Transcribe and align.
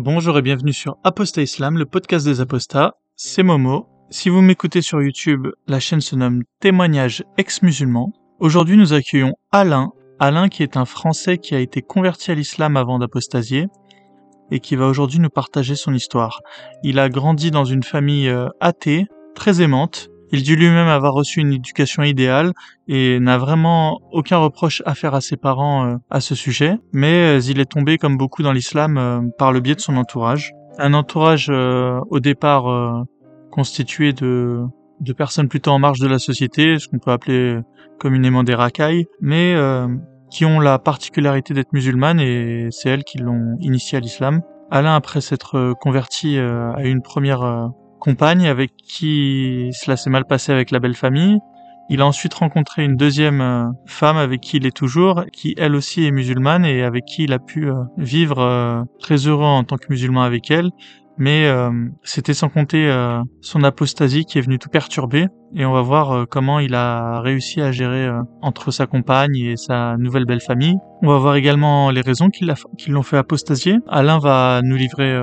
Bonjour 0.00 0.38
et 0.38 0.42
bienvenue 0.42 0.72
sur 0.72 0.96
Apostat 1.02 1.42
Islam, 1.42 1.76
le 1.76 1.84
podcast 1.84 2.24
des 2.24 2.40
apostats. 2.40 2.94
C'est 3.16 3.42
Momo. 3.42 3.88
Si 4.10 4.28
vous 4.28 4.42
m'écoutez 4.42 4.80
sur 4.80 5.02
YouTube, 5.02 5.48
la 5.66 5.80
chaîne 5.80 6.00
se 6.00 6.14
nomme 6.14 6.44
Témoignage 6.60 7.24
ex-musulman. 7.36 8.12
Aujourd'hui, 8.38 8.76
nous 8.76 8.92
accueillons 8.92 9.34
Alain. 9.50 9.90
Alain 10.20 10.48
qui 10.48 10.62
est 10.62 10.76
un 10.76 10.84
Français 10.84 11.38
qui 11.38 11.56
a 11.56 11.58
été 11.58 11.82
converti 11.82 12.30
à 12.30 12.36
l'islam 12.36 12.76
avant 12.76 13.00
d'apostasier 13.00 13.66
et 14.52 14.60
qui 14.60 14.76
va 14.76 14.86
aujourd'hui 14.86 15.18
nous 15.18 15.30
partager 15.30 15.74
son 15.74 15.92
histoire. 15.92 16.42
Il 16.84 17.00
a 17.00 17.08
grandi 17.08 17.50
dans 17.50 17.64
une 17.64 17.82
famille 17.82 18.28
euh, 18.28 18.46
athée, 18.60 19.06
très 19.34 19.62
aimante. 19.62 20.10
Il 20.32 20.42
dit 20.42 20.56
lui-même 20.56 20.88
avoir 20.88 21.12
reçu 21.12 21.40
une 21.40 21.52
éducation 21.52 22.02
idéale 22.02 22.52
et 22.86 23.18
n'a 23.20 23.38
vraiment 23.38 24.00
aucun 24.12 24.38
reproche 24.38 24.82
à 24.86 24.94
faire 24.94 25.14
à 25.14 25.20
ses 25.20 25.36
parents 25.36 25.86
euh, 25.86 25.96
à 26.10 26.20
ce 26.20 26.34
sujet, 26.34 26.78
mais 26.92 27.38
euh, 27.38 27.40
il 27.40 27.60
est 27.60 27.70
tombé 27.70 27.98
comme 27.98 28.16
beaucoup 28.16 28.42
dans 28.42 28.52
l'islam 28.52 29.30
par 29.38 29.52
le 29.52 29.60
biais 29.60 29.74
de 29.74 29.80
son 29.80 29.96
entourage. 29.96 30.52
Un 30.78 30.94
entourage 30.94 31.48
au 31.50 32.20
départ 32.20 33.04
constitué 33.50 34.12
de, 34.12 34.62
de 35.00 35.12
personnes 35.12 35.48
plutôt 35.48 35.72
en 35.72 35.80
marge 35.80 35.98
de 35.98 36.06
la 36.06 36.20
société, 36.20 36.78
ce 36.78 36.86
qu'on 36.86 36.98
peut 36.98 37.10
appeler 37.10 37.58
communément 37.98 38.44
des 38.44 38.54
racailles, 38.54 39.06
mais 39.20 39.56
qui 40.30 40.44
ont 40.44 40.60
la 40.60 40.78
particularité 40.78 41.54
d'être 41.54 41.72
musulmanes 41.72 42.20
et 42.20 42.68
c'est 42.70 42.90
elles 42.90 43.04
qui 43.04 43.18
l'ont 43.18 43.56
initié 43.60 43.98
à 43.98 44.00
l'islam. 44.00 44.42
Alain, 44.70 44.94
après 44.94 45.20
s'être 45.20 45.56
euh, 45.56 45.72
converti 45.74 46.36
euh, 46.36 46.72
à 46.74 46.82
une 46.84 47.00
première 47.00 47.42
euh, 47.42 47.68
compagne 48.00 48.46
avec 48.46 48.72
qui 48.76 49.70
cela 49.72 49.96
s'est 49.96 50.10
mal 50.10 50.24
passé 50.24 50.52
avec 50.52 50.70
la 50.70 50.78
belle 50.78 50.94
famille, 50.94 51.38
il 51.90 52.02
a 52.02 52.06
ensuite 52.06 52.34
rencontré 52.34 52.84
une 52.84 52.96
deuxième 52.96 53.72
femme 53.86 54.18
avec 54.18 54.42
qui 54.42 54.58
il 54.58 54.66
est 54.66 54.76
toujours, 54.76 55.24
qui 55.32 55.54
elle 55.56 55.74
aussi 55.74 56.04
est 56.04 56.10
musulmane 56.10 56.66
et 56.66 56.82
avec 56.82 57.06
qui 57.06 57.24
il 57.24 57.32
a 57.32 57.38
pu 57.38 57.70
vivre 57.96 58.84
très 59.00 59.16
heureux 59.26 59.46
en 59.46 59.64
tant 59.64 59.78
que 59.78 59.86
musulman 59.88 60.22
avec 60.22 60.50
elle 60.50 60.70
mais 61.18 61.46
euh, 61.46 61.70
c'était 62.04 62.32
sans 62.32 62.48
compter 62.48 62.88
euh, 62.88 63.20
son 63.40 63.64
apostasie 63.64 64.24
qui 64.24 64.38
est 64.38 64.40
venue 64.40 64.58
tout 64.58 64.68
perturber 64.68 65.26
et 65.54 65.66
on 65.66 65.72
va 65.72 65.82
voir 65.82 66.12
euh, 66.12 66.24
comment 66.30 66.60
il 66.60 66.74
a 66.76 67.20
réussi 67.20 67.60
à 67.60 67.72
gérer 67.72 68.08
entre 68.40 68.70
sa 68.70 68.86
compagne 68.86 69.36
et 69.36 69.56
sa 69.56 69.96
nouvelle 69.98 70.24
belle 70.24 70.40
famille. 70.40 70.76
On 71.02 71.08
va 71.08 71.18
voir 71.18 71.34
également 71.34 71.90
les 71.90 72.00
raisons 72.00 72.28
qui 72.30 72.46
l'ont 72.88 73.02
fait 73.02 73.16
apostasier. 73.16 73.78
Alain 73.88 74.20
va 74.20 74.60
nous 74.62 74.76
livrer 74.76 75.20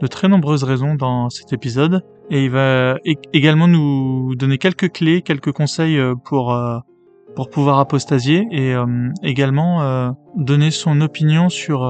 de 0.00 0.06
très 0.06 0.28
nombreuses 0.28 0.64
raisons 0.64 0.94
dans 0.94 1.28
cet 1.30 1.52
épisode 1.52 2.02
et 2.30 2.44
il 2.44 2.50
va 2.50 2.96
également 3.32 3.68
nous 3.68 4.34
donner 4.36 4.58
quelques 4.58 4.92
clés, 4.92 5.22
quelques 5.22 5.52
conseils 5.52 6.00
pour 6.24 6.56
pour 7.34 7.50
pouvoir 7.50 7.78
apostasier 7.78 8.46
et 8.50 8.74
également 9.22 10.14
donner 10.36 10.70
son 10.70 11.00
opinion 11.00 11.48
sur 11.48 11.82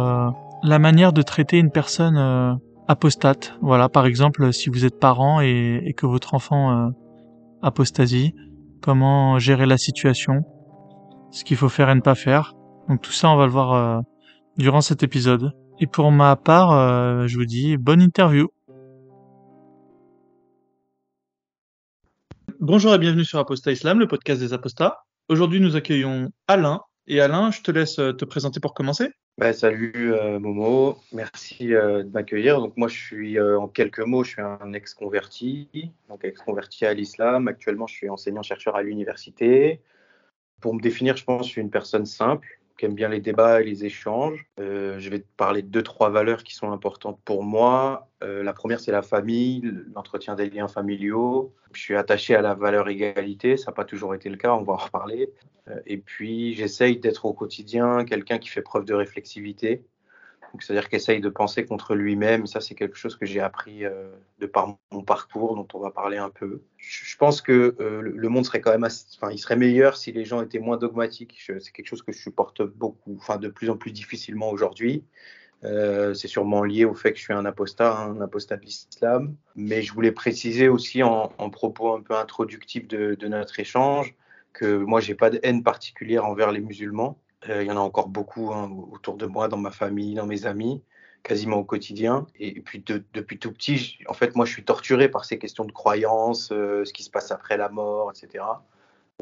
la 0.63 0.79
manière 0.79 1.13
de 1.13 1.23
traiter 1.23 1.59
une 1.59 1.71
personne 1.71 2.59
apostate. 2.91 3.55
Voilà, 3.63 3.89
par 3.89 4.05
exemple, 4.05 4.53
si 4.53 4.69
vous 4.69 4.85
êtes 4.85 4.99
parent 4.99 5.41
et, 5.41 5.95
que 5.97 6.07
votre 6.07 6.35
enfant 6.35 6.73
euh, 6.73 6.91
apostasie, 7.63 8.35
comment 8.83 9.39
gérer 9.39 9.65
la 9.65 9.79
situation, 9.79 10.43
ce 11.31 11.45
qu'il 11.45 11.57
faut 11.57 11.69
faire 11.69 11.89
et 11.91 11.95
ne 11.95 12.01
pas 12.01 12.17
faire. 12.17 12.55
Donc 12.89 13.01
tout 13.01 13.13
ça, 13.13 13.31
on 13.31 13.37
va 13.37 13.47
le 13.47 13.53
voir 13.53 13.73
euh, 13.75 14.01
durant 14.59 14.81
cet 14.81 15.05
épisode. 15.05 15.53
Et 15.81 15.87
pour 15.87 16.13
ma 16.13 16.37
part, 16.37 16.73
euh, 16.73 17.27
je 17.27 17.37
vous 17.37 17.47
dis 17.47 17.77
bonne 17.77 18.03
interview. 18.03 18.49
Bonjour 22.61 22.95
et 22.95 22.99
bienvenue 22.99 23.25
sur 23.25 23.39
Apostat 23.39 23.73
Islam, 23.73 23.99
le 23.99 24.07
podcast 24.07 24.41
des 24.41 24.53
apostats. 24.53 25.05
Aujourd'hui, 25.29 25.61
nous 25.61 25.77
accueillons 25.77 26.31
Alain. 26.47 26.83
Et 27.07 27.21
Alain, 27.21 27.51
je 27.51 27.63
te 27.63 27.71
laisse 27.71 27.97
te 27.97 28.25
présenter 28.25 28.61
pour 28.61 28.75
commencer. 28.75 29.11
Bah, 29.41 29.55
salut 29.55 30.13
euh, 30.13 30.39
Momo, 30.39 30.99
merci 31.13 31.73
euh, 31.73 32.03
de 32.03 32.11
m'accueillir. 32.11 32.61
Donc 32.61 32.77
moi 32.77 32.89
je 32.89 32.99
suis 32.99 33.39
euh, 33.39 33.59
en 33.59 33.69
quelques 33.69 34.01
mots, 34.01 34.23
je 34.23 34.33
suis 34.33 34.43
un 34.43 34.75
ex-converti, 34.75 35.93
donc 36.11 36.27
ex-converti 36.27 36.85
à 36.85 36.93
l'islam. 36.93 37.49
Actuellement 37.49 37.87
je 37.87 37.95
suis 37.95 38.11
enseignant-chercheur 38.11 38.77
à 38.77 38.83
l'université. 38.83 39.81
Pour 40.61 40.75
me 40.75 40.81
définir, 40.83 41.17
je 41.17 41.25
pense 41.25 41.41
que 41.41 41.47
je 41.47 41.53
suis 41.53 41.63
une 41.63 41.71
personne 41.71 42.05
simple, 42.05 42.60
qui 42.81 42.87
aime 42.87 42.95
bien 42.95 43.11
les 43.11 43.21
débats 43.21 43.61
et 43.61 43.65
les 43.65 43.85
échanges. 43.85 44.47
Euh, 44.59 44.99
je 44.99 45.11
vais 45.11 45.23
parler 45.37 45.61
de 45.61 45.69
deux, 45.69 45.83
trois 45.83 46.09
valeurs 46.09 46.43
qui 46.43 46.55
sont 46.55 46.73
importantes 46.73 47.21
pour 47.27 47.45
moi. 47.45 48.09
Euh, 48.25 48.43
la 48.43 48.55
première, 48.55 48.81
c'est 48.81 48.91
la 48.91 49.03
famille, 49.03 49.71
l'entretien 49.95 50.35
des 50.35 50.49
liens 50.49 50.67
familiaux. 50.67 51.53
Je 51.75 51.81
suis 51.83 51.95
attaché 51.95 52.35
à 52.35 52.41
la 52.41 52.55
valeur 52.55 52.89
égalité, 52.89 53.59
ça 53.59 53.71
n'a 53.71 53.75
pas 53.75 53.85
toujours 53.85 54.15
été 54.15 54.31
le 54.31 54.39
cas, 54.39 54.55
on 54.55 54.63
va 54.63 54.73
en 54.73 54.77
reparler. 54.77 55.31
Euh, 55.69 55.79
et 55.85 55.99
puis, 55.99 56.55
j'essaye 56.55 56.99
d'être 56.99 57.27
au 57.27 57.35
quotidien 57.35 58.07
quelqu'un 58.07 58.39
qui 58.39 58.49
fait 58.49 58.63
preuve 58.63 58.87
de 58.87 58.95
réflexivité, 58.95 59.85
c'est-à-dire 60.59 60.89
qu'il 60.89 60.97
essaye 60.97 61.21
de 61.21 61.29
penser 61.29 61.65
contre 61.65 61.95
lui-même. 61.95 62.47
Ça, 62.47 62.61
c'est 62.61 62.75
quelque 62.75 62.97
chose 62.97 63.17
que 63.17 63.27
j'ai 63.27 63.41
appris 63.41 63.85
euh, 63.85 64.11
de 64.39 64.47
par 64.47 64.77
mon 64.91 65.03
parcours, 65.03 65.55
dont 65.55 65.67
on 65.75 65.79
va 65.79 65.91
parler 65.91 66.19
un 66.19 66.31
peu. 66.31 66.63
Je, 66.77 67.17
pense 67.17 67.41
que 67.41 67.77
euh, 67.81 68.01
le 68.03 68.29
monde 68.29 68.45
serait 68.45 68.61
quand 68.61 68.73
même, 68.73 68.85
enfin, 68.85 69.31
il 69.33 69.39
serait 69.39 69.57
meilleur 69.57 69.97
si 69.97 70.13
les 70.13 70.25
gens 70.25 70.43
étaient 70.43 70.59
moins 70.59 70.77
dogmatiques. 70.77 71.41
C'est 71.41 71.73
quelque 71.73 71.87
chose 71.87 72.03
que 72.03 72.13
je 72.13 72.19
supporte 72.19 72.63
beaucoup, 72.63 73.17
enfin, 73.19 73.37
de 73.37 73.49
plus 73.49 73.71
en 73.71 73.77
plus 73.77 73.93
difficilement 73.93 74.51
aujourd'hui. 74.51 75.05
Euh, 75.63 76.15
c'est 76.15 76.29
sûrement 76.29 76.65
lié 76.65 76.85
au 76.85 76.95
fait 76.95 77.13
que 77.13 77.19
je 77.19 77.25
suis 77.25 77.35
un 77.35 77.45
apostat, 77.45 77.95
hein, 77.97 78.17
un 78.17 78.21
apostat 78.21 78.57
de 78.57 78.65
l'islam. 78.65 79.37
Mais 79.57 79.83
je 79.83 79.93
voulais 79.93 80.13
préciser 80.13 80.69
aussi 80.69 81.03
en, 81.03 81.29
propos 81.51 81.95
un 81.95 82.01
peu 82.01 82.15
introductif 82.17 82.89
de, 82.89 83.15
de 83.15 83.29
notre 83.29 83.61
échange 83.61 84.15
que 84.53 84.77
moi, 84.77 85.01
j'ai 85.01 85.15
pas 85.15 85.31
de 85.31 85.39
haine 85.43 85.63
particulière 85.63 86.25
envers 86.25 86.51
les 86.53 86.61
musulmans. 86.61 87.19
Euh, 87.49 87.63
il 87.63 87.69
y 87.69 87.71
en 87.71 87.77
a 87.77 87.81
encore 87.81 88.09
beaucoup 88.09 88.53
hein, 88.53 88.71
autour 88.93 89.17
de 89.17 89.27
moi, 89.27 89.49
dans 89.49 89.57
ma 89.57 89.71
famille, 89.71 90.15
dans 90.15 90.27
mes 90.27 90.47
amis, 90.47 90.83
quasiment 91.23 91.57
au 91.57 91.65
quotidien. 91.65 92.27
Et, 92.39 92.61
puis 92.61 92.85
depuis 93.15 93.39
tout 93.39 93.53
petit, 93.53 93.99
en 94.09 94.13
fait, 94.13 94.37
moi, 94.37 94.45
je 94.45 94.53
suis 94.53 94.65
torturé 94.65 95.09
par 95.09 95.25
ces 95.25 95.39
questions 95.39 95.65
de 95.65 95.73
croyance, 95.73 96.53
euh, 96.53 96.85
ce 96.85 96.93
qui 96.93 97.03
se 97.03 97.11
passe 97.11 97.31
après 97.31 97.57
la 97.57 97.69
mort, 97.69 98.11
etc. 98.11 98.45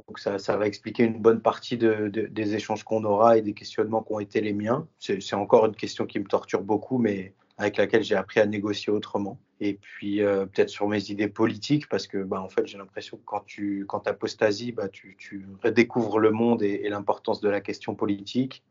Donc 0.07 0.19
ça, 0.19 0.57
va 0.57 0.67
expliquer 0.67 1.05
une 1.05 1.19
bonne 1.19 1.41
partie 1.41 1.77
de, 1.77 2.09
des 2.09 2.55
échanges 2.55 2.85
qu'on 2.85 3.03
aura 3.05 3.37
et 3.37 3.43
des 3.43 3.53
questionnements 3.53 4.03
qui 4.03 4.13
ont 4.13 4.21
été 4.21 4.41
les 4.41 4.53
miens. 4.53 4.87
C'est 4.99 5.35
encore 5.35 5.67
une 5.67 5.75
question 5.75 6.07
qui 6.07 6.21
me 6.21 6.27
torture 6.27 6.63
beaucoup, 6.63 6.99
mais 6.99 7.35
avec 7.59 7.77
laquelle 7.77 8.05
j'ai 8.05 8.15
appris 8.15 8.41
à 8.41 8.47
négocier 8.47 8.93
autrement. 8.93 9.39
Et 9.61 9.75
puis 9.75 10.23
euh, 10.23 10.47
peut-être 10.47 10.69
sur 10.69 10.89
mes 10.89 11.11
idées 11.11 11.29
politiques, 11.29 11.89
parce 11.89 12.07
que 12.07 12.19
bah, 12.19 12.41
en 12.41 12.49
fait, 12.49 12.67
j'ai 12.67 12.79
l'impression 12.79 13.17
que 13.17 13.25
quand 13.25 13.45
tu 13.45 13.85
quand 13.87 14.07
apostasies, 14.07 14.71
bah, 14.71 14.89
tu, 14.89 15.17
tu 15.19 15.45
redécouvres 15.63 16.21
le 16.21 16.31
monde 16.31 16.63
et, 16.63 16.89
l'importance 16.89 17.41
de 17.41 17.49
la 17.49 17.61
question 17.61 17.97
politique. 17.97 18.63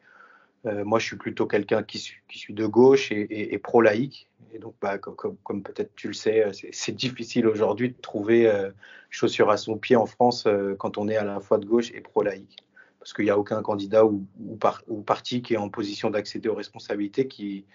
Euh, 0.66 0.86
moi, 0.86 1.00
je 1.00 1.06
suis 1.06 1.18
plutôt 1.18 1.46
quelqu'un 1.46 1.84
qui, 1.84 2.00
suis 2.00 2.54
de 2.54 2.66
gauche 2.66 3.12
et, 3.12 3.54
et, 3.54 3.58
pro-laïque. 3.58 4.30
Et 4.54 4.60
donc, 4.60 4.76
bah, 4.82 4.98
comme, 4.98 5.62
peut-être 5.62 5.94
tu 5.96 6.08
le 6.08 6.14
sais, 6.14 6.46
euh, 6.46 6.52
c'est 6.72 6.96
difficile 6.96 7.46
aujourd'hui 7.48 7.90
de 7.90 8.02
trouver 8.02 8.48
euh, 8.48 8.72
chaussure 9.10 9.50
à 9.50 9.58
son 9.58 9.78
pied 9.78 9.98
en 9.98 10.06
France 10.06 10.48
quand 10.80 10.98
on 10.98 11.10
est 11.10 11.18
à 11.18 11.26
la 11.26 11.42
fois 11.42 11.58
de 11.58 11.66
gauche 11.66 11.92
et 11.94 12.00
pro-laïque. 12.00 12.64
Parce 13.00 13.14
qu'il 13.14 13.26
n'y 13.26 13.32
a 13.32 13.38
aucun 13.38 13.62
candidat 13.62 14.06
ou, 14.06 14.26
ou, 14.40 15.02
parti 15.02 15.42
qui 15.42 15.54
est 15.54 15.58
en 15.58 15.70
position 15.70 16.10
d'accéder 16.10 16.50
aux 16.50 16.56
responsabilités 16.56 17.28
qui, 17.28 17.66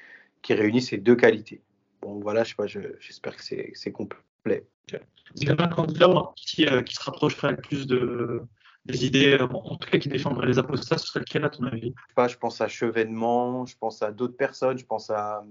qui 0.43 0.55
réunit 0.55 0.83
ces 0.83 0.99
deux 0.99 1.17
qualités. 1.17 1.63
Bon, 2.01 2.21
voilà, 2.21 2.45
je 2.45 2.51
sais 2.51 2.55
pas, 2.57 2.67
j'espère 2.67 3.37
que 3.37 3.43
c'est 3.43 3.93
complet. 3.93 4.67
A 4.91 5.63
un 5.63 5.69
candidat 5.69 6.33
qui, 6.37 6.67
euh, 6.67 6.83
qui 6.83 6.95
se 6.95 7.03
rapprocherait 7.03 7.53
le 7.53 7.57
plus 7.57 7.87
de, 7.87 8.43
des 8.85 9.07
idées, 9.07 9.39
euh, 9.41 9.47
en 9.47 9.77
tout 9.77 9.89
cas 9.89 9.99
qui 9.99 10.09
défendrait 10.09 10.47
les 10.47 10.59
apostats, 10.59 10.99
ce 10.99 11.07
serait 11.07 11.21
lequel 11.21 11.45
à 11.45 11.51
ton 11.51 11.65
avis? 11.65 11.95
Je, 12.09 12.15
pas, 12.15 12.29
je 12.29 12.37
pense 12.37 12.61
à 12.61 12.69
Chevènement, 12.69 13.65
je 13.65 13.77
pense 13.79 14.03
à 14.03 14.11
d'autres 14.11 14.37
personnes, 14.37 14.77
je 14.77 14.85
pense 14.85 15.11
à 15.11 15.39
euh, 15.39 15.43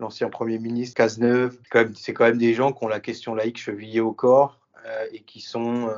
l'ancien 0.00 0.30
Premier 0.30 0.58
ministre 0.58 0.96
Cazeneuve. 0.96 1.58
C'est 1.94 2.14
quand, 2.14 2.24
même 2.24 2.38
des 2.38 2.54
gens 2.54 2.72
qui 2.72 2.84
ont 2.84 2.88
la 2.88 3.00
question 3.00 3.34
laïque 3.34 3.58
chevillée 3.58 4.00
au 4.00 4.12
corps 4.12 4.58
et 5.12 5.20
qui 5.20 5.40
sont 5.42 5.90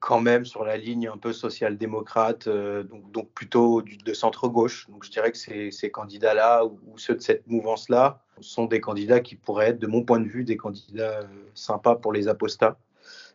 quand 0.00 0.20
même 0.20 0.44
sur 0.44 0.64
la 0.64 0.76
ligne 0.76 1.08
un 1.08 1.16
peu 1.16 1.32
social-démocrate, 1.32 2.46
euh, 2.46 2.84
donc, 3.12 3.30
plutôt 3.32 3.82
de 3.82 4.12
centre-gauche. 4.12 4.88
Donc 4.90 5.04
je 5.04 5.10
dirais 5.10 5.32
que 5.32 5.38
ces, 5.38 5.90
candidats-là 5.90 6.64
ou, 6.64 6.96
ceux 6.96 7.14
de 7.14 7.20
cette 7.20 7.46
mouvance-là 7.46 8.22
sont 8.40 8.66
des 8.66 8.80
candidats 8.80 9.20
qui 9.20 9.34
pourraient 9.34 9.70
être, 9.70 9.78
de 9.78 9.86
mon 9.86 10.04
point 10.04 10.20
de 10.20 10.28
vue, 10.28 10.44
des 10.44 10.56
candidats 10.56 11.20
euh, 11.20 11.26
sympas 11.54 11.96
pour 11.96 12.12
les 12.12 12.28
apostats. 12.28 12.78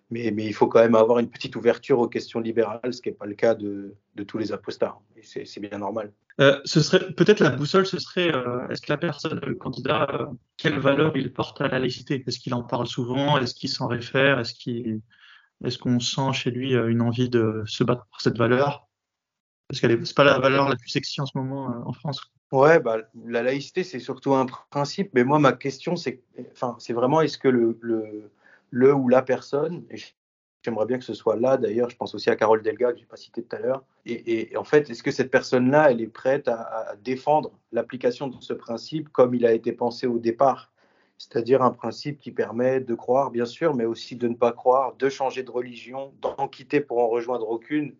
Mais, 0.09 0.27
il 0.27 0.53
faut 0.53 0.67
quand 0.67 0.81
même 0.81 0.95
avoir 0.95 1.17
une 1.19 1.29
petite 1.29 1.55
ouverture 1.55 1.97
aux 1.97 2.07
questions 2.07 2.39
libérales, 2.39 2.93
ce 2.93 3.01
qui 3.01 3.09
n'est 3.09 3.15
pas 3.15 3.25
le 3.25 3.33
cas 3.33 3.55
de, 3.55 3.95
tous 4.27 4.37
les 4.37 4.51
apostats. 4.51 4.95
Et 5.17 5.45
c'est 5.45 5.59
bien 5.59 5.79
normal. 5.79 6.11
Euh, 6.39 6.59
ce 6.65 6.81
serait 6.81 7.11
peut-être 7.13 7.39
la 7.39 7.49
boussole, 7.49 7.87
ce 7.87 7.97
serait 7.97 8.31
est-ce 8.69 8.81
que 8.81 8.91
la 8.91 8.97
personne, 8.97 9.39
le 9.43 9.55
candidat, 9.55 10.29
quelle 10.57 10.77
valeur 10.77 11.17
il 11.17 11.33
porte 11.33 11.61
à 11.61 11.67
la 11.67 11.79
laïcité? 11.79 12.23
Est-ce 12.27 12.39
qu'il 12.39 12.53
en 12.53 12.61
parle 12.61 12.85
souvent? 12.85 13.39
Est-ce 13.39 13.55
qu'il 13.55 13.69
s'en 13.69 13.87
réfère? 13.87 14.39
Est-ce 14.39 14.53
qu'il 14.53 15.01
est-ce 15.63 15.77
qu'on 15.77 15.99
sent 15.99 16.33
chez 16.33 16.51
lui 16.51 16.75
euh, 16.75 16.89
une 16.89 17.01
envie 17.01 17.29
de 17.29 17.63
se 17.65 17.83
battre 17.83 18.05
pour 18.07 18.21
cette 18.21 18.37
valeur? 18.37 18.87
Parce 19.67 19.79
qu'elle 19.79 19.97
n'est 19.97 20.13
pas 20.15 20.23
la 20.23 20.39
valeur 20.39 20.69
la 20.69 20.75
plus 20.75 20.89
sexy 20.89 21.21
en 21.21 21.25
ce 21.25 21.37
moment 21.37 21.71
euh, 21.71 21.83
en 21.85 21.93
France. 21.93 22.21
Ouais, 22.51 22.79
bah, 22.79 22.97
la 23.25 23.41
laïcité, 23.41 23.83
c'est 23.83 23.99
surtout 23.99 24.35
un 24.35 24.45
principe. 24.69 25.09
Mais 25.13 25.23
moi, 25.23 25.39
ma 25.39 25.53
question, 25.53 25.95
c'est 25.95 26.21
enfin, 26.51 26.77
vraiment 26.89 27.21
est-ce 27.21 27.37
que 27.37 27.47
le, 27.47 27.77
le, 27.81 28.29
le, 28.69 28.93
ou 28.93 29.09
la 29.09 29.23
personne, 29.23 29.83
et 29.89 29.97
J'aimerais 30.63 30.85
bien 30.85 30.97
que 30.97 31.03
ce 31.03 31.13
soit 31.13 31.35
là. 31.35 31.57
D'ailleurs, 31.57 31.89
je 31.89 31.97
pense 31.97 32.15
aussi 32.15 32.29
à 32.29 32.37
Carole 32.37 32.63
Delga, 32.63 32.91
que 32.91 32.97
je 32.97 33.01
n'ai 33.01 33.07
pas 33.07 33.17
cité 33.17 33.43
tout 33.43 33.55
à 33.55 33.59
l'heure. 33.59 33.83
Et, 34.05 34.55
en 34.55 34.63
fait, 34.63 34.89
est-ce 34.89 35.03
que 35.03 35.11
cette 35.11 35.29
personne-là, 35.29 35.91
elle 35.91 36.01
est 36.01 36.07
prête 36.07 36.47
à, 36.47 36.95
défendre 37.03 37.51
l'application 37.71 38.27
de 38.27 38.35
ce 38.39 38.53
principe 38.53 39.09
comme 39.09 39.35
il 39.35 39.45
a 39.45 39.51
été 39.51 39.73
pensé 39.73 40.07
au 40.07 40.19
départ? 40.19 40.71
C'est-à-dire 41.17 41.61
un 41.61 41.71
principe 41.71 42.19
qui 42.19 42.31
permet 42.31 42.79
de 42.79 42.95
croire, 42.95 43.31
bien 43.31 43.45
sûr, 43.45 43.75
mais 43.75 43.85
aussi 43.85 44.15
de 44.15 44.27
ne 44.27 44.35
pas 44.35 44.51
croire, 44.51 44.95
de 44.95 45.09
changer 45.09 45.43
de 45.43 45.51
religion, 45.51 46.13
d'en 46.21 46.47
quitter 46.47 46.81
pour 46.81 46.99
en 46.99 47.07
rejoindre 47.07 47.49
aucune. 47.49 47.95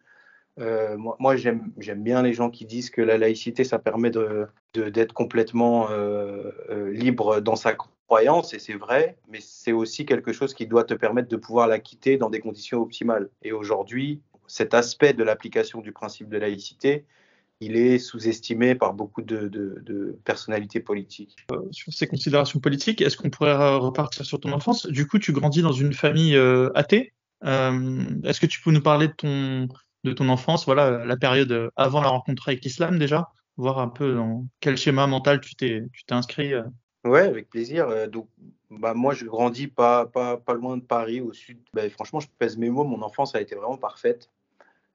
Euh, 0.60 0.98
moi, 0.98 1.36
j'aime 1.36 1.72
bien 1.78 2.22
les 2.22 2.34
gens 2.34 2.50
qui 2.50 2.66
disent 2.66 2.90
que 2.90 3.02
la 3.02 3.18
laïcité, 3.18 3.64
ça 3.64 3.80
permet 3.80 4.12
d'être 4.12 4.52
de, 4.74 5.14
complètement 5.14 5.90
euh, 5.90 6.52
euh, 6.70 6.92
libre 6.92 7.40
dans 7.40 7.56
sa 7.56 7.76
croyance, 8.08 8.54
et 8.54 8.60
c'est 8.60 8.74
vrai, 8.74 9.18
mais 9.30 9.40
c'est 9.42 9.72
aussi 9.72 10.06
quelque 10.06 10.34
chose 10.34 10.54
qui 10.54 10.68
doit 10.68 10.84
te 10.84 10.94
permettre 10.94 11.30
de 11.30 11.38
pouvoir 11.38 11.68
la 11.68 11.80
quitter 11.80 12.18
dans 12.18 12.30
des 12.30 12.40
conditions 12.40 12.82
optimales. 12.82 13.30
Et 13.42 13.52
aujourd'hui, 13.52 14.22
cet 14.48 14.74
aspect 14.74 15.14
de 15.14 15.24
l'application 15.24 15.82
du 15.82 15.92
principe 15.92 16.30
de 16.30 16.38
laïcité, 16.38 17.06
il 17.66 17.76
est 17.76 18.00
sous-estimé 18.00 18.76
par 18.76 18.94
beaucoup 18.94 19.22
de, 19.22 20.18
personnalités 20.24 20.80
politiques. 20.80 21.36
sur 21.72 21.94
ces 21.94 22.08
considérations 22.08 22.60
politiques, 22.60 23.02
est-ce 23.02 23.18
qu'on 23.18 23.30
pourrait 23.30 23.78
repartir 23.78 24.26
sur 24.26 24.40
ton 24.40 24.52
enfance? 24.52 24.86
Du 24.88 25.08
coup, 25.08 25.20
tu 25.20 25.32
grandis 25.32 25.62
dans 25.62 25.72
une 25.72 25.94
famille 25.94 26.38
athée. 26.76 27.14
est-ce 27.44 28.40
que 28.40 28.46
tu 28.46 28.62
peux 28.62 28.72
nous 28.72 28.82
parler 28.82 29.08
de 29.08 29.14
ton, 29.14 29.68
de 30.04 30.14
ton 30.14 30.30
enfance, 30.30 30.66
voilà, 30.66 31.06
la 31.06 31.18
période 31.18 31.72
avant 31.76 32.02
la 32.02 32.10
rencontre 32.10 32.50
avec 32.50 32.64
l'islam 32.64 33.00
déjà, 33.00 33.30
voir 33.58 33.80
un 33.80 33.88
peu 33.88 34.16
dans 34.16 34.46
quel 34.60 34.78
schéma 34.78 35.08
mental 35.08 35.40
tu 35.42 35.56
t'es, 35.56 35.84
tu 35.94 36.04
t'es 36.06 36.14
inscrit. 36.14 36.54
Euh. 36.54 36.64
Ouais, 37.06 37.22
avec 37.22 37.50
plaisir. 37.50 37.90
Euh, 37.90 38.08
donc, 38.08 38.30
bah, 38.70 38.94
moi, 38.94 39.14
je 39.14 39.26
grandis 39.26 39.68
pas, 39.68 40.06
pas, 40.06 40.38
pas 40.38 40.54
loin 40.54 40.78
de 40.78 40.82
Paris, 40.82 41.22
au 41.22 41.34
sud. 41.34 41.60
Bah, 41.74 41.90
franchement, 41.90 42.20
je 42.20 42.28
pèse 42.38 42.58
mes 42.58 42.70
mots, 42.70 42.84
mon 42.84 43.02
enfance 43.02 43.36
a 43.36 43.42
été 43.42 43.56
vraiment 43.56 43.78
parfaite. 43.78 44.30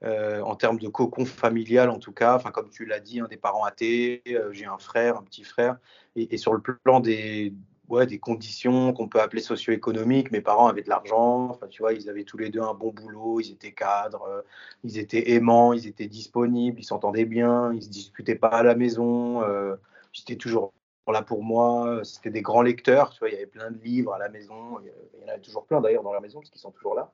Euh, 0.04 0.40
en 0.42 0.54
termes 0.54 0.78
de 0.78 0.88
cocon 0.88 1.24
familial, 1.24 1.90
en 1.90 1.98
tout 1.98 2.12
cas, 2.12 2.36
enfin, 2.36 2.50
comme 2.50 2.70
tu 2.70 2.84
l'as 2.86 3.00
dit, 3.00 3.20
hein, 3.20 3.26
des 3.28 3.36
parents 3.36 3.64
athées, 3.64 4.22
j'ai 4.52 4.64
un 4.64 4.78
frère, 4.78 5.16
un 5.16 5.22
petit 5.22 5.44
frère, 5.44 5.78
et 6.14 6.36
sur 6.36 6.52
le 6.52 6.60
plan 6.60 7.00
des, 7.00 7.52
ouais, 7.88 8.06
des 8.06 8.18
conditions 8.18 8.92
qu'on 8.92 9.08
peut 9.08 9.20
appeler 9.20 9.42
socio-économiques. 9.42 10.30
Mes 10.30 10.40
parents 10.40 10.68
avaient 10.68 10.82
de 10.82 10.88
l'argent, 10.88 11.50
enfin, 11.50 11.66
tu 11.68 11.82
vois, 11.82 11.92
ils 11.92 12.08
avaient 12.08 12.24
tous 12.24 12.38
les 12.38 12.50
deux 12.50 12.60
un 12.60 12.74
bon 12.74 12.92
boulot, 12.92 13.40
ils 13.40 13.52
étaient 13.52 13.72
cadres, 13.72 14.24
euh, 14.28 14.42
ils 14.84 14.98
étaient 14.98 15.32
aimants, 15.32 15.72
ils 15.72 15.86
étaient 15.86 16.06
disponibles, 16.06 16.80
ils 16.80 16.84
s'entendaient 16.84 17.24
bien, 17.24 17.72
ils 17.74 17.82
se 17.82 17.88
disputaient 17.88 18.34
pas 18.34 18.48
à 18.48 18.62
la 18.62 18.74
maison, 18.74 19.42
euh, 19.42 19.76
j'étais 20.12 20.36
toujours 20.36 20.72
là 21.10 21.22
pour 21.22 21.42
moi. 21.42 22.00
C'était 22.04 22.30
des 22.30 22.42
grands 22.42 22.62
lecteurs, 22.62 23.10
tu 23.10 23.20
vois, 23.20 23.30
il 23.30 23.32
y 23.32 23.36
avait 23.36 23.46
plein 23.46 23.70
de 23.70 23.78
livres 23.78 24.12
à 24.12 24.18
la 24.18 24.28
maison, 24.28 24.78
il 25.14 25.22
y 25.22 25.24
en 25.24 25.28
avait 25.28 25.40
toujours 25.40 25.64
plein 25.66 25.80
d'ailleurs 25.80 26.02
dans 26.02 26.12
la 26.12 26.20
maison 26.20 26.40
parce 26.40 26.50
qu'ils 26.50 26.60
sont 26.60 26.70
toujours 26.70 26.94
là. 26.94 27.10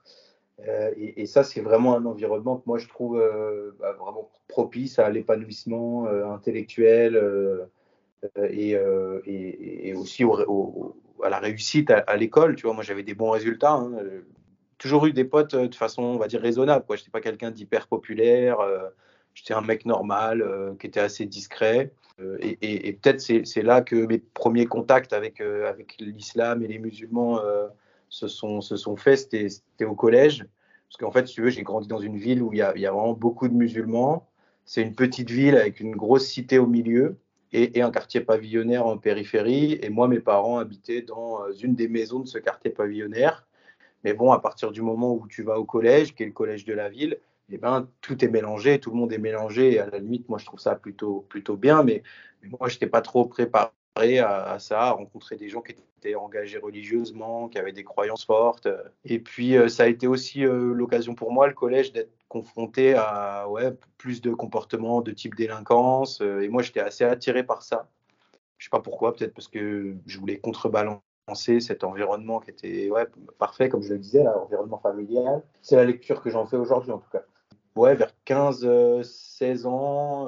Euh, 0.68 0.92
et, 0.96 1.26
ça, 1.26 1.42
c'est 1.42 1.60
vraiment 1.60 1.96
un 1.96 2.06
environnement 2.06 2.56
que 2.56 2.62
moi 2.66 2.78
je 2.78 2.88
trouve 2.88 3.18
bah, 3.80 3.92
vraiment 3.92 4.30
propice 4.48 4.98
à 4.98 5.10
l'épanouissement 5.10 6.06
intellectuel 6.06 7.16
euh, 8.38 8.48
euh, 8.48 9.20
et, 9.26 9.94
aussi 9.94 10.24
à 11.22 11.28
la 11.28 11.38
réussite 11.38 11.90
à, 11.90 12.16
l'école. 12.16 12.56
Tu 12.56 12.62
vois, 12.62 12.74
moi 12.74 12.82
j'avais 12.82 13.02
des 13.02 13.14
bons 13.14 13.30
résultats. 13.30 13.72
Hein. 13.72 13.92
Toujours 14.78 15.06
eu 15.06 15.12
des 15.12 15.24
potes 15.24 15.54
euh, 15.54 15.68
de 15.68 15.74
façon, 15.74 16.02
on 16.02 16.18
va 16.18 16.26
dire, 16.26 16.40
raisonnable. 16.40 16.84
Je 16.90 16.94
n'étais 16.94 17.10
pas 17.10 17.20
quelqu'un 17.20 17.50
d'hyper 17.50 17.86
populaire. 17.86 18.58
J'étais 19.34 19.54
un 19.54 19.62
mec 19.62 19.84
normal 19.84 20.44
qui 20.78 20.86
était 20.86 21.00
assez 21.00 21.26
discret. 21.26 21.92
et, 22.40 22.92
peut-être 22.92 23.20
c'est 23.20 23.62
là 23.62 23.82
que 23.82 23.96
mes 24.06 24.18
premiers 24.18 24.66
contacts 24.66 25.12
avec 25.12 25.42
l'islam 25.98 26.62
et 26.62 26.68
les 26.68 26.78
musulmans 26.78 27.40
se, 28.14 28.28
sont, 28.28 28.60
se 28.60 28.76
sont 28.76 28.96
faits. 28.96 29.18
C'était 29.18 29.84
au 29.84 29.94
collège. 29.94 30.46
Parce 30.88 30.98
qu'en 30.98 31.10
fait, 31.10 31.26
si 31.26 31.34
tu 31.34 31.42
veux, 31.42 31.50
j'ai 31.50 31.62
grandi 31.62 31.88
dans 31.88 31.98
une 31.98 32.16
ville 32.16 32.42
où 32.42 32.52
il 32.52 32.58
y, 32.58 32.62
a, 32.62 32.76
y 32.76 32.86
a 32.86 32.92
vraiment 32.92 33.14
beaucoup 33.14 33.48
de 33.48 33.54
musulmans. 33.54 34.28
C'est 34.64 34.82
une 34.82 34.94
petite 34.94 35.30
ville 35.30 35.56
avec 35.56 35.80
une 35.80 35.96
grosse 35.96 36.26
cité 36.26 36.58
au 36.58 36.66
milieu 36.66 37.18
et, 37.52 37.82
un 37.82 37.90
quartier 37.90 38.20
pavillonnaire 38.20 38.86
en 38.86 38.98
périphérie. 38.98 39.78
Et 39.82 39.88
moi, 39.88 40.06
mes 40.06 40.20
parents 40.20 40.58
habitaient 40.58 41.02
dans 41.02 41.42
euh, 41.42 41.52
une 41.60 41.74
des 41.74 41.88
maisons 41.88 42.20
de 42.20 42.28
ce 42.28 42.38
quartier 42.38 42.70
pavillonnaire. 42.70 43.46
Mais 44.04 44.14
bon, 44.14 44.30
à 44.30 44.38
partir 44.38 44.70
du 44.70 44.82
moment 44.82 45.12
où 45.14 45.26
tu 45.26 45.42
vas 45.42 45.58
au 45.58 45.64
collège, 45.64 46.14
qui 46.14 46.22
est 46.22 46.26
le 46.26 46.32
collège 46.32 46.64
de 46.64 46.72
la 46.74 46.88
ville, 46.88 47.18
eh 47.50 47.58
ben, 47.58 47.88
tout 48.00 48.24
est 48.24 48.28
mélangé, 48.28 48.78
tout 48.78 48.90
le 48.90 48.96
monde 48.96 49.12
est 49.12 49.18
mélangé. 49.18 49.72
Et 49.72 49.80
à 49.80 49.86
la 49.86 49.98
limite, 49.98 50.28
moi, 50.28 50.38
je 50.38 50.46
trouve 50.46 50.60
ça 50.60 50.76
plutôt, 50.76 51.26
plutôt 51.28 51.56
bien. 51.56 51.82
Mais, 51.82 52.02
moi, 52.60 52.68
je 52.68 52.76
n'étais 52.76 52.86
pas 52.86 53.02
trop 53.02 53.24
préparé 53.24 53.70
à, 53.96 54.58
ça, 54.58 54.82
à 54.82 54.90
rencontrer 54.92 55.36
des 55.36 55.48
gens 55.48 55.60
qui 55.60 55.72
étaient 55.72 56.14
engagés 56.14 56.58
religieusement, 56.58 57.48
qui 57.48 57.58
avaient 57.58 57.72
des 57.72 57.84
croyances 57.84 58.24
fortes. 58.24 58.68
Et 59.04 59.18
puis, 59.18 59.56
euh, 59.56 59.68
ça 59.68 59.84
a 59.84 59.86
été 59.86 60.06
aussi 60.06 60.44
euh, 60.44 60.72
l'occasion 60.74 61.14
pour 61.14 61.32
moi, 61.32 61.46
le 61.46 61.54
collège, 61.54 61.92
d'être 61.92 62.12
confronté 62.28 62.94
à 62.94 63.48
ouais, 63.48 63.72
plus 63.96 64.20
de 64.20 64.32
comportements 64.32 65.00
de 65.00 65.12
type 65.12 65.36
délinquance. 65.36 66.20
Euh, 66.20 66.40
et 66.40 66.48
moi, 66.48 66.62
j'étais 66.62 66.80
assez 66.80 67.04
attiré 67.04 67.44
par 67.44 67.62
ça. 67.62 67.88
Je 68.58 68.66
sais 68.66 68.70
pas 68.70 68.80
pourquoi, 68.80 69.14
peut-être 69.14 69.34
parce 69.34 69.48
que 69.48 69.94
je 70.06 70.18
voulais 70.18 70.38
contrebalancer 70.38 71.60
cet 71.60 71.84
environnement 71.84 72.40
qui 72.40 72.50
était 72.50 72.90
ouais, 72.90 73.06
parfait, 73.38 73.68
comme 73.68 73.82
je 73.82 73.92
le 73.92 73.98
disais, 73.98 74.24
l'environnement 74.24 74.78
familial. 74.78 75.42
C'est 75.62 75.76
la 75.76 75.84
lecture 75.84 76.20
que 76.20 76.30
j'en 76.30 76.46
fais 76.46 76.56
aujourd'hui, 76.56 76.90
en 76.90 76.98
tout 76.98 77.10
cas. 77.10 77.22
Ouais, 77.76 77.94
vers 77.94 78.12
15-16 78.26 79.66
ans, 79.66 80.26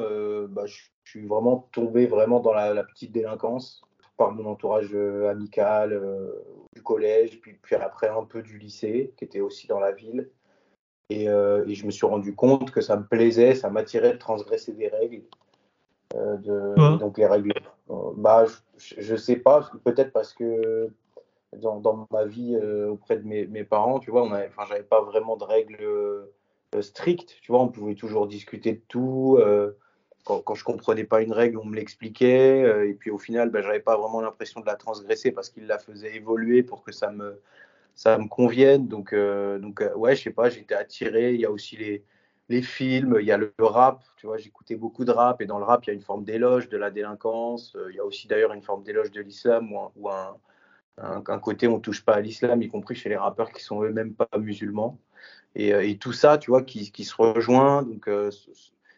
bah, 0.49 0.67
je 0.67 0.83
je 1.07 1.11
suis 1.11 1.27
vraiment 1.27 1.69
tombé 1.71 2.07
vraiment 2.07 2.41
dans 2.41 2.53
la, 2.53 2.83
petite 2.83 3.13
délinquance 3.13 3.81
par 4.17 4.33
mon 4.33 4.45
entourage 4.51 4.91
euh, 4.93 5.31
amical 5.31 5.93
euh, 5.93 6.33
du 6.75 6.83
collège, 6.83 7.41
puis, 7.41 7.53
puis 7.63 7.77
après 7.77 8.09
un 8.09 8.25
peu 8.25 8.43
du 8.43 8.59
lycée, 8.59 9.15
qui 9.17 9.25
était 9.25 9.41
aussi 9.41 9.69
dans 9.69 9.79
la 9.79 9.93
ville. 9.93 10.29
Et, 11.09 11.29
euh, 11.29 11.65
et 11.69 11.75
je 11.75 11.87
me 11.87 11.93
suis 11.93 12.07
rendu 12.07 12.35
compte 12.35 12.73
que 12.73 12.81
ça 12.81 12.97
me 12.97 13.07
plaisait, 13.07 13.55
ça 13.55 13.71
m'attirait 13.71 14.15
de 14.15 14.19
transgresser 14.19 14.73
des 14.73 14.89
règles. 14.89 15.23
de, 16.13 16.99
Donc 16.99 17.19
les 17.19 17.27
règles, 17.27 17.53
bah, 18.17 18.47
je, 18.77 19.13
ne 19.13 19.17
sais 19.17 19.37
pas, 19.37 19.71
peut-être 19.85 20.13
parce 20.13 20.33
que 20.33 20.91
dans, 21.57 21.79
dans, 21.79 22.09
ma 22.11 22.25
vie 22.25 22.57
auprès 22.91 23.19
de 23.19 23.25
mes, 23.25 23.47
mes, 23.47 23.63
parents, 23.63 24.01
tu 24.01 24.11
vois, 24.11 24.25
on 24.25 24.33
avait, 24.33 24.51
j'avais 24.69 24.83
pas 24.83 25.03
vraiment 25.03 25.37
de 25.37 25.45
règles 25.45 26.27
strictes, 26.81 27.37
tu 27.43 27.53
vois, 27.53 27.61
on 27.61 27.69
pouvait 27.69 27.95
toujours 27.95 28.27
discuter 28.27 28.73
de 28.73 28.83
tout 28.89 29.39
quand, 30.27 30.41
quand, 30.41 30.57
je 30.57 30.65
comprenais 30.65 31.05
pas 31.05 31.23
une 31.23 31.33
règle, 31.33 31.57
on 31.59 31.65
me 31.65 31.77
l'expliquait. 31.77 32.65
Euh, 32.65 32.89
et 32.89 32.95
puis 32.95 33.11
au 33.11 33.19
final, 33.19 33.51
je 33.55 33.59
n'avais 33.61 33.81
pas 33.81 33.97
vraiment 33.97 34.21
l'impression 34.21 34.61
de 34.61 34.67
la 34.67 34.75
transgresser 34.75 35.31
parce 35.31 35.51
qu'il 35.51 35.67
la 35.69 35.79
faisait 35.79 36.17
évoluer 36.17 36.65
pour 36.65 36.83
que 36.83 36.93
ça 36.93 37.13
me, 37.13 37.39
convienne. 38.29 38.89
Donc, 38.89 39.13
euh, 39.13 39.61
euh, 39.81 39.95
ouais, 39.95 40.17
je 40.17 40.25
sais 40.25 40.31
pas, 40.31 40.51
j'étais 40.51 40.75
attiré. 40.75 41.33
Il 41.35 41.41
y 41.41 41.47
a 41.47 41.51
aussi 41.51 41.77
les, 42.49 42.63
films, 42.63 43.19
il 43.21 43.27
y 43.27 43.31
a 43.31 43.39
le, 43.39 43.55
rap. 43.61 44.03
Tu 44.17 44.27
vois, 44.27 44.37
j'écoutais 44.37 44.75
beaucoup 44.75 45.05
de 45.05 45.13
rap. 45.13 45.41
Et 45.41 45.47
dans 45.47 45.59
le 45.59 45.65
rap, 45.65 45.85
il 45.85 45.89
y 45.89 45.91
a 45.93 45.95
une 45.95 46.03
forme 46.03 46.25
d'éloge 46.25 46.69
de 46.69 46.77
la 46.77 46.91
délinquance. 46.91 47.77
il 47.91 47.95
y 47.95 48.01
a 48.01 48.05
aussi 48.05 48.27
d'ailleurs 48.27 48.53
une 48.53 48.63
forme 48.63 48.83
d'éloge 48.83 49.13
de 49.13 49.21
l'islam 49.21 49.73
ou, 49.95 50.11
un, 50.11 51.39
côté 51.39 51.69
on 51.69 51.79
touche 51.79 52.05
pas 52.05 52.15
à 52.15 52.21
l'islam, 52.21 52.63
y 52.63 52.69
compris 52.69 52.95
chez 52.97 53.11
les 53.11 53.17
rappeurs 53.17 53.53
qui 53.53 53.63
sont 53.63 53.83
eux-mêmes 53.83 54.15
pas 54.15 54.29
musulmans. 54.39 54.99
Et, 55.55 55.97
tout 55.99 56.13
ça, 56.13 56.37
tu 56.37 56.51
vois, 56.51 56.63
qui, 56.63 56.91
qui 56.91 57.05
se 57.05 57.15
rejoint. 57.15 57.83
Donc, 57.83 58.09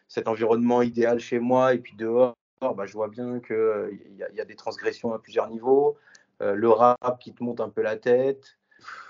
cet 0.09 0.27
environnement 0.27 0.81
idéal 0.81 1.19
chez 1.19 1.39
moi 1.39 1.73
et 1.73 1.77
puis 1.77 1.95
dehors, 1.95 2.35
bah, 2.59 2.85
je 2.85 2.93
vois 2.93 3.07
bien 3.07 3.39
qu'il 3.39 3.55
euh, 3.55 3.91
y, 4.33 4.41
a 4.41 4.45
des 4.45 4.55
transgressions 4.55 5.13
à 5.13 5.19
plusieurs 5.19 5.49
niveaux. 5.49 5.97
Euh, 6.41 6.55
le 6.55 6.69
rap 6.69 7.19
qui 7.19 7.33
te 7.33 7.43
monte 7.43 7.61
un 7.61 7.69
peu 7.69 7.81
la 7.81 7.95
tête. 7.95 8.57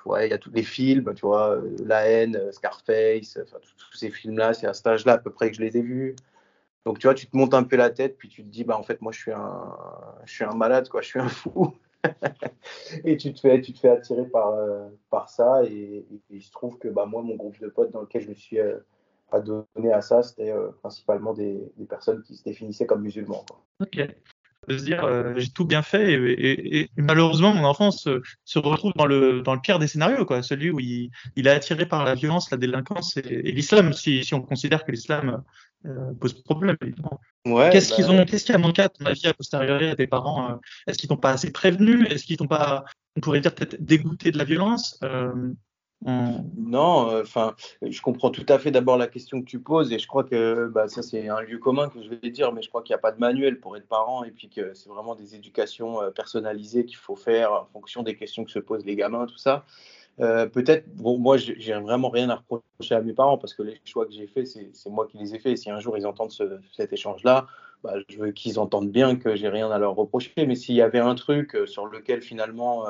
Ouais, 0.05 0.27
il 0.27 0.31
y 0.31 0.33
a 0.33 0.37
tous 0.37 0.51
les 0.51 0.63
films, 0.63 1.13
tu 1.15 1.21
vois, 1.21 1.55
euh, 1.55 1.75
La 1.85 2.05
haine, 2.05 2.51
Scarface, 2.51 3.39
tous 3.77 3.97
ces 3.97 4.09
films-là, 4.09 4.53
c'est 4.53 4.67
à 4.67 4.73
cet 4.73 4.87
âge-là 4.87 5.13
à 5.13 5.17
peu 5.17 5.31
près 5.31 5.49
que 5.49 5.55
je 5.55 5.61
les 5.61 5.77
ai 5.77 5.81
vus. 5.81 6.15
Donc, 6.85 6.99
tu 6.99 7.07
vois, 7.07 7.13
tu 7.13 7.27
te 7.27 7.37
montes 7.37 7.53
un 7.53 7.63
peu 7.63 7.75
la 7.75 7.89
tête, 7.89 8.17
puis 8.17 8.29
tu 8.29 8.43
te 8.43 8.49
dis, 8.49 8.63
bah, 8.63 8.77
en 8.77 8.83
fait, 8.83 9.01
moi, 9.01 9.11
je 9.11 9.19
suis 9.19 9.31
un, 9.31 9.75
je 10.25 10.33
suis 10.33 10.43
un 10.43 10.55
malade, 10.55 10.89
quoi, 10.89 11.01
je 11.01 11.07
suis 11.07 11.19
un 11.19 11.29
fou. 11.29 11.73
et 13.03 13.17
tu 13.17 13.33
te 13.33 13.39
fais, 13.39 13.61
tu 13.61 13.73
te 13.73 13.79
fais 13.79 13.89
attirer 13.89 14.25
par, 14.25 14.55
par 15.09 15.29
ça. 15.29 15.63
Et, 15.65 16.05
il 16.29 16.41
se 16.41 16.51
trouve 16.51 16.77
que 16.77 16.87
bah, 16.87 17.05
moi, 17.05 17.21
mon 17.21 17.35
groupe 17.35 17.59
de 17.59 17.67
potes 17.67 17.91
dans 17.91 18.01
lequel 18.01 18.23
je 18.23 18.29
me 18.29 18.33
suis 18.33 18.57
à 19.31 19.39
donner 19.39 19.93
à 19.93 20.01
ça, 20.01 20.23
c'était 20.23 20.51
euh, 20.51 20.69
principalement 20.81 21.33
des, 21.33 21.71
personnes 21.89 22.21
qui 22.23 22.35
se 22.35 22.43
définissaient 22.43 22.85
comme 22.85 23.01
musulmans. 23.01 23.45
Ok. 23.79 24.07
De 24.67 24.77
se 24.77 24.83
dire, 24.83 25.03
euh, 25.03 25.33
j'ai 25.37 25.49
tout 25.49 25.65
bien 25.65 25.81
fait 25.81 26.13
et, 26.13 26.89
malheureusement, 26.97 27.53
mon 27.53 27.63
enfant 27.63 27.91
se, 27.91 28.21
retrouve 28.55 28.91
dans 28.95 29.05
le, 29.05 29.41
dans 29.41 29.55
le 29.55 29.61
pire 29.61 29.79
des 29.79 29.87
scénarios, 29.87 30.25
quoi, 30.25 30.43
celui 30.43 30.69
où 30.69 30.79
il, 30.79 31.09
il 31.35 31.47
est 31.47 31.51
attiré 31.51 31.87
par 31.87 32.03
la 32.03 32.13
violence, 32.13 32.51
la 32.51 32.57
délinquance 32.57 33.17
et, 33.17 33.51
l'islam, 33.51 33.93
si, 33.93 34.23
si, 34.23 34.33
on 34.33 34.41
considère 34.41 34.85
que 34.85 34.91
l'islam 34.91 35.43
euh, 35.85 36.13
pose 36.19 36.33
problème, 36.43 36.75
évidemment. 36.81 37.19
Ouais, 37.47 37.69
qu'est-ce 37.71 37.93
qu'ils 37.93 38.05
bah 38.05 38.11
ont, 38.11 38.25
qu'est-ce 38.25 38.45
qui 38.45 38.51
a 38.51 38.57
manqué 38.57 38.81
à 38.81 38.89
ton 38.89 39.05
avis 39.05 39.25
a 39.25 39.33
posteriori 39.33 39.87
à 39.87 39.95
tes 39.95 40.07
parents 40.07 40.59
Est-ce 40.85 40.97
qu'ils 40.97 41.09
t'ont 41.09 41.17
pas 41.17 41.31
assez 41.31 41.51
prévenu? 41.51 42.05
Est-ce 42.07 42.25
qu'ils 42.25 42.37
t'ont 42.37 42.47
pas, 42.47 42.83
on 43.15 43.21
pourrait 43.21 43.39
dire 43.39 43.55
peut-être 43.55 43.81
dégoûté 43.83 44.31
de 44.31 44.37
la 44.37 44.43
violence? 44.43 44.99
Non, 46.05 47.09
euh, 47.09 47.23
enfin, 47.23 47.55
je 47.81 48.01
comprends 48.01 48.29
tout 48.29 48.45
à 48.47 48.57
fait 48.57 48.71
d'abord 48.71 48.97
la 48.97 49.07
question 49.07 49.41
que 49.41 49.45
tu 49.45 49.59
poses 49.59 49.91
et 49.91 49.99
je 49.99 50.07
crois 50.07 50.23
que 50.23 50.67
bah, 50.73 50.87
ça 50.87 51.01
c'est 51.01 51.27
un 51.27 51.41
lieu 51.41 51.57
commun 51.57 51.89
que 51.89 52.01
je 52.01 52.09
vais 52.09 52.29
dire, 52.29 52.53
mais 52.53 52.61
je 52.61 52.69
crois 52.69 52.81
qu'il 52.81 52.93
n'y 52.93 52.99
a 52.99 53.01
pas 53.01 53.11
de 53.11 53.19
manuel 53.19 53.59
pour 53.59 53.75
être 53.75 53.87
parent 53.87 54.23
et 54.23 54.31
puis 54.31 54.49
que 54.49 54.73
c'est 54.73 54.89
vraiment 54.89 55.15
des 55.15 55.35
éducations 55.35 56.01
euh, 56.01 56.09
personnalisées 56.09 56.85
qu'il 56.85 56.97
faut 56.97 57.17
faire 57.17 57.51
en 57.51 57.65
fonction 57.65 58.01
des 58.03 58.15
questions 58.15 58.45
que 58.45 58.51
se 58.51 58.59
posent 58.59 58.85
les 58.85 58.95
gamins, 58.95 59.25
tout 59.25 59.37
ça. 59.37 59.65
Euh, 60.21 60.47
peut-être, 60.47 60.85
bon, 60.95 61.17
moi, 61.17 61.37
j'ai 61.37 61.73
vraiment 61.73 62.09
rien 62.09 62.29
à 62.29 62.35
reprocher 62.35 62.95
à 62.95 63.01
mes 63.01 63.13
parents 63.13 63.37
parce 63.37 63.53
que 63.53 63.63
les 63.63 63.79
choix 63.85 64.05
que 64.05 64.11
j'ai 64.11 64.27
faits, 64.27 64.47
c'est 64.47 64.89
moi 64.89 65.07
qui 65.07 65.17
les 65.17 65.35
ai 65.35 65.39
faits. 65.39 65.53
Et 65.53 65.57
si 65.57 65.69
un 65.69 65.79
jour 65.79 65.97
ils 65.97 66.05
entendent 66.05 66.33
cet 66.75 66.93
échange-là, 66.93 67.47
bah, 67.83 67.93
je 68.09 68.17
veux 68.17 68.31
qu'ils 68.31 68.59
entendent 68.59 68.91
bien 68.91 69.15
que 69.15 69.35
j'ai 69.35 69.47
rien 69.47 69.71
à 69.71 69.79
leur 69.79 69.95
reprocher. 69.95 70.33
Mais 70.37 70.55
s'il 70.55 70.75
y 70.75 70.81
avait 70.81 70.99
un 70.99 71.15
truc 71.15 71.55
euh, 71.55 71.65
sur 71.65 71.85
lequel 71.85 72.21
finalement 72.21 72.85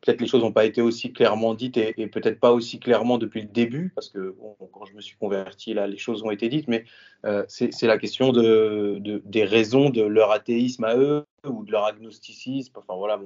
peut-être 0.00 0.20
les 0.20 0.26
choses 0.26 0.42
n'ont 0.42 0.52
pas 0.52 0.64
été 0.64 0.82
aussi 0.82 1.12
clairement 1.12 1.54
dites 1.54 1.76
et, 1.76 2.06
peut-être 2.06 2.38
pas 2.38 2.52
aussi 2.52 2.78
clairement 2.78 3.18
depuis 3.18 3.42
le 3.42 3.48
début, 3.48 3.92
parce 3.94 4.08
que 4.08 4.36
quand 4.72 4.84
je 4.84 4.94
me 4.94 5.00
suis 5.00 5.16
converti, 5.16 5.74
là, 5.74 5.86
les 5.86 5.98
choses 5.98 6.22
ont 6.22 6.30
été 6.30 6.48
dites, 6.48 6.68
mais 6.68 6.84
euh, 7.24 7.44
c'est 7.48 7.82
la 7.82 7.98
question 7.98 8.32
de, 8.32 9.00
des 9.24 9.44
raisons 9.44 9.90
de 9.90 10.02
leur 10.02 10.30
athéisme 10.30 10.84
à 10.84 10.96
eux 10.96 11.24
ou 11.46 11.64
de 11.64 11.72
leur 11.72 11.84
agnosticisme. 11.84 12.72
Enfin 12.76 12.96
voilà, 12.96 13.20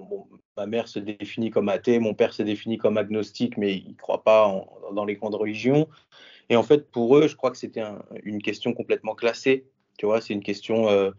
ma 0.57 0.67
mère 0.67 0.89
se 0.89 0.99
définit 0.99 1.51
comme 1.51 1.69
athée, 1.69 1.99
mon 1.99 2.15
père 2.15 2.33
se 2.33 2.43
définit 2.43 2.79
comme 2.79 2.97
agnostique, 2.97 3.57
mais 3.57 3.77
il 3.77 3.91
ne 3.91 3.97
croit 3.97 4.23
pas 4.23 4.65
dans 4.95 5.05
les 5.05 5.17
grandes 5.17 5.35
religions. 5.35 5.89
Et 6.49 6.57
en 6.57 6.63
fait, 6.63 6.91
pour 6.91 7.17
eux, 7.17 7.29
je 7.29 7.37
crois 7.37 7.51
que 7.51 7.59
c'était 7.59 7.85
une 8.25 8.43
question 8.43 8.73
complètement 8.73 9.15
classée 9.15 9.67
tu 10.01 10.07
vois, 10.07 10.23
c'est 10.23 10.33
une 10.33 10.43
question. 10.43 10.89
Euh, 10.89 11.11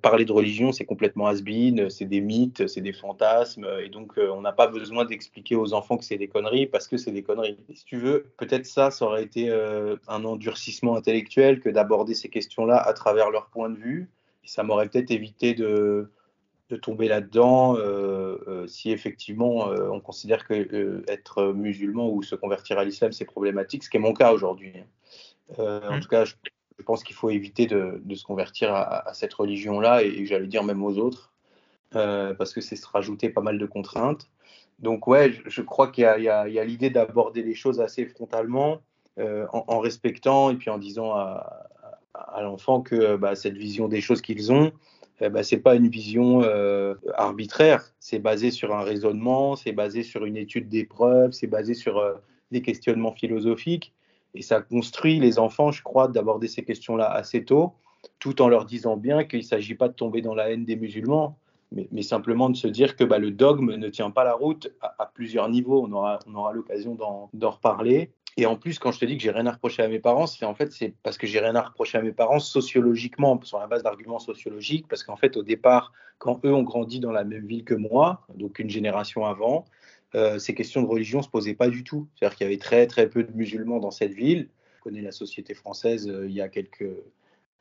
parler 0.00 0.24
de 0.24 0.32
religion, 0.32 0.72
c'est 0.72 0.86
complètement 0.86 1.26
has-been, 1.26 1.90
c'est 1.90 2.06
des 2.06 2.22
mythes, 2.22 2.66
c'est 2.66 2.80
des 2.80 2.94
fantasmes, 2.94 3.66
et 3.84 3.90
donc 3.90 4.16
euh, 4.16 4.30
on 4.30 4.40
n'a 4.40 4.52
pas 4.52 4.68
besoin 4.68 5.04
d'expliquer 5.04 5.54
aux 5.54 5.74
enfants 5.74 5.98
que 5.98 6.04
c'est 6.04 6.16
des 6.16 6.28
conneries 6.28 6.66
parce 6.66 6.88
que 6.88 6.96
c'est 6.96 7.10
des 7.10 7.22
conneries. 7.22 7.58
si 7.74 7.84
tu 7.84 7.98
veux, 7.98 8.32
peut-être 8.38 8.64
ça, 8.64 8.90
ça 8.90 9.04
aurait 9.04 9.22
été 9.22 9.50
euh, 9.50 9.96
un 10.08 10.24
endurcissement 10.24 10.96
intellectuel 10.96 11.60
que 11.60 11.68
d'aborder 11.68 12.14
ces 12.14 12.30
questions-là 12.30 12.78
à 12.78 12.94
travers 12.94 13.30
leur 13.30 13.50
point 13.50 13.68
de 13.68 13.76
vue. 13.76 14.08
Et 14.44 14.48
ça 14.48 14.62
m'aurait 14.62 14.88
peut-être 14.88 15.10
évité 15.10 15.52
de, 15.52 16.10
de 16.70 16.76
tomber 16.76 17.08
là-dedans 17.08 17.76
si 18.66 18.90
effectivement 18.90 19.66
on 19.68 20.00
considère 20.00 20.48
que 20.48 21.04
être 21.06 21.52
musulman 21.52 22.08
ou 22.08 22.22
se 22.22 22.34
convertir 22.34 22.78
à 22.78 22.84
l'islam 22.84 23.12
c'est 23.12 23.24
problématique, 23.24 23.84
ce 23.84 23.90
qui 23.90 23.98
est 23.98 24.00
mon 24.00 24.14
cas 24.14 24.32
aujourd'hui. 24.32 24.72
Hein. 24.78 25.80
En 25.88 25.96
mmh. 25.96 26.00
tout 26.00 26.08
cas, 26.08 26.24
je 26.24 26.34
je 26.82 26.84
pense 26.84 27.04
qu'il 27.04 27.14
faut 27.14 27.30
éviter 27.30 27.68
de, 27.68 28.02
se 28.12 28.24
convertir 28.24 28.74
à, 28.74 29.14
cette 29.14 29.32
religion-là 29.32 30.02
et, 30.02 30.26
j'allais 30.26 30.48
dire 30.48 30.64
même 30.64 30.82
aux 30.82 30.98
autres, 30.98 31.32
euh, 31.94 32.34
parce 32.34 32.52
que 32.52 32.60
c'est 32.60 32.74
se 32.74 32.88
rajouter 32.88 33.28
pas 33.28 33.40
mal 33.40 33.56
de 33.56 33.66
contraintes. 33.66 34.26
Donc 34.80 35.06
ouais, 35.06 35.32
je, 35.46 35.62
crois 35.62 35.92
qu'il 35.92 36.02
y 36.02 36.28
a, 36.28 36.64
l'idée 36.64 36.90
d'aborder 36.90 37.44
les 37.44 37.54
choses 37.54 37.80
assez 37.80 38.04
frontalement, 38.04 38.80
euh, 39.20 39.46
en, 39.52 39.78
respectant 39.78 40.50
et 40.50 40.56
puis 40.56 40.70
en 40.70 40.78
disant 40.78 41.12
à, 41.12 41.68
l'enfant 42.42 42.80
que 42.80 43.14
bah, 43.14 43.36
cette 43.36 43.56
vision 43.56 43.86
des 43.86 44.00
choses 44.00 44.20
qu'ils 44.20 44.50
ont, 44.50 44.72
ce 45.20 45.26
eh 45.26 45.28
ben, 45.28 45.44
c'est 45.44 45.58
pas 45.58 45.76
une 45.76 45.88
vision 45.88 46.42
euh, 46.42 46.94
arbitraire, 47.14 47.84
c'est 48.00 48.18
basé 48.18 48.50
sur 48.50 48.74
un 48.74 48.82
raisonnement, 48.82 49.54
c'est 49.54 49.70
basé 49.70 50.02
sur 50.02 50.24
une 50.24 50.36
étude 50.36 50.68
des 50.68 50.84
preuves, 50.84 51.30
c'est 51.30 51.46
basé 51.46 51.74
sur 51.74 52.02
des 52.50 52.60
questionnements 52.60 53.12
philosophiques. 53.12 53.94
Et 54.34 54.42
ça 54.42 54.60
construit 54.60 55.20
les 55.20 55.38
enfants, 55.38 55.70
je 55.72 55.82
crois, 55.82 56.08
d'aborder 56.08 56.48
ces 56.48 56.64
questions-là 56.64 57.10
assez 57.10 57.44
tôt, 57.44 57.74
tout 58.18 58.40
en 58.42 58.48
leur 58.48 58.64
disant 58.64 58.96
bien 58.96 59.24
qu'il 59.24 59.40
ne 59.40 59.44
s'agit 59.44 59.74
pas 59.74 59.88
de 59.88 59.94
tomber 59.94 60.22
dans 60.22 60.34
la 60.34 60.50
haine 60.50 60.64
des 60.64 60.76
musulmans, 60.76 61.36
mais, 61.90 62.02
simplement 62.02 62.50
de 62.50 62.56
se 62.56 62.68
dire 62.68 62.96
que 62.96 63.04
bah, 63.04 63.18
le 63.18 63.30
dogme 63.30 63.76
ne 63.76 63.88
tient 63.88 64.10
pas 64.10 64.24
la 64.24 64.34
route 64.34 64.70
à, 64.82 65.06
plusieurs 65.06 65.48
niveaux. 65.48 65.86
On 65.88 65.92
aura, 65.92 66.18
on 66.26 66.34
aura 66.34 66.52
l'occasion 66.52 66.94
d'en 67.32 67.50
reparler. 67.50 68.10
Et 68.36 68.46
en 68.46 68.56
plus, 68.56 68.78
quand 68.78 68.92
je 68.92 69.00
te 69.00 69.04
dis 69.04 69.16
que 69.16 69.22
j'ai 69.22 69.30
rien 69.30 69.46
à 69.46 69.52
reprocher 69.52 69.82
à 69.82 69.88
mes 69.88 69.98
parents, 69.98 70.26
c'est 70.26 70.46
en 70.46 70.54
fait 70.54 70.72
c'est 70.72 70.94
parce 71.02 71.18
que 71.18 71.26
j'ai 71.26 71.38
rien 71.38 71.54
à 71.54 71.62
reprocher 71.62 71.98
à 71.98 72.02
mes 72.02 72.12
parents 72.12 72.38
sociologiquement, 72.38 73.38
sur 73.42 73.58
la 73.58 73.66
base 73.66 73.82
d'arguments 73.82 74.18
sociologiques, 74.18 74.86
parce 74.88 75.04
qu'en 75.04 75.16
fait 75.16 75.36
au 75.36 75.42
départ, 75.42 75.92
quand 76.18 76.44
eux 76.44 76.54
ont 76.54 76.62
grandi 76.62 76.98
dans 76.98 77.12
la 77.12 77.24
même 77.24 77.46
ville 77.46 77.64
que 77.64 77.74
moi, 77.74 78.22
donc 78.34 78.58
une 78.58 78.70
génération 78.70 79.26
avant, 79.26 79.66
euh, 80.14 80.38
ces 80.38 80.54
questions 80.54 80.82
de 80.82 80.86
religion 80.86 81.18
ne 81.18 81.24
se 81.24 81.28
posaient 81.28 81.54
pas 81.54 81.68
du 81.68 81.84
tout. 81.84 82.08
C'est-à-dire 82.14 82.36
qu'il 82.36 82.44
y 82.44 82.48
avait 82.48 82.58
très 82.58 82.86
très 82.86 83.08
peu 83.08 83.24
de 83.24 83.32
musulmans 83.32 83.78
dans 83.78 83.90
cette 83.90 84.12
ville. 84.12 84.48
Je 84.76 84.82
connais 84.82 85.00
la 85.00 85.12
société 85.12 85.54
française 85.54 86.08
euh, 86.08 86.26
il 86.28 86.34
y 86.34 86.40
a 86.40 86.48
quelques 86.48 86.90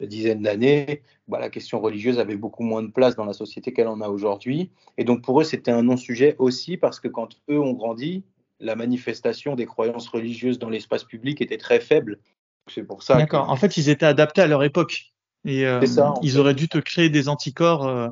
dizaines 0.01 0.41
d'années. 0.41 1.03
Bah, 1.27 1.39
la 1.39 1.49
question 1.49 1.79
religieuse 1.79 2.19
avait 2.19 2.35
beaucoup 2.35 2.63
moins 2.63 2.83
de 2.83 2.91
place 2.91 3.15
dans 3.15 3.25
la 3.25 3.33
société 3.33 3.71
qu'elle 3.71 3.87
en 3.87 4.01
a 4.01 4.09
aujourd'hui. 4.09 4.71
Et 4.97 5.03
donc 5.03 5.21
pour 5.23 5.39
eux, 5.39 5.43
c'était 5.43 5.71
un 5.71 5.83
non-sujet 5.83 6.35
aussi 6.39 6.75
parce 6.77 6.99
que 6.99 7.07
quand 7.07 7.37
eux 7.49 7.59
ont 7.59 7.73
grandi, 7.73 8.23
la 8.59 8.75
manifestation 8.75 9.55
des 9.55 9.65
croyances 9.65 10.07
religieuses 10.07 10.59
dans 10.59 10.69
l'espace 10.69 11.03
public 11.03 11.41
était 11.41 11.57
très 11.57 11.79
faible. 11.79 12.19
C'est 12.67 12.83
pour 12.83 13.03
ça. 13.03 13.17
D'accord. 13.17 13.49
En 13.49 13.55
fait, 13.55 13.77
ils 13.77 13.89
étaient 13.89 14.05
adaptés 14.05 14.41
à 14.41 14.47
leur 14.47 14.63
époque. 14.63 15.13
Et 15.45 15.65
euh, 15.65 15.83
ils 16.21 16.37
auraient 16.37 16.53
dû 16.53 16.67
te 16.67 16.77
créer 16.77 17.09
des 17.09 17.27
anticorps 17.27 18.11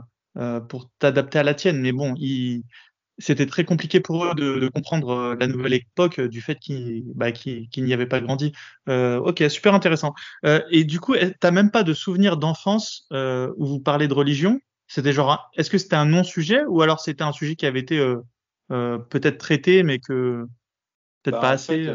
pour 0.69 0.89
t'adapter 0.97 1.37
à 1.37 1.43
la 1.43 1.53
tienne. 1.53 1.79
Mais 1.79 1.91
bon, 1.91 2.15
ils, 2.17 2.63
c'était 3.19 3.45
très 3.45 3.65
compliqué 3.65 3.99
pour 3.99 4.25
eux 4.25 4.33
de, 4.33 4.67
comprendre 4.69 5.09
euh, 5.09 5.35
la 5.39 5.47
nouvelle 5.47 5.73
époque 5.73 6.19
euh, 6.19 6.27
du 6.27 6.41
fait 6.41 6.57
qu'ils 6.57 7.03
bah, 7.13 7.27
n'y 7.77 7.93
avaient 7.93 8.07
pas 8.07 8.21
grandi. 8.21 8.53
Euh, 8.87 9.19
ok, 9.19 9.43
super 9.49 9.73
intéressant. 9.73 10.13
et 10.71 10.83
du 10.85 10.99
coup, 10.99 11.15
tu 11.15 11.31
n'as 11.43 11.51
même 11.51 11.71
pas 11.71 11.83
de 11.83 11.93
souvenir 11.93 12.37
d'enfance 12.37 13.07
où 13.11 13.65
vous 13.65 13.79
parlez 13.79 14.07
de 14.07 14.13
religion? 14.13 14.59
C'était 14.87 15.13
genre, 15.13 15.51
est-ce 15.55 15.69
que 15.69 15.77
c'était 15.77 15.95
un 15.95 16.05
non-sujet 16.05 16.63
ou 16.65 16.81
alors 16.81 16.99
c'était 16.99 17.23
un 17.23 17.31
sujet 17.31 17.55
qui 17.55 17.65
avait 17.65 17.81
été 17.81 17.99
peut-être 18.69 19.37
traité 19.37 19.83
mais 19.83 19.99
que 19.99 20.45
peut-être 21.21 21.35
bah, 21.35 21.41
pas 21.41 21.49
assez 21.51 21.87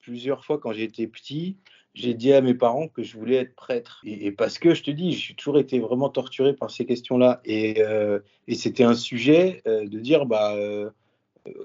Plusieurs 0.00 0.44
fois 0.44 0.58
quand 0.58 0.72
j'étais 0.72 1.06
petit, 1.06 1.58
j'ai 1.94 2.14
dit 2.14 2.32
à 2.32 2.40
mes 2.40 2.54
parents 2.54 2.88
que 2.88 3.02
je 3.02 3.16
voulais 3.16 3.36
être 3.36 3.54
prêtre. 3.54 4.00
Et, 4.04 4.30
parce 4.32 4.58
que 4.58 4.74
je 4.74 4.82
te 4.82 4.90
dis, 4.90 5.12
j'ai 5.12 5.34
toujours 5.34 5.58
été 5.58 5.80
vraiment 5.80 6.08
torturé 6.08 6.52
par 6.52 6.70
ces 6.70 6.86
questions-là. 6.86 7.40
Et, 7.44 7.82
euh, 7.82 8.20
c'était 8.52 8.84
un 8.84 8.94
sujet 8.94 9.62
euh, 9.66 9.86
de 9.86 9.98
dire, 9.98 10.26
bah, 10.26 10.54
euh, 10.54 10.90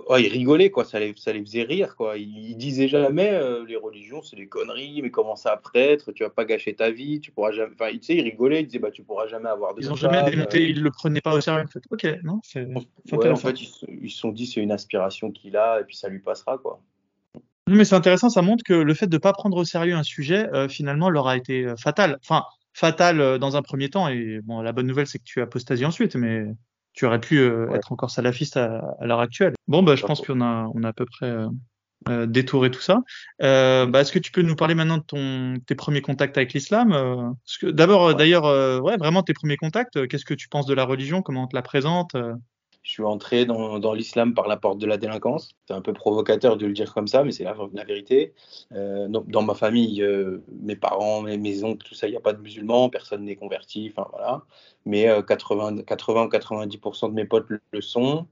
oh, 0.07 0.17
ils 0.17 0.27
rigolaient, 0.27 0.71
quoi. 0.71 0.85
Ça 0.85 0.99
les, 0.99 1.13
ça 1.17 1.33
les 1.33 1.41
faisait 1.41 1.63
rire, 1.63 1.95
quoi. 1.95 2.17
Ils, 2.17 2.55
disaient 2.55 2.87
jamais, 2.87 3.39
les 3.67 3.75
religions, 3.75 4.23
c'est 4.23 4.35
des 4.35 4.47
conneries, 4.47 5.01
mais 5.01 5.11
comment 5.11 5.35
ça, 5.35 5.55
prêtre 5.57 6.11
Tu 6.11 6.23
vas 6.23 6.29
pas 6.29 6.45
gâcher 6.45 6.73
ta 6.73 6.89
vie, 6.89 7.19
tu 7.19 7.31
pourras 7.31 7.51
jamais. 7.51 7.73
Enfin, 7.73 7.91
tu 7.91 8.01
sais, 8.01 8.15
ils 8.15 8.23
rigolaient, 8.23 8.61
ils 8.61 8.67
disaient, 8.67 8.79
bah, 8.79 8.91
tu 8.91 9.03
pourras 9.03 9.27
jamais 9.27 9.49
avoir 9.49 9.75
de. 9.75 9.81
Ils 9.81 9.91
ont 9.91 9.95
jamais 9.95 10.23
démonté, 10.23 10.67
ils 10.67 10.81
le 10.81 10.91
prenaient 10.91 11.21
pas 11.21 11.35
au 11.35 11.41
sérieux. 11.41 11.65
En 11.65 11.67
fait. 11.67 11.83
Ok, 11.91 12.07
non, 12.23 12.39
c'est. 12.43 12.67
en 13.13 13.35
fait, 13.35 13.61
ils 13.61 14.09
se 14.09 14.17
sont 14.17 14.31
dit, 14.31 14.47
c'est 14.47 14.61
une 14.61 14.71
aspiration 14.71 15.31
qu'il 15.31 15.57
a, 15.57 15.81
et 15.81 15.83
puis 15.83 15.95
ça 15.95 16.09
lui 16.09 16.19
passera, 16.19 16.57
quoi. 16.57 16.81
Mais 17.67 17.85
c'est 17.85 17.95
intéressant, 17.95 18.29
ça 18.29 18.41
montre 18.41 18.63
que 18.63 18.73
le 18.73 18.93
fait 18.93 19.07
de 19.07 19.15
ne 19.15 19.19
pas 19.19 19.31
prendre 19.31 19.55
au 19.55 19.63
sérieux 19.63 19.95
un 19.95 20.03
sujet, 20.03 20.49
euh, 20.53 20.67
finalement, 20.67 21.09
leur 21.09 21.27
a 21.27 21.37
été 21.37 21.65
euh, 21.65 21.75
fatal. 21.77 22.17
Enfin, 22.21 22.43
fatal 22.73 23.21
euh, 23.21 23.37
dans 23.37 23.55
un 23.55 23.61
premier 23.61 23.89
temps. 23.89 24.09
Et 24.09 24.41
bon, 24.43 24.61
la 24.61 24.73
bonne 24.73 24.87
nouvelle, 24.87 25.07
c'est 25.07 25.19
que 25.19 25.23
tu 25.23 25.41
as 25.41 25.87
ensuite, 25.87 26.15
mais 26.15 26.45
tu 26.91 27.05
aurais 27.05 27.21
pu 27.21 27.43
être 27.73 27.91
encore 27.91 28.11
salafiste 28.11 28.57
à, 28.57 28.81
l'heure 29.01 29.19
actuelle. 29.19 29.53
Bon, 29.67 29.81
bah, 29.81 29.95
je 29.95 30.05
pense 30.05 30.21
qu'on 30.21 30.41
a, 30.41 30.69
on 30.75 30.83
a 30.83 30.89
à 30.89 30.93
peu 30.93 31.05
près 31.05 31.33
détouré 32.27 32.69
tout 32.69 32.81
ça. 32.81 32.99
Bah, 33.39 34.01
est-ce 34.01 34.11
que 34.11 34.19
tu 34.19 34.31
peux 34.31 34.43
nous 34.43 34.55
parler 34.55 34.75
maintenant 34.75 34.99
de 34.99 35.03
ton, 35.03 35.55
tes 35.65 35.73
premiers 35.73 36.01
contacts 36.01 36.37
avec 36.37 36.53
l'islam 36.53 37.35
D'abord, 37.63 38.13
d'ailleurs, 38.13 38.83
ouais, 38.83 38.97
vraiment 38.97 39.23
tes 39.23 39.33
premiers 39.33 39.57
contacts. 39.57 40.07
Qu'est-ce 40.07 40.25
que 40.25 40.35
tu 40.35 40.49
penses 40.49 40.67
de 40.67 40.75
la 40.75 40.83
religion 40.83 41.23
Comment 41.23 41.45
on 41.45 41.47
te 41.47 41.55
la 41.55 41.63
présente 41.63 42.15
je 42.83 42.91
suis 42.91 43.03
entré 43.03 43.45
dans, 43.45 43.93
l'islam 43.93 44.33
par 44.33 44.47
la 44.47 44.57
porte 44.57 44.77
de 44.77 44.85
la 44.85 44.97
délinquance. 44.97 45.55
C'est 45.67 45.73
un 45.73 45.81
peu 45.81 45.93
provocateur 45.93 46.57
de 46.57 46.65
le 46.65 46.73
dire 46.73 46.93
comme 46.93 47.07
ça, 47.07 47.23
mais 47.23 47.31
c'est 47.31 47.45
la, 47.45 47.55
vérité. 47.85 48.33
Euh, 48.73 49.07
dans, 49.07 49.41
ma 49.41 49.55
famille, 49.55 50.01
euh, 50.01 50.43
mes 50.61 50.75
parents, 50.75 51.21
mes, 51.21 51.63
oncles, 51.63 51.87
tout 51.87 51.95
ça, 51.95 52.07
il 52.07 52.11
n'y 52.11 52.17
a 52.17 52.21
pas 52.21 52.33
de 52.33 52.41
musulmans, 52.41 52.89
personne 52.89 53.23
n'est 53.23 53.37
converti, 53.37 53.91
enfin 53.95 54.07
voilà. 54.11 54.43
Mais 54.85 55.07
80, 55.25 55.77
euh, 55.77 55.81
80 55.83 56.25
ou 56.25 56.29
90% 56.29 57.09
de 57.09 57.13
mes 57.13 57.25
potes 57.25 57.47
le 57.71 57.81
sont. 57.81 58.27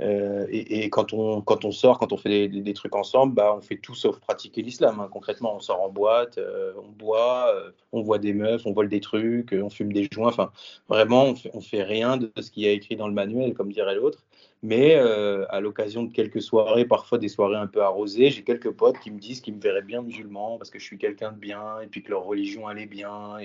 Euh, 0.00 0.46
et, 0.50 0.90
quand, 0.90 1.12
on, 1.12 1.40
quand 1.40 1.64
on 1.64 1.70
sort, 1.70 1.98
quand 1.98 2.12
on 2.12 2.16
fait 2.16 2.48
des, 2.48 2.74
trucs 2.74 2.96
ensemble, 2.96 3.34
bah, 3.34 3.54
on 3.56 3.60
fait 3.60 3.76
tout 3.76 3.94
sauf 3.94 4.18
pratiquer 4.18 4.62
l'islam. 4.62 4.98
Hein. 5.00 5.08
Concrètement, 5.10 5.54
on 5.56 5.60
sort 5.60 5.82
en 5.82 5.88
boîte, 5.88 6.38
euh, 6.38 6.72
on 6.82 6.90
boit, 6.90 7.54
euh, 7.54 7.70
on 7.92 8.02
voit 8.02 8.18
des 8.18 8.32
meufs, 8.32 8.66
on 8.66 8.72
vole 8.72 8.88
des 8.88 9.00
trucs, 9.00 9.52
on 9.52 9.70
fume 9.70 9.92
des 9.92 10.08
joints. 10.10 10.28
Enfin, 10.28 10.50
vraiment, 10.88 11.26
on 11.26 11.34
fait, 11.36 11.60
fait 11.60 11.82
rien 11.84 12.16
de 12.16 12.30
ce 12.40 12.50
qui 12.50 12.66
est 12.66 12.74
écrit 12.74 12.96
dans 12.96 13.06
le 13.06 13.14
manuel, 13.14 13.54
comme 13.54 13.70
dirait 13.72 13.94
l'autre. 13.94 14.24
Mais 14.62 14.94
à 14.94 15.60
l'occasion 15.60 16.04
de 16.04 16.12
quelques 16.12 16.40
soirées, 16.40 16.86
parfois 16.86 17.18
des 17.18 17.28
soirées 17.28 17.56
un 17.56 17.66
peu 17.66 17.82
arrosées, 17.82 18.30
j'ai 18.30 18.42
quelques 18.44 18.70
potes 18.70 18.98
qui 18.98 19.10
me 19.10 19.18
disent 19.20 19.42
qu'ils 19.42 19.54
me 19.54 19.60
verraient 19.60 19.82
bien 19.82 20.00
musulman 20.00 20.56
parce 20.56 20.70
que 20.70 20.78
je 20.78 20.84
suis 20.84 20.96
quelqu'un 20.96 21.32
de 21.32 21.38
bien 21.38 21.80
et 21.82 21.86
puis 21.86 22.02
que 22.02 22.10
leur 22.10 22.24
religion 22.24 22.66
allait 22.66 22.86
bien 22.86 23.36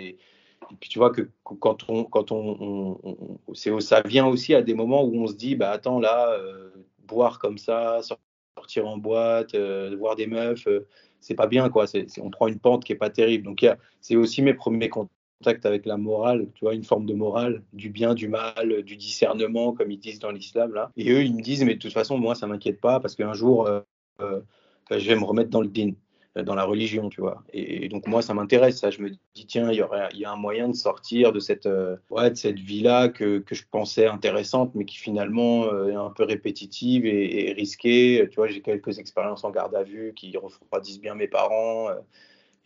et 0.71 0.75
puis 0.79 0.89
tu 0.89 0.99
vois 0.99 1.11
que 1.11 1.29
quand 1.43 1.89
on, 1.89 2.03
quand 2.03 2.31
on, 2.31 2.99
ça 3.79 4.01
vient 4.01 4.27
aussi 4.27 4.53
à 4.53 4.61
des 4.61 4.73
moments 4.73 5.03
où 5.03 5.15
on 5.15 5.27
se 5.27 5.33
dit, 5.33 5.55
bah 5.55 5.71
attends 5.71 5.99
là, 5.99 6.31
euh, 6.33 6.69
boire 7.07 7.39
comme 7.39 7.57
ça, 7.57 8.01
sortir 8.57 8.87
en 8.87 8.97
boîte, 8.97 9.55
euh, 9.55 9.95
voir 9.97 10.15
des 10.15 10.27
meufs, 10.27 10.67
euh, 10.67 10.87
c'est 11.21 11.35
pas 11.35 11.47
bien 11.47 11.69
quoi. 11.69 11.85
On 12.21 12.29
prend 12.29 12.47
une 12.47 12.59
pente 12.59 12.83
qui 12.83 12.93
est 12.93 12.97
pas 12.97 13.09
terrible. 13.09 13.45
Donc 13.45 13.65
c'est 14.01 14.15
aussi 14.15 14.41
mes 14.41 14.53
premiers 14.53 14.89
contacts 14.89 15.65
avec 15.65 15.85
la 15.85 15.97
morale, 15.97 16.47
tu 16.53 16.65
vois, 16.65 16.75
une 16.75 16.83
forme 16.83 17.05
de 17.05 17.13
morale, 17.13 17.63
du 17.73 17.89
bien, 17.89 18.13
du 18.13 18.27
mal, 18.27 18.83
du 18.83 18.95
discernement 18.95 19.73
comme 19.73 19.91
ils 19.91 19.99
disent 19.99 20.19
dans 20.19 20.31
l'islam 20.31 20.73
là. 20.73 20.91
Et 20.97 21.11
eux 21.11 21.23
ils 21.23 21.35
me 21.35 21.41
disent, 21.41 21.63
mais 21.63 21.75
de 21.75 21.79
toute 21.79 21.93
façon 21.93 22.17
moi 22.17 22.35
ça 22.35 22.47
m'inquiète 22.47 22.79
pas 22.79 22.99
parce 22.99 23.15
qu'un 23.15 23.33
jour 23.33 23.69
je 24.19 25.07
vais 25.09 25.15
me 25.15 25.23
remettre 25.23 25.49
dans 25.49 25.61
le 25.61 25.67
din. 25.67 25.91
Dans 26.35 26.55
la 26.55 26.63
religion, 26.63 27.09
tu 27.09 27.21
vois. 27.21 27.43
Et, 27.53 27.89
donc 27.89 28.07
moi, 28.07 28.21
ça 28.21 28.33
m'intéresse, 28.33 28.79
ça. 28.79 28.91
Je 28.91 29.01
me 29.01 29.09
dis, 29.09 29.45
tiens, 29.47 29.71
il 29.71 29.77
y, 29.77 30.25
a 30.25 30.31
un 30.31 30.35
moyen 30.35 30.69
de 30.69 30.75
sortir 30.75 31.31
de 31.31 31.39
cette, 31.39 31.67
ouais, 32.09 32.29
de 32.29 32.35
cette 32.35 32.59
vie-là 32.59 33.09
que, 33.09 33.39
que, 33.39 33.55
je 33.55 33.63
pensais 33.69 34.05
intéressante, 34.07 34.71
mais 34.75 34.85
qui 34.85 34.97
finalement 34.97 35.65
est 35.87 35.95
un 35.95 36.11
peu 36.11 36.23
répétitive 36.23 37.05
et, 37.05 37.49
et 37.49 37.53
risquée. 37.53 38.27
Tu 38.29 38.35
vois, 38.35 38.47
j'ai 38.47 38.61
quelques 38.61 38.99
expériences 38.99 39.43
en 39.43 39.51
garde 39.51 39.75
à 39.75 39.83
vue 39.83 40.13
qui 40.15 40.35
refroidissent 40.37 41.01
bien 41.01 41.15
mes 41.15 41.27
parents. 41.27 41.89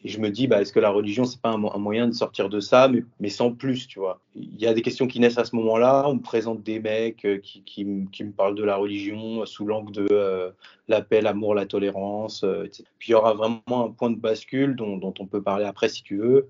Et 0.06 0.10
je 0.10 0.20
me 0.20 0.30
dis, 0.30 0.48
bah, 0.48 0.62
est-ce 0.62 0.74
que 0.74 0.82
la 0.82 0.90
religion, 0.90 1.24
c'est 1.24 1.40
pas 1.40 1.52
un, 1.52 1.58
moyen 1.58 2.08
de 2.08 2.14
sortir 2.14 2.50
de 2.50 2.60
ça, 2.60 2.90
mais, 2.90 3.04
mais, 3.22 3.30
sans 3.30 3.54
plus, 3.54 3.88
tu 3.88 4.00
vois? 4.00 4.20
Il 4.36 4.60
y 4.60 4.68
a 4.68 4.74
des 4.74 4.82
questions 4.82 5.08
qui 5.08 5.20
naissent 5.22 5.38
à 5.38 5.46
ce 5.46 5.56
moment-là. 5.56 6.04
On 6.08 6.16
me 6.16 6.22
présente 6.22 6.62
des 6.62 6.80
mecs 6.80 7.24
euh, 7.24 7.38
qui, 7.38 7.64
qui, 7.64 7.86
me 7.86 8.32
parlent 8.32 8.56
de 8.56 8.66
la 8.66 8.76
religion 8.76 9.46
sous 9.46 9.66
l'angle 9.66 9.94
de 9.94 10.08
euh, 10.12 10.52
l'appel, 10.90 11.24
l'amour, 11.24 11.56
la 11.56 11.66
tolérance. 11.66 12.44
Euh, 12.44 12.66
etc. 12.66 12.84
Puis 13.00 13.10
il 13.10 13.12
y 13.14 13.16
aura 13.16 13.34
vraiment 13.34 13.86
un 13.86 13.92
point 13.92 14.10
de 14.10 14.20
bascule 14.20 14.76
dont, 14.76 14.98
dont 14.98 15.14
on 15.20 15.26
peut 15.26 15.42
parler 15.42 15.66
après 15.66 15.88
si 15.88 16.04
tu 16.04 16.18
veux. 16.18 16.50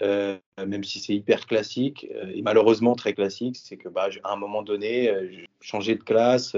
même 0.00 0.84
si 0.84 0.98
c'est 0.98 1.14
hyper 1.14 1.46
classique 1.46 2.08
et 2.34 2.42
malheureusement 2.42 2.94
très 2.94 3.14
classique, 3.14 3.56
c'est 3.56 3.76
que 3.76 3.88
bah, 3.88 4.08
à 4.24 4.32
un 4.32 4.36
moment 4.36 4.62
donné, 4.62 5.12
j'ai 5.30 5.48
changé 5.60 5.94
de 5.94 6.02
classe, 6.02 6.56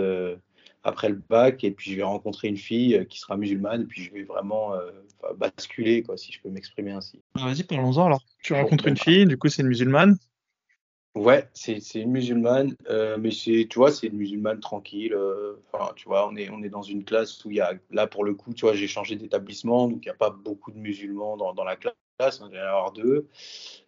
après 0.82 1.08
le 1.08 1.20
bac 1.28 1.62
et 1.64 1.70
puis 1.70 1.92
je 1.92 1.96
vais 1.96 2.02
rencontrer 2.02 2.48
une 2.48 2.56
fille 2.56 2.96
euh, 2.96 3.04
qui 3.04 3.18
sera 3.18 3.36
musulmane 3.36 3.82
et 3.82 3.84
puis 3.84 4.02
je 4.02 4.12
vais 4.12 4.22
vraiment 4.22 4.74
euh, 4.74 4.90
basculer 5.36 6.02
quoi 6.02 6.16
si 6.16 6.32
je 6.32 6.40
peux 6.40 6.48
m'exprimer 6.48 6.92
ainsi. 6.92 7.20
Ah, 7.34 7.46
vas-y 7.46 7.64
parlons-en 7.64 8.06
alors. 8.06 8.22
Tu 8.42 8.54
rencontres 8.54 8.88
une 8.88 8.96
fille, 8.96 9.26
du 9.26 9.36
coup 9.36 9.48
c'est 9.48 9.62
une 9.62 9.68
musulmane? 9.68 10.16
Ouais, 11.16 11.48
c'est 11.54 11.80
une 11.96 12.12
musulmane, 12.12 12.76
euh, 12.88 13.18
mais 13.18 13.32
c'est 13.32 13.66
tu 13.68 13.78
vois 13.78 13.90
c'est 13.90 14.06
une 14.06 14.16
musulmane 14.16 14.60
tranquille. 14.60 15.16
Enfin 15.72 15.92
tu 15.96 16.08
vois 16.08 16.28
on 16.28 16.36
est 16.36 16.48
on 16.50 16.62
est 16.62 16.68
dans 16.68 16.82
une 16.82 17.04
classe 17.04 17.44
où 17.44 17.50
il 17.50 17.56
y 17.56 17.60
a 17.60 17.74
là 17.90 18.06
pour 18.06 18.24
le 18.24 18.34
coup 18.34 18.54
tu 18.54 18.62
vois 18.62 18.74
j'ai 18.74 18.86
changé 18.86 19.16
d'établissement 19.16 19.88
donc 19.88 20.04
il 20.04 20.08
n'y 20.08 20.12
a 20.12 20.14
pas 20.14 20.30
beaucoup 20.30 20.70
de 20.70 20.78
musulmans 20.78 21.36
dans, 21.36 21.52
dans 21.52 21.64
la 21.64 21.76
classe, 21.76 21.94
il 22.20 22.50
va 22.52 22.56
y 22.56 22.62
en 22.62 22.64
avoir 22.64 22.92
deux. 22.92 23.26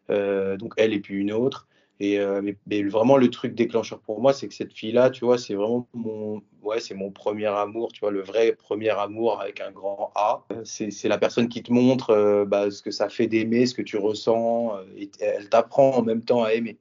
donc 0.08 0.75
elle 0.76 0.92
et 0.92 1.00
puis 1.00 1.14
une 1.14 1.32
autre. 1.32 1.68
Euh, 2.02 2.42
mais, 2.66 2.82
vraiment, 2.82 3.16
le 3.16 3.30
truc 3.30 3.54
déclencheur 3.54 4.00
pour 4.00 4.21
moi, 4.21 4.32
c'est 4.32 4.49
que 4.49 4.54
cette 4.54 4.73
fille-là, 4.73 5.11
tu 5.11 5.25
vois, 5.25 5.38
c'est 5.38 5.54
vraiment 5.54 5.87
mon, 5.94 6.42
ouais, 6.62 6.80
c'est 6.80 6.94
mon 6.94 7.11
premier 7.11 7.47
amour, 7.47 7.92
tu 7.92 8.00
vois, 8.00 8.11
le 8.11 8.23
vrai 8.23 8.52
premier 8.52 8.90
amour 8.90 9.40
avec 9.40 9.61
un 9.61 9.71
grand 9.71 10.11
A. 10.14 10.44
Euh, 10.52 10.62
c'est 10.64 11.09
la 11.09 11.18
personne 11.18 11.49
qui 11.49 11.62
te 11.62 11.73
montre 11.73 12.11
euh, 12.11 12.44
bah, 12.44 12.71
ce 12.71 12.82
que 12.82 12.90
ça 12.90 13.09
fait 13.09 13.26
d'aimer, 13.26 13.66
ce 13.66 13.75
que 13.75 13.82
tu 13.82 13.97
ressens, 13.97 14.76
et 14.97 15.11
elle 15.21 15.49
t'apprend 15.49 15.97
en 15.99 16.02
même 16.02 16.23
temps 16.25 16.42
à 16.42 16.52
aimer. 16.54 16.78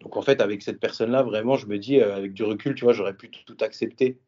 Donc 0.00 0.16
en 0.16 0.22
fait, 0.22 0.40
avec 0.40 0.62
cette 0.62 0.80
personne-là, 0.80 1.22
vraiment, 1.22 1.56
je 1.56 1.66
me 1.66 1.78
dis, 1.78 2.00
avec 2.00 2.32
du 2.32 2.44
recul, 2.44 2.74
tu 2.74 2.84
vois, 2.84 2.92
j'aurais 2.92 3.14
pu 3.14 3.30
tout, 3.30 3.56
accepter. 3.60 4.18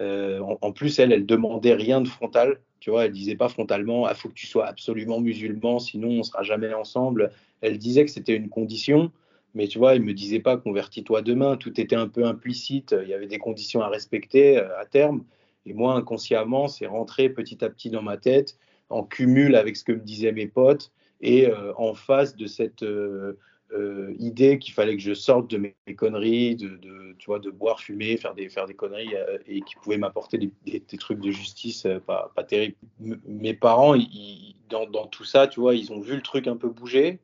En, 0.00 0.72
plus, 0.72 0.98
elle, 0.98 1.12
elle 1.12 1.26
demandait 1.26 1.74
rien 1.74 2.00
de 2.00 2.08
frontal. 2.08 2.60
Tu 2.80 2.90
vois, 2.90 3.04
elle 3.04 3.12
disait 3.12 3.36
pas 3.36 3.50
frontalement, 3.50 4.06
il 4.06 4.10
ah, 4.10 4.14
faut 4.14 4.30
que 4.30 4.34
tu 4.34 4.46
sois 4.46 4.66
absolument 4.66 5.20
musulman, 5.20 5.78
sinon 5.78 6.08
on 6.20 6.22
sera 6.22 6.42
jamais 6.42 6.72
ensemble. 6.72 7.30
Elle 7.60 7.76
disait 7.76 8.06
que 8.06 8.10
c'était 8.10 8.34
une 8.34 8.48
condition. 8.48 9.12
Mais 9.54 9.66
tu 9.66 9.78
vois, 9.78 9.94
il 9.94 10.02
me 10.02 10.12
disait 10.12 10.40
pas 10.40 10.56
convertis-toi 10.56 11.22
demain. 11.22 11.56
Tout 11.56 11.80
était 11.80 11.96
un 11.96 12.08
peu 12.08 12.24
implicite. 12.24 12.94
Il 13.02 13.08
y 13.08 13.14
avait 13.14 13.26
des 13.26 13.38
conditions 13.38 13.82
à 13.82 13.88
respecter 13.88 14.58
euh, 14.58 14.78
à 14.78 14.86
terme. 14.86 15.24
Et 15.66 15.74
moi, 15.74 15.94
inconsciemment, 15.94 16.68
c'est 16.68 16.86
rentré 16.86 17.28
petit 17.28 17.64
à 17.64 17.68
petit 17.68 17.90
dans 17.90 18.02
ma 18.02 18.16
tête, 18.16 18.56
en 18.88 19.02
cumul 19.04 19.54
avec 19.54 19.76
ce 19.76 19.84
que 19.84 19.92
me 19.92 20.00
disaient 20.00 20.32
mes 20.32 20.46
potes 20.46 20.92
et 21.20 21.48
euh, 21.48 21.74
en 21.76 21.94
face 21.94 22.34
de 22.34 22.46
cette 22.46 22.82
euh, 22.82 23.36
idée 24.18 24.58
qu'il 24.58 24.72
fallait 24.72 24.96
que 24.96 25.02
je 25.02 25.12
sorte 25.12 25.50
de 25.50 25.58
mes, 25.58 25.74
conneries, 25.96 26.56
de, 26.56 27.14
tu 27.18 27.26
vois, 27.26 27.40
de 27.40 27.50
boire, 27.50 27.80
fumer, 27.80 28.16
faire 28.16 28.34
des, 28.34 28.48
faire 28.48 28.66
des 28.66 28.74
conneries 28.74 29.12
et 29.46 29.60
qui 29.60 29.74
pouvaient 29.76 29.98
m'apporter 29.98 30.38
des, 30.38 30.80
trucs 30.98 31.20
de 31.20 31.30
justice 31.30 31.86
pas, 32.06 32.32
pas 32.34 32.42
terribles. 32.42 32.76
mes 32.98 33.54
parents, 33.54 33.94
dans, 34.70 34.86
dans, 34.86 35.06
tout 35.06 35.24
ça, 35.24 35.46
tu 35.46 35.60
vois, 35.60 35.74
ils 35.74 35.92
ont 35.92 36.00
vu 36.00 36.16
le 36.16 36.22
truc 36.22 36.46
un 36.46 36.56
peu 36.56 36.68
bouger 36.68 37.20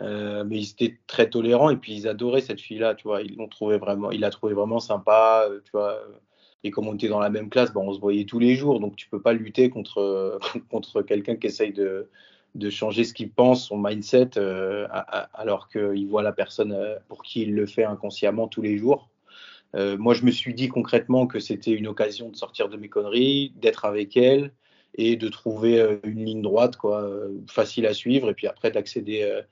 euh, 0.00 0.44
mais 0.44 0.58
ils 0.58 0.70
étaient 0.70 0.98
très 1.06 1.30
tolérants 1.30 1.70
et 1.70 1.76
puis 1.76 1.94
ils 1.94 2.08
adoraient 2.08 2.42
cette 2.42 2.60
fille-là, 2.60 2.94
tu 2.94 3.04
vois. 3.08 3.22
Ils 3.22 3.36
l'ont 3.36 3.48
trouvé 3.48 3.78
vraiment, 3.78 4.10
il 4.10 4.20
l'a 4.20 4.30
trouvé 4.30 4.52
vraiment 4.54 4.80
sympa, 4.80 5.46
euh, 5.48 5.60
tu 5.64 5.70
vois. 5.72 6.00
Et 6.64 6.70
comme 6.70 6.88
on 6.88 6.94
était 6.94 7.08
dans 7.08 7.20
la 7.20 7.30
même 7.30 7.48
classe, 7.48 7.72
ben, 7.72 7.80
on 7.80 7.92
se 7.92 8.00
voyait 8.00 8.24
tous 8.24 8.38
les 8.38 8.56
jours, 8.56 8.80
donc 8.80 8.96
tu 8.96 9.08
peux 9.08 9.22
pas 9.22 9.32
lutter 9.32 9.70
contre 9.70 10.38
contre 10.70 11.02
quelqu'un 11.02 11.36
qui 11.36 11.46
essaye 11.46 11.72
de 11.72 12.08
de 12.54 12.70
changer 12.70 13.04
ce 13.04 13.12
qu'il 13.12 13.30
pense, 13.30 13.66
son 13.68 13.76
mindset, 13.76 14.38
euh, 14.38 14.88
alors 15.34 15.68
qu'il 15.68 16.06
voit 16.08 16.22
la 16.22 16.32
personne 16.32 16.74
pour 17.06 17.22
qui 17.22 17.42
il 17.42 17.54
le 17.54 17.66
fait 17.66 17.84
inconsciemment 17.84 18.48
tous 18.48 18.62
les 18.62 18.78
jours. 18.78 19.10
moi, 19.74 20.14
je 20.14 20.24
me 20.24 20.30
suis 20.30 20.54
dit 20.54 20.68
concrètement 20.68 21.26
que 21.26 21.38
c'était 21.38 21.72
une 21.72 21.86
occasion 21.86 22.30
de 22.30 22.36
sortir 22.36 22.70
de 22.70 22.78
mes 22.78 22.88
conneries, 22.88 23.52
d'être 23.56 23.84
avec 23.84 24.16
elle 24.16 24.52
et 24.94 25.16
de 25.16 25.28
trouver 25.28 25.98
une 26.04 26.24
ligne 26.24 26.40
droite, 26.40 26.76
quoi, 26.76 27.06
facile 27.46 27.86
à 27.86 27.92
suivre, 27.92 28.30
et 28.30 28.34
puis 28.34 28.46
après 28.46 28.70
d'accéder 28.70 29.42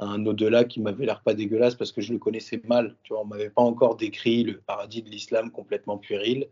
un 0.00 0.24
au-delà 0.26 0.64
qui 0.64 0.80
m'avait 0.80 1.04
l'air 1.04 1.22
pas 1.22 1.34
dégueulasse 1.34 1.74
parce 1.74 1.92
que 1.92 2.00
je 2.00 2.12
le 2.12 2.18
connaissais 2.18 2.60
mal. 2.66 2.96
Tu 3.02 3.12
vois, 3.12 3.22
on 3.22 3.26
m'avait 3.26 3.50
pas 3.50 3.62
encore 3.62 3.96
décrit 3.96 4.42
le 4.44 4.58
paradis 4.58 5.02
de 5.02 5.10
l'islam 5.10 5.50
complètement 5.50 5.98
puéril. 5.98 6.48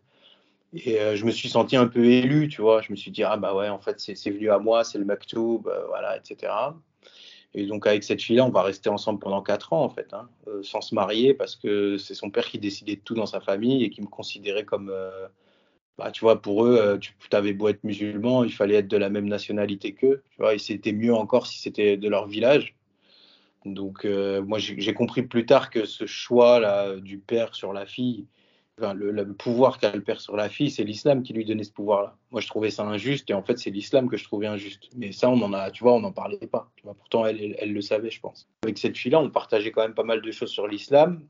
Et 0.74 1.00
euh, 1.00 1.16
je 1.16 1.24
me 1.24 1.30
suis 1.30 1.48
senti 1.48 1.76
un 1.76 1.86
peu 1.86 2.04
élu, 2.04 2.48
tu 2.48 2.60
vois. 2.60 2.82
Je 2.82 2.92
me 2.92 2.96
suis 2.96 3.10
dit, 3.10 3.22
ah 3.24 3.36
bah 3.38 3.54
ouais, 3.54 3.70
en 3.70 3.78
fait, 3.78 3.98
c'est 4.00 4.30
venu 4.30 4.50
à 4.50 4.58
moi, 4.58 4.84
c'est 4.84 4.98
le 4.98 5.06
maktoub, 5.06 5.66
euh, 5.66 5.86
voilà, 5.86 6.18
etc. 6.18 6.52
Et 7.54 7.64
donc, 7.66 7.86
avec 7.86 8.04
cette 8.04 8.20
fille-là, 8.22 8.44
on 8.44 8.50
va 8.50 8.62
rester 8.62 8.90
ensemble 8.90 9.18
pendant 9.18 9.42
quatre 9.42 9.72
ans, 9.72 9.82
en 9.82 9.88
fait, 9.88 10.12
hein, 10.12 10.28
euh, 10.48 10.62
sans 10.62 10.82
se 10.82 10.94
marier, 10.94 11.32
parce 11.32 11.56
que 11.56 11.96
c'est 11.96 12.14
son 12.14 12.30
père 12.30 12.46
qui 12.46 12.58
décidait 12.58 12.96
de 12.96 13.00
tout 13.00 13.14
dans 13.14 13.24
sa 13.24 13.40
famille 13.40 13.82
et 13.82 13.88
qui 13.88 14.02
me 14.02 14.08
considérait 14.08 14.64
comme. 14.64 14.92
bah, 15.96 16.10
tu 16.12 16.20
vois, 16.20 16.42
pour 16.42 16.66
eux, 16.66 16.98
tu 17.00 17.12
avais 17.32 17.54
beau 17.54 17.68
être 17.68 17.82
musulman, 17.84 18.44
il 18.44 18.52
fallait 18.52 18.76
être 18.76 18.88
de 18.88 18.96
la 18.98 19.08
même 19.10 19.26
nationalité 19.28 19.94
qu'eux, 19.94 20.22
tu 20.30 20.36
vois, 20.38 20.54
et 20.54 20.58
c'était 20.58 20.92
mieux 20.92 21.14
encore 21.14 21.46
si 21.46 21.58
c'était 21.60 21.96
de 21.96 22.08
leur 22.08 22.26
village. 22.28 22.77
Donc, 23.64 24.04
euh, 24.04 24.42
moi, 24.42 24.58
j'ai 24.58 24.94
compris 24.94 25.22
plus 25.22 25.46
tard 25.46 25.70
que 25.70 25.84
ce 25.84 26.06
choix-là 26.06 26.96
du 26.96 27.18
père 27.18 27.54
sur 27.54 27.72
la 27.72 27.86
fille, 27.86 28.26
le, 28.80 29.24
pouvoir 29.32 29.78
qu'a 29.78 29.94
le 29.94 30.02
père 30.02 30.20
sur 30.20 30.36
la 30.36 30.48
fille, 30.48 30.70
c'est 30.70 30.84
l'islam 30.84 31.22
qui 31.22 31.32
lui 31.32 31.44
donnait 31.44 31.64
ce 31.64 31.72
pouvoir-là. 31.72 32.16
Moi, 32.30 32.40
je 32.40 32.46
trouvais 32.46 32.70
ça 32.70 32.84
injuste 32.84 33.28
et 33.30 33.34
en 33.34 33.42
fait, 33.42 33.58
c'est 33.58 33.70
l'islam 33.70 34.08
que 34.08 34.16
je 34.16 34.24
trouvais 34.24 34.46
injuste. 34.46 34.88
Mais 34.96 35.12
ça, 35.12 35.28
on 35.28 35.40
en 35.42 35.52
a, 35.52 35.70
tu 35.70 35.82
vois, 35.82 35.94
on 35.94 36.00
n'en 36.00 36.12
parlait 36.12 36.46
pas. 36.46 36.70
pourtant, 36.82 37.26
elle, 37.26 37.56
elle, 37.58 37.72
le 37.72 37.80
savait, 37.80 38.10
je 38.10 38.20
pense. 38.20 38.48
Avec 38.62 38.78
cette 38.78 38.96
fille-là, 38.96 39.20
on 39.20 39.30
partageait 39.30 39.70
quand 39.70 39.82
même 39.82 39.94
pas 39.94 40.04
mal 40.04 40.22
de 40.22 40.30
choses 40.30 40.50
sur 40.50 40.66
l'islam. 40.66 41.22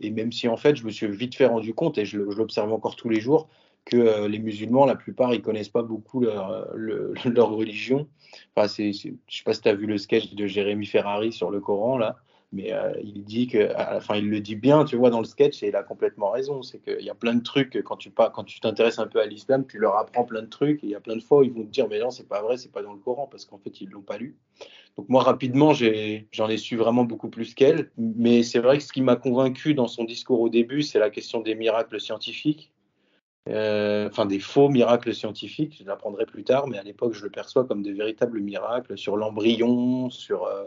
Et 0.00 0.10
même 0.10 0.32
si, 0.32 0.48
en 0.48 0.56
fait, 0.56 0.76
je 0.76 0.84
me 0.84 0.90
suis 0.90 1.06
vite 1.08 1.34
fait 1.34 1.46
rendu 1.46 1.72
compte, 1.72 1.96
et 1.98 2.04
je 2.04 2.18
l'observe 2.18 2.72
encore 2.72 2.96
tous 2.96 3.08
les 3.08 3.20
jours, 3.20 3.48
que 3.86 3.96
euh, 3.96 4.28
les 4.28 4.38
musulmans, 4.38 4.84
la 4.84 4.96
plupart, 4.96 5.32
ils 5.32 5.40
connaissent 5.40 5.70
pas 5.70 5.82
beaucoup 5.82 6.20
leur, 6.20 6.68
leur 7.24 7.50
religion. 7.50 8.06
Enfin, 8.54 8.68
c'est, 8.68 8.92
je 8.92 9.10
sais 9.28 9.44
pas 9.44 9.54
si 9.54 9.62
tu 9.62 9.68
as 9.68 9.74
vu 9.74 9.86
le 9.86 9.96
sketch 9.96 10.34
de 10.34 10.46
Jérémy 10.46 10.84
Ferrari 10.84 11.32
sur 11.32 11.50
le 11.50 11.60
Coran, 11.60 11.96
là, 11.96 12.16
mais 12.52 12.72
euh, 12.72 12.92
il 13.02 13.24
dit 13.24 13.46
que, 13.46 13.72
enfin, 13.96 14.16
il 14.16 14.28
le 14.28 14.40
dit 14.40 14.56
bien, 14.56 14.84
tu 14.84 14.96
vois, 14.96 15.10
dans 15.10 15.20
le 15.20 15.24
sketch, 15.24 15.62
et 15.62 15.68
il 15.68 15.76
a 15.76 15.84
complètement 15.84 16.30
raison. 16.30 16.62
C'est 16.62 16.78
qu'il 16.82 17.04
y 17.04 17.10
a 17.10 17.14
plein 17.14 17.34
de 17.34 17.42
trucs, 17.42 17.80
quand 17.82 17.96
tu, 17.96 18.10
quand 18.10 18.44
tu 18.44 18.60
t'intéresses 18.60 18.98
un 18.98 19.06
peu 19.06 19.20
à 19.20 19.26
l'islam, 19.26 19.64
tu 19.66 19.78
leur 19.78 19.96
apprends 19.96 20.24
plein 20.24 20.42
de 20.42 20.48
trucs, 20.48 20.82
et 20.82 20.88
il 20.88 20.90
y 20.90 20.94
a 20.96 21.00
plein 21.00 21.16
de 21.16 21.22
fois 21.22 21.38
où 21.38 21.42
ils 21.44 21.52
vont 21.52 21.62
te 21.62 21.70
dire, 21.70 21.88
mais 21.88 22.00
non, 22.00 22.10
c'est 22.10 22.28
pas 22.28 22.42
vrai, 22.42 22.56
c'est 22.56 22.72
pas 22.72 22.82
dans 22.82 22.92
le 22.92 22.98
Coran, 22.98 23.28
parce 23.30 23.44
qu'en 23.44 23.58
fait, 23.58 23.80
ils 23.80 23.88
l'ont 23.88 24.02
pas 24.02 24.18
lu. 24.18 24.36
Donc, 24.96 25.08
moi, 25.08 25.22
rapidement, 25.22 25.72
j'en 25.74 26.48
ai, 26.48 26.56
su 26.56 26.76
vraiment 26.76 27.04
beaucoup 27.04 27.28
plus 27.28 27.54
qu'elle, 27.54 27.90
mais 27.96 28.42
c'est 28.42 28.60
vrai 28.60 28.78
que 28.78 28.82
ce 28.82 28.92
qui 28.92 29.02
m'a 29.02 29.16
convaincu 29.16 29.74
dans 29.74 29.88
son 29.88 30.04
discours 30.04 30.40
au 30.40 30.48
début, 30.48 30.82
c'est 30.82 30.98
la 30.98 31.10
question 31.10 31.40
des 31.40 31.54
miracles 31.54 32.00
scientifiques 32.00 32.72
euh, 33.48 34.08
enfin 34.08 34.26
des 34.26 34.40
faux 34.40 34.68
miracles 34.68 35.14
scientifiques, 35.14 35.76
je 35.78 35.84
l'apprendrai 35.84 36.26
plus 36.26 36.42
tard, 36.42 36.66
mais 36.66 36.78
à 36.78 36.82
l'époque 36.82 37.14
je 37.14 37.22
le 37.22 37.30
perçois 37.30 37.64
comme 37.64 37.82
de 37.82 37.92
véritables 37.92 38.40
miracles 38.40 38.98
sur 38.98 39.16
l'embryon, 39.16 40.10
sur 40.10 40.46
euh, 40.46 40.64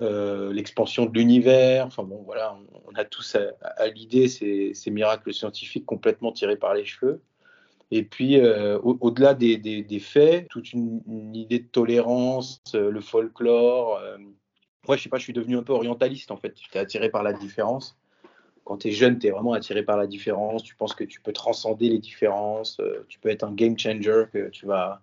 euh, 0.00 0.52
l'expansion 0.52 1.04
de 1.04 1.12
l'univers. 1.12 1.86
Enfin 1.86 2.02
bon, 2.02 2.22
voilà, 2.24 2.56
on, 2.86 2.94
a 2.94 3.04
tous 3.04 3.36
à, 3.36 3.88
l'idée 3.88 4.28
ces, 4.28 4.90
miracles 4.90 5.34
scientifiques 5.34 5.84
complètement 5.84 6.32
tirés 6.32 6.56
par 6.56 6.74
les 6.74 6.84
cheveux. 6.84 7.20
Et 7.90 8.04
puis, 8.04 8.40
au-delà 8.40 9.34
des, 9.34 10.00
faits, 10.00 10.48
toute 10.48 10.72
une, 10.72 11.02
idée 11.34 11.58
de 11.58 11.66
tolérance, 11.66 12.62
le 12.72 13.00
folklore. 13.02 14.00
moi, 14.88 14.96
je 14.96 15.02
sais 15.02 15.10
pas, 15.10 15.18
je 15.18 15.24
suis 15.24 15.34
devenu 15.34 15.58
un 15.58 15.62
peu 15.62 15.74
orientaliste 15.74 16.30
en 16.30 16.38
fait. 16.38 16.54
J'étais 16.58 16.78
attiré 16.78 17.10
par 17.10 17.22
la 17.22 17.34
différence 17.34 17.98
quand 18.64 18.78
tu 18.78 18.88
es 18.88 18.92
jeune, 18.92 19.18
tu 19.18 19.26
es 19.26 19.30
vraiment 19.30 19.52
attiré 19.52 19.82
par 19.82 19.96
la 19.96 20.06
différence, 20.06 20.62
tu 20.62 20.74
penses 20.74 20.94
que 20.94 21.04
tu 21.04 21.20
peux 21.20 21.32
transcender 21.32 21.88
les 21.88 21.98
différences, 21.98 22.78
euh, 22.80 23.04
tu 23.08 23.18
peux 23.18 23.28
être 23.28 23.44
un 23.44 23.52
game 23.52 23.78
changer, 23.78 24.24
que 24.32 24.48
tu 24.48 24.66
vas, 24.66 25.02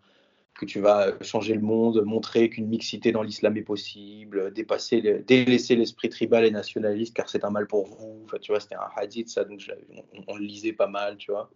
que 0.54 0.66
tu 0.66 0.80
vas 0.80 1.14
changer 1.22 1.54
le 1.54 1.62
monde, 1.62 2.04
montrer 2.06 2.50
qu'une 2.50 2.68
mixité 2.68 3.12
dans 3.12 3.24
l'islam 3.24 3.56
est 3.58 3.62
possible, 3.62 4.54
dépasser, 4.54 5.24
délaisser 5.26 5.76
l'esprit 5.76 6.10
tribal 6.10 6.46
et 6.46 6.52
nationaliste 6.52 7.16
car 7.16 7.30
c'est 7.30 7.44
un 7.44 7.50
mal 7.50 7.68
pour 7.68 7.86
vous. 7.86 8.22
Enfin, 8.26 8.38
tu 8.42 8.52
vois, 8.52 8.60
c'était 8.60 8.76
un 8.76 8.90
hadith, 8.96 9.30
ça, 9.30 9.46
on, 10.28 10.36
le 10.36 10.44
lisait 10.44 10.74
pas 10.74 10.88
mal, 10.88 11.18
tu 11.18 11.32
vois. 11.32 11.50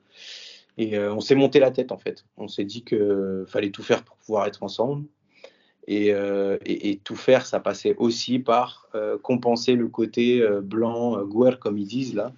Et 0.78 0.98
euh, 0.98 1.14
on 1.14 1.20
s'est 1.20 1.36
monté 1.36 1.60
la 1.60 1.72
tête 1.72 1.92
en 1.92 1.98
fait. 1.98 2.26
On 2.38 2.48
s'est 2.48 2.66
dit 2.66 2.84
qu'il 2.84 3.46
fallait 3.48 3.72
tout 3.72 3.84
faire 3.84 4.04
pour 4.04 4.18
pouvoir 4.18 4.48
être 4.48 4.64
ensemble. 4.64 5.06
Euh, 5.90 6.58
et, 6.66 7.00
tout 7.04 7.16
faire, 7.16 7.46
ça 7.46 7.60
passait 7.60 7.96
aussi 7.98 8.40
par 8.40 8.88
euh, 8.96 9.18
compenser 9.18 9.76
le 9.76 9.88
côté 9.88 10.42
euh, 10.42 10.62
blanc, 10.62 11.24
guerre, 11.26 11.60
comme 11.60 11.78
ils 11.78 11.88
disent 11.88 12.16
là, 12.16 12.32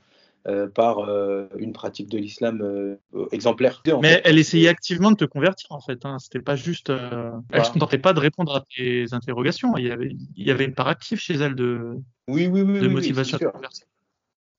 par 0.76 1.10
une 1.58 1.74
pratique 1.74 2.08
de 2.08 2.20
l'islam 2.20 2.98
exemplaire. 3.32 3.82
Mais 4.04 4.22
elle 4.24 4.38
essayait 4.38 4.68
activement 4.68 5.10
de 5.10 5.16
te 5.16 5.26
convertir 5.26 5.72
en 5.72 5.82
fait. 5.82 6.06
Hein. 6.06 6.20
C'était 6.20 6.40
pas 6.40 6.56
juste. 6.56 6.92
Elle 7.50 7.66
se 7.66 7.72
contentait 7.72 7.98
pas 7.98 8.14
de 8.14 8.20
répondre 8.20 8.56
à 8.56 8.64
tes 8.76 9.12
interrogations. 9.12 9.76
Il 9.76 9.88
y 9.88 9.92
avait, 9.92 10.16
il 10.36 10.46
y 10.46 10.52
avait 10.52 10.66
une 10.66 10.76
part 10.76 10.88
active 10.88 11.18
chez 11.18 11.34
elle 11.34 11.56
de, 11.56 11.96
oui, 12.28 12.46
oui, 12.46 12.62
oui, 12.62 12.80
de 12.80 12.88
motivation 12.88 13.40
à 13.40 13.52
convertir. 13.52 13.88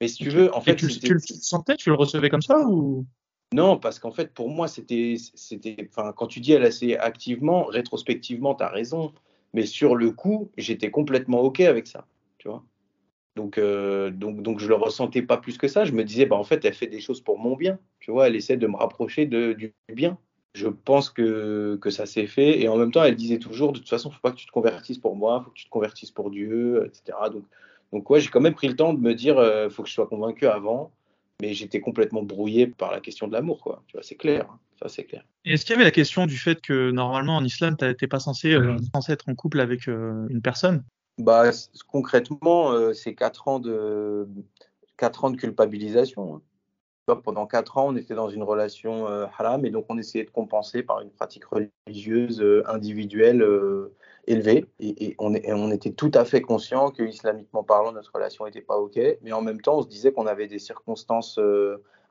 Mais 0.01 0.09
si 0.09 0.25
tu 0.25 0.29
veux, 0.29 0.53
en 0.53 0.61
fait, 0.61 0.75
tu, 0.75 0.89
tu, 0.89 1.15
le 1.15 1.21
sentais, 1.21 1.77
tu 1.77 1.91
le 1.91 1.95
recevais 1.95 2.31
comme 2.31 2.43
ça 2.43 2.59
ou 2.67 3.07
non, 3.55 3.79
parce 3.79 3.99
qu'en 3.99 4.11
fait, 4.11 4.33
pour 4.35 4.51
moi, 4.51 4.69
c'était, 4.69 5.17
quand 5.95 6.27
tu 6.27 6.41
dis 6.41 6.53
elle 6.53 6.65
essayait 6.65 6.99
activement, 6.99 7.65
rétrospectivement, 7.65 8.55
tu 8.55 8.65
as 8.65 8.69
raison, 8.69 9.13
mais 9.55 9.67
sur 9.67 9.95
le 9.95 10.11
coup, 10.11 10.51
j'étais 10.57 10.91
complètement 10.91 11.41
ok 11.41 11.61
avec 11.61 11.87
ça, 11.87 12.07
tu 12.39 12.49
vois. 12.49 12.65
Donc, 13.37 13.59
euh, 13.59 14.11
donc, 14.11 14.43
donc, 14.43 14.61
je 14.61 14.67
le 14.67 14.75
ressentais 14.75 15.23
pas 15.23 15.37
plus 15.37 15.59
que 15.59 15.69
ça. 15.69 15.85
Je 15.85 15.93
me 15.93 16.05
disais, 16.05 16.27
bah, 16.27 16.37
en 16.37 16.45
fait, 16.45 16.65
elle 16.65 16.73
fait 16.75 16.87
des 16.87 17.01
choses 17.01 17.21
pour 17.21 17.39
mon 17.39 17.55
bien. 17.55 17.79
Tu 18.01 18.11
vois, 18.11 18.29
elle 18.29 18.37
essaie 18.37 18.57
de 18.57 18.67
me 18.67 18.77
rapprocher 18.77 19.27
du 19.27 19.75
bien. 19.93 20.19
Je 20.55 20.69
pense 20.69 21.11
que, 21.11 21.77
que 21.83 21.91
ça 21.91 22.07
s'est 22.07 22.27
fait. 22.27 22.61
Et 22.61 22.69
en 22.69 22.79
même 22.79 22.91
temps, 22.91 23.05
elle 23.05 23.15
disait 23.15 23.39
toujours, 23.39 23.73
de 23.73 23.79
toute 23.79 23.91
façon, 23.91 24.11
faut 24.11 24.21
pas 24.23 24.31
que 24.33 24.37
tu 24.37 24.47
te 24.47 24.53
convertisses 24.53 24.99
pour 24.99 25.17
moi, 25.17 25.43
faut 25.45 25.51
que 25.51 25.57
tu 25.57 25.67
te 25.67 25.71
convertisses 25.71 26.11
pour 26.11 26.31
Dieu, 26.31 26.87
etc. 26.87 27.19
Donc, 27.31 27.45
donc 27.93 28.09
ouais, 28.11 28.21
j'ai 28.21 28.31
quand 28.31 28.41
même 28.41 28.55
pris 28.55 28.69
le 28.69 28.77
temps 28.77 28.95
de 28.95 29.01
me 29.01 29.15
dire, 29.15 29.39
euh, 29.39 29.69
faut 29.69 29.83
que 29.83 29.89
je 29.89 29.95
sois 29.95 30.07
convaincu 30.07 30.47
avant. 30.47 30.93
Mais 31.43 31.53
j'étais 31.53 31.81
complètement 31.81 32.23
brouillé 32.23 32.67
par 32.67 32.93
la 32.93 33.01
question 33.01 33.29
de 33.29 33.33
l'amour, 33.33 33.61
quoi. 33.61 33.83
Tu 33.89 33.97
vois, 33.97 34.03
c'est 34.03 34.17
clair. 34.17 34.47
Hein. 34.51 34.59
Ça, 34.81 34.89
c'est 34.89 35.05
clair. 35.05 35.25
Est-ce 35.45 35.65
qu'il 35.65 35.73
y 35.73 35.77
avait 35.77 35.85
la 35.85 35.91
question 35.91 36.27
du 36.27 36.37
fait 36.37 36.61
que 36.61 36.91
normalement 36.91 37.37
en 37.37 37.45
islam, 37.45 37.77
tu 37.79 37.85
n'étais 37.85 38.07
pas 38.07 38.21
censé, 38.21 38.53
euh, 38.53 38.77
censé 38.95 39.13
être 39.13 39.29
en 39.29 39.35
couple 39.35 39.61
avec 39.61 39.87
une 39.87 40.41
personne? 40.43 40.85
Bah, 41.19 41.51
concrètement, 41.89 42.73
euh, 42.73 42.93
c'est 42.93 43.15
4 43.15 43.49
ans 43.49 43.59
de 43.59 44.29
quatre 44.99 45.25
ans 45.25 45.31
de 45.31 45.37
culpabilisation. 45.37 46.43
Hein. 47.09 47.17
Pendant 47.25 47.47
4 47.47 47.79
ans, 47.79 47.89
on 47.89 47.97
était 47.97 48.15
dans 48.15 48.29
une 48.29 48.43
relation 48.43 49.09
euh, 49.09 49.27
haram 49.39 49.65
et 49.65 49.71
donc 49.71 49.87
on 49.89 49.97
essayait 49.97 50.25
de 50.25 50.31
compenser 50.31 50.83
par 50.83 51.01
une 51.01 51.11
pratique 51.11 51.45
religieuse 51.47 52.41
euh, 52.43 52.65
individuelle 52.69 53.43
élevée. 54.27 54.67
Et, 54.81 55.15
on, 55.19 55.71
était 55.71 55.93
tout 55.93 56.11
à 56.15 56.25
fait 56.25 56.41
conscient 56.41 56.91
que, 56.91 57.03
islamiquement 57.03 57.63
parlant, 57.63 57.93
notre 57.93 58.13
relation 58.15 58.45
n'était 58.45 58.61
pas 58.61 58.77
OK. 58.77 58.99
Mais 59.23 59.33
en 59.33 59.43
même 59.43 59.61
temps, 59.61 59.79
on 59.79 59.83
se 59.83 59.89
disait 59.89 60.13
qu'on 60.13 60.27
avait 60.27 60.49
des 60.49 60.59
circonstances 60.59 61.39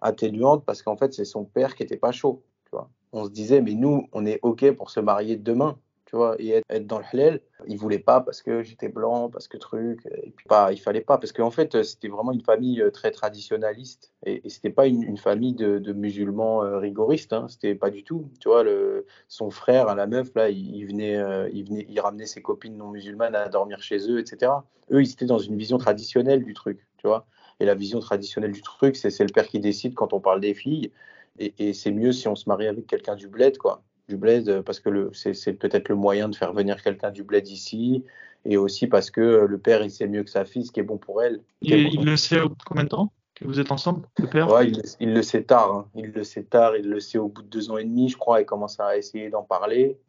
atténuantes 0.02 0.66
parce 0.66 0.82
qu'en 0.82 0.98
fait, 0.98 1.14
c'est 1.14 1.26
son 1.26 1.46
père 1.46 1.76
qui 1.76 1.84
n'était 1.84 1.98
pas 1.98 2.12
chaud. 2.12 2.44
Tu 2.66 2.72
vois. 2.72 2.90
On 3.12 3.26
se 3.26 3.30
disait, 3.30 3.62
mais 3.62 3.74
nous, 3.74 4.08
on 4.14 4.26
est 4.26 4.40
OK 4.42 4.70
pour 4.72 4.90
se 4.90 5.00
marier 5.00 5.36
demain 5.36 5.78
tu 6.06 6.16
vois, 6.16 6.36
et 6.40 6.62
être, 6.70 6.88
dans 6.88 7.00
le 7.00 7.06
halal. 7.12 7.42
Il 7.68 7.78
voulait 7.78 8.00
pas 8.00 8.22
parce 8.22 8.42
que 8.42 8.62
j'étais 8.64 8.90
blanc, 8.90 9.30
parce 9.30 9.48
que 9.48 9.58
truc, 9.58 10.06
et 10.24 10.32
puis 10.32 10.46
pas, 10.48 10.72
il 10.72 10.80
fallait 10.80 11.02
pas, 11.02 11.18
parce 11.18 11.32
qu'en 11.32 11.52
fait, 11.52 11.82
c'était 11.84 12.08
vraiment 12.08 12.32
une 12.32 12.44
famille 12.44 12.82
euh, 12.82 12.92
très 12.92 13.12
traditionnaliste, 13.12 14.14
et, 14.26 14.46
et 14.46 14.50
c'était 14.50 14.70
pas 14.70 14.86
une, 14.88 15.18
famille 15.18 15.54
de, 15.54 15.94
musulmans 15.94 16.64
euh, 16.64 16.78
rigoristes, 16.78 17.34
hein, 17.34 17.48
c'était 17.50 17.76
pas 17.76 17.90
du 17.90 18.04
tout, 18.04 18.30
tu 18.40 18.50
vois, 18.50 18.64
le, 18.64 19.06
son 19.28 19.50
frère, 19.50 19.94
la 19.96 20.08
meuf, 20.08 20.34
là, 20.36 20.50
il, 20.50 20.86
venait, 20.86 21.18
euh, 21.18 21.50
il 21.54 21.66
venait, 21.66 21.86
il 21.90 22.00
ramenait 22.00 22.28
ses 22.28 22.42
copines 22.42 22.78
non 22.78 22.90
musulmanes 22.92 23.36
à 23.36 23.50
dormir 23.50 23.82
chez 23.82 23.98
eux, 24.12 24.20
etc. 24.20 24.52
Eux, 24.92 25.02
ils 25.02 25.12
étaient 25.12 25.26
dans 25.26 25.40
une 25.40 25.58
vision 25.58 25.78
traditionnelle 25.78 26.44
du 26.44 26.54
truc, 26.54 26.86
tu 26.98 27.08
vois, 27.08 27.26
et 27.60 27.66
la 27.66 27.74
vision 27.76 28.00
traditionnelle 28.00 28.52
du 28.52 28.62
truc, 28.62 28.96
c'est 28.96 29.18
le 29.20 29.32
père 29.34 29.48
qui 29.48 29.60
décide 29.60 29.96
quand 29.96 30.14
on 30.14 30.20
parle 30.20 30.42
des 30.42 30.54
filles, 30.54 30.92
et, 31.40 31.54
et 31.58 31.74
c'est 31.74 31.92
mieux 31.92 32.12
si 32.12 32.28
on 32.28 32.36
se 32.36 32.48
marie 32.48 32.68
avec 32.68 32.86
quelqu'un 32.86 33.16
du 33.16 33.28
bled, 33.28 33.58
quoi 33.58 33.82
du 34.08 34.18
bled 34.18 34.50
euh, 34.50 34.62
parce 34.62 34.80
que 34.80 35.10
c'est 35.14 35.54
peut-être 35.54 35.90
le 35.90 35.96
moyen 35.96 36.30
de 36.30 36.36
faire 36.36 36.54
venir 36.54 36.82
quelqu'un 36.82 37.12
du 37.12 37.24
bled 37.24 37.48
ici 37.48 38.04
et 38.46 38.58
aussi 38.58 38.88
parce 38.88 39.10
que 39.10 39.22
euh, 39.22 39.48
le 39.48 39.58
père 39.58 39.84
il 39.84 39.92
sait 39.92 40.08
mieux 40.08 40.24
que 40.24 40.30
sa 40.30 40.46
fille 40.46 40.66
ce 40.66 40.72
qui 40.72 40.80
est 40.80 40.84
bon 40.84 40.98
pour 40.98 41.22
elle. 41.24 41.42
il 41.62 42.06
le 42.06 42.18
sait 42.18 42.40
au 42.40 42.50
bout 42.50 42.56
de 42.56 42.64
combien 42.64 42.84
de 42.84 42.90
temps 42.90 43.12
que 43.36 43.44
vous 43.44 43.60
êtes 43.60 43.72
ensemble, 43.72 44.08
le 44.18 44.28
père? 44.28 44.50
Ouais, 44.50 44.72
il, 45.02 45.14
le 45.14 45.22
sait 45.22 45.44
tard. 45.44 45.70
Hein. 45.74 45.90
Il 45.94 46.12
le 46.14 46.24
sait 46.24 46.44
tard. 46.44 46.78
Il 46.78 46.90
le 46.90 47.02
sait 47.02 47.18
au 47.18 47.28
bout 47.28 47.42
de 47.42 47.50
deux 47.50 47.70
ans 47.70 47.78
et 47.78 47.84
demi, 47.84 48.08
je 48.08 48.16
crois. 48.16 48.40
Il 48.40 48.46
commence 48.46 48.80
à 48.80 48.96
essayer 48.96 49.30
d'en 49.30 49.44
parler. 49.44 50.00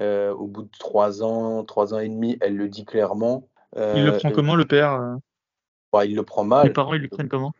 Euh, 0.00 0.32
au 0.32 0.46
bout 0.46 0.62
de 0.62 0.70
trois 0.78 1.22
ans, 1.22 1.64
trois 1.64 1.92
ans 1.92 1.98
et 1.98 2.08
demi, 2.08 2.38
elle 2.40 2.56
le 2.56 2.70
dit 2.70 2.86
clairement. 2.86 3.46
il 3.76 4.06
le 4.06 4.16
prend 4.16 4.30
comment 4.30 4.54
le 4.54 4.64
père? 4.64 5.18
Ouais, 5.92 6.08
Il 6.08 6.16
le 6.16 6.22
prend 6.22 6.44
mal. 6.44 6.66
Les 6.66 6.72
parents 6.72 6.94
ils 6.94 7.02
le 7.02 7.08
prennent 7.08 7.28
comment? 7.28 7.52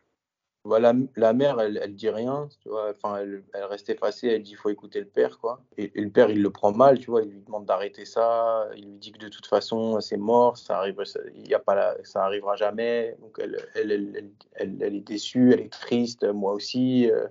Voilà, 0.64 0.92
la 1.16 1.33
mère, 1.33 1.61
elle, 1.61 1.81
elle 1.83 1.94
dit 1.96 2.09
rien, 2.09 2.48
tu 2.62 2.68
vois. 2.68 2.90
Enfin, 2.90 3.16
elle, 3.18 3.42
elle 3.53 3.64
reste 3.64 3.90
effacée, 3.90 4.29
elle 4.29 4.42
dit 4.42 4.53
il 4.53 4.57
faut 4.57 4.68
écouter 4.68 5.01
le 5.01 5.07
père, 5.07 5.38
quoi. 5.38 5.61
Et, 5.77 5.90
le 6.01 6.11
père, 6.11 6.31
il 6.31 6.40
le 6.40 6.51
prend 6.51 6.72
mal, 6.72 7.01
tu 7.01 7.11
vois. 7.11 7.22
Il 7.22 7.31
lui 7.31 7.40
demande 7.40 7.66
d'arrêter 7.66 8.05
ça. 8.05 8.68
Il 8.77 8.85
lui 8.85 8.98
dit 8.98 9.11
que 9.11 9.18
de 9.18 9.29
toute 9.29 9.46
façon, 9.46 10.01
c'est 10.01 10.16
mort, 10.16 10.57
ça 10.57 10.79
arrive, 10.79 11.03
ça, 11.05 11.18
y 11.35 11.53
a 11.55 11.59
pas 11.59 11.96
ça 12.05 12.25
arrivera 12.25 12.55
jamais. 12.55 13.16
Donc, 13.20 13.38
elle, 13.40 13.59
elle, 13.75 14.31
elle, 14.55 14.83
est 14.94 15.01
déçue, 15.01 15.53
elle 15.53 15.61
est 15.62 15.72
triste, 15.72 16.25
moi 16.25 16.53
aussi. 16.53 17.11
Euh, 17.11 17.27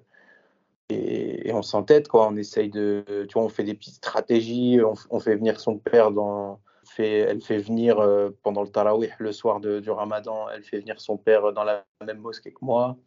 et, 0.90 1.54
on 1.54 1.62
s'entête, 1.62 2.10
quoi. 2.10 2.28
On 2.28 2.36
essaye 2.36 2.70
de, 2.70 3.06
tu 3.30 3.34
vois, 3.36 3.44
on 3.44 3.50
fait 3.50 3.64
des 3.64 3.76
petites 3.76 3.96
stratégies. 3.96 4.80
On, 5.10 5.20
fait 5.22 5.36
venir 5.38 5.60
son 5.62 5.78
père 5.78 6.12
dans, 6.12 6.60
fait, 6.84 7.20
elle 7.20 7.42
fait 7.42 7.60
venir 7.60 8.00
euh, 8.00 8.30
pendant 8.44 8.62
le 8.64 8.70
tarawih 8.70 9.12
le 9.20 9.32
soir 9.32 9.62
de, 9.62 9.80
du 9.80 9.90
ramadan, 9.90 10.50
elle 10.50 10.64
fait 10.64 10.80
venir 10.80 11.00
son 11.00 11.18
père 11.18 11.54
dans 11.54 11.64
la 11.64 11.86
même 12.06 12.20
mosquée 12.20 12.52
que 12.52 12.60
moi. 12.62 12.98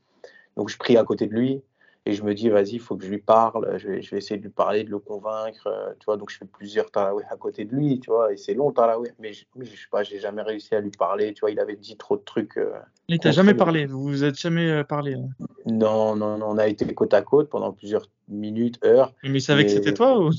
Donc 0.56 0.68
je 0.68 0.76
prie 0.76 0.96
à 0.96 1.04
côté 1.04 1.26
de 1.26 1.34
lui 1.34 1.62
et 2.06 2.12
je 2.12 2.22
me 2.22 2.34
dis, 2.34 2.50
vas-y, 2.50 2.74
il 2.74 2.80
faut 2.80 2.96
que 2.96 3.04
je 3.04 3.10
lui 3.10 3.18
parle, 3.18 3.78
je 3.78 3.88
vais, 3.88 4.02
je 4.02 4.10
vais, 4.10 4.18
essayer 4.18 4.36
de 4.36 4.42
lui 4.42 4.50
parler, 4.50 4.84
de 4.84 4.90
le 4.90 4.98
convaincre, 4.98 5.66
euh, 5.68 5.94
tu 5.98 6.04
vois. 6.04 6.18
Donc 6.18 6.30
je 6.30 6.36
fais 6.36 6.44
plusieurs 6.44 6.90
tarawih 6.90 7.24
à 7.30 7.36
côté 7.36 7.64
de 7.64 7.74
lui, 7.74 7.98
tu 7.98 8.10
vois, 8.10 8.30
et 8.32 8.36
c'est 8.36 8.52
long 8.52 8.72
tarawih, 8.72 9.12
mais 9.18 9.32
je, 9.32 9.44
je 9.58 9.64
sais 9.64 9.88
pas, 9.90 10.02
j'ai 10.02 10.20
jamais 10.20 10.42
réussi 10.42 10.74
à 10.74 10.80
lui 10.80 10.90
parler, 10.90 11.32
tu 11.32 11.40
vois, 11.40 11.50
il 11.50 11.58
avait 11.58 11.76
dit 11.76 11.96
trop 11.96 12.16
de 12.16 12.22
trucs. 12.22 12.58
Euh, 12.58 12.72
il 13.08 13.18
t'a 13.18 13.30
jamais 13.30 13.54
parlé, 13.54 13.86
vous 13.86 14.02
vous 14.02 14.22
êtes 14.22 14.38
jamais 14.38 14.68
euh, 14.68 14.84
parlé 14.84 15.14
hein. 15.14 15.28
Non, 15.64 16.14
non, 16.14 16.36
non, 16.36 16.48
on 16.50 16.58
a 16.58 16.66
été 16.66 16.86
côte 16.94 17.14
à 17.14 17.22
côte 17.22 17.48
pendant 17.48 17.72
plusieurs 17.72 18.06
minutes, 18.28 18.84
heures. 18.84 19.14
Mais 19.22 19.38
il 19.38 19.42
savait 19.42 19.64
que 19.64 19.70
c'était 19.70 19.94
toi 19.94 20.18
ou? 20.18 20.30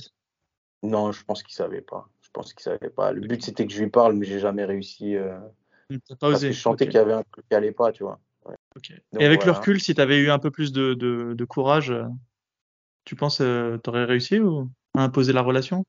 Non, 0.83 1.11
je 1.11 1.23
pense 1.23 1.41
qu'il 1.41 1.55
savait 1.55 1.81
pas. 1.81 2.07
Je 2.21 2.29
pense 2.31 2.53
qu'il 2.53 2.61
savait 2.61 2.91
pas. 2.91 3.11
Le 3.11 3.21
but 3.21 3.43
c'était 3.43 3.65
que 3.65 3.73
je 3.73 3.81
lui 3.81 3.89
parle, 3.89 4.13
mais 4.13 4.25
j'ai 4.27 4.39
jamais 4.39 4.65
réussi. 4.65 5.15
Euh... 5.15 5.39
Pas 6.19 6.27
osé. 6.27 6.53
je 6.53 6.61
sentais 6.61 6.85
qu'il 6.85 6.95
y 6.95 6.99
avait 6.99 7.13
un 7.13 7.23
truc 7.23 7.47
qui 7.49 7.55
allait 7.55 7.71
pas, 7.71 7.91
tu 7.91 8.03
vois 8.03 8.19
et 9.19 9.25
avec 9.25 9.45
le 9.45 9.51
recul, 9.51 9.81
si 9.81 9.95
tu 9.95 10.01
avais 10.01 10.17
eu 10.17 10.29
un 10.29 10.39
peu 10.39 10.51
plus 10.51 10.71
de, 10.71 10.93
de, 10.93 11.45
courage, 11.45 11.91
euh, 11.91 12.05
tu 13.05 13.15
penses 13.15 13.37
que 13.37 13.43
euh, 13.43 13.77
tu 13.83 13.89
aurais 13.89 14.05
réussi 14.05 14.39
ou 14.39 14.69
à 14.95 15.03
imposer 15.03 15.33
la 15.33 15.41
relation? 15.41 15.85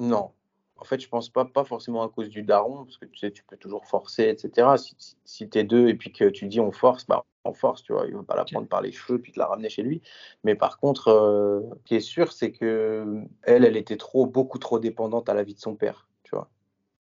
Non. 0.00 0.32
En 0.76 0.84
fait, 0.84 1.00
je 1.00 1.08
pense 1.08 1.28
pas, 1.28 1.44
pas 1.44 1.64
forcément 1.64 2.02
à 2.02 2.08
cause 2.08 2.28
du 2.28 2.42
daron, 2.42 2.84
parce 2.84 2.98
que 2.98 3.06
tu 3.06 3.18
sais, 3.18 3.30
tu 3.30 3.44
peux 3.44 3.56
toujours 3.56 3.86
forcer, 3.86 4.24
etc. 4.24 4.76
Si, 4.76 5.16
si, 5.24 5.48
tu 5.48 5.58
es 5.58 5.64
deux 5.64 5.88
et 5.88 5.94
puis 5.94 6.12
que 6.12 6.28
tu 6.28 6.46
dis 6.46 6.60
on 6.60 6.72
force, 6.72 7.06
bah 7.06 7.24
on 7.44 7.54
force, 7.54 7.82
tu 7.82 7.92
vois. 7.92 8.06
Il 8.06 8.14
va 8.14 8.22
pas 8.22 8.36
la 8.36 8.44
prendre 8.44 8.66
par 8.66 8.82
les 8.82 8.90
cheveux 8.90 9.20
puis 9.20 9.32
te 9.32 9.38
la 9.38 9.46
ramener 9.46 9.68
chez 9.68 9.82
lui. 9.82 10.02
Mais 10.42 10.56
par 10.56 10.78
contre, 10.78 11.08
euh, 11.08 11.60
ce 11.78 11.82
qui 11.84 11.94
est 11.94 12.00
sûr, 12.00 12.32
c'est 12.32 12.50
que 12.52 13.22
elle, 13.42 13.64
elle 13.64 13.76
était 13.76 13.96
trop, 13.96 14.26
beaucoup 14.26 14.58
trop 14.58 14.78
dépendante 14.78 15.28
à 15.28 15.34
la 15.34 15.44
vie 15.44 15.54
de 15.54 15.60
son 15.60 15.76
père. 15.76 16.08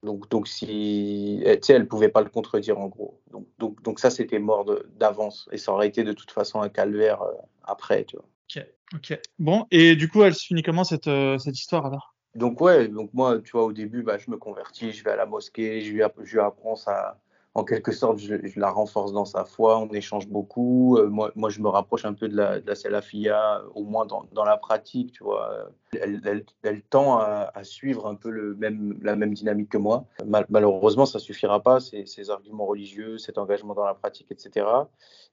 Donc, 0.02 0.28
donc 0.28 0.46
si, 0.46 1.40
eh, 1.44 1.58
tu 1.58 1.66
sais, 1.66 1.72
elle 1.74 1.88
pouvait 1.88 2.08
pas 2.08 2.22
le 2.22 2.28
contredire 2.28 2.78
en 2.78 2.86
gros. 2.86 3.20
Donc, 3.30 3.46
donc, 3.58 3.82
donc 3.82 3.98
ça, 3.98 4.10
c'était 4.10 4.38
mort 4.38 4.64
d'avance 4.96 5.48
et 5.50 5.58
ça 5.58 5.72
aurait 5.72 5.88
été 5.88 6.04
de 6.04 6.12
toute 6.12 6.30
façon 6.30 6.60
un 6.60 6.68
calvaire 6.68 7.22
euh, 7.22 7.32
après, 7.64 8.04
tu 8.04 8.16
vois. 8.16 8.26
Ok, 8.48 8.66
ok. 8.94 9.20
Bon, 9.38 9.66
et 9.70 9.96
du 9.96 10.08
coup, 10.08 10.22
elle 10.22 10.34
se 10.34 10.46
finit 10.46 10.62
comment 10.62 10.84
cette, 10.84 11.08
euh, 11.08 11.38
cette 11.38 11.58
histoire 11.58 11.86
alors? 11.86 12.14
Donc 12.34 12.60
ouais, 12.60 12.88
donc 12.88 13.12
moi, 13.12 13.40
tu 13.40 13.50
vois, 13.52 13.64
au 13.64 13.72
début, 13.72 14.02
bah, 14.02 14.18
je 14.18 14.30
me 14.30 14.36
convertis, 14.36 14.92
je 14.92 15.02
vais 15.02 15.10
à 15.10 15.16
la 15.16 15.26
mosquée, 15.26 15.80
je 15.80 15.92
lui, 15.92 16.02
je 16.22 16.32
lui 16.32 16.40
apprends 16.40 16.76
ça, 16.76 17.18
en 17.58 17.64
quelque 17.64 17.90
sorte, 17.90 18.18
je, 18.18 18.34
la 18.56 18.70
renforce 18.70 19.12
dans 19.12 19.24
sa 19.24 19.44
foi, 19.44 19.78
on 19.78 19.88
échange 19.88 20.28
beaucoup. 20.28 20.96
Euh, 20.96 21.08
moi, 21.08 21.32
moi, 21.34 21.50
je 21.50 21.60
me 21.60 21.68
rapproche 21.68 22.04
un 22.04 22.14
peu 22.14 22.28
de 22.28 22.36
la, 22.36 22.60
de 22.60 23.74
au 23.74 23.82
moins 23.82 24.06
dans, 24.06 24.44
la 24.44 24.56
pratique, 24.56 25.12
tu 25.12 25.24
vois. 25.24 25.70
Elle, 25.92 26.82
tend 26.88 27.18
à, 27.18 27.50
suivre 27.64 28.06
un 28.06 28.14
peu 28.14 28.30
le 28.30 28.54
même, 28.54 28.98
la 29.02 29.16
même 29.16 29.34
dynamique 29.34 29.70
que 29.70 29.78
moi. 29.78 30.04
malheureusement, 30.48 31.04
ça 31.04 31.18
suffira 31.18 31.60
pas, 31.60 31.80
ces, 31.80 32.06
ces, 32.06 32.30
arguments 32.30 32.66
religieux, 32.66 33.18
cet 33.18 33.38
engagement 33.38 33.74
dans 33.74 33.84
la 33.84 33.94
pratique, 33.94 34.28
etc. 34.30 34.66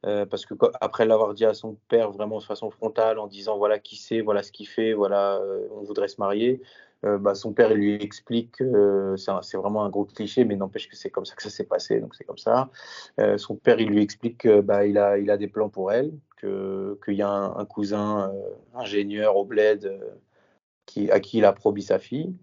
Euh, 0.06 0.26
parce 0.26 0.46
que 0.46 0.54
après 0.82 1.06
l'avoir 1.06 1.34
dit 1.34 1.46
à 1.46 1.54
son 1.54 1.78
père 1.88 2.12
vraiment 2.12 2.38
de 2.40 2.44
façon 2.44 2.70
frontale, 2.70 3.18
en 3.18 3.28
disant 3.28 3.58
voilà 3.58 3.80
qui 3.80 3.96
c'est, 3.96 4.22
voilà 4.22 4.44
ce 4.44 4.52
qu'il 4.52 4.68
fait, 4.68 4.94
voilà, 4.94 5.38
euh, 5.38 5.68
on 5.72 5.84
voudrait 5.84 6.08
se 6.08 6.20
marier, 6.20 6.62
euh, 7.06 7.18
bah, 7.18 7.36
son 7.36 7.54
père 7.54 7.74
lui 7.74 7.94
explique, 7.94 8.62
euh, 8.62 9.16
c'est 9.18 9.58
vraiment 9.58 9.84
un 9.84 9.90
gros 9.90 10.06
cliché, 10.06 10.44
mais 10.44 10.56
n'empêche 10.56 10.90
que 10.90 10.96
c'est 10.96 11.10
comme 11.10 11.26
ça 11.26 11.36
que 11.36 11.44
ça 11.44 11.50
s'est 11.50 11.66
passé, 11.66 12.00
donc 12.00 12.16
c'est 12.16 12.24
comme 12.24 12.38
ça. 12.38 12.70
Euh, 13.20 13.38
son 13.38 13.56
père 13.56 13.80
il 13.80 13.90
lui 13.90 14.02
explique 14.02 14.42
qu'il 14.42 14.62
bah, 14.62 14.78
a, 14.78 15.18
il 15.18 15.30
a 15.30 15.38
des 15.38 15.48
plans 15.48 15.70
pour 15.70 15.92
elle, 15.92 16.12
qu'il 16.40 17.16
y 17.16 17.22
a 17.22 17.30
un, 17.30 17.66
cousin 17.66 18.32
ingénieur 18.76 19.36
au 19.36 19.46
bled 19.46 20.00
qui, 20.86 21.10
à 21.10 21.20
qui 21.20 21.40
il 21.40 21.46
a 21.46 21.54
promis 21.54 21.84
sa 21.84 22.00
fille. 22.00 22.34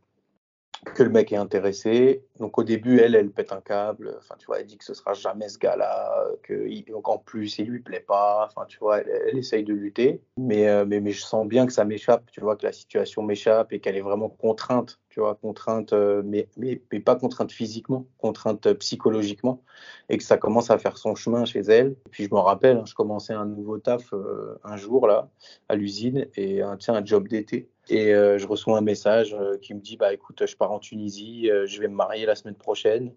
Que 0.85 1.03
le 1.03 1.11
mec 1.11 1.33
est 1.33 1.37
intéressé. 1.37 2.25
Donc 2.38 2.59
au 2.59 2.64
début, 2.64 2.99
elle, 2.99 3.14
elle 3.14 3.31
pète 3.31 3.53
un 3.53 3.61
câble. 3.61 4.16
Enfin, 4.18 4.35
tu 4.38 4.47
vois, 4.47 4.61
elle 4.61 4.66
dit 4.66 4.79
que 4.79 4.85
ce 4.85 4.95
sera 4.95 5.14
jamais 5.14 5.49
ce 5.49 5.59
gars-là, 5.59 6.27
que 6.42 6.68
donc 6.90 7.09
en 7.09 7.18
plus, 7.18 7.59
il 7.59 7.68
lui 7.68 7.81
plaît 7.81 8.01
pas. 8.01 8.49
Enfin, 8.49 8.66
tu 8.66 8.79
vois, 8.79 8.99
elle, 9.01 9.38
essaye 9.38 9.64
de 9.64 9.75
lutter. 9.75 10.21
Mais, 10.37 10.68
euh, 10.68 10.85
mais, 10.85 11.01
mais 11.01 11.12
je 11.12 11.23
sens 11.23 11.47
bien 11.47 11.66
que 11.66 11.73
ça 11.73 11.85
m'échappe, 11.85 12.31
tu 12.33 12.40
vois, 12.40 12.57
que 12.57 12.66
la 12.66 12.73
situation 12.73 13.23
m'échappe 13.23 13.73
et 13.73 13.81
qu'elle 13.81 13.97
est 13.97 14.03
vraiment 14.03 14.29
contrainte, 14.29 14.99
tu 15.09 15.21
vois, 15.21 15.37
contrainte, 15.37 15.92
euh, 15.92 16.23
mais, 16.25 16.49
mais, 16.57 16.77
pas 17.01 17.16
contrainte 17.16 17.53
physiquement, 17.53 18.07
contrainte 18.18 18.66
euh, 18.66 18.75
psychologiquement, 18.75 19.62
et 20.09 20.18
que 20.18 20.25
ça 20.25 20.37
commence 20.37 20.71
à 20.71 20.79
faire 20.79 20.99
son 20.99 21.14
chemin 21.14 21.45
chez 21.45 21.61
elle. 21.61 21.97
Et 22.07 22.11
puis 22.11 22.25
je 22.25 22.35
me 22.35 22.40
rappelle, 22.40 22.79
hein, 22.79 22.85
je 22.87 22.95
commençais 22.95 23.35
un 23.35 23.47
nouveau 23.47 23.79
taf 23.79 24.12
un 24.64 24.77
jour 24.77 25.07
là, 25.07 25.29
à 25.68 25.77
l'usine, 25.77 26.27
et 26.37 26.62
un, 26.62 26.77
tiens, 26.77 26.95
un 26.95 27.05
job 27.05 27.29
d'été. 27.29 27.68
Et 27.88 28.14
euh, 28.14 28.38
je 28.38 28.47
reçois 28.47 28.79
un 28.79 28.83
message 28.83 29.35
euh, 29.35 29.59
qui 29.59 29.75
me 29.75 29.81
dit 29.81 29.97
bah 29.97 30.12
écoute, 30.12 30.47
je 30.47 30.57
pars 30.57 30.71
en 30.71 30.79
Tunisie, 30.79 31.51
euh, 31.51 31.66
je 31.66 31.81
vais 31.81 31.88
me 31.88 31.95
marier 31.95 32.27
la 32.27 32.35
semaine 32.35 32.55
prochaine. 32.55 33.14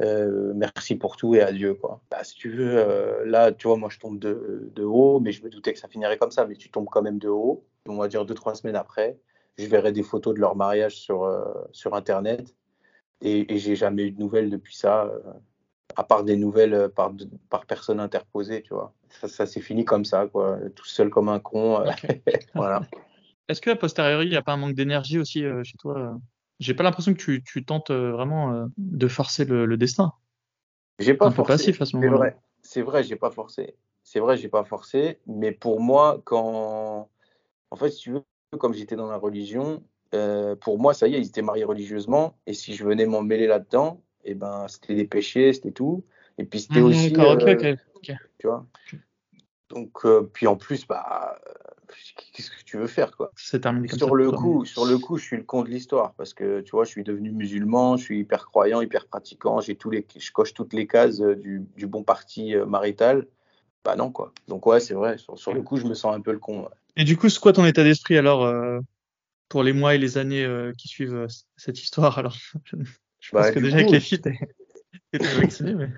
merci 0.00 0.96
pour 0.96 1.16
tout 1.16 1.34
et 1.34 1.42
adieu 1.42 1.74
quoi. 1.74 2.00
Bah, 2.10 2.24
si 2.24 2.36
tu 2.36 2.50
veux, 2.50 3.24
là 3.24 3.52
tu 3.52 3.66
vois 3.66 3.76
moi 3.76 3.88
je 3.90 3.98
tombe 3.98 4.18
de, 4.18 4.70
de, 4.74 4.84
haut, 4.84 5.20
mais 5.20 5.32
je 5.32 5.42
me 5.42 5.50
doutais 5.50 5.72
que 5.72 5.78
ça 5.78 5.88
finirait 5.88 6.16
comme 6.18 6.30
ça, 6.30 6.46
mais 6.46 6.54
tu 6.56 6.70
tombes 6.70 6.88
quand 6.90 7.02
même 7.02 7.18
de 7.18 7.28
haut. 7.28 7.64
On 7.86 7.96
va 7.96 8.08
dire 8.08 8.24
deux 8.24 8.34
trois 8.34 8.54
semaines 8.54 8.76
après, 8.76 9.18
je 9.58 9.66
verrai 9.66 9.92
des 9.92 10.02
photos 10.04 10.34
de 10.34 10.40
leur 10.40 10.56
mariage 10.56 10.96
sur 10.96 11.28
sur 11.72 11.94
internet 11.94 12.54
et, 13.22 13.52
et 13.52 13.58
j'ai 13.58 13.76
jamais 13.76 14.04
eu 14.04 14.12
de 14.12 14.20
nouvelles 14.20 14.50
depuis 14.50 14.76
ça, 14.76 15.10
à 15.96 16.04
part 16.04 16.22
des 16.24 16.36
nouvelles 16.36 16.90
par 16.94 17.12
par 17.50 17.66
personne 17.66 18.00
interposée, 18.00 18.62
tu 18.62 18.74
vois. 18.74 18.94
Ça, 19.08 19.26
ça 19.28 19.46
s'est 19.46 19.60
fini 19.60 19.84
comme 19.84 20.04
ça 20.04 20.28
quoi, 20.28 20.58
tout 20.76 20.86
seul 20.86 21.10
comme 21.10 21.28
un 21.28 21.40
con. 21.40 21.84
voilà. 22.54 22.82
Est-ce 23.48 23.62
qu'à 23.62 23.74
posteriori, 23.76 24.26
il 24.26 24.30
n'y 24.30 24.36
a 24.36 24.42
pas 24.42 24.52
un 24.52 24.58
manque 24.58 24.74
d'énergie 24.74 25.18
aussi 25.18 25.44
euh, 25.44 25.64
chez 25.64 25.78
toi 25.78 26.18
J'ai 26.60 26.74
pas 26.74 26.82
l'impression 26.82 27.14
que 27.14 27.18
tu, 27.18 27.42
tu 27.42 27.64
tentes 27.64 27.90
euh, 27.90 28.12
vraiment 28.12 28.52
euh, 28.52 28.66
de 28.76 29.08
forcer 29.08 29.46
le, 29.46 29.64
le 29.64 29.76
destin. 29.78 30.12
J'ai 30.98 31.14
pas 31.14 31.30
forcé. 31.30 31.74
à 31.80 31.84
ce 31.84 31.96
moment-là. 31.96 32.34
C'est 32.62 32.82
vrai, 32.82 33.02
j'ai 33.02 33.16
pas 33.16 33.30
forcé. 33.30 33.74
C'est 34.02 34.20
vrai, 34.20 34.36
j'ai 34.36 34.48
pas 34.48 34.64
forcé. 34.64 35.18
Mais 35.26 35.52
pour 35.52 35.80
moi, 35.80 36.20
quand, 36.24 37.08
en 37.70 37.76
fait, 37.76 37.90
si 37.90 38.00
tu 38.00 38.12
veux, 38.12 38.22
comme 38.58 38.74
j'étais 38.74 38.96
dans 38.96 39.08
la 39.08 39.16
religion, 39.16 39.82
pour 40.60 40.78
moi, 40.78 40.92
ça 40.92 41.08
y 41.08 41.14
est, 41.14 41.20
ils 41.20 41.28
étaient 41.28 41.42
mariés 41.42 41.64
religieusement. 41.64 42.36
Et 42.46 42.52
si 42.52 42.74
je 42.74 42.84
venais 42.84 43.06
m'en 43.06 43.22
mêler 43.22 43.46
là-dedans, 43.46 44.02
et 44.24 44.32
eh 44.32 44.34
ben, 44.34 44.66
c'était 44.68 44.94
des 44.94 45.06
péchés, 45.06 45.52
c'était 45.52 45.70
tout. 45.70 46.04
Et 46.36 46.44
puis 46.44 46.60
c'était 46.60 46.80
mmh, 46.80 46.84
aussi. 46.84 47.12
Tu 48.38 48.46
vois. 48.46 48.66
Donc, 49.70 50.04
puis 50.32 50.46
en 50.46 50.56
plus, 50.56 50.86
bah, 50.86 51.38
qu'est-ce 52.32 52.50
que 52.50 52.62
tu 52.64 52.76
veux 52.76 52.86
faire 52.86 53.16
quoi? 53.16 53.30
C'est 53.36 53.60
terminé 53.60 53.88
sur 53.88 54.14
le 54.14 54.30
coup, 54.30 54.64
sur 54.64 54.84
le 54.84 54.98
coup, 54.98 55.18
je 55.18 55.24
suis 55.24 55.36
le 55.36 55.42
con 55.42 55.62
de 55.62 55.68
l'histoire 55.68 56.14
parce 56.14 56.34
que 56.34 56.60
tu 56.60 56.72
vois, 56.72 56.84
je 56.84 56.90
suis 56.90 57.04
devenu 57.04 57.30
musulman, 57.30 57.96
je 57.96 58.04
suis 58.04 58.20
hyper 58.20 58.46
croyant, 58.46 58.80
hyper 58.80 59.06
pratiquant, 59.06 59.60
j'ai 59.60 59.76
tous 59.76 59.90
les, 59.90 60.06
je 60.16 60.30
coche 60.30 60.54
toutes 60.54 60.72
les 60.72 60.86
cases 60.86 61.20
euh, 61.20 61.34
du, 61.34 61.66
du 61.76 61.86
bon 61.86 62.02
parti 62.02 62.54
euh, 62.54 62.66
marital. 62.66 63.26
Bah 63.84 63.96
non 63.96 64.10
quoi. 64.10 64.32
Donc 64.48 64.66
ouais, 64.66 64.80
c'est 64.80 64.94
vrai. 64.94 65.16
Sur, 65.18 65.54
le 65.54 65.62
coup, 65.62 65.76
je 65.76 65.86
me 65.86 65.94
sens 65.94 66.14
un 66.14 66.20
peu 66.20 66.32
le 66.32 66.38
con. 66.38 66.68
Et 66.96 67.04
du 67.04 67.16
coup, 67.16 67.28
c'est 67.28 67.40
quoi 67.40 67.52
ton 67.52 67.64
état 67.64 67.84
d'esprit 67.84 68.18
alors 68.18 68.44
euh, 68.44 68.80
pour 69.48 69.62
les 69.62 69.72
mois 69.72 69.94
et 69.94 69.98
les 69.98 70.18
années 70.18 70.46
qui 70.76 70.88
suivent 70.88 71.26
cette 71.56 71.80
histoire 71.80 72.18
alors? 72.18 72.36
Je 73.20 73.32
bah, 73.32 73.50
que 73.50 73.58
déjà 73.58 73.78
avec 73.78 73.90
les 73.90 73.98
filles, 73.98 74.20
t'es 74.20 74.38
vacciné, 75.40 75.74
mais. 75.74 75.90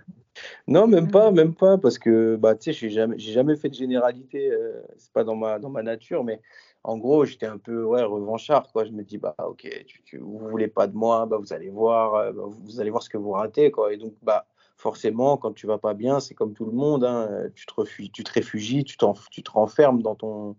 Non, 0.67 0.87
même 0.87 1.11
pas, 1.11 1.31
même 1.31 1.55
pas, 1.55 1.79
parce 1.79 1.99
que 1.99 2.37
bah, 2.37 2.55
tu 2.55 2.65
sais, 2.65 2.73
j'ai 2.73 2.91
jamais, 2.91 3.19
j'ai 3.19 3.33
jamais 3.33 3.57
fait 3.57 3.69
de 3.69 3.75
généralité, 3.75 4.51
euh, 4.51 4.83
c'est 4.97 5.13
pas 5.13 5.25
dans 5.25 5.37
ma, 5.37 5.59
dans 5.59 5.71
ma 5.71 5.83
nature, 5.83 6.25
mais 6.25 6.41
en 6.85 6.97
gros, 6.99 7.25
j'étais 7.25 7.47
un 7.47 7.59
peu 7.59 7.83
ouais, 7.85 8.03
revanchard, 8.03 8.71
quoi. 8.73 8.85
Je 8.85 8.93
me 8.93 9.03
dis, 9.03 9.19
bah, 9.19 9.35
ok, 9.39 9.69
tu, 9.87 10.03
tu, 10.03 10.19
vous 10.19 10.39
voulez 10.39 10.69
pas 10.69 10.87
de 10.87 10.95
moi, 10.95 11.27
bah, 11.27 11.37
vous 11.39 11.53
allez 11.53 11.71
voir, 11.71 12.15
euh, 12.15 12.33
bah, 12.33 12.45
vous 12.47 12.81
allez 12.81 12.91
voir 12.91 13.03
ce 13.03 13.11
que 13.11 13.19
vous 13.19 13.33
ratez, 13.33 13.71
quoi. 13.71 13.93
Et 13.93 13.97
donc, 13.97 14.15
bah, 14.23 14.47
forcément, 14.77 15.37
quand 15.37 15.53
tu 15.53 15.67
vas 15.67 15.79
pas 15.79 15.95
bien, 15.95 16.21
c'est 16.21 16.35
comme 16.35 16.55
tout 16.55 16.67
le 16.67 16.73
monde, 16.73 17.05
hein, 17.05 17.29
tu, 17.55 17.67
te 17.67 17.75
refugies, 17.75 18.11
tu 18.11 18.25
te 18.25 18.33
réfugies, 18.33 18.85
tu, 18.85 18.97
tu 19.31 19.43
te 19.43 19.51
renfermes 19.51 20.03
dans 20.03 20.15
ton, 20.15 20.57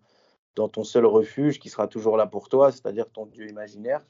dans 0.55 0.67
ton 0.67 0.83
seul 0.83 1.05
refuge 1.05 1.59
qui 1.59 1.69
sera 1.69 1.87
toujours 1.87 2.17
là 2.17 2.27
pour 2.27 2.49
toi, 2.49 2.71
c'est-à-dire 2.71 3.09
ton 3.09 3.25
Dieu 3.25 3.47
imaginaire. 3.47 4.01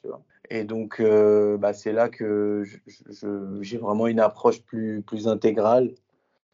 Et 0.50 0.64
donc, 0.64 1.00
euh, 1.00 1.56
bah, 1.56 1.72
c'est 1.72 1.92
là 1.92 2.08
que 2.08 2.64
j'ai 3.60 3.78
vraiment 3.78 4.06
une 4.06 4.20
approche 4.20 4.62
plus, 4.62 5.02
plus 5.02 5.28
intégrale 5.28 5.94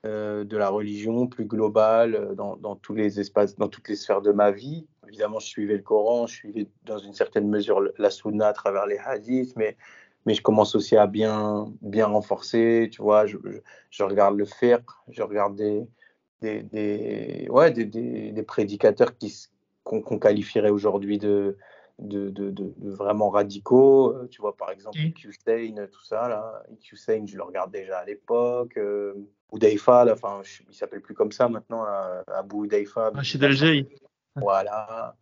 euh, 0.07 0.45
de 0.45 0.57
la 0.57 0.69
religion, 0.69 1.27
plus 1.27 1.47
globale 1.47 2.15
euh, 2.15 2.35
dans, 2.35 2.57
dans, 2.57 2.77
tous 2.77 2.95
les 2.95 3.19
espaces, 3.19 3.57
dans 3.57 3.69
toutes 3.69 3.89
les 3.89 3.97
sphères 3.97 4.23
de 4.23 4.31
ma 4.31 4.51
vie. 4.51 4.87
Évidemment, 5.09 5.41
je 5.41 5.47
suivais 5.47 5.77
le 5.77 5.83
Coran, 5.83 6.27
je 6.27 6.35
suivais 6.35 6.69
dans 6.85 6.99
une 6.99 7.15
certaine 7.15 7.49
mesure 7.49 7.83
la 7.99 8.11
Sunna 8.11 8.49
à 8.49 8.53
travers 8.53 8.87
les 8.87 8.99
hadiths, 8.99 9.57
mais, 9.57 9.77
mais 10.27 10.35
je 10.35 10.43
commence 10.43 10.75
aussi 10.75 10.97
à 10.97 11.07
bien, 11.07 11.73
bien 11.81 12.07
renforcer. 12.07 12.91
Tu 12.93 13.03
vois, 13.03 13.25
je, 13.27 13.39
regarde 14.01 14.37
le 14.37 14.45
faire, 14.45 14.81
je 15.09 15.23
regarde 15.23 15.57
des, 15.57 15.89
des, 16.63 17.49
ouais, 17.51 17.73
des, 17.73 17.85
des 17.87 18.43
prédicateurs 18.43 19.17
qui, 19.17 19.49
qu'on 19.89 20.19
qualifierait 20.19 20.71
aujourd'hui 20.71 21.19
de, 21.19 21.57
de, 21.99 22.29
de, 22.31 22.51
de, 22.51 22.73
vraiment 22.79 23.31
radicaux. 23.31 24.13
Euh, 24.15 24.29
tu 24.31 24.41
vois, 24.41 24.57
par 24.57 24.71
exemple, 24.71 24.99
mmh. 24.99 25.13
tout 25.13 26.05
ça, 26.05 26.29
là. 26.29 26.63
Hussein, 26.93 27.25
je 27.27 27.37
le 27.37 27.43
regarde 27.43 27.73
déjà 27.73 27.99
à 27.99 28.05
l'époque. 28.05 28.77
Euh, 28.77 29.15
Oudaifa, 29.51 30.05
là, 30.05 30.13
enfin, 30.13 30.43
il 30.69 30.75
s'appelle 30.75 31.01
plus 31.01 31.15
comme 31.15 31.33
ça 31.33 31.49
maintenant, 31.49 31.85
là, 31.85 32.23
Abu 32.29 32.57
Oudaifa. 32.57 33.11
Rachid 33.11 33.43
Algeri. 33.43 33.89
Voilà. 34.37 35.17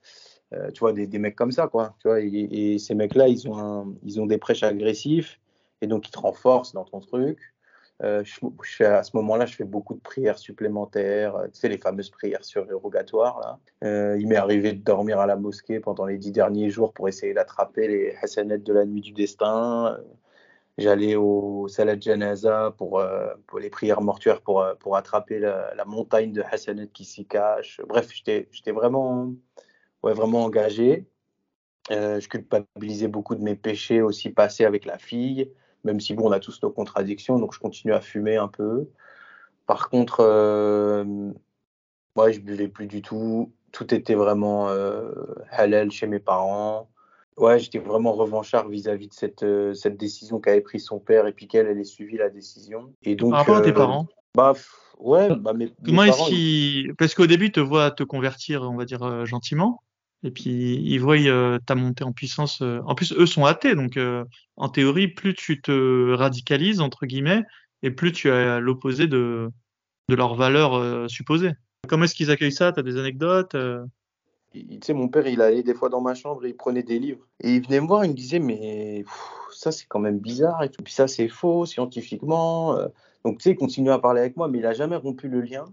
Euh, 0.52 0.70
tu 0.70 0.80
vois, 0.80 0.92
des, 0.92 1.06
des, 1.06 1.18
mecs 1.18 1.36
comme 1.36 1.52
ça, 1.52 1.68
quoi. 1.68 1.94
Tu 2.00 2.08
vois, 2.08 2.20
et, 2.20 2.78
ces 2.78 2.94
mecs-là, 2.94 3.28
ils, 3.28 3.48
ont 3.48 3.96
ils 4.02 4.20
ont 4.20 4.26
des 4.26 4.38
prêches 4.38 4.62
agressifs 4.62 5.40
et 5.80 5.86
donc 5.86 6.08
ils 6.08 6.10
te 6.10 6.18
renforcent 6.18 6.72
dans 6.72 6.84
ton 6.84 7.00
truc. 7.00 7.38
Euh, 8.02 8.22
à 8.80 9.02
ce 9.02 9.16
moment-là, 9.16 9.46
je 9.46 9.56
fais 9.56 9.64
beaucoup 9.64 9.94
de 9.94 10.00
prières 10.00 10.38
supplémentaires, 10.38 11.36
euh, 11.36 11.46
tu 11.46 11.60
sais, 11.60 11.68
les 11.68 11.78
fameuses 11.78 12.10
prières 12.10 12.44
surérogatoires. 12.44 13.58
Euh, 13.84 14.18
il 14.20 14.28
m'est 14.28 14.36
arrivé 14.36 14.72
de 14.72 14.82
dormir 14.82 15.18
à 15.18 15.26
la 15.26 15.36
mosquée 15.36 15.80
pendant 15.80 16.04
les 16.04 16.18
dix 16.18 16.30
derniers 16.32 16.68
jours 16.68 16.92
pour 16.92 17.08
essayer 17.08 17.32
d'attraper 17.32 17.88
les 17.88 18.16
hasanettes 18.22 18.64
de 18.64 18.72
la 18.74 18.84
nuit 18.84 19.00
du 19.00 19.12
destin. 19.12 19.98
J'allais 20.76 21.16
au 21.16 21.68
Salat 21.68 21.98
Janaza 21.98 22.74
pour, 22.76 23.02
pour 23.46 23.58
les 23.58 23.70
prières 23.70 24.02
mortuaires 24.02 24.42
pour, 24.42 24.62
pour 24.78 24.96
attraper 24.96 25.38
la, 25.38 25.84
montagne 25.86 26.32
de 26.32 26.42
hasanettes 26.42 26.92
qui 26.92 27.06
s'y 27.06 27.24
cache. 27.26 27.80
Bref, 27.88 28.10
j'étais 28.12 28.72
vraiment, 28.72 29.32
ouais, 30.02 30.12
vraiment 30.12 30.44
engagé. 30.44 31.06
je 31.90 32.28
culpabilisais 32.28 33.08
beaucoup 33.08 33.36
de 33.36 33.42
mes 33.42 33.54
péchés 33.56 34.02
aussi 34.02 34.30
passés 34.30 34.66
avec 34.66 34.84
la 34.84 34.98
fille 34.98 35.50
même 35.86 36.00
si 36.00 36.12
bon, 36.12 36.28
on 36.28 36.32
a 36.32 36.40
tous 36.40 36.60
nos 36.62 36.70
contradictions, 36.70 37.38
donc 37.38 37.54
je 37.54 37.60
continue 37.60 37.94
à 37.94 38.00
fumer 38.00 38.36
un 38.36 38.48
peu. 38.48 38.88
Par 39.66 39.88
contre, 39.88 40.18
euh, 40.20 41.04
moi, 42.14 42.30
je 42.30 42.40
buvais 42.40 42.68
plus 42.68 42.86
du 42.86 43.02
tout. 43.02 43.52
Tout 43.72 43.94
était 43.94 44.14
vraiment 44.14 44.68
euh, 44.68 45.12
halal 45.50 45.90
chez 45.90 46.06
mes 46.06 46.18
parents. 46.18 46.90
Ouais, 47.36 47.58
j'étais 47.58 47.78
vraiment 47.78 48.12
revanchard 48.12 48.68
vis-à-vis 48.68 49.08
de 49.08 49.14
cette, 49.14 49.42
euh, 49.42 49.74
cette 49.74 49.96
décision 49.96 50.40
qu'avait 50.40 50.60
prise 50.60 50.84
son 50.84 50.98
père 50.98 51.26
et 51.26 51.32
puis 51.32 51.46
qu'elle, 51.46 51.66
elle 51.66 51.78
ait 51.78 51.84
suivi 51.84 52.16
la 52.16 52.30
décision. 52.30 52.92
Et 53.02 53.14
donc, 53.14 53.30
Par 53.30 53.40
rapport 53.40 53.56
à 53.56 53.60
tes 53.60 53.72
parents? 53.72 54.06
Bah, 54.34 54.54
ouais, 54.98 55.34
bah, 55.36 55.52
mes, 55.52 55.72
Comment 55.84 56.04
est-ce 56.04 56.28
qu'ils. 56.28 56.94
Parce 56.96 57.14
qu'au 57.14 57.26
début, 57.26 57.46
ils 57.46 57.52
te 57.52 57.60
voient 57.60 57.90
te 57.90 58.02
convertir, 58.02 58.62
on 58.62 58.76
va 58.76 58.84
dire, 58.84 59.24
gentiment. 59.26 59.82
Et 60.22 60.30
puis 60.30 60.74
ils 60.82 60.98
voient 60.98 61.16
euh, 61.16 61.58
ta 61.64 61.74
montée 61.74 62.04
en 62.04 62.12
puissance. 62.12 62.62
Euh. 62.62 62.80
En 62.86 62.94
plus, 62.94 63.12
eux 63.12 63.26
sont 63.26 63.44
athées, 63.44 63.74
donc 63.74 63.96
euh, 63.96 64.24
en 64.56 64.68
théorie, 64.68 65.08
plus 65.08 65.34
tu 65.34 65.60
te 65.60 66.12
radicalises 66.14 66.80
entre 66.80 67.06
guillemets, 67.06 67.42
et 67.82 67.90
plus 67.90 68.12
tu 68.12 68.28
es 68.28 68.32
à 68.32 68.60
l'opposé 68.60 69.06
de 69.06 69.50
de 70.08 70.14
leurs 70.14 70.36
valeurs 70.36 71.10
supposées. 71.10 71.52
Comment 71.88 72.04
est-ce 72.04 72.14
qu'ils 72.14 72.30
accueillent 72.30 72.52
ça? 72.52 72.72
T'as 72.72 72.82
des 72.82 72.96
anecdotes 72.96 73.56
Tu 74.52 74.78
sais, 74.80 74.94
mon 74.94 75.08
père, 75.08 75.26
il 75.26 75.40
allait 75.40 75.64
des 75.64 75.74
fois 75.74 75.88
dans 75.88 76.00
ma 76.00 76.14
chambre, 76.14 76.46
et 76.46 76.50
il 76.50 76.56
prenait 76.56 76.84
des 76.84 77.00
livres 77.00 77.26
et 77.40 77.56
il 77.56 77.64
venait 77.64 77.80
me 77.80 77.88
voir, 77.88 78.04
il 78.04 78.10
me 78.10 78.14
disait 78.14 78.38
mais 78.38 79.04
ça 79.52 79.72
c'est 79.72 79.86
quand 79.86 79.98
même 79.98 80.20
bizarre 80.20 80.62
et 80.62 80.70
tout. 80.70 80.82
Puis 80.82 80.94
ça 80.94 81.08
c'est 81.08 81.28
faux 81.28 81.66
scientifiquement. 81.66 82.76
Donc 83.24 83.38
tu 83.38 83.44
sais, 83.44 83.50
il 83.50 83.56
continuait 83.56 83.92
à 83.92 83.98
parler 83.98 84.20
avec 84.20 84.36
moi, 84.36 84.48
mais 84.48 84.58
il 84.58 84.66
a 84.66 84.72
jamais 84.72 84.96
rompu 84.96 85.28
le 85.28 85.40
lien. 85.40 85.66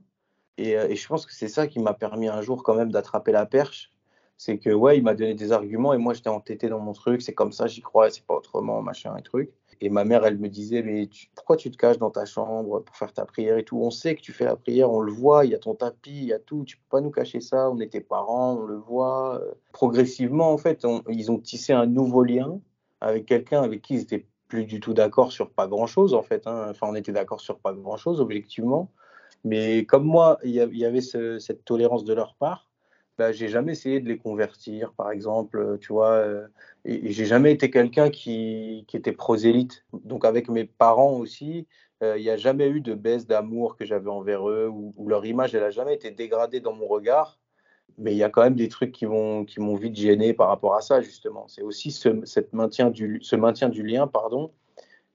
Et 0.58 0.95
je 0.95 1.08
pense 1.08 1.25
que 1.25 1.34
c'est 1.34 1.47
ça 1.47 1.67
qui 1.67 1.79
m'a 1.79 1.93
permis 1.93 2.27
un 2.27 2.41
jour 2.41 2.63
quand 2.63 2.75
même 2.75 2.91
d'attraper 2.91 3.32
la 3.32 3.45
perche 3.45 3.92
c'est 4.38 4.58
que 4.58 4.69
ouais, 4.69 4.98
il 4.98 5.04
m'a 5.04 5.13
donné 5.13 5.34
des 5.34 5.52
arguments 5.52 5.93
et 5.93 5.98
moi 5.98 6.13
j'étais 6.13 6.30
entêté 6.30 6.69
dans 6.69 6.80
mon 6.80 6.93
truc, 6.93 7.22
c'est 7.22 7.34
comme 7.34 7.52
ça, 7.52 7.67
j'y 7.67 7.82
crois, 7.82 8.10
c'est 8.10 8.26
pas 8.26 8.36
autrement, 8.36 8.82
machin 8.82 9.15
et 9.17 9.22
truc. 9.22 9.52
Et 9.82 9.89
ma 9.89 10.06
mère, 10.06 10.26
elle 10.26 10.38
me 10.38 10.48
disait, 10.48 10.82
mais 10.82 11.10
pourquoi 11.36 11.58
tu 11.58 11.69
te 11.69 11.76
caches 11.76 11.98
dans 11.98 12.12
ta 12.12 12.24
chambre 12.24 12.80
pour 12.80 12.96
faire 12.96 13.12
ta 13.12 13.26
prière 13.26 13.58
et 13.58 13.65
tout? 13.65 13.78
On 13.82 13.91
sait 13.91 14.15
que 14.15 14.22
tu 14.22 14.32
fais 14.32 14.46
la 14.46 14.56
prière, 14.56 14.89
on 14.91 15.02
le 15.02 15.12
voit, 15.12 15.43
il 15.43 15.52
y 15.52 15.56
a 15.56 15.60
ton 15.60 15.76
tapis, 15.76 16.12
il 16.12 16.26
y 16.26 16.34
a 16.34 16.39
tout, 16.39 16.63
tu 16.63 16.78
peux 16.78 16.84
pas 16.89 17.02
nous 17.02 17.12
cacher 17.12 17.41
ça, 17.41 17.69
on 17.69 17.78
est 17.80 17.91
tes 17.91 18.00
parents, 18.00 18.54
on 18.54 18.65
le 18.65 18.78
voit. 18.78 19.41
Progressivement, 19.74 20.54
en 20.54 20.58
fait, 20.58 20.86
ils 21.10 21.32
ont 21.32 21.39
tissé 21.39 21.74
un 21.74 21.86
nouveau 21.86 22.24
lien 22.24 22.62
avec 23.02 23.26
quelqu'un 23.26 23.62
avec 23.62 23.82
qui 23.82 23.96
ils 23.96 24.02
étaient 24.02 24.26
plus 24.48 24.63
du 24.65 24.80
tout 24.80 24.93
d'accord 24.93 25.34
sur 25.34 25.50
pas 25.50 25.67
grand-chose, 25.67 26.13
en 26.13 26.22
fait. 26.22 26.48
Hein. 26.48 26.67
Enfin, 26.69 26.88
on 26.89 26.96
était 26.96 27.12
d'accord 27.12 27.41
sur 27.41 27.60
pas 27.60 27.74
grand-chose, 27.74 28.22
objectivement. 28.22 28.89
Mais 29.43 29.84
comme 29.86 30.06
moi, 30.06 30.38
il 30.46 30.52
y 30.52 30.86
avait 30.86 31.02
cette 31.02 31.65
tolérance 31.65 32.06
de 32.06 32.13
leur 32.13 32.36
part, 32.36 32.69
bah, 33.17 33.32
j'ai 33.32 33.47
jamais 33.47 33.73
essayé 33.73 33.99
de 33.99 34.08
les 34.08 34.17
convertir, 34.17 34.93
par 34.93 35.12
exemple, 35.12 35.78
tu 35.80 35.93
vois, 35.93 36.26
et, 36.86 37.12
j'ai 37.12 37.26
jamais 37.26 37.52
été 37.52 37.69
quelqu'un 37.69 38.10
qui, 38.10 38.86
qui, 38.88 38.97
était 38.97 39.12
prosélyte. 39.12 39.86
Donc 39.93 40.26
avec 40.26 40.49
mes 40.49 40.65
parents 40.65 41.13
aussi, 41.13 41.67
il 42.02 42.21
n'y 42.21 42.30
a 42.30 42.38
jamais 42.38 42.67
eu 42.67 42.82
de 42.82 42.95
baisse 42.95 43.28
d'amour 43.28 43.78
que 43.78 43.86
j'avais 43.86 44.10
envers 44.10 44.49
eux, 44.49 44.67
ou, 44.67 45.08
leur 45.08 45.26
image, 45.26 45.56
elle 45.56 45.62
n'a 45.62 45.69
jamais 45.69 45.93
été 45.93 46.12
dégradée 46.12 46.60
dans 46.60 46.73
mon 46.73 46.88
regard. 46.88 47.39
Mais 47.97 48.13
il 48.13 48.17
y 48.17 48.23
a 48.23 48.30
quand 48.30 48.41
même 48.41 48.56
des 48.56 48.69
trucs 48.69 48.91
qui 48.91 49.06
m'ont 49.06 49.45
qui 49.45 49.60
m'ont 49.60 49.76
vite 49.76 49.95
gêné 49.95 50.34
par 50.34 50.47
rapport 50.47 50.76
à 50.76 50.82
ça, 50.82 51.02
justement. 51.02 51.47
C'est 51.47 51.62
aussi 51.62 51.91
ce, 51.91 52.10
maintien 52.52 52.89
du, 52.89 53.19
ce 53.21 53.36
maintien 53.36 53.69
du 53.69 53.84
lien, 53.84 54.08
pardon, 54.08 54.52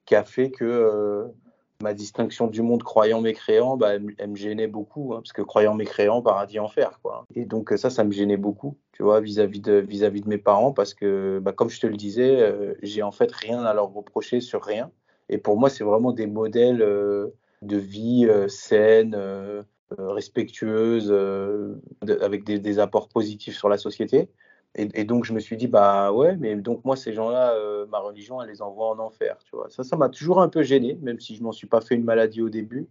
qui 0.06 0.14
a 0.14 0.24
fait 0.24 0.50
que 0.50 1.26
ma 1.82 1.94
distinction 1.94 2.48
du 2.48 2.62
monde 2.62 2.82
croyant 2.82 3.20
mécréant, 3.20 3.76
bah, 3.76 3.94
elle, 3.94 4.30
me 4.30 4.36
gênait 4.36 4.66
beaucoup, 4.66 5.14
hein, 5.14 5.18
parce 5.18 5.32
que 5.32 5.42
croyant 5.42 5.74
mécréant, 5.74 6.22
paradis 6.22 6.58
enfer, 6.58 6.98
quoi. 7.02 7.24
Et 7.36 7.44
donc 7.44 7.72
ça, 7.76 7.88
ça 7.88 8.02
me 8.02 8.10
gênait 8.10 8.36
beaucoup, 8.36 8.76
tu 8.92 9.04
vois, 9.04 9.20
vis-à-vis 9.20 9.60
de, 9.60 9.74
vis-à-vis 9.74 10.22
de 10.22 10.28
mes 10.28 10.38
parents, 10.38 10.72
parce 10.72 10.92
que, 10.92 11.38
bah, 11.38 11.52
comme 11.52 11.70
je 11.70 11.80
te 11.80 11.86
le 11.86 11.96
disais, 11.96 12.40
euh, 12.40 12.74
j'ai 12.82 13.02
en 13.02 13.12
fait 13.12 13.30
rien 13.30 13.64
à 13.64 13.74
leur 13.74 13.92
reprocher 13.92 14.40
sur 14.40 14.64
rien. 14.64 14.90
Et 15.28 15.38
pour 15.38 15.58
moi, 15.58 15.70
c'est 15.70 15.84
vraiment 15.84 16.12
des 16.12 16.26
modèles 16.26 16.82
euh, 16.82 17.28
de 17.62 17.76
vie 17.76 18.26
euh, 18.28 18.48
saine, 18.48 19.16
respectueuse, 19.96 21.12
avec 22.20 22.44
des, 22.44 22.78
apports 22.78 23.08
positifs 23.08 23.56
sur 23.56 23.68
la 23.68 23.78
société. 23.78 24.28
Et, 24.78 25.04
donc, 25.04 25.24
je 25.24 25.32
me 25.32 25.40
suis 25.40 25.56
dit, 25.56 25.66
bah 25.66 26.12
ouais, 26.12 26.36
mais 26.36 26.54
donc 26.54 26.84
moi, 26.84 26.94
ces 26.96 27.12
gens-là, 27.12 27.52
euh, 27.54 27.84
ma 27.86 27.98
religion, 27.98 28.40
elle 28.40 28.48
les 28.48 28.62
envoie 28.62 28.90
en 28.90 28.98
enfer, 29.00 29.36
tu 29.44 29.56
vois. 29.56 29.68
Ça, 29.70 29.82
ça 29.82 29.96
m'a 29.96 30.08
toujours 30.08 30.40
un 30.40 30.48
peu 30.48 30.62
gêné, 30.62 30.96
même 31.02 31.18
si 31.18 31.34
je 31.34 31.42
m'en 31.42 31.50
suis 31.50 31.66
pas 31.66 31.80
fait 31.80 31.96
une 31.96 32.04
maladie 32.04 32.42
au 32.42 32.48
début. 32.48 32.86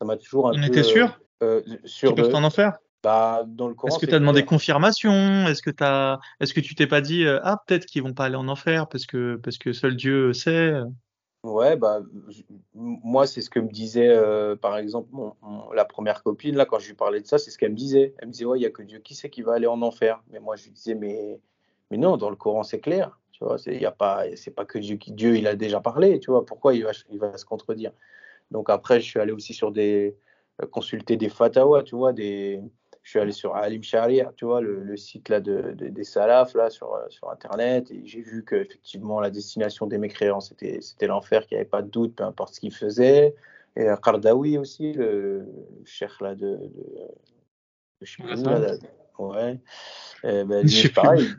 Ça 0.00 0.04
m'a 0.04 0.16
toujours 0.16 0.48
un 0.48 0.52
On 0.52 0.60
peu. 0.60 0.66
était 0.66 0.82
sûr? 0.82 1.20
euh, 1.42 1.62
sur 1.84 2.10
Ils 2.10 2.14
peuvent 2.16 2.34
en 2.34 2.42
enfer? 2.42 2.78
Bah, 3.04 3.44
dans 3.46 3.68
le 3.68 3.76
Est-ce 3.86 4.00
que 4.00 4.06
tu 4.06 4.14
as 4.14 4.18
demandé 4.18 4.44
confirmation? 4.44 5.46
Est-ce 5.46 5.62
que, 5.62 5.70
as... 5.80 6.18
Est-ce 6.40 6.52
que 6.52 6.60
tu 6.60 6.74
t'es 6.74 6.88
pas 6.88 7.00
dit, 7.00 7.24
euh, 7.24 7.38
ah, 7.44 7.62
peut-être 7.66 7.86
qu'ils 7.86 8.02
vont 8.02 8.14
pas 8.14 8.24
aller 8.24 8.36
en 8.36 8.48
enfer 8.48 8.88
parce 8.88 9.06
que, 9.06 9.36
parce 9.36 9.58
que 9.58 9.72
seul 9.72 9.94
Dieu 9.94 10.32
sait? 10.32 10.72
Ouais, 11.44 11.76
bah, 11.76 12.00
moi, 12.74 13.26
c'est 13.26 13.42
ce 13.42 13.48
que 13.50 13.60
me 13.60 13.68
disait, 13.68 14.08
euh, 14.08 14.56
par 14.56 14.76
exemple, 14.76 15.08
la 15.72 15.84
première 15.84 16.22
copine, 16.24 16.56
là, 16.56 16.66
quand 16.66 16.80
je 16.80 16.88
lui 16.88 16.94
parlais 16.94 17.20
de 17.20 17.26
ça, 17.26 17.38
c'est 17.38 17.50
ce 17.52 17.58
qu'elle 17.58 17.70
me 17.70 17.76
disait. 17.76 18.14
Elle 18.18 18.28
me 18.28 18.32
disait, 18.32 18.44
ouais, 18.44 18.58
il 18.58 18.60
n'y 18.60 18.66
a 18.66 18.70
que 18.70 18.82
Dieu 18.82 18.98
qui 18.98 19.14
sait 19.14 19.30
qui 19.30 19.42
va 19.42 19.54
aller 19.54 19.68
en 19.68 19.80
enfer. 19.82 20.22
Mais 20.30 20.40
moi, 20.40 20.56
je 20.56 20.64
lui 20.64 20.72
disais, 20.72 20.94
mais, 20.96 21.40
mais 21.90 21.96
non, 21.96 22.16
dans 22.16 22.28
le 22.30 22.36
Coran, 22.36 22.64
c'est 22.64 22.80
clair. 22.80 23.20
Tu 23.32 23.44
vois, 23.44 23.56
c'est, 23.56 23.76
y 23.78 23.86
a 23.86 23.92
pas, 23.92 24.24
c'est 24.36 24.50
pas 24.50 24.64
que 24.64 24.78
Dieu 24.80 24.96
Dieu, 24.96 25.36
il 25.36 25.46
a 25.46 25.54
déjà 25.54 25.80
parlé, 25.80 26.18
tu 26.18 26.30
vois, 26.32 26.44
pourquoi 26.44 26.74
il 26.74 26.82
va, 26.84 26.90
il 27.08 27.20
va 27.20 27.36
se 27.38 27.44
contredire? 27.44 27.92
Donc 28.50 28.70
après, 28.70 29.00
je 29.00 29.06
suis 29.06 29.20
allé 29.20 29.32
aussi 29.32 29.54
sur 29.54 29.72
des, 29.72 30.16
euh, 30.62 30.66
consulter 30.66 31.16
des 31.16 31.28
fatwas, 31.28 31.82
tu 31.84 31.96
vois, 31.96 32.12
des, 32.12 32.60
je 33.08 33.12
suis 33.12 33.20
allé 33.20 33.32
sur 33.32 33.56
Alim 33.56 33.82
Sharia, 33.82 34.34
tu 34.36 34.44
vois, 34.44 34.60
le, 34.60 34.94
site 34.98 35.30
là 35.30 35.40
de, 35.40 35.72
des 35.72 36.04
salafs 36.04 36.52
là 36.52 36.68
sur, 36.68 36.92
euh, 36.92 37.06
sur 37.08 37.30
internet, 37.30 37.90
et 37.90 38.02
j'ai 38.04 38.20
vu 38.20 38.44
qu'effectivement 38.44 39.18
la 39.18 39.30
destination 39.30 39.86
des 39.86 39.96
mécréants 39.96 40.40
c'était 40.42 40.82
c'était 40.82 41.06
l'enfer, 41.06 41.46
qu'il 41.46 41.56
n'y 41.56 41.60
avait 41.60 41.70
pas 41.70 41.80
de 41.80 41.88
doute, 41.88 42.16
peu 42.16 42.24
importe 42.24 42.52
ce 42.52 42.60
qu'ils 42.60 42.74
faisaient. 42.74 43.34
Et 43.76 43.86
Qardawi 44.02 44.58
aussi, 44.58 44.92
le, 44.92 45.46
chef 45.86 46.20
là 46.20 46.34
de, 46.34 46.56
de, 46.56 46.70
je 48.02 48.12
sais 48.12 48.22
plus 48.22 48.42
là, 48.44 48.74
ouais, 49.18 49.58
eh 50.24 50.44
ben, 50.44 50.66
pareil. 50.94 51.28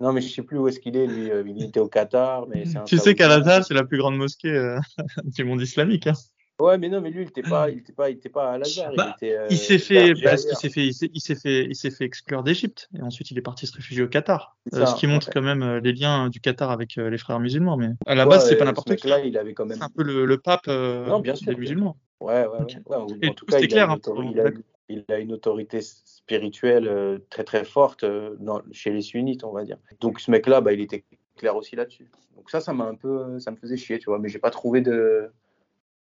Non, 0.00 0.12
mais 0.12 0.20
je 0.20 0.28
sais 0.28 0.42
plus 0.42 0.58
où 0.58 0.66
est-ce 0.66 0.80
qu'il 0.80 0.96
est, 0.96 1.06
lui. 1.06 1.30
Euh, 1.30 1.44
il 1.46 1.62
était 1.62 1.78
au 1.78 1.88
Qatar. 1.88 2.48
Mais 2.48 2.64
tu 2.84 2.98
sais 2.98 3.14
qu'Al-Azhar, 3.14 3.64
c'est 3.64 3.74
la 3.74 3.84
plus 3.84 3.96
grande 3.96 4.16
mosquée 4.16 4.50
euh, 4.50 4.78
du 5.24 5.44
monde 5.44 5.62
islamique. 5.62 6.08
Hein. 6.08 6.14
Ouais, 6.60 6.78
mais 6.78 6.88
non, 6.88 7.00
mais 7.00 7.10
lui, 7.10 7.22
il 7.22 7.26
n'était 7.26 7.42
pas, 7.42 7.68
il 7.68 7.78
était 7.78 7.92
pas, 7.92 8.10
il 8.10 8.16
était 8.16 8.28
pas 8.28 8.52
à 8.52 8.58
Lazare. 8.58 8.92
il, 8.92 8.96
bah, 8.96 9.16
était, 9.20 9.36
il 9.50 9.58
s'est 9.58 9.78
fait, 9.78 10.14
parce 10.22 10.44
qu'il 10.44 10.56
s'est 10.56 10.68
fait, 10.70 10.86
il 10.86 11.20
s'est 11.20 11.34
fait, 11.34 11.64
il 11.64 11.74
s'est 11.74 11.90
fait 11.90 12.04
exclure 12.04 12.44
d'Égypte 12.44 12.88
et 12.96 13.02
ensuite 13.02 13.32
il 13.32 13.38
est 13.38 13.42
parti 13.42 13.66
se 13.66 13.74
réfugier 13.74 14.04
au 14.04 14.08
Qatar. 14.08 14.56
Euh, 14.72 14.86
ce 14.86 14.94
qui 14.94 15.08
montre 15.08 15.30
quand 15.30 15.42
même 15.42 15.62
euh, 15.62 15.80
les 15.80 15.92
liens 15.92 16.28
du 16.28 16.40
Qatar 16.40 16.70
avec 16.70 16.96
euh, 16.96 17.10
les 17.10 17.18
frères 17.18 17.40
musulmans. 17.40 17.76
Mais 17.76 17.88
à 18.06 18.14
la 18.14 18.24
base, 18.24 18.48
c'est 18.48 18.56
pas 18.56 18.64
n'importe 18.64 19.00
quoi. 19.00 19.10
Là, 19.10 19.20
il 19.20 19.36
avait 19.36 19.52
quand 19.52 19.66
même. 19.66 19.78
C'est 19.78 19.84
un 19.84 19.88
peu 19.88 20.04
le, 20.04 20.26
le 20.26 20.38
pape 20.38 20.68
non, 20.68 21.18
bien 21.18 21.34
sûr, 21.34 21.52
des 21.52 21.58
musulmans. 21.58 21.96
Ouais, 22.20 22.46
ouais, 22.46 22.58
ouais. 22.86 22.96
En, 22.96 23.06
tout 23.34 23.46
cas, 23.46 23.58
il, 23.58 23.66
clair, 23.66 23.90
a 23.90 23.98
il, 24.06 24.40
a, 24.40 24.50
il, 24.88 25.04
a 25.08 25.18
une 25.18 25.32
autorité 25.32 25.80
spirituelle 25.82 27.20
très 27.30 27.42
très 27.42 27.64
forte 27.64 28.04
dans, 28.38 28.62
chez 28.70 28.92
les 28.92 29.02
sunnites, 29.02 29.42
on 29.42 29.52
va 29.52 29.64
dire. 29.64 29.78
Donc 30.00 30.20
ce 30.20 30.30
mec-là, 30.30 30.60
bah, 30.60 30.72
il 30.72 30.80
était 30.80 31.04
clair 31.36 31.56
aussi 31.56 31.74
là-dessus. 31.74 32.08
Donc 32.36 32.48
ça, 32.48 32.60
ça 32.60 32.72
m'a 32.72 32.84
un 32.84 32.94
peu, 32.94 33.40
ça 33.40 33.50
me 33.50 33.56
faisait 33.56 33.76
chier, 33.76 33.98
tu 33.98 34.06
vois. 34.06 34.20
Mais 34.20 34.28
j'ai 34.28 34.38
pas 34.38 34.50
trouvé 34.50 34.80
de 34.80 35.30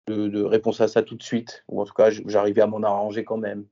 de, 0.06 0.42
réponse 0.42 0.80
à 0.80 0.88
ça 0.88 1.02
tout 1.02 1.16
de 1.16 1.22
suite. 1.22 1.64
Ou 1.68 1.80
en 1.80 1.84
tout 1.84 1.94
cas, 1.94 2.10
j'arrivais 2.10 2.62
à 2.62 2.66
m'en 2.66 2.82
arranger 2.82 3.24
quand 3.24 3.36
même. 3.36 3.66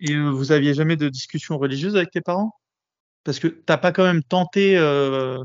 Et 0.00 0.12
euh, 0.12 0.30
vous 0.30 0.52
aviez 0.52 0.74
jamais 0.74 0.96
de 0.96 1.08
discussion 1.08 1.58
religieuse 1.58 1.96
avec 1.96 2.10
tes 2.10 2.20
parents? 2.20 2.52
Parce 3.24 3.38
que 3.38 3.48
t'as 3.48 3.78
pas 3.78 3.92
quand 3.92 4.04
même 4.04 4.22
tenté 4.22 4.76
euh, 4.76 5.38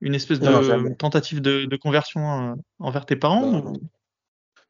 une 0.00 0.14
espèce 0.14 0.40
de 0.40 0.94
tentative 0.94 1.40
de, 1.40 1.76
conversion 1.76 2.50
euh, 2.50 2.54
envers 2.78 3.06
tes 3.06 3.16
parents 3.16 3.74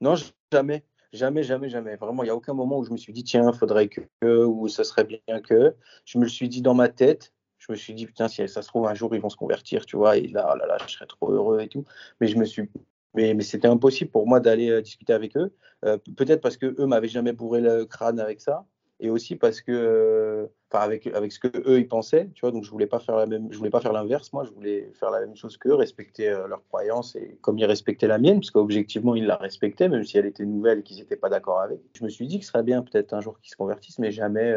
non. 0.00 0.14
jamais. 0.52 0.84
Jamais, 1.12 1.44
jamais, 1.44 1.68
jamais. 1.68 1.94
Vraiment, 1.94 2.24
il 2.24 2.26
n'y 2.26 2.30
a 2.30 2.34
aucun 2.34 2.54
moment 2.54 2.76
où 2.76 2.84
je 2.84 2.90
me 2.90 2.96
suis 2.96 3.12
dit, 3.12 3.22
tiens, 3.22 3.48
il 3.52 3.56
faudrait 3.56 3.88
que, 3.88 4.44
ou 4.44 4.66
ça 4.66 4.82
serait 4.82 5.04
bien 5.04 5.40
que. 5.40 5.76
Je 6.04 6.18
me 6.18 6.24
le 6.24 6.28
suis 6.28 6.48
dit 6.48 6.60
dans 6.60 6.74
ma 6.74 6.88
tête. 6.88 7.32
Je 7.58 7.70
me 7.70 7.76
suis 7.76 7.94
dit, 7.94 8.04
putain, 8.06 8.26
si 8.26 8.46
ça 8.48 8.62
se 8.62 8.66
trouve, 8.66 8.88
un 8.88 8.94
jour, 8.94 9.14
ils 9.14 9.20
vont 9.20 9.30
se 9.30 9.36
convertir, 9.36 9.86
tu 9.86 9.96
vois, 9.96 10.16
et 10.16 10.26
là, 10.26 10.50
oh 10.52 10.58
là, 10.58 10.66
là, 10.66 10.76
je 10.84 10.92
serais 10.92 11.06
trop 11.06 11.30
heureux 11.30 11.60
et 11.60 11.68
tout. 11.68 11.84
Mais 12.20 12.26
je 12.26 12.36
me 12.36 12.44
suis 12.44 12.68
mais, 13.14 13.40
c'était 13.42 13.68
impossible 13.68 14.10
pour 14.10 14.26
moi 14.26 14.40
d'aller 14.40 14.70
euh, 14.70 14.82
discuter 14.82 15.12
avec 15.12 15.36
eux. 15.36 15.52
Euh, 15.84 15.98
peut-être 16.16 16.40
parce 16.40 16.56
que 16.56 16.74
eux 16.78 16.86
m'avaient 16.86 17.08
jamais 17.08 17.32
bourré 17.32 17.60
le 17.60 17.84
crâne 17.84 18.18
avec 18.18 18.40
ça, 18.40 18.66
et 19.00 19.10
aussi 19.10 19.36
parce 19.36 19.60
que, 19.60 19.72
euh, 19.72 20.46
avec 20.72 21.06
avec 21.08 21.30
ce 21.30 21.38
que 21.38 21.48
eux 21.68 21.78
ils 21.78 21.88
pensaient, 21.88 22.30
tu 22.34 22.40
vois. 22.40 22.50
Donc 22.50 22.64
je 22.64 22.70
voulais 22.70 22.86
pas 22.86 22.98
faire 22.98 23.16
la 23.16 23.26
même, 23.26 23.48
je 23.52 23.58
voulais 23.58 23.70
pas 23.70 23.80
faire 23.80 23.92
l'inverse. 23.92 24.32
Moi, 24.32 24.44
je 24.44 24.50
voulais 24.50 24.90
faire 24.94 25.10
la 25.10 25.20
même 25.20 25.36
chose 25.36 25.56
qu'eux, 25.56 25.74
respecter 25.74 26.28
leurs 26.48 26.64
croyances 26.68 27.14
et 27.14 27.38
comme 27.40 27.58
ils 27.58 27.64
respectaient 27.64 28.08
la 28.08 28.18
mienne, 28.18 28.40
parce 28.40 28.50
qu'objectivement 28.50 29.14
ils 29.14 29.26
la 29.26 29.36
respectaient, 29.36 29.88
même 29.88 30.04
si 30.04 30.18
elle 30.18 30.26
était 30.26 30.44
nouvelle 30.44 30.80
et 30.80 30.82
qu'ils 30.82 30.98
n'étaient 30.98 31.16
pas 31.16 31.28
d'accord 31.28 31.60
avec. 31.60 31.80
Je 31.96 32.02
me 32.04 32.08
suis 32.08 32.26
dit 32.26 32.38
que 32.38 32.44
ce 32.44 32.50
serait 32.50 32.64
bien 32.64 32.82
peut-être 32.82 33.12
un 33.14 33.20
jour 33.20 33.38
qu'ils 33.40 33.50
se 33.50 33.56
convertissent, 33.56 33.98
mais 34.00 34.10
jamais, 34.10 34.56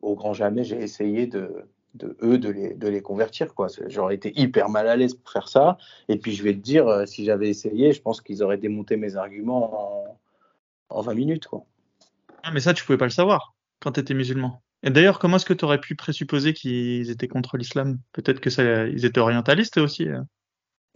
au 0.00 0.14
grand 0.14 0.32
jamais, 0.32 0.64
j'ai 0.64 0.80
essayé 0.80 1.26
de 1.26 1.66
de 1.94 2.16
eux 2.22 2.38
de 2.38 2.48
les, 2.48 2.74
de 2.74 2.88
les 2.88 3.02
convertir. 3.02 3.54
quoi. 3.54 3.68
J'aurais 3.86 4.14
été 4.14 4.32
hyper 4.38 4.68
mal 4.68 4.88
à 4.88 4.96
l'aise 4.96 5.14
pour 5.14 5.30
faire 5.30 5.48
ça. 5.48 5.76
Et 6.08 6.16
puis 6.18 6.32
je 6.32 6.42
vais 6.42 6.54
te 6.54 6.60
dire, 6.60 6.88
euh, 6.88 7.06
si 7.06 7.24
j'avais 7.24 7.48
essayé, 7.48 7.92
je 7.92 8.00
pense 8.00 8.20
qu'ils 8.20 8.42
auraient 8.42 8.58
démonté 8.58 8.96
mes 8.96 9.16
arguments 9.16 10.08
en, 10.08 10.18
en 10.88 11.00
20 11.02 11.14
minutes. 11.14 11.46
Quoi. 11.46 11.64
Ah, 12.42 12.50
mais 12.52 12.60
ça, 12.60 12.74
tu 12.74 12.84
pouvais 12.84 12.98
pas 12.98 13.06
le 13.06 13.10
savoir 13.10 13.54
quand 13.80 13.92
tu 13.92 14.00
étais 14.00 14.14
musulman. 14.14 14.62
Et 14.82 14.90
d'ailleurs, 14.90 15.18
comment 15.18 15.36
est-ce 15.36 15.46
que 15.46 15.54
tu 15.54 15.64
aurais 15.64 15.80
pu 15.80 15.94
présupposer 15.94 16.54
qu'ils 16.54 17.10
étaient 17.10 17.28
contre 17.28 17.56
l'islam? 17.56 17.98
Peut-être 18.12 18.40
que 18.40 18.50
ça, 18.50 18.86
ils 18.86 19.04
étaient 19.04 19.20
orientalistes 19.20 19.78
aussi 19.78 20.08
euh. 20.08 20.20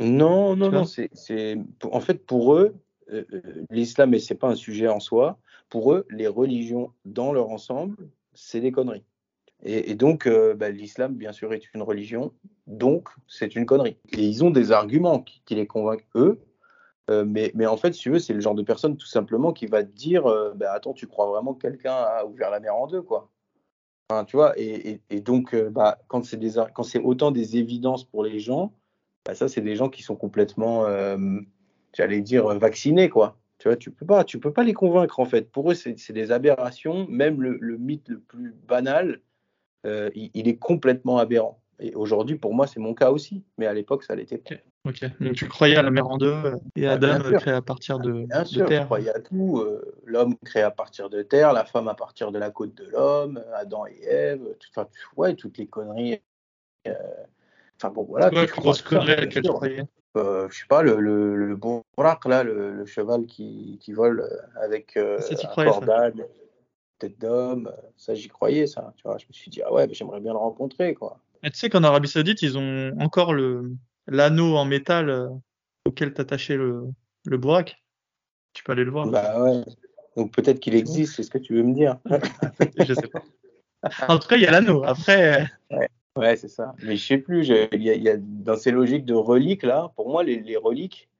Non, 0.00 0.56
non, 0.56 0.70
non. 0.70 0.84
C'est, 0.84 1.56
en 1.84 2.00
fait, 2.00 2.26
pour 2.26 2.54
eux, 2.54 2.74
euh, 3.12 3.24
l'islam, 3.70 4.12
et 4.12 4.18
c'est 4.18 4.34
pas 4.34 4.48
un 4.48 4.54
sujet 4.54 4.88
en 4.88 5.00
soi, 5.00 5.38
pour 5.68 5.92
eux, 5.92 6.06
les 6.10 6.26
religions 6.26 6.92
dans 7.04 7.32
leur 7.32 7.48
ensemble, 7.50 7.96
c'est 8.34 8.60
des 8.60 8.72
conneries. 8.72 9.04
Et, 9.64 9.94
donc, 9.94 10.26
euh, 10.26 10.54
bah, 10.54 10.70
l'islam, 10.70 11.14
bien 11.14 11.32
sûr, 11.32 11.52
est 11.52 11.74
une 11.74 11.82
religion, 11.82 12.32
donc 12.66 13.08
c'est 13.26 13.56
une 13.56 13.66
connerie. 13.66 13.96
Et 14.12 14.22
ils 14.22 14.44
ont 14.44 14.50
des 14.50 14.70
arguments 14.70 15.20
qui, 15.22 15.54
les 15.54 15.66
convainquent, 15.66 16.06
eux, 16.14 16.40
euh, 17.10 17.24
mais, 17.24 17.66
en 17.66 17.76
fait, 17.76 17.92
si 17.94 18.00
tu 18.00 18.10
veux, 18.10 18.18
c'est 18.18 18.34
le 18.34 18.40
genre 18.40 18.54
de 18.54 18.62
personne, 18.62 18.96
tout 18.96 19.06
simplement, 19.06 19.52
qui 19.52 19.66
va 19.66 19.82
te 19.82 19.90
dire 19.90 20.26
euh, 20.26 20.52
bah, 20.54 20.72
Attends, 20.72 20.92
tu 20.92 21.06
crois 21.06 21.26
vraiment 21.26 21.54
que 21.54 21.62
quelqu'un 21.62 21.94
a 21.94 22.24
ouvert 22.24 22.50
la 22.50 22.60
mer 22.60 22.74
en 22.76 22.86
deux, 22.86 23.02
quoi 23.02 23.30
Tu 24.26 24.36
vois, 24.36 24.52
et, 24.56 25.00
donc, 25.20 25.56
bah, 25.56 25.98
quand 26.08 26.22
c'est 26.22 27.00
autant 27.02 27.30
des 27.30 27.56
évidences 27.56 28.04
pour 28.04 28.24
les 28.24 28.38
gens, 28.38 28.72
ça, 29.32 29.48
c'est 29.48 29.62
des 29.62 29.74
gens 29.74 29.88
qui 29.88 30.02
sont 30.02 30.16
complètement, 30.16 30.84
j'allais 31.94 32.20
dire, 32.20 32.46
vaccinés, 32.58 33.08
quoi. 33.08 33.38
Tu 33.58 33.68
vois, 33.68 33.76
tu 33.76 33.90
peux 33.90 34.04
pas, 34.04 34.24
peux 34.24 34.52
pas 34.52 34.64
les 34.64 34.74
convaincre 34.74 35.18
en 35.18 35.24
fait. 35.24 35.50
Pour 35.50 35.70
eux, 35.70 35.74
c'est 35.74 36.12
des 36.12 36.30
aberrations. 36.30 37.06
Même 37.08 37.40
le, 37.40 37.78
mythe 37.78 38.08
le 38.08 38.20
plus 38.20 38.54
banal, 38.68 39.20
euh, 39.86 40.10
il, 40.14 40.48
est 40.48 40.56
complètement 40.56 41.18
aberrant. 41.18 41.60
Et 41.78 41.94
aujourd'hui, 41.94 42.36
pour 42.36 42.54
moi, 42.54 42.66
c'est 42.66 42.80
mon 42.80 42.94
cas 42.94 43.10
aussi. 43.10 43.44
Mais 43.58 43.66
à 43.66 43.72
l'époque, 43.72 44.04
ça 44.04 44.14
l'était 44.14 44.38
pas. 44.38 44.56
Ok. 44.88 45.00
Donc 45.20 45.34
tu 45.34 45.48
croyais 45.48 45.76
à 45.76 45.82
la 45.82 45.90
mer 45.90 46.06
en 46.06 46.16
deux 46.16 46.32
euh, 46.32 46.56
et 46.76 46.86
Adam 46.86 47.18
créé 47.38 47.54
à 47.54 47.62
partir 47.62 47.98
de, 47.98 48.24
bien 48.24 48.44
sûr, 48.44 48.66
terre. 48.66 48.82
Je 48.82 48.86
croyais 48.86 49.10
à 49.10 49.20
tout. 49.20 49.58
Euh, 49.58 49.96
l'homme 50.04 50.36
créé 50.44 50.62
à 50.62 50.70
partir 50.70 51.10
de 51.10 51.22
terre, 51.22 51.52
la 51.52 51.64
femme 51.64 51.88
à 51.88 51.94
partir 51.94 52.30
de 52.30 52.38
la 52.38 52.50
côte 52.50 52.74
de 52.74 52.84
l'homme, 52.84 53.42
Adam 53.54 53.86
et 53.86 54.04
Ève, 54.04 54.42
tout, 54.60 54.80
ouais, 55.16 55.34
toutes 55.34 55.58
les 55.58 55.66
conneries. 55.66 56.20
Enfin 56.86 57.90
bon, 57.92 58.04
voilà. 58.04 58.30
Quoi, 58.30 58.46
grosse 58.46 58.82
connerie 58.82 59.12
à 59.12 59.20
laquelle 59.22 59.42
tu 59.42 59.48
croyais 59.48 59.84
euh, 60.16 60.48
je 60.50 60.60
sais 60.60 60.66
pas, 60.66 60.82
le, 60.82 60.98
le, 60.98 61.36
le 61.36 61.58
là, 62.26 62.42
le, 62.42 62.86
cheval 62.86 63.26
qui, 63.26 63.78
qui 63.82 63.92
vole 63.92 64.26
avec 64.56 64.96
euh, 64.96 65.18
un 65.56 65.64
cordage, 65.64 66.14
tête 66.98 67.18
d'homme, 67.18 67.72
ça 67.96 68.14
j'y 68.14 68.28
croyais, 68.28 68.66
ça. 68.66 68.92
Tu 68.96 69.02
vois, 69.04 69.18
je 69.18 69.26
me 69.26 69.32
suis 69.32 69.50
dit, 69.50 69.62
ah 69.62 69.72
ouais, 69.72 69.88
j'aimerais 69.92 70.20
bien 70.20 70.32
le 70.32 70.38
rencontrer, 70.38 70.94
quoi. 70.94 71.20
Et 71.42 71.50
tu 71.50 71.58
sais 71.58 71.68
qu'en 71.68 71.84
Arabie 71.84 72.08
Saoudite, 72.08 72.42
ils 72.42 72.58
ont 72.58 72.92
encore 73.00 73.32
le 73.32 73.72
l'anneau 74.06 74.56
en 74.56 74.64
métal 74.64 75.10
euh, 75.10 75.28
auquel 75.84 76.14
t'attachais 76.14 76.56
le, 76.56 76.84
le 77.24 77.38
bourrac. 77.38 77.82
Tu 78.52 78.64
peux 78.64 78.72
aller 78.72 78.84
le 78.84 78.90
voir. 78.90 79.06
Bah 79.06 79.42
ouais. 79.42 79.62
Donc 80.16 80.32
peut-être 80.32 80.60
qu'il 80.60 80.74
existe, 80.74 81.16
c'est 81.16 81.22
ce 81.22 81.30
que 81.30 81.38
tu 81.38 81.54
veux 81.54 81.62
me 81.62 81.74
dire. 81.74 81.98
je 82.78 82.94
sais 82.94 83.08
pas. 83.08 83.22
en 84.08 84.18
tout 84.18 84.28
cas, 84.28 84.36
il 84.36 84.42
y 84.42 84.46
a 84.46 84.50
l'anneau. 84.50 84.82
Après. 84.84 85.46
Ouais, 86.16 86.36
c'est 86.36 86.48
ça. 86.48 86.74
Mais 86.82 86.96
je 86.96 87.06
sais 87.06 87.18
plus, 87.18 87.46
il 87.46 87.82
y, 87.82 88.08
a, 88.08 88.16
dans 88.16 88.56
ces 88.56 88.70
logiques 88.70 89.04
de 89.04 89.12
reliques, 89.12 89.62
là, 89.62 89.92
pour 89.96 90.08
moi, 90.08 90.24
les, 90.24 90.56
reliques, 90.56 91.10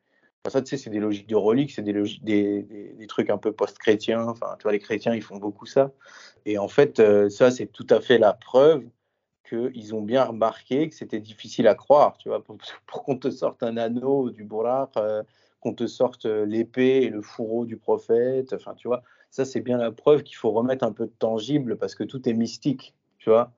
ça, 0.51 0.63
tu 0.63 0.71
sais, 0.71 0.77
c'est 0.77 0.91
des 0.91 1.01
logiques 1.01 1.29
de 1.29 1.37
reliques, 1.37 1.73
c'est 1.73 1.83
des, 1.83 1.93
des, 2.23 2.63
des, 2.63 3.07
trucs 3.07 3.31
un 3.31 3.39
peu 3.39 3.53
post-chrétiens. 3.53 4.27
Enfin, 4.29 4.57
tu 4.59 4.65
vois, 4.65 4.73
les 4.73 4.79
chrétiens, 4.79 5.15
ils 5.15 5.23
font 5.23 5.37
beaucoup 5.37 5.67
ça. 5.67 5.93
Et 6.45 6.59
en 6.59 6.69
fait, 6.69 7.01
euh, 7.01 7.29
ça, 7.29 7.51
c'est 7.51 7.67
tout 7.67 7.87
à 7.91 8.01
fait 8.01 8.19
la 8.19 8.33
preuve 8.35 8.85
qu'ils 9.49 9.95
ont 9.95 10.03
bien 10.03 10.25
remarqué 10.25 10.89
que 10.89 10.95
c'était 10.95 11.21
difficile 11.21 11.69
à 11.69 11.75
croire, 11.75 12.17
tu 12.19 12.29
vois, 12.29 12.43
pour, 12.87 13.05
qu'on 13.05 13.17
te 13.17 13.31
sorte 13.31 13.63
un 13.63 13.77
anneau 13.77 14.31
du 14.31 14.45
bourrard, 14.45 14.91
euh, 14.97 15.23
qu'on 15.61 15.75
te 15.75 15.87
sorte 15.87 16.27
euh, 16.27 16.45
l'épée 16.47 17.03
et 17.03 17.11
le 17.11 17.23
fourreau 17.23 17.65
du 17.65 17.77
prophète, 17.77 18.53
enfin, 18.53 18.75
tu 18.75 18.89
vois, 18.89 19.03
ça, 19.31 19.45
c'est 19.45 19.61
bien 19.61 19.79
la 19.79 19.93
preuve 19.93 20.23
qu'il 20.23 20.37
faut 20.37 20.51
remettre 20.51 20.85
un 20.85 20.93
peu 20.93 21.07
de 21.07 21.13
tangible 21.19 21.77
parce 21.77 21.95
que 21.95 22.05
tout 22.05 22.29
est 22.29 22.33
mystique, 22.33 22.95
tu 23.19 23.31
vois. 23.31 23.53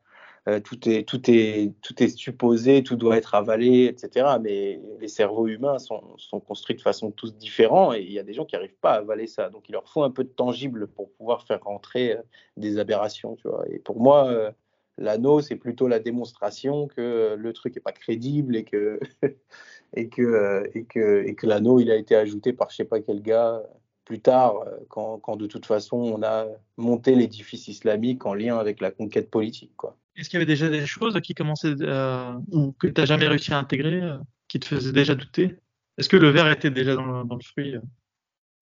Euh, 0.47 0.61
tout, 0.61 0.89
est, 0.89 1.07
tout, 1.07 1.30
est, 1.30 1.72
tout 1.82 2.03
est 2.03 2.16
supposé, 2.16 2.82
tout 2.82 2.97
doit 2.97 3.16
être 3.16 3.34
avalé, 3.34 3.84
etc. 3.84 4.39
Mais 4.41 4.80
les 5.01 5.09
cerveaux 5.09 5.47
humains 5.47 5.78
sont, 5.78 6.03
sont 6.16 6.41
construits 6.41 6.76
de 6.76 6.80
façon 6.80 7.11
tous 7.11 7.34
différents 7.36 7.93
et 7.93 8.01
il 8.01 8.12
y 8.12 8.18
a 8.18 8.22
des 8.22 8.32
gens 8.32 8.45
qui 8.45 8.55
n'arrivent 8.55 8.78
pas 8.80 8.93
à 8.93 8.99
avaler 8.99 9.26
ça. 9.26 9.51
Donc 9.51 9.68
il 9.68 9.72
leur 9.72 9.89
faut 9.89 10.03
un 10.03 10.11
peu 10.11 10.24
de 10.24 10.28
tangible 10.28 10.86
pour 10.89 11.11
pouvoir 11.12 11.45
faire 11.47 11.62
rentrer 11.62 12.12
euh, 12.12 12.22
des 12.57 12.78
aberrations. 12.78 13.36
Tu 13.36 13.49
vois. 13.49 13.64
Et 13.70 13.78
pour 13.78 14.01
moi, 14.01 14.28
euh, 14.28 14.51
l'anneau, 14.97 15.41
c'est 15.41 15.57
plutôt 15.57 15.89
la 15.89 15.99
démonstration 15.99 16.86
que 16.89 17.34
le 17.39 17.53
truc 17.53 17.74
n'est 17.74 17.82
pas 17.82 17.93
crédible 17.93 18.57
et 18.57 18.64
que, 18.64 19.01
et 19.95 20.09
que, 20.09 20.70
et 20.74 20.84
que, 20.84 21.24
et 21.26 21.34
que 21.34 21.47
l'anneau, 21.47 21.80
il 21.80 21.91
a 21.91 21.97
été 21.97 22.14
ajouté 22.16 22.53
par 22.53 22.70
je 22.70 22.76
sais 22.76 22.84
pas 22.84 23.01
quel 23.01 23.22
gars 23.22 23.62
plus 24.05 24.20
tard, 24.20 24.64
quand, 24.89 25.18
quand, 25.18 25.36
de 25.36 25.47
toute 25.47 25.66
façon 25.66 25.99
on 25.99 26.22
a 26.22 26.47
monté 26.78 27.14
l'édifice 27.14 27.68
islamique 27.68 28.24
en 28.24 28.32
lien 28.32 28.57
avec 28.57 28.80
la 28.80 28.91
conquête 28.91 29.30
politique. 29.30 29.72
Quoi. 29.76 29.99
Est-ce 30.19 30.29
qu'il 30.29 30.39
y 30.39 30.43
avait 30.43 30.47
déjà 30.47 30.69
des 30.69 30.85
choses 30.85 31.19
qui 31.23 31.33
commençaient 31.33 31.77
euh, 31.81 32.33
ou 32.51 32.73
que 32.73 32.89
tu 32.89 33.01
n'as 33.01 33.07
jamais 33.07 33.29
réussi 33.29 33.53
à 33.53 33.59
intégrer, 33.59 34.03
euh, 34.03 34.19
qui 34.49 34.59
te 34.59 34.66
faisaient 34.66 34.93
déjà 34.93 35.14
douter? 35.14 35.57
Est-ce 35.97 36.09
que 36.09 36.16
le 36.16 36.31
verre 36.31 36.51
était 36.51 36.71
déjà 36.71 36.97
dans 36.97 37.23
le, 37.23 37.43
fruit 37.45 37.77
euh? 37.77 37.81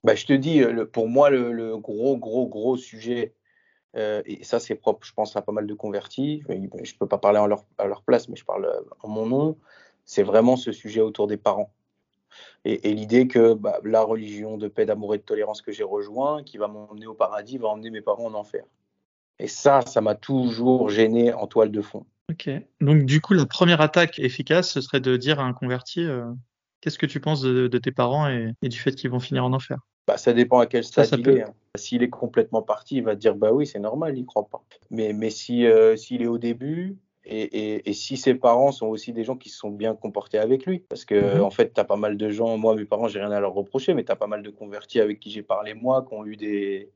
bah, 0.04 0.14
Je 0.14 0.26
te 0.26 0.34
dis, 0.34 0.62
pour 0.92 1.08
moi, 1.08 1.30
le, 1.30 1.78
gros, 1.78 2.18
gros, 2.18 2.46
gros 2.46 2.76
sujet, 2.76 3.34
et 3.94 4.44
ça 4.44 4.60
c'est 4.60 4.74
propre, 4.74 5.06
je 5.06 5.14
pense, 5.14 5.34
à 5.36 5.42
pas 5.42 5.52
mal 5.52 5.66
de 5.66 5.72
convertis, 5.72 6.42
je 6.48 6.54
ne 6.54 6.98
peux 6.98 7.08
pas 7.08 7.18
parler 7.18 7.38
à 7.38 7.46
leur, 7.46 7.64
à 7.78 7.86
leur, 7.86 8.02
place, 8.02 8.28
mais 8.28 8.36
je 8.36 8.44
parle 8.44 8.70
en 9.02 9.08
mon 9.08 9.26
nom, 9.26 9.58
c'est 10.04 10.22
vraiment 10.22 10.56
ce 10.56 10.72
sujet 10.72 11.00
autour 11.00 11.26
des 11.26 11.38
parents. 11.38 11.72
Et, 12.66 12.92
l'idée 12.92 13.28
que 13.28 13.54
bah, 13.54 13.80
la 13.84 14.02
religion 14.02 14.58
de 14.58 14.68
paix, 14.68 14.84
d'amour 14.84 15.14
et 15.14 15.18
de 15.18 15.22
tolérance 15.22 15.62
que 15.62 15.72
j'ai 15.72 15.84
rejoint, 15.84 16.42
qui 16.42 16.58
va 16.58 16.68
m'emmener 16.68 17.06
au 17.06 17.14
paradis, 17.14 17.56
va 17.56 17.68
emmener 17.68 17.90
mes 17.90 18.02
parents 18.02 18.26
en 18.26 18.34
enfer. 18.34 18.64
Et 19.38 19.48
ça, 19.48 19.80
ça 19.82 20.00
m'a 20.00 20.14
toujours 20.14 20.88
gêné 20.88 21.32
en 21.32 21.46
toile 21.46 21.70
de 21.70 21.82
fond. 21.82 22.06
Ok. 22.30 22.50
Donc, 22.80 23.04
du 23.04 23.20
coup, 23.20 23.34
la 23.34 23.46
première 23.46 23.80
attaque 23.80 24.18
efficace, 24.18 24.70
ce 24.70 24.80
serait 24.80 25.00
de 25.00 25.16
dire 25.16 25.40
à 25.40 25.44
un 25.44 25.52
converti 25.52 26.04
euh, 26.04 26.24
Qu'est-ce 26.80 26.98
que 26.98 27.06
tu 27.06 27.20
penses 27.20 27.42
de, 27.42 27.78
tes 27.78 27.90
parents 27.90 28.28
et, 28.28 28.54
du 28.62 28.78
fait 28.78 28.92
qu'ils 28.92 29.10
vont 29.10 29.18
finir 29.18 29.44
en 29.44 29.52
enfer? 29.52 29.78
Bah, 30.06 30.18
Ça 30.18 30.32
dépend 30.32 30.60
à 30.60 30.66
quel 30.66 30.84
stade 30.84 31.08
il 31.18 31.28
est. 31.28 31.42
Hein. 31.42 31.54
S'il 31.74 32.02
est 32.02 32.10
complètement 32.10 32.62
parti, 32.62 32.96
il 32.96 33.02
va 33.02 33.16
dire 33.16 33.34
Bah 33.34 33.52
oui, 33.52 33.66
c'est 33.66 33.80
normal, 33.80 34.16
il 34.16 34.20
ne 34.20 34.26
croit 34.26 34.46
pas. 34.48 34.62
Mais, 34.90 35.12
mais 35.12 35.30
si, 35.30 35.66
euh, 35.66 35.96
s'il 35.96 36.22
est 36.22 36.28
au 36.28 36.38
début, 36.38 36.96
et, 37.24 37.88
et, 37.90 37.92
si 37.92 38.16
ses 38.16 38.34
parents 38.34 38.70
sont 38.70 38.86
aussi 38.86 39.12
des 39.12 39.24
gens 39.24 39.36
qui 39.36 39.48
se 39.48 39.58
sont 39.58 39.70
bien 39.70 39.96
comportés 39.96 40.38
avec 40.38 40.64
lui. 40.64 40.84
Parce 40.88 41.04
que, 41.04 41.36
mhm. 41.36 41.42
en 41.42 41.50
fait, 41.50 41.74
tu 41.74 41.80
as 41.80 41.84
pas 41.84 41.96
mal 41.96 42.16
de 42.16 42.30
gens, 42.30 42.56
moi, 42.56 42.76
mes 42.76 42.84
parents, 42.84 43.08
j'ai 43.08 43.18
rien 43.18 43.32
à 43.32 43.40
leur 43.40 43.52
reprocher, 43.52 43.94
mais 43.94 44.04
tu 44.04 44.12
as 44.12 44.16
pas 44.16 44.28
mal 44.28 44.44
de 44.44 44.50
convertis 44.50 45.00
avec 45.00 45.18
qui 45.18 45.30
j'ai 45.30 45.42
parlé, 45.42 45.74
moi, 45.74 46.06
qui 46.08 46.14
ont 46.14 46.24
eu 46.24 46.36
des, 46.36 46.92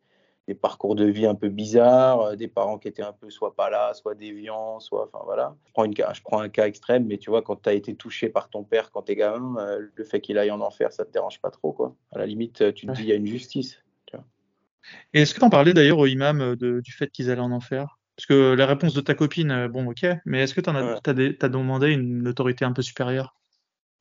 des 0.49 0.55
parcours 0.55 0.95
de 0.95 1.05
vie 1.05 1.27
un 1.27 1.35
peu 1.35 1.49
bizarres, 1.49 2.21
euh, 2.21 2.37
des 2.37 2.49
parents 2.49 2.79
qui 2.79 2.89
étaient 2.89 3.03
un 3.03 3.13
peu 3.13 3.31
soit 3.31 3.55
pas 3.55 3.71
là, 3.71 3.95
soit 3.95 4.15
déviants, 4.15 4.81
soit. 4.81 5.09
Enfin 5.13 5.23
voilà. 5.25 5.57
Je 5.67 5.73
prends, 5.73 5.85
une, 5.85 5.95
je 5.95 6.23
prends 6.23 6.41
un 6.41 6.49
cas 6.49 6.67
extrême, 6.67 7.07
mais 7.07 7.19
tu 7.19 7.31
vois, 7.31 7.43
quand 7.43 7.63
tu 7.63 7.69
as 7.69 7.73
été 7.73 7.95
touché 7.95 8.29
par 8.29 8.49
ton 8.51 8.65
père 8.65 8.91
quand 8.91 9.03
tu 9.03 9.13
es 9.13 9.17
gamin, 9.17 9.57
euh, 9.59 9.87
le 9.95 10.05
fait 10.05 10.21
qu'il 10.21 10.39
aille 10.39 10.51
en 10.51 10.61
enfer, 10.61 10.93
ça 10.93 11.05
te 11.05 11.13
dérange 11.13 11.41
pas 11.41 11.51
trop, 11.51 11.73
quoi. 11.73 11.95
À 12.13 12.19
la 12.19 12.27
limite, 12.27 12.75
tu 12.75 12.87
te 12.87 12.93
dis, 12.93 13.03
il 13.03 13.09
y 13.09 13.13
a 13.13 13.17
une 13.17 13.27
justice. 13.27 13.79
Et 15.13 15.21
est-ce 15.21 15.35
que 15.35 15.41
tu 15.41 15.45
en 15.45 15.51
parlais 15.51 15.75
d'ailleurs 15.75 15.99
au 15.99 16.07
imam 16.07 16.57
du 16.57 16.93
fait 16.93 17.11
qu'ils 17.11 17.31
allaient 17.31 17.41
en 17.41 17.53
enfer? 17.53 17.99
Parce 18.17 18.27
que 18.27 18.55
la 18.55 18.67
réponse 18.67 18.95
de 18.95 19.03
ta 19.03 19.15
copine, 19.15 19.69
bon, 19.69 19.87
ok, 19.91 20.07
mais 20.25 20.43
est-ce 20.43 20.55
que 20.55 20.61
tu 20.63 20.71
as, 20.71 21.01
as, 21.05 21.49
demandé 21.49 21.89
une 21.89 22.27
autorité 22.27 22.65
un 22.65 22.73
peu 22.73 22.83
supérieure? 22.83 23.40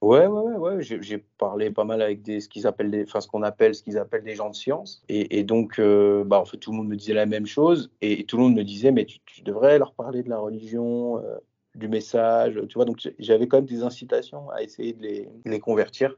Ouais, 0.02 0.26
ouais, 0.28 0.54
ouais, 0.56 0.82
J'ai 0.82 1.18
parlé 1.38 1.72
pas 1.72 1.84
mal 1.84 2.02
avec 2.02 2.22
des, 2.22 2.40
ce 2.40 2.48
qu'ils 2.48 2.66
appellent 2.68 2.90
des, 2.90 3.04
enfin, 3.04 3.20
ce 3.20 3.28
qu'on 3.28 3.44
appelle, 3.44 3.76
ce 3.76 3.84
qu'ils 3.84 3.98
appellent 3.98 4.24
des 4.24 4.36
gens 4.36 4.50
de 4.50 4.56
science. 4.56 5.04
Et, 5.10 5.44
donc, 5.44 5.78
euh, 5.78 6.24
bah, 6.24 6.40
en 6.40 6.46
fait, 6.46 6.58
tout 6.58 6.72
le 6.72 6.78
monde 6.78 6.88
me 6.88 6.96
disait 6.96 7.14
la 7.14 7.26
même 7.26 7.46
chose. 7.46 7.92
Et, 8.02 8.24
tout 8.26 8.38
le 8.38 8.44
monde 8.44 8.56
me 8.56 8.64
disait, 8.64 8.92
mais 8.94 9.06
tu, 9.06 9.20
devrais 9.44 9.78
leur 9.78 9.94
parler 9.94 10.24
de 10.24 10.30
la 10.30 10.40
religion, 10.40 11.18
euh, 11.18 11.38
du 11.76 11.90
message, 11.90 12.62
tu 12.70 12.76
vois. 12.76 12.86
Donc, 12.86 13.12
j'avais 13.20 13.48
quand 13.50 13.58
même 13.58 13.66
des 13.66 13.84
incitations 13.84 14.50
à 14.52 14.64
essayer 14.64 14.94
de 14.94 15.02
les, 15.04 15.30
les 15.46 15.60
convertir. 15.60 16.16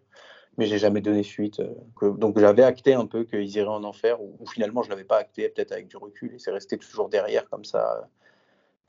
Mais 0.57 0.67
j'ai 0.67 0.77
jamais 0.77 1.01
donné 1.01 1.23
suite. 1.23 1.59
Euh, 1.59 2.11
donc, 2.11 2.37
j'avais 2.39 2.63
acté 2.63 2.93
un 2.93 3.07
peu 3.07 3.23
qu'ils 3.23 3.49
iraient 3.55 3.67
en 3.67 3.83
enfer, 3.83 4.21
ou, 4.21 4.45
finalement, 4.47 4.83
je 4.83 4.89
l'avais 4.91 5.05
pas 5.05 5.17
acté, 5.17 5.49
peut-être 5.49 5.71
avec 5.71 5.87
du 5.87 5.97
recul. 5.97 6.35
Et 6.35 6.39
c'est 6.39 6.51
resté 6.51 6.77
toujours 6.77 7.09
derrière, 7.09 7.49
comme 7.49 7.65
ça 7.65 8.07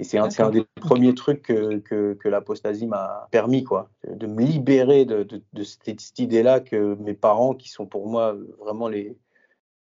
et 0.02 0.04
c'est 0.04 0.18
un, 0.18 0.28
un, 0.36 0.50
des 0.50 0.64
premiers 0.80 1.14
trucs 1.14 1.42
que, 1.42 1.78
que, 1.78 2.28
l'apostasie 2.28 2.88
m'a 2.88 3.28
permis, 3.30 3.62
quoi, 3.62 3.88
de 4.04 4.26
me 4.26 4.42
libérer 4.42 5.04
de, 5.04 5.22
de, 5.22 5.62
cette, 5.62 6.18
idée-là 6.18 6.58
que 6.58 6.96
mes 6.96 7.14
parents, 7.14 7.54
qui 7.54 7.68
sont 7.68 7.86
pour 7.86 8.08
moi 8.08 8.34
vraiment 8.58 8.88
les. 8.88 9.16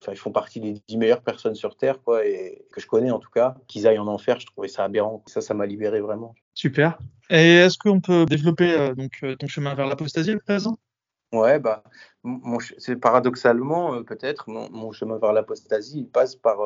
Enfin, 0.03 0.12
ils 0.12 0.20
font 0.20 0.32
partie 0.32 0.60
des 0.60 0.74
dix 0.88 0.97
meilleures 0.97 1.24
personnes 1.24 1.56
sur 1.56 1.76
Terre, 1.76 2.03
quoi, 2.03 2.24
et 2.24 2.68
que 2.72 2.80
je 2.80 2.86
connais 2.86 3.10
en 3.10 3.18
tout 3.18 3.32
cas, 3.32 3.56
qu'ils 3.66 3.88
aillent 3.88 3.97
en 3.97 4.06
enfer, 4.06 4.39
je 4.39 4.45
trouvais 4.45 4.68
ça 4.68 4.84
aberrant. 4.84 5.24
Ça, 5.26 5.41
ça 5.41 5.56
m'a 5.56 5.66
libéré 5.66 6.01
vraiment. 6.01 6.36
Super. 6.53 6.99
Et 7.32 7.56
est-ce 7.56 7.80
qu'on 7.80 7.99
peut 7.99 8.28
développer 8.28 8.78
euh, 8.78 8.93
donc, 8.93 9.14
euh, 9.24 9.36
ton 9.36 9.47
chemin 9.47 9.74
vers 9.74 9.88
l'apostasie 9.88 10.34
à 10.34 10.38
présent? 10.38 10.78
Ouais, 11.34 11.58
bah, 11.58 11.84
c'est 12.78 12.97
paradoxalement, 12.97 13.95
euh, 13.95 14.03
peut-être, 14.03 14.51
mon, 14.51 14.91
chemin 14.91 15.18
vers 15.18 15.34
l'apostasie, 15.34 16.01
il 16.01 16.08
passe 16.08 16.36
par 16.36 16.60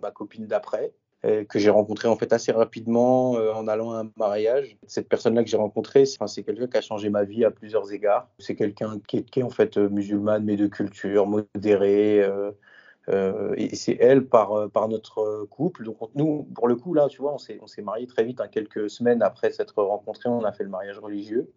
ma 0.00 0.12
copine 0.12 0.46
d'après, 0.46 0.94
que 1.48 1.58
j'ai 1.58 1.70
rencontré 1.70 2.08
en 2.08 2.16
fait 2.16 2.32
assez 2.32 2.52
rapidement 2.52 3.36
euh, 3.36 3.52
en 3.52 3.66
allant 3.68 3.92
à 3.92 4.00
un 4.00 4.10
mariage. 4.16 4.76
Cette 4.86 5.08
personne-là 5.08 5.42
que 5.42 5.50
j'ai 5.50 5.56
rencontrée, 5.56 6.04
c'est 6.06 6.42
quelqu'un 6.42 6.66
qui 6.66 6.76
a 6.76 6.80
changé 6.80 7.10
ma 7.10 7.24
vie 7.24 7.44
à 7.44 7.50
plusieurs 7.50 7.92
égards. 7.92 8.28
C'est 8.38 8.54
quelqu'un 8.54 9.00
qui, 9.06 9.24
qui 9.24 9.40
est, 9.40 9.42
en 9.42 9.50
fait 9.50 9.76
euh, 9.76 9.88
musulmane 9.88 10.44
mais 10.44 10.56
de 10.56 10.66
culture 10.66 11.26
modérée. 11.26 12.28
et 13.56 13.74
c'est 13.76 13.96
elle 14.00 14.26
par, 14.26 14.70
par 14.70 14.88
notre 14.88 15.46
couple. 15.50 15.84
Donc 15.84 15.96
nous, 16.14 16.44
pour 16.54 16.68
le 16.68 16.76
coup 16.76 16.94
là, 16.94 17.08
tu 17.08 17.22
vois, 17.22 17.34
on 17.34 17.38
s'est 17.38 17.58
on 17.62 17.66
s'est 17.66 17.82
marié 17.82 18.06
très 18.06 18.24
vite. 18.24 18.40
Hein, 18.40 18.48
quelques 18.50 18.90
semaines 18.90 19.22
après 19.22 19.50
s'être 19.50 19.82
rencontrés, 19.82 20.28
on 20.28 20.44
a 20.44 20.52
fait 20.52 20.64
le 20.64 20.70
mariage 20.70 20.98
religieux. 20.98 21.50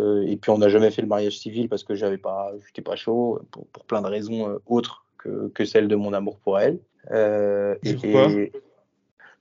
et 0.00 0.36
puis 0.36 0.50
on 0.50 0.58
n'a 0.58 0.68
jamais 0.68 0.90
fait 0.90 1.02
le 1.02 1.08
mariage 1.08 1.38
civil 1.38 1.68
parce 1.68 1.84
que 1.84 1.94
j'avais 1.94 2.18
pas, 2.18 2.52
j'étais 2.66 2.82
pas 2.82 2.96
chaud 2.96 3.40
pour, 3.50 3.66
pour, 3.68 3.84
plein 3.84 4.02
de 4.02 4.08
raisons 4.08 4.58
autres 4.66 5.06
que, 5.18 5.48
que 5.48 5.64
celle 5.64 5.88
de 5.88 5.96
mon 5.96 6.12
amour 6.12 6.38
pour 6.38 6.58
elle. 6.60 6.78
et, 7.10 8.52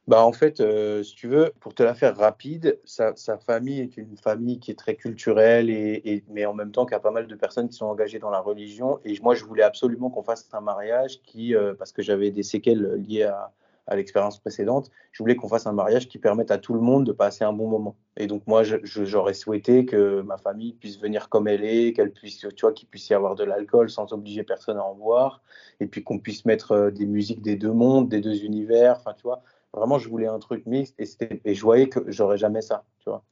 bah 0.08 0.24
en 0.24 0.32
fait, 0.32 0.62
euh, 0.62 1.04
si 1.04 1.16
tu 1.16 1.28
veux, 1.28 1.52
pour 1.60 1.74
te 1.74 1.84
la 1.84 1.94
faire 1.94 2.16
rapide, 2.16 2.80
sa, 2.86 3.14
famille 3.40 3.82
est 3.82 3.98
une 3.98 4.16
famille 4.18 4.60
qui 4.60 4.72
est 4.72 4.76
très 4.76 4.96
culturelle, 4.96 5.70
et, 5.70 6.24
mais 6.30 6.46
en 6.46 6.54
même 6.54 6.72
temps 6.72 6.86
qu'il 6.86 6.94
y 6.94 6.96
a 6.96 7.02
pas 7.02 7.12
mal 7.12 7.28
de 7.28 7.36
personnes 7.36 7.68
qui 7.68 7.76
sont 7.76 7.88
engagées 7.88 8.20
dans 8.20 8.30
la 8.30 8.40
religion. 8.40 9.00
Et 9.04 9.20
moi, 9.22 9.36
je 9.36 9.44
voulais 9.44 9.64
absolument 9.64 10.10
qu'on 10.10 10.24
fasse 10.24 10.48
un 10.54 10.62
mariage 10.62 11.22
qui, 11.24 11.56
euh, 11.56 11.74
parce 11.74 11.92
que 11.92 12.02
j'avais 12.02 12.32
des 12.32 12.44
séquelles 12.44 12.94
liées 13.06 13.24
à, 13.24 13.52
à 13.88 13.96
l'expérience 13.96 14.38
précédente, 14.38 14.92
je 15.12 15.24
voulais 15.24 15.36
qu'on 15.36 15.48
fasse 15.48 15.66
un 15.66 15.72
mariage 15.72 16.08
qui 16.08 16.20
permette 16.20 16.52
à 16.52 16.58
tout 16.58 16.74
le 16.74 16.82
monde 16.82 17.06
de 17.06 17.14
passer 17.14 17.46
un 17.46 17.54
bon 17.54 17.68
moment. 17.68 17.96
Et 18.18 18.28
donc 18.28 18.44
moi, 18.46 18.62
j'aurais 18.64 19.34
souhaité 19.34 19.86
que 19.86 20.22
ma 20.22 20.38
famille 20.38 20.74
puisse 20.74 21.00
venir 21.00 21.30
comme 21.30 21.48
elle 21.48 21.64
est, 21.64 21.94
qu'elle 21.94 22.12
puisse, 22.12 22.40
tu 22.40 22.62
vois, 22.62 22.74
qu'il 22.74 22.90
puisse 22.90 23.10
y 23.10 23.14
avoir 23.14 23.36
de 23.36 23.46
l'alcool 23.46 23.90
sans 23.90 24.12
obliger 24.12 24.44
personne 24.44 24.78
à 24.78 24.84
en 24.84 24.94
boire, 24.94 25.42
et 25.80 25.88
puis 25.88 26.04
qu'on 26.04 26.20
puisse 26.20 26.46
mettre 26.46 26.74
euh, 26.74 26.92
des 26.92 27.06
musiques 27.06 27.42
des 27.42 27.56
deux 27.56 27.72
mondes, 27.72 28.10
des 28.10 28.20
deux 28.20 28.44
univers, 28.44 28.98
enfin 28.98 29.14
tu 29.16 29.24
vois 29.24 29.42
Vraiment, 29.78 30.00
je 30.00 30.10
voulais 30.10 30.28
un 30.28 30.40
truc 30.40 30.66
mixte 30.66 30.96
et, 31.00 31.08
et 31.46 31.56
je 31.56 31.62
voyais 31.62 31.88
que 31.88 32.00
j'aurais 32.12 32.38
jamais 32.38 32.62
ça, 32.62 32.84
tu 33.00 33.10
vois. 33.10 33.24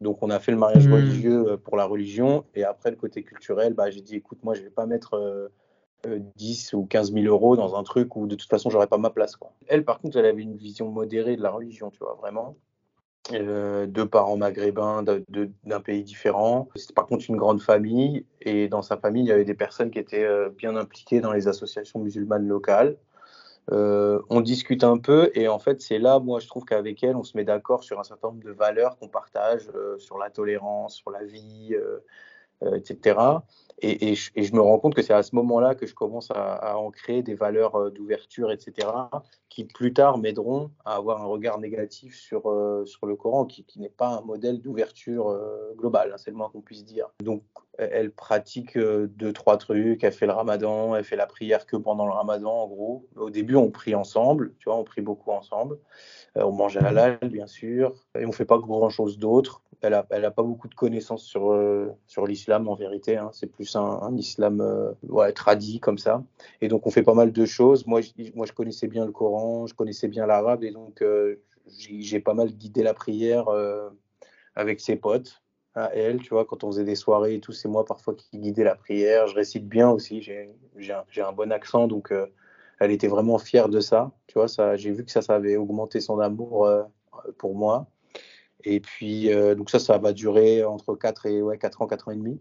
Donc, 0.00 0.22
on 0.22 0.30
a 0.30 0.38
fait 0.38 0.52
le 0.52 0.58
mariage 0.58 0.86
hmm. 0.86 0.92
religieux 0.94 1.44
euh, 1.48 1.56
pour 1.56 1.76
la 1.76 1.84
religion. 1.84 2.44
Et 2.54 2.64
après, 2.64 2.90
le 2.90 2.96
côté 2.96 3.22
culturel, 3.22 3.74
bah, 3.74 3.90
j'ai 3.90 4.00
dit, 4.00 4.16
écoute, 4.16 4.38
moi, 4.42 4.54
je 4.54 4.62
vais 4.62 4.70
pas 4.70 4.86
mettre 4.86 5.50
10 6.04 6.74
euh, 6.74 6.76
euh, 6.76 6.80
ou 6.80 6.86
15 6.86 7.12
000 7.12 7.26
euros 7.26 7.56
dans 7.56 7.76
un 7.76 7.82
truc 7.82 8.16
où 8.16 8.26
de 8.26 8.34
toute 8.34 8.48
façon, 8.48 8.70
j'aurais 8.70 8.86
pas 8.86 8.98
ma 8.98 9.10
place. 9.10 9.36
Quoi. 9.36 9.52
Elle, 9.66 9.84
par 9.84 10.00
contre, 10.00 10.18
elle 10.18 10.26
avait 10.26 10.42
une 10.42 10.56
vision 10.56 10.90
modérée 10.90 11.36
de 11.36 11.42
la 11.42 11.50
religion, 11.50 11.90
tu 11.90 12.00
vois, 12.00 12.16
vraiment. 12.20 12.56
deux 13.30 14.06
parents 14.06 14.36
maghrébins 14.36 15.02
d'un 15.02 15.80
pays 15.80 16.02
différent. 16.02 16.68
C'était 16.76 16.92
par 16.92 17.06
contre 17.06 17.24
une 17.28 17.36
grande 17.36 17.62
famille. 17.62 18.26
Et 18.42 18.68
dans 18.68 18.82
sa 18.82 18.98
famille, 18.98 19.22
il 19.22 19.28
y 19.28 19.32
avait 19.32 19.46
des 19.46 19.54
personnes 19.54 19.90
qui 19.90 19.98
étaient 19.98 20.28
bien 20.50 20.76
impliquées 20.76 21.20
dans 21.20 21.32
les 21.32 21.48
associations 21.48 22.00
musulmanes 22.00 22.46
locales. 22.46 22.98
Euh, 23.72 24.20
on 24.28 24.42
discute 24.42 24.84
un 24.84 24.98
peu 24.98 25.30
et 25.34 25.48
en 25.48 25.58
fait 25.58 25.80
c'est 25.80 25.98
là 25.98 26.18
moi 26.18 26.38
je 26.38 26.46
trouve 26.46 26.66
qu'avec 26.66 27.02
elle 27.02 27.16
on 27.16 27.22
se 27.22 27.34
met 27.34 27.44
d'accord 27.44 27.82
sur 27.82 27.98
un 27.98 28.04
certain 28.04 28.28
nombre 28.28 28.44
de 28.44 28.50
valeurs 28.50 28.98
qu'on 28.98 29.08
partage 29.08 29.70
euh, 29.74 29.96
sur 29.98 30.18
la 30.18 30.28
tolérance, 30.28 30.96
sur 30.96 31.10
la 31.10 31.24
vie, 31.24 31.74
euh, 31.74 32.76
etc. 32.76 33.18
Et, 33.78 34.14
je, 34.14 34.54
me 34.54 34.60
rends 34.60 34.78
compte 34.78 34.94
que 34.94 35.02
c'est 35.02 35.12
à 35.12 35.22
ce 35.22 35.34
moment-là 35.34 35.74
que 35.74 35.86
je 35.86 35.94
commence 35.94 36.30
à, 36.30 36.78
en 36.78 36.90
créer 36.90 37.22
des 37.22 37.34
valeurs 37.34 37.74
euh, 37.74 37.90
d'ouverture, 37.90 38.52
etc., 38.52 38.88
qui 39.48 39.64
plus 39.64 39.92
tard 39.92 40.18
m'aideront 40.18 40.70
à 40.84 40.96
avoir 40.96 41.20
un 41.22 41.26
regard 41.26 41.58
négatif 41.58 42.16
sur, 42.16 42.50
euh, 42.50 42.84
sur 42.84 43.06
le 43.06 43.16
Coran, 43.16 43.44
qui, 43.46 43.64
n'est 43.76 43.88
pas 43.88 44.08
un 44.08 44.20
modèle 44.20 44.60
d'ouverture 44.60 45.28
euh, 45.28 45.74
globale, 45.76 46.12
hein, 46.12 46.18
c'est 46.18 46.30
le 46.30 46.36
moins 46.36 46.48
qu'on 46.50 46.60
puisse 46.60 46.84
dire. 46.84 47.08
Donc, 47.22 47.42
elle 47.76 48.12
pratique 48.12 48.78
deux, 48.78 49.32
trois 49.32 49.56
trucs, 49.56 50.04
elle 50.04 50.12
fait 50.12 50.26
le 50.26 50.32
ramadan, 50.32 50.94
elle 50.94 51.02
fait 51.02 51.16
la 51.16 51.26
prière 51.26 51.66
que 51.66 51.76
pendant 51.76 52.06
le 52.06 52.12
ramadan, 52.12 52.52
en 52.52 52.68
gros. 52.68 53.08
Au 53.16 53.30
début, 53.30 53.56
on 53.56 53.72
prie 53.72 53.96
ensemble, 53.96 54.54
tu 54.60 54.68
vois, 54.68 54.76
on 54.76 54.84
prie 54.84 55.00
beaucoup 55.00 55.32
ensemble. 55.32 55.80
on 56.36 56.52
mange 56.52 56.76
à 56.76 56.82
la 56.82 56.90
halal, 56.90 57.18
bien 57.24 57.48
sûr, 57.48 57.92
et 58.16 58.26
on 58.26 58.32
fait 58.32 58.44
pas 58.44 58.58
grand-chose 58.58 59.18
d'autre 59.18 59.60
elle 59.84 59.90
n'a 59.92 60.28
a 60.28 60.30
pas 60.30 60.42
beaucoup 60.42 60.68
de 60.68 60.74
connaissances 60.74 61.24
sur, 61.24 61.54
sur 62.06 62.26
l'islam 62.26 62.68
en 62.68 62.74
vérité. 62.74 63.16
Hein. 63.16 63.30
C'est 63.32 63.46
plus 63.46 63.63
un, 63.76 64.16
islam 64.16 64.60
euh, 64.60 64.92
ouais, 65.08 65.32
tradit 65.32 65.80
comme 65.80 65.98
ça. 65.98 66.22
Et 66.60 66.68
donc 66.68 66.86
on 66.86 66.90
fait 66.90 67.02
pas 67.02 67.14
mal 67.14 67.32
de 67.32 67.44
choses. 67.44 67.86
Moi, 67.86 68.00
je, 68.00 68.10
moi, 68.34 68.46
je 68.46 68.52
connaissais 68.52 68.88
bien 68.88 69.04
le 69.04 69.12
Coran, 69.12 69.66
je 69.66 69.74
connaissais 69.74 70.08
bien 70.08 70.26
l'arabe 70.26 70.64
et 70.64 70.70
donc 70.70 71.02
euh, 71.02 71.36
j'ai 71.78 72.20
pas 72.20 72.34
mal 72.34 72.48
guidé 72.52 72.82
la 72.82 72.94
prière 72.94 73.46
avec 74.54 74.80
ses 74.80 74.96
potes 74.96 75.42
à 75.74 75.94
elle. 75.94 76.20
Tu 76.20 76.30
vois, 76.30 76.44
quand 76.44 76.62
on 76.62 76.70
faisait 76.70 76.84
des 76.84 76.94
soirées 76.94 77.36
et 77.36 77.40
tout, 77.40 77.52
c'est 77.52 77.68
moi 77.68 77.84
parfois 77.86 78.14
qui 78.14 78.38
guidais 78.38 78.64
la 78.64 78.74
prière. 78.74 79.26
Je 79.28 79.34
récite 79.34 79.66
bien 79.66 79.88
aussi. 79.88 80.20
J'ai 80.20 80.50
un, 80.90 81.04
un, 81.24 81.32
bon 81.32 81.50
accent 81.52 81.88
donc 81.88 82.12
elle 82.80 82.90
était 82.90 83.08
vraiment 83.08 83.38
fière 83.38 83.70
de 83.70 83.80
ça. 83.80 84.12
Tu 84.26 84.38
vois, 84.38 84.46
j'ai 84.76 84.90
vu 84.90 85.06
que 85.06 85.10
ça, 85.10 85.22
ça 85.22 85.36
avait 85.36 85.56
augmenté 85.56 86.00
son 86.00 86.18
amour 86.20 86.68
pour 87.38 87.54
moi. 87.54 87.88
Et 88.64 88.80
puis, 88.80 89.32
euh, 89.32 89.54
donc 89.54 89.70
ça, 89.70 89.78
ça 89.78 89.98
va 89.98 90.12
durer 90.12 90.64
entre 90.64 90.94
4 90.94 91.26
et 91.26 91.42
ouais, 91.42 91.58
4 91.58 91.82
ans, 91.82 91.86
4 91.86 92.08
ans 92.08 92.12
et 92.12 92.16
demi. 92.16 92.40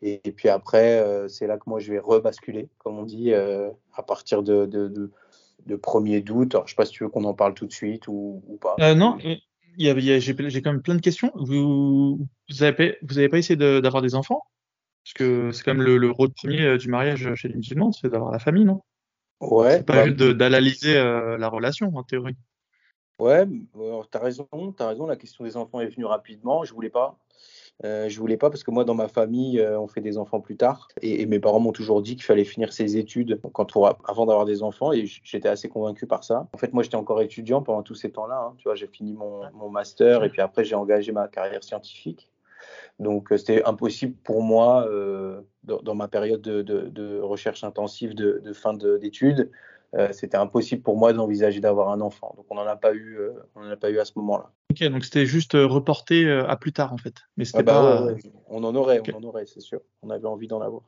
Et, 0.00 0.20
puis 0.32 0.48
après, 0.48 1.00
euh, 1.00 1.26
c'est 1.28 1.46
là 1.46 1.56
que 1.56 1.64
moi, 1.66 1.80
je 1.80 1.92
vais 1.92 1.98
rebasculer, 1.98 2.68
comme 2.78 2.98
on 2.98 3.04
dit, 3.04 3.32
euh, 3.32 3.70
à 3.94 4.02
partir 4.02 4.42
de, 4.42 4.66
de, 4.66 4.88
de, 4.88 5.76
1er 5.76 6.22
d'août. 6.22 6.54
Alors, 6.54 6.66
je 6.66 6.72
ne 6.72 6.74
sais 6.74 6.76
pas 6.76 6.84
si 6.84 6.92
tu 6.92 7.02
veux 7.02 7.10
qu'on 7.10 7.24
en 7.24 7.34
parle 7.34 7.54
tout 7.54 7.66
de 7.66 7.72
suite 7.72 8.06
ou, 8.06 8.42
ou 8.46 8.56
pas. 8.56 8.76
non, 8.94 9.18
j'ai 9.18 10.62
quand 10.62 10.72
même 10.72 10.82
plein 10.82 10.94
de 10.94 11.00
questions. 11.00 11.32
Vous 11.34 12.20
n'avez 12.60 12.72
pas, 12.72 12.96
vous 13.02 13.18
avez 13.18 13.28
pas 13.28 13.38
essayé 13.38 13.56
d'avoir 13.56 14.02
des 14.02 14.14
enfants? 14.14 14.42
Parce 15.04 15.14
que 15.14 15.50
c'est 15.52 15.64
quand 15.64 15.74
même 15.74 15.86
le, 15.86 16.10
rôle 16.10 16.30
premier 16.30 16.76
du 16.78 16.88
mariage 16.88 17.34
chez 17.34 17.48
les 17.48 17.54
musulmans, 17.54 17.92
c'est 17.92 18.08
d'avoir 18.08 18.30
la 18.30 18.38
famille, 18.38 18.64
non? 18.64 18.82
Ouais. 19.40 19.78
C'est 19.78 19.86
pas 19.86 19.94
bah, 19.94 20.06
juste 20.06 20.18
d'analyser 20.18 20.94
la 20.94 21.48
relation, 21.48 21.90
en 21.94 22.02
théorie. 22.04 22.36
Ouais, 23.18 23.44
tu 23.48 24.16
as 24.16 24.20
raison, 24.20 24.48
tu 24.52 24.82
raison. 24.84 25.06
La 25.06 25.16
question 25.16 25.44
des 25.44 25.56
enfants 25.56 25.80
est 25.80 25.88
venue 25.88 26.04
rapidement. 26.04 26.62
Je 26.62 26.72
voulais 26.72 26.90
pas. 26.90 27.18
Euh, 27.84 28.08
je 28.08 28.18
voulais 28.18 28.36
pas 28.36 28.50
parce 28.50 28.64
que 28.64 28.70
moi, 28.70 28.84
dans 28.84 28.94
ma 28.94 29.08
famille, 29.08 29.60
euh, 29.60 29.78
on 29.78 29.86
fait 29.86 30.00
des 30.00 30.18
enfants 30.18 30.40
plus 30.40 30.56
tard. 30.56 30.88
Et, 31.00 31.26
mes 31.26 31.38
parents 31.38 31.60
m'ont 31.60 31.72
toujours 31.72 32.02
dit 32.02 32.16
qu'il 32.16 32.24
fallait 32.24 32.44
finir 32.44 32.72
ses 32.72 32.96
études 32.96 33.40
quand 33.52 33.76
avant 34.04 34.26
d'avoir 34.26 34.44
des 34.44 34.62
enfants. 34.62 34.92
Et 34.92 35.06
j'étais 35.06 35.48
assez 35.48 35.68
convaincu 35.68 36.06
par 36.06 36.24
ça. 36.24 36.48
En 36.52 36.58
fait, 36.58 36.72
moi, 36.72 36.82
j'étais 36.82 36.96
encore 36.96 37.22
étudiant 37.22 37.62
pendant 37.62 37.82
tous 37.82 37.94
ces 37.94 38.10
temps-là. 38.10 38.48
Hein. 38.48 38.54
Tu 38.58 38.64
vois, 38.64 38.74
j'ai 38.74 38.88
fini 38.88 39.12
mon, 39.12 39.70
master 39.70 40.24
et 40.24 40.30
puis 40.30 40.40
après, 40.40 40.64
j'ai 40.64 40.74
engagé 40.74 41.12
ma 41.12 41.28
carrière 41.28 41.62
scientifique. 41.62 42.30
Donc, 42.98 43.30
euh, 43.30 43.36
c'était 43.36 43.62
impossible 43.64 44.14
pour 44.24 44.42
moi, 44.42 44.86
euh, 44.88 45.40
dans, 45.62 45.94
ma 45.94 46.08
période 46.08 46.40
de, 46.40 46.62
de 46.62 47.20
recherche 47.20 47.62
intensive 47.62 48.14
de, 48.14 48.52
fin 48.52 48.74
d'études, 48.74 49.50
euh, 49.94 50.08
c'était 50.12 50.36
impossible 50.36 50.82
pour 50.82 50.98
moi 50.98 51.12
d'envisager 51.12 51.60
d'avoir 51.60 51.90
un 51.90 52.00
enfant. 52.00 52.34
Donc 52.36 52.46
on 52.50 52.56
n'en 52.56 52.66
a 52.66 52.76
pas 52.76 52.92
eu, 52.92 53.16
euh, 53.18 53.32
on 53.54 53.68
a 53.70 53.76
pas 53.76 53.90
eu 53.90 53.98
à 53.98 54.04
ce 54.04 54.12
moment-là. 54.16 54.50
Ok, 54.70 54.84
donc 54.90 55.04
c'était 55.04 55.24
juste 55.24 55.54
euh, 55.54 55.66
reporté 55.66 56.30
à 56.30 56.56
plus 56.56 56.72
tard 56.72 56.92
en 56.92 56.98
fait. 56.98 57.14
Mais 57.36 57.44
c'était 57.44 57.60
ah 57.60 57.62
bah 57.62 58.06
pas. 58.12 58.14
On 58.48 58.62
en 58.64 58.74
aurait, 58.74 59.00
on 59.14 59.18
en 59.18 59.24
aurait, 59.24 59.46
c'est 59.46 59.60
sûr. 59.60 59.80
On 60.02 60.10
avait 60.10 60.26
envie 60.26 60.48
d'en 60.48 60.60
avoir. 60.60 60.82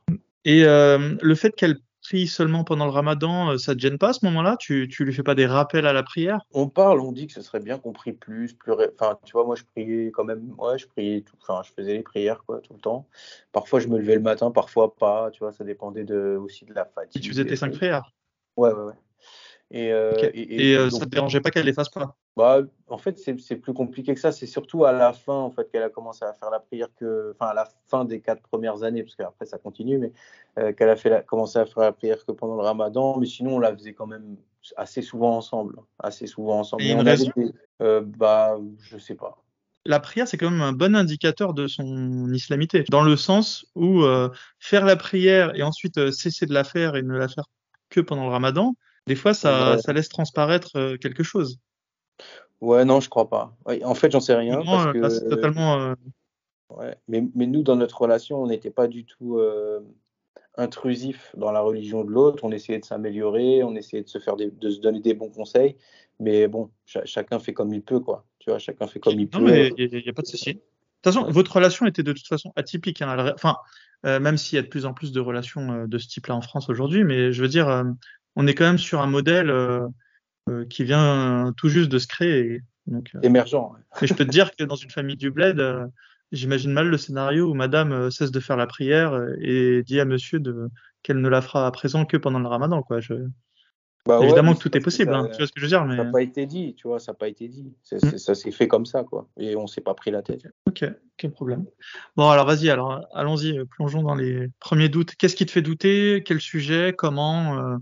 Et 0.45 0.63
le 0.63 1.35
fait 1.35 1.51
qu'elle 1.51 1.77
prie 2.03 2.25
seulement 2.27 2.63
pendant 2.63 2.85
le 2.85 2.91
Ramadan, 2.91 3.57
ça 3.59 3.75
te 3.75 3.79
gêne 3.79 3.99
pas 3.99 4.09
à 4.09 4.13
ce 4.13 4.25
moment-là? 4.25 4.57
Tu 4.59 4.87
tu 4.87 5.05
lui 5.05 5.13
fais 5.13 5.21
pas 5.21 5.35
des 5.35 5.45
rappels 5.45 5.85
à 5.85 5.93
la 5.93 6.01
prière? 6.01 6.39
On 6.51 6.67
parle, 6.67 6.99
on 6.99 7.11
dit 7.11 7.27
que 7.27 7.33
ce 7.33 7.41
serait 7.41 7.59
bien 7.59 7.77
qu'on 7.77 7.93
prie 7.93 8.13
plus, 8.13 8.53
plus. 8.53 8.73
Enfin, 8.73 9.19
tu 9.23 9.33
vois, 9.33 9.45
moi 9.45 9.55
je 9.55 9.63
priais 9.63 10.09
quand 10.11 10.23
même. 10.23 10.53
Ouais, 10.57 10.77
je 10.79 10.87
priais 10.87 11.21
tout. 11.21 11.35
Enfin, 11.41 11.61
je 11.63 11.71
faisais 11.71 11.93
les 11.93 12.03
prières 12.03 12.43
quoi 12.45 12.59
tout 12.59 12.73
le 12.73 12.79
temps. 12.79 13.07
Parfois 13.51 13.79
je 13.79 13.87
me 13.87 13.97
levais 13.97 14.15
le 14.15 14.21
matin, 14.21 14.51
parfois 14.51 14.95
pas. 14.95 15.29
Tu 15.31 15.39
vois, 15.39 15.51
ça 15.51 15.63
dépendait 15.63 16.03
de 16.03 16.39
aussi 16.41 16.65
de 16.65 16.73
la 16.73 16.85
fatigue. 16.85 17.21
tu 17.21 17.29
faisais 17.29 17.45
tes 17.45 17.55
cinq 17.55 17.73
prières? 17.73 18.11
Ouais, 18.57 18.71
ouais, 18.71 18.83
ouais. 18.83 18.93
Et, 19.73 19.91
euh, 19.93 20.29
et, 20.33 20.75
euh, 20.75 20.89
ça 20.89 20.99
ne 20.99 21.05
te 21.05 21.09
dérangeait 21.09 21.39
pas 21.39 21.49
qu'elle 21.49 21.65
les 21.65 21.73
fasse 21.73 21.89
pas? 21.89 22.15
Bah, 22.35 22.59
En 22.89 22.97
fait, 22.97 23.17
c'est 23.17 23.55
plus 23.55 23.73
compliqué 23.73 24.13
que 24.13 24.19
ça. 24.19 24.31
C'est 24.31 24.45
surtout 24.45 24.83
à 24.85 24.91
la 24.91 25.13
fin 25.13 25.33
en 25.33 25.49
fait, 25.49 25.69
qu'elle 25.71 25.83
a 25.83 25.89
commencé 25.89 26.25
à 26.25 26.33
faire 26.33 26.49
la 26.49 26.59
prière, 26.59 26.87
que, 26.97 27.33
enfin 27.35 27.51
à 27.51 27.53
la 27.53 27.67
fin 27.87 28.03
des 28.03 28.19
quatre 28.19 28.41
premières 28.41 28.83
années, 28.83 29.03
parce 29.03 29.15
qu'après 29.15 29.45
ça 29.45 29.57
continue, 29.57 29.97
mais 29.97 30.11
euh, 30.59 30.73
qu'elle 30.73 30.89
a 30.89 30.97
fait 30.97 31.25
commencé 31.25 31.57
à 31.57 31.65
faire 31.65 31.83
la 31.83 31.93
prière 31.93 32.23
que 32.25 32.33
pendant 32.33 32.55
le 32.55 32.63
ramadan. 32.63 33.17
Mais 33.17 33.25
sinon, 33.25 33.55
on 33.55 33.59
la 33.59 33.73
faisait 33.73 33.93
quand 33.93 34.07
même 34.07 34.35
assez 34.75 35.01
souvent 35.01 35.37
ensemble. 35.37 35.77
Assez 35.99 36.27
souvent 36.27 36.59
ensemble. 36.59 36.83
Et 36.83 36.91
une 36.91 37.01
raison? 37.01 37.31
bah, 37.79 38.57
Je 38.81 38.97
sais 38.97 39.15
pas. 39.15 39.37
La 39.85 39.99
prière, 39.99 40.27
c'est 40.27 40.37
quand 40.37 40.51
même 40.51 40.61
un 40.61 40.73
bon 40.73 40.95
indicateur 40.95 41.53
de 41.53 41.67
son 41.67 42.31
islamité, 42.33 42.83
dans 42.89 43.03
le 43.03 43.15
sens 43.15 43.65
où 43.75 44.03
faire 44.59 44.85
la 44.85 44.97
prière 44.97 45.55
et 45.55 45.63
ensuite 45.63 46.11
cesser 46.11 46.45
de 46.45 46.53
la 46.53 46.65
faire 46.65 46.97
et 46.97 47.03
ne 47.03 47.17
la 47.17 47.29
faire 47.29 47.45
que 47.91 47.99
pendant 47.99 48.23
le 48.23 48.31
ramadan, 48.31 48.75
des 49.05 49.15
fois, 49.15 49.33
ça, 49.33 49.77
ça 49.77 49.93
laisse 49.93 50.09
transparaître 50.09 50.75
euh, 50.75 50.97
quelque 50.97 51.23
chose. 51.23 51.59
Ouais, 52.59 52.85
non, 52.85 52.99
je 52.99 53.09
crois 53.09 53.29
pas. 53.29 53.55
en 53.83 53.95
fait, 53.95 54.11
j'en 54.11 54.19
sais 54.19 54.35
rien. 54.35 54.61
parce 54.63 54.93
que... 54.93 55.09
c'est 55.09 55.29
totalement. 55.29 55.79
Euh, 55.79 55.95
ouais. 56.69 56.95
Mais, 57.07 57.23
mais, 57.35 57.47
nous, 57.47 57.63
dans 57.63 57.75
notre 57.75 57.99
relation, 57.99 58.41
on 58.41 58.47
n'était 58.47 58.69
pas 58.69 58.87
du 58.87 59.03
tout 59.03 59.37
euh, 59.39 59.79
intrusif 60.55 61.33
dans 61.35 61.51
la 61.51 61.61
religion 61.61 62.03
de 62.03 62.11
l'autre. 62.11 62.43
On 62.43 62.51
essayait 62.51 62.79
de 62.79 62.85
s'améliorer, 62.85 63.63
on 63.63 63.75
essayait 63.75 64.03
de 64.03 64.09
se 64.09 64.19
faire 64.19 64.35
de 64.35 64.69
se 64.69 64.79
donner 64.79 64.99
des 64.99 65.15
bons 65.15 65.29
conseils. 65.29 65.75
Mais 66.19 66.47
bon, 66.47 66.69
chacun 66.85 67.39
fait 67.39 67.53
comme 67.53 67.73
il 67.73 67.81
peut, 67.81 67.99
quoi. 67.99 68.25
Tu 68.37 68.51
vois, 68.51 68.59
chacun 68.59 68.85
fait 68.85 68.99
comme 68.99 69.19
il 69.19 69.27
peut. 69.27 69.39
Non, 69.39 69.45
mais 69.45 69.71
il 69.75 69.89
n'y 69.89 70.09
a, 70.09 70.13
pas 70.13 70.21
de 70.21 70.27
souci. 70.27 70.53
De 70.53 70.59
toute 71.01 71.13
façon, 71.13 71.31
votre 71.31 71.55
relation 71.55 71.87
était 71.87 72.03
de 72.03 72.13
toute 72.13 72.27
façon 72.27 72.53
atypique. 72.55 73.01
Hein. 73.01 73.33
Enfin, 73.33 73.57
même 74.03 74.37
s'il 74.37 74.55
y 74.55 74.59
a 74.59 74.61
de 74.63 74.67
plus 74.67 74.85
en 74.85 74.93
plus 74.93 75.11
de 75.11 75.19
relations 75.19 75.85
de 75.85 75.97
ce 75.97 76.07
type-là 76.07 76.35
en 76.35 76.41
France 76.41 76.69
aujourd'hui, 76.69 77.03
mais 77.03 77.31
je 77.31 77.41
veux 77.41 77.47
dire, 77.47 77.85
on 78.35 78.47
est 78.47 78.53
quand 78.53 78.65
même 78.65 78.77
sur 78.77 79.01
un 79.01 79.07
modèle 79.07 79.49
euh, 79.49 79.87
euh, 80.49 80.65
qui 80.65 80.83
vient 80.83 81.53
tout 81.57 81.69
juste 81.69 81.89
de 81.89 81.99
se 81.99 82.07
créer. 82.07 82.61
Donc, 82.87 83.11
euh, 83.15 83.19
Émergent. 83.21 83.73
Mais 84.01 84.07
je 84.07 84.13
peux 84.13 84.25
te 84.25 84.31
dire 84.31 84.55
que 84.55 84.63
dans 84.63 84.75
une 84.75 84.89
famille 84.89 85.17
du 85.17 85.31
bled, 85.31 85.61
j'imagine 86.31 86.71
mal 86.71 86.87
le 86.87 86.97
scénario 86.97 87.49
où 87.49 87.53
madame 87.53 88.09
cesse 88.09 88.31
de 88.31 88.39
faire 88.39 88.57
la 88.57 88.67
prière 88.67 89.19
et 89.39 89.83
dit 89.83 89.99
à 89.99 90.05
monsieur 90.05 90.39
de, 90.39 90.69
qu'elle 91.03 91.21
ne 91.21 91.29
la 91.29 91.41
fera 91.41 91.67
à 91.67 91.71
présent 91.71 92.05
que 92.05 92.17
pendant 92.17 92.39
le 92.39 92.47
ramadan. 92.47 92.81
Quoi. 92.81 93.01
Je... 93.01 93.13
Bah 94.07 94.19
Évidemment 94.23 94.55
que 94.55 94.59
tout 94.59 94.75
est 94.75 94.81
possible, 94.81 95.13
hein, 95.13 95.27
tu 95.31 95.37
vois 95.37 95.47
ce 95.47 95.51
que 95.51 95.59
je 95.59 95.65
veux 95.65 95.69
dire. 95.69 95.85
Mais... 95.85 95.95
Ça 95.95 96.03
n'a 96.03 96.11
pas 96.11 96.23
été 96.23 96.47
dit, 96.47 96.73
tu 96.73 96.87
vois, 96.87 96.99
ça 96.99 97.11
n'a 97.11 97.17
pas 97.17 97.27
été 97.27 97.47
dit. 97.47 97.71
Hmm. 97.91 98.17
Ça 98.17 98.33
s'est 98.33 98.51
fait 98.51 98.67
comme 98.67 98.85
ça, 98.85 99.03
quoi. 99.03 99.27
Et 99.37 99.55
on 99.55 99.67
s'est 99.67 99.81
pas 99.81 99.93
pris 99.93 100.09
la 100.09 100.23
tête. 100.23 100.47
Ok, 100.67 100.83
quel 101.17 101.31
problème. 101.31 101.65
Bon, 102.15 102.29
alors 102.29 102.45
vas-y, 102.45 102.69
alors 102.69 103.05
allons-y, 103.13 103.63
plongeons 103.65 104.01
dans 104.01 104.15
les 104.15 104.47
premiers 104.59 104.89
doutes. 104.89 105.15
Qu'est-ce 105.15 105.35
qui 105.35 105.45
te 105.45 105.51
fait 105.51 105.61
douter? 105.61 106.23
Quel 106.25 106.41
sujet? 106.41 106.93
Comment? 106.97 107.77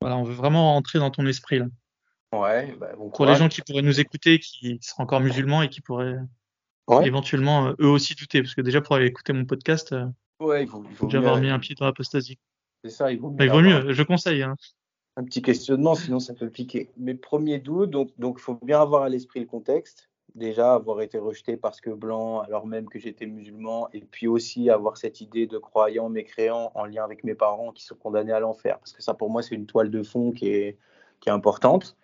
Voilà, 0.00 0.18
on 0.18 0.24
veut 0.24 0.34
vraiment 0.34 0.76
entrer 0.76 0.98
dans 0.98 1.10
ton 1.10 1.26
esprit 1.26 1.58
là. 1.58 1.66
Ouais, 2.32 2.76
bah, 2.78 2.88
Pour 3.14 3.26
les 3.26 3.36
gens 3.36 3.48
qui 3.48 3.62
pourraient 3.62 3.82
nous 3.82 4.00
écouter, 4.00 4.38
qui 4.38 4.78
sont 4.82 5.00
encore 5.00 5.20
musulmans 5.20 5.62
et 5.62 5.68
qui 5.68 5.80
pourraient 5.80 6.18
éventuellement 7.02 7.68
euh, 7.68 7.74
eux 7.80 7.88
aussi 7.88 8.14
douter, 8.14 8.42
parce 8.42 8.54
que 8.54 8.60
déjà 8.60 8.80
pour 8.80 8.96
aller 8.96 9.06
écouter 9.06 9.32
mon 9.32 9.44
podcast, 9.44 9.92
euh, 9.92 10.06
ouais, 10.40 10.64
il 10.64 10.68
faut, 10.68 10.84
déjà 11.06 11.18
avoir 11.18 11.38
mis 11.38 11.50
un 11.50 11.58
pied 11.58 11.74
dans 11.74 11.86
l'apostasie. 11.86 12.38
C'est 12.84 12.90
ça, 12.90 13.10
il 13.10 13.18
vaut 13.18 13.30
mieux. 13.30 13.44
il 13.44 13.50
vaut 13.50 13.60
mieux, 13.60 13.92
je 13.92 14.02
conseille. 14.02 14.42
Hein. 14.42 14.56
Un 15.16 15.24
petit 15.24 15.42
questionnement, 15.42 15.94
sinon 15.94 16.20
ça 16.20 16.34
peut 16.34 16.50
piquer. 16.50 16.90
Mes 16.96 17.14
premiers 17.14 17.58
doutes, 17.58 17.90
donc 18.18 18.36
il 18.38 18.42
faut 18.42 18.58
bien 18.62 18.80
avoir 18.80 19.02
à 19.02 19.08
l'esprit 19.08 19.40
le 19.40 19.46
contexte 19.46 20.08
déjà 20.36 20.74
avoir 20.74 21.00
été 21.00 21.18
rejeté 21.18 21.56
parce 21.56 21.80
que 21.80 21.90
blanc, 21.90 22.40
alors 22.40 22.66
même 22.66 22.88
que 22.88 22.98
j'étais 22.98 23.26
musulman, 23.26 23.88
et 23.92 24.00
puis 24.00 24.28
aussi 24.28 24.70
avoir 24.70 24.96
cette 24.96 25.20
idée 25.20 25.46
de 25.46 25.58
croyant 25.58 26.08
mécréant 26.08 26.70
en 26.74 26.84
lien 26.84 27.04
avec 27.04 27.24
mes 27.24 27.34
parents 27.34 27.72
qui 27.72 27.84
sont 27.84 27.96
condamnés 27.96 28.32
à 28.32 28.40
l'enfer. 28.40 28.78
Parce 28.78 28.92
que 28.92 29.02
ça, 29.02 29.14
pour 29.14 29.30
moi, 29.30 29.42
c'est 29.42 29.54
une 29.54 29.66
toile 29.66 29.90
de 29.90 30.02
fond 30.02 30.32
qui 30.32 30.48
est, 30.48 30.78
qui 31.20 31.28
est 31.28 31.32
importante. 31.32 31.96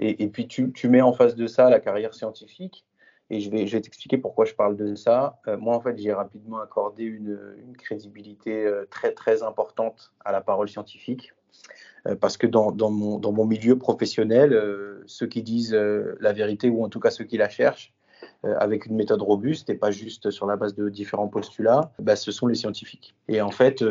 Et, 0.00 0.28
puis, 0.28 0.46
tu, 0.46 0.70
tu, 0.72 0.88
mets 0.88 1.00
en 1.00 1.12
face 1.12 1.34
de 1.34 1.48
ça 1.48 1.68
la 1.70 1.80
carrière 1.80 2.14
scientifique. 2.14 2.86
Et 3.30 3.40
je 3.40 3.50
vais, 3.50 3.66
je 3.66 3.76
vais 3.76 3.80
t'expliquer 3.80 4.16
pourquoi 4.16 4.44
je 4.44 4.54
parle 4.54 4.76
de 4.76 4.94
ça. 4.94 5.40
Euh, 5.48 5.58
moi, 5.58 5.74
en 5.74 5.80
fait, 5.80 5.98
j'ai 5.98 6.12
rapidement 6.12 6.60
accordé 6.60 7.02
une, 7.02 7.56
une 7.58 7.76
crédibilité 7.76 8.64
euh, 8.64 8.86
très, 8.88 9.12
très 9.12 9.42
importante 9.42 10.12
à 10.24 10.30
la 10.30 10.40
parole 10.40 10.68
scientifique. 10.68 11.32
Euh, 12.06 12.14
parce 12.16 12.36
que 12.36 12.46
dans, 12.46 12.72
mon, 12.90 13.44
milieu 13.44 13.78
professionnel, 13.78 14.52
euh, 14.52 15.02
ceux 15.06 15.26
qui 15.26 15.42
disent 15.42 15.74
euh, 15.74 16.16
la 16.20 16.32
vérité, 16.32 16.68
ou 16.68 16.84
en 16.84 16.88
tout 16.88 17.00
cas 17.00 17.10
ceux 17.10 17.24
qui 17.24 17.36
la 17.36 17.48
cherchent, 17.48 17.92
avec 18.42 18.86
une 18.86 18.96
méthode 18.96 19.22
robuste 19.22 19.70
et 19.70 19.74
pas 19.74 19.92
juste 19.92 20.30
sur 20.30 20.46
la 20.46 20.56
base 20.56 20.74
de 20.74 20.88
différents 20.88 21.28
postulats, 21.28 21.92
bah, 22.00 22.16
ce 22.16 22.32
sont 22.32 22.46
les 22.46 22.56
scientifiques. 22.56 23.14
Et 23.28 23.40
en 23.40 23.50
fait, 23.50 23.84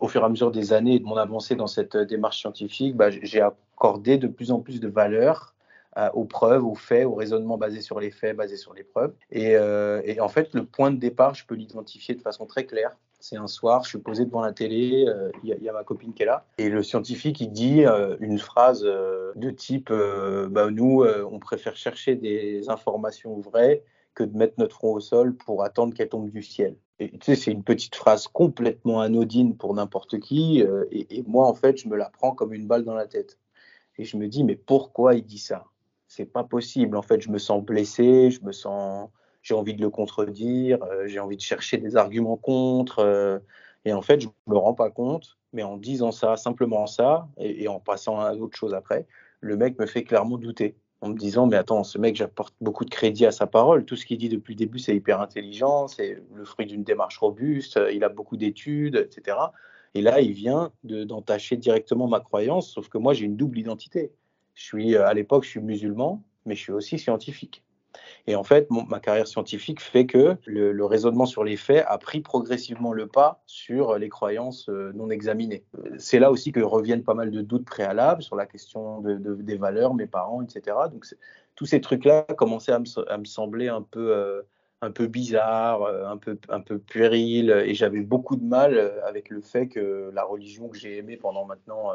au 0.00 0.08
fur 0.08 0.22
et 0.22 0.24
à 0.24 0.28
mesure 0.28 0.50
des 0.50 0.72
années 0.72 0.96
et 0.96 0.98
de 0.98 1.04
mon 1.04 1.16
avancée 1.16 1.54
dans 1.54 1.68
cette 1.68 1.96
démarche 1.96 2.40
scientifique, 2.40 2.96
bah, 2.96 3.10
j'ai 3.10 3.40
accordé 3.40 4.18
de 4.18 4.26
plus 4.26 4.50
en 4.50 4.60
plus 4.60 4.80
de 4.80 4.88
valeur 4.88 5.54
aux 6.12 6.24
preuves, 6.24 6.64
aux 6.64 6.74
faits, 6.74 7.06
au 7.06 7.14
raisonnement 7.14 7.56
basé 7.56 7.80
sur 7.80 8.00
les 8.00 8.10
faits, 8.10 8.36
basé 8.36 8.56
sur 8.56 8.74
les 8.74 8.82
preuves. 8.82 9.14
Et, 9.30 9.56
en 9.56 10.28
fait, 10.28 10.54
le 10.54 10.64
point 10.64 10.90
de 10.90 10.98
départ, 10.98 11.34
je 11.34 11.46
peux 11.46 11.54
l'identifier 11.54 12.16
de 12.16 12.20
façon 12.20 12.46
très 12.46 12.66
claire. 12.66 12.96
C'est 13.22 13.36
un 13.36 13.46
soir, 13.46 13.84
je 13.84 13.90
suis 13.90 13.98
posé 13.98 14.24
devant 14.24 14.40
la 14.40 14.52
télé, 14.52 15.06
euh, 15.06 15.30
il 15.44 15.56
y, 15.62 15.68
a 15.68 15.72
ma 15.72 15.84
copine 15.84 16.12
qui 16.12 16.24
est 16.24 16.26
là, 16.26 16.44
et 16.58 16.68
le 16.68 16.82
scientifique 16.82 17.40
il 17.40 17.52
dit 17.52 17.86
euh, 17.86 18.16
une 18.18 18.36
phrase 18.36 18.82
euh, 18.84 19.30
de 19.36 19.50
type 19.50 19.92
bah, 20.50 20.72
Nous, 20.72 21.04
on 21.04 21.38
préfère 21.38 21.76
chercher 21.76 22.16
des 22.16 22.68
informations 22.68 23.38
vraies 23.38 23.84
que 24.14 24.24
de 24.24 24.36
mettre 24.36 24.54
notre 24.58 24.74
front 24.74 24.94
au 24.94 24.98
sol 24.98 25.36
pour 25.36 25.62
attendre 25.62 25.94
qu'elles 25.94 26.08
tombent 26.08 26.32
du 26.32 26.42
ciel. 26.42 26.76
Tu 26.98 27.08
sais, 27.22 27.36
c'est 27.36 27.52
une 27.52 27.62
petite 27.62 27.94
phrase 27.94 28.26
complètement 28.26 29.00
anodine 29.00 29.56
pour 29.56 29.72
n'importe 29.72 30.18
qui, 30.18 30.60
et, 30.90 31.18
et, 31.18 31.22
moi, 31.22 31.46
en 31.46 31.54
fait, 31.54 31.76
je 31.76 31.88
me 31.88 31.96
la 31.96 32.10
prends 32.10 32.32
comme 32.32 32.52
une 32.52 32.66
balle 32.66 32.82
dans 32.82 32.94
la 32.94 33.06
tête. 33.06 33.38
Et 33.98 34.04
je 34.04 34.16
me 34.16 34.26
dis 34.26 34.42
Mais 34.42 34.56
pourquoi 34.56 35.14
il 35.14 35.24
dit 35.24 35.38
ça? 35.38 35.66
C'est 36.08 36.26
pas 36.26 36.42
possible. 36.42 36.96
En 36.96 37.02
fait, 37.02 37.20
je 37.20 37.30
me 37.30 37.38
sens 37.38 37.62
blessé, 37.62 38.32
je 38.32 38.42
me 38.44 38.50
sens 38.50 39.08
j'ai 39.42 39.54
envie 39.54 39.74
de 39.74 39.82
le 39.82 39.90
contredire, 39.90 40.82
euh, 40.84 41.06
j'ai 41.06 41.18
envie 41.18 41.36
de 41.36 41.42
chercher 41.42 41.78
des 41.78 41.96
arguments 41.96 42.36
contre. 42.36 43.00
Euh, 43.00 43.38
et 43.84 43.92
en 43.92 44.02
fait, 44.02 44.20
je 44.20 44.28
ne 44.28 44.52
me 44.52 44.56
rends 44.56 44.74
pas 44.74 44.90
compte, 44.90 45.36
mais 45.52 45.62
en 45.62 45.76
disant 45.76 46.12
ça, 46.12 46.36
simplement 46.36 46.86
ça, 46.86 47.28
et, 47.38 47.68
en 47.68 47.80
passant 47.80 48.20
à 48.20 48.34
autre 48.34 48.56
chose 48.56 48.74
après, 48.74 49.06
le 49.40 49.56
mec 49.56 49.78
me 49.78 49.86
fait 49.86 50.04
clairement 50.04 50.38
douter. 50.38 50.76
En 51.00 51.08
me 51.08 51.18
disant, 51.18 51.48
mais 51.48 51.56
attends, 51.56 51.82
ce 51.82 51.98
mec, 51.98 52.14
j'apporte 52.14 52.54
beaucoup 52.60 52.84
de 52.84 52.90
crédit 52.90 53.26
à 53.26 53.32
sa 53.32 53.48
parole. 53.48 53.84
Tout 53.84 53.96
ce 53.96 54.06
qu'il 54.06 54.18
dit 54.18 54.28
depuis 54.28 54.54
le 54.54 54.58
début, 54.58 54.78
c'est 54.78 54.94
hyper 54.94 55.20
intelligent, 55.20 55.88
c'est 55.88 56.22
le 56.32 56.44
fruit 56.44 56.66
d'une 56.66 56.84
démarche 56.84 57.18
robuste, 57.18 57.80
il 57.92 58.04
a 58.04 58.08
beaucoup 58.08 58.36
d'études, 58.36 58.94
etc. 58.94 59.36
Et 59.94 60.00
là, 60.00 60.20
il 60.20 60.32
vient 60.32 60.72
d'entacher 60.84 61.56
directement 61.56 62.06
ma 62.06 62.20
croyance, 62.20 62.70
sauf 62.70 62.88
que 62.88 62.98
moi, 62.98 63.14
j'ai 63.14 63.24
une 63.24 63.36
double 63.36 63.58
identité. 63.58 64.12
Je 64.54 64.62
suis, 64.62 64.96
à 64.96 65.12
l'époque, 65.12 65.42
je 65.42 65.50
suis 65.50 65.60
musulman, 65.60 66.22
mais 66.46 66.54
je 66.54 66.60
suis 66.60 66.72
aussi 66.72 67.00
scientifique. 67.00 67.64
Et 68.26 68.36
en 68.36 68.44
fait, 68.44 68.68
ma 68.70 69.00
carrière 69.00 69.26
scientifique 69.26 69.80
fait 69.80 70.06
que 70.06 70.36
le, 70.46 70.84
raisonnement 70.84 71.26
sur 71.26 71.44
les 71.44 71.56
faits 71.56 71.84
a 71.88 71.98
pris 71.98 72.20
progressivement 72.20 72.92
le 72.92 73.06
pas 73.06 73.42
sur 73.46 73.98
les 73.98 74.08
croyances 74.08 74.68
euh, 74.68 74.92
non 74.94 75.10
examinées. 75.10 75.64
C'est 75.98 76.18
là 76.18 76.30
aussi 76.30 76.52
que 76.52 76.60
reviennent 76.60 77.04
pas 77.04 77.14
mal 77.14 77.30
de 77.30 77.40
doutes 77.40 77.64
préalables 77.64 78.22
sur 78.22 78.36
la 78.36 78.46
question 78.46 79.00
de, 79.00 79.14
des 79.16 79.56
valeurs, 79.56 79.94
mes 79.94 80.06
parents, 80.06 80.42
etc. 80.42 80.76
Donc 80.90 81.06
tous 81.54 81.66
ces 81.66 81.80
trucs-là 81.80 82.22
commençaient 82.36 82.72
à 82.72 82.78
me, 82.78 83.24
sembler 83.24 83.68
un 83.68 83.82
peu, 83.82 84.14
euh, 84.14 84.42
un 84.80 84.90
peu 84.90 85.06
bizarres, 85.06 85.82
euh, 85.82 86.06
un 86.06 86.16
peu, 86.16 86.38
un 86.48 86.60
peu 86.60 86.78
puérils, 86.78 87.50
et 87.50 87.74
j'avais 87.74 88.00
beaucoup 88.00 88.36
de 88.36 88.44
mal 88.44 89.00
avec 89.06 89.30
le 89.30 89.40
fait 89.40 89.68
que 89.68 90.10
la 90.14 90.24
religion 90.24 90.68
que 90.68 90.78
j'ai 90.78 90.98
aimée 90.98 91.16
pendant 91.16 91.44
maintenant 91.44 91.92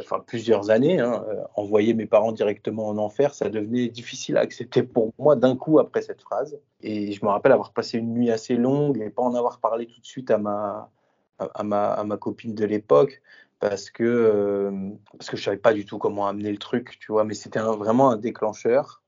enfin 0.00 0.22
plusieurs 0.26 0.70
années, 0.70 1.00
hein, 1.00 1.24
euh, 1.28 1.42
envoyer 1.54 1.94
mes 1.94 2.06
parents 2.06 2.32
directement 2.32 2.88
en 2.88 2.98
enfer, 2.98 3.34
ça 3.34 3.48
devenait 3.48 3.88
difficile 3.88 4.36
à 4.36 4.40
accepter 4.40 4.82
pour 4.82 5.12
moi 5.18 5.36
d'un 5.36 5.56
coup 5.56 5.78
après 5.78 6.02
cette 6.02 6.22
phrase. 6.22 6.58
Et 6.80 7.12
je 7.12 7.24
me 7.24 7.30
rappelle 7.30 7.52
avoir 7.52 7.72
passé 7.72 7.98
une 7.98 8.12
nuit 8.12 8.30
assez 8.30 8.56
longue 8.56 9.00
et 9.00 9.10
pas 9.10 9.22
en 9.22 9.34
avoir 9.34 9.60
parlé 9.60 9.86
tout 9.86 10.00
de 10.00 10.06
suite 10.06 10.30
à 10.30 10.38
ma, 10.38 10.90
à 11.38 11.62
ma, 11.62 11.92
à 11.92 12.04
ma 12.04 12.16
copine 12.16 12.54
de 12.54 12.64
l'époque 12.64 13.22
parce 13.60 13.90
que, 13.90 14.04
euh, 14.04 14.90
parce 15.12 15.30
que 15.30 15.36
je 15.36 15.42
savais 15.42 15.56
pas 15.56 15.72
du 15.72 15.84
tout 15.86 15.98
comment 15.98 16.26
amener 16.28 16.52
le 16.52 16.58
truc, 16.58 16.98
tu 17.00 17.12
vois, 17.12 17.24
mais 17.24 17.34
c'était 17.34 17.60
vraiment 17.60 18.10
un 18.10 18.16
déclencheur. 18.16 19.02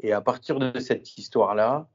Et 0.00 0.12
à 0.12 0.20
partir 0.20 0.58
de 0.58 0.78
cette 0.80 1.18
histoire-là, 1.18 1.88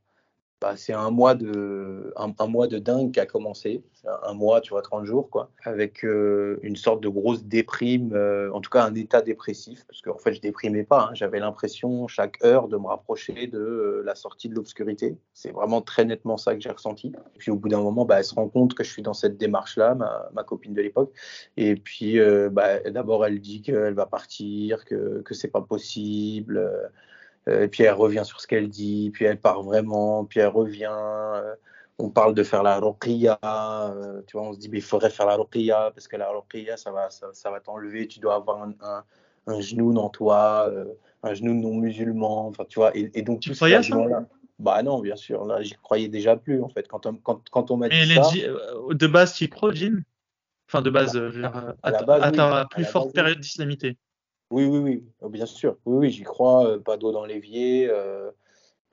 bah, 0.66 0.74
c'est 0.78 0.94
un 0.94 1.12
mois 1.12 1.36
de 1.36 2.80
dingue 2.80 3.12
qui 3.12 3.20
a 3.20 3.28
commencé, 3.28 3.84
un, 4.24 4.34
mois, 4.34 4.62
tu 4.62 4.72
vois, 4.72 4.82
30 4.82 5.06
jours, 5.06 5.30
avec 5.64 6.04
euh, 6.04 6.58
une 6.64 6.76
sorte 6.76 7.02
de 7.02 7.08
grosse 7.08 7.44
déprime, 7.44 8.14
euh, 8.16 8.52
en 8.52 8.62
tout 8.62 8.72
cas 8.72 8.84
un 8.84 8.96
état 8.96 9.22
dépressif, 9.22 9.86
parce 9.86 10.02
qu'en 10.02 10.18
fait, 10.18 10.34
je 10.34 10.42
déprimais 10.42 10.84
pas, 10.84 11.10
hein. 11.10 11.14
j'avais 11.14 11.40
l'impression 11.40 12.08
chaque 12.08 12.44
heure 12.44 12.68
de 12.68 12.78
me 12.78 12.88
rapprocher 12.88 13.46
de 13.46 13.60
euh, 13.60 14.04
la 14.08 14.16
sortie 14.16 14.50
de 14.50 14.56
l'obscurité. 14.56 15.16
C'est 15.36 15.52
vraiment 15.52 15.84
très 15.84 16.04
nettement 16.04 16.38
ça 16.38 16.56
que 16.56 16.62
j'ai 16.62 16.72
ressenti. 16.72 17.14
Et 17.36 17.38
puis 17.38 17.52
au 17.52 17.58
bout 17.58 17.70
d'un 17.70 17.82
moment, 17.82 18.04
bah, 18.04 18.18
elle 18.18 18.26
se 18.26 18.34
rend 18.34 18.50
compte 18.50 18.74
que 18.74 18.84
je 18.84 18.90
suis 18.90 19.04
dans 19.04 19.14
cette 19.14 19.38
démarche-là, 19.38 19.94
ma, 19.94 20.32
ma 20.34 20.44
copine 20.44 20.74
de 20.74 20.82
l'époque. 20.82 21.14
Et 21.58 21.76
puis 21.76 22.18
bah, 22.50 22.80
d'abord, 22.90 23.24
elle 23.24 23.40
dit 23.40 23.62
qu'elle 23.62 23.94
va 23.94 24.08
partir, 24.08 24.84
que 24.86 25.22
que 25.22 25.36
c'est 25.36 25.52
pas 25.52 25.62
possible 25.62 26.90
et 27.48 27.68
puis 27.68 27.84
elle 27.84 27.94
revient 27.94 28.24
sur 28.24 28.42
ce 28.42 28.48
qu'elle 28.48 28.70
dit, 28.70 29.12
puis 29.14 29.26
elle 29.26 29.40
part 29.40 29.64
vraiment, 29.64 30.26
puis 30.26 30.40
elle 30.40 30.48
revient. 30.48 30.90
Euh, 30.92 31.56
on 31.98 32.10
parle 32.10 32.36
de 32.36 32.44
faire 32.44 32.62
la 32.62 32.78
ruqya, 32.80 33.40
euh, 33.44 34.22
tu 34.28 34.36
vois, 34.38 34.50
on 34.50 34.54
se 34.54 34.60
dit, 34.60 34.68
mais 34.68 34.80
il 34.80 34.84
faudrait 34.84 35.10
faire 35.10 35.26
la 35.26 35.38
ruqya, 35.38 35.92
parce 35.96 36.10
que 36.10 36.18
la 36.18 36.30
ruqya, 36.30 36.76
ça 36.76 36.92
va, 36.92 37.10
ça, 37.10 37.52
va 37.52 37.60
t'enlever, 37.62 38.08
tu 38.08 38.20
dois 38.20 38.36
avoir 38.36 38.64
un, 38.64 39.04
un, 39.48 39.62
genou 39.62 39.96
en 39.96 40.10
toi, 40.10 40.70
un 41.24 41.34
genou 41.34 41.54
non 41.54 41.76
musulman, 41.76 42.48
enfin, 42.48 42.66
tu 42.68 42.80
vois, 42.80 42.92
et, 42.98 43.22
donc 43.22 43.40
tu 43.40 43.52
croyais 43.52 43.82
ça 43.82 43.96
Bah 44.60 44.84
non, 44.84 45.00
bien 45.00 45.16
sûr, 45.16 45.46
là, 45.46 45.62
j'y 45.62 45.76
croyais 45.76 46.10
déjà 46.10 46.36
plus, 46.36 46.62
en 46.62 46.68
fait, 46.68 46.86
quand 46.90 47.06
on, 47.06 47.16
quand, 47.16 47.50
quand 47.50 47.72
on 47.72 47.78
m'a 47.78 47.88
dit 47.88 48.14
ça. 48.14 48.24
de 48.92 49.08
base, 49.08 49.34
tu 49.34 49.46
y 49.46 49.50
crois, 49.50 49.72
Enfin, 50.68 50.82
de 50.82 50.90
base, 50.90 51.16
à, 51.84 52.32
ta 52.32 52.66
plus 52.72 52.86
forte 52.86 53.14
période 53.14 53.40
d'islamité. 53.40 53.98
Oui, 54.52 54.66
oui, 54.66 54.78
oui, 54.80 55.04
oh, 55.22 55.30
bien 55.30 55.46
sûr. 55.46 55.78
Oui, 55.86 55.98
oui, 56.08 56.12
j'y 56.12 56.24
crois. 56.24 56.68
Euh, 56.68 56.80
pas 56.80 56.98
d'eau 56.98 57.12
dans 57.12 57.26
l'évier, 57.26 57.90
euh, 57.90 58.30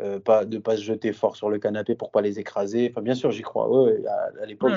euh, 0.01 0.19
pas 0.19 0.45
de 0.45 0.59
pas 0.59 0.77
se 0.77 0.83
jeter 0.83 1.13
fort 1.13 1.37
sur 1.37 1.51
le 1.51 1.59
canapé 1.59 1.95
pour 1.95 2.11
pas 2.11 2.23
les 2.23 2.39
écraser. 2.39 2.91
Enfin, 2.91 3.03
bien 3.03 3.15
sûr, 3.15 3.31
j'y 3.31 3.43
crois. 3.43 3.69
Oui, 3.71 4.07
à, 4.07 4.43
à 4.43 4.47
l'époque. 4.47 4.73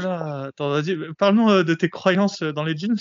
parle-nous 1.17 1.63
de 1.63 1.73
tes 1.73 1.89
croyances 1.89 2.43
dans 2.43 2.63
les 2.63 2.75
jeans. 2.75 2.97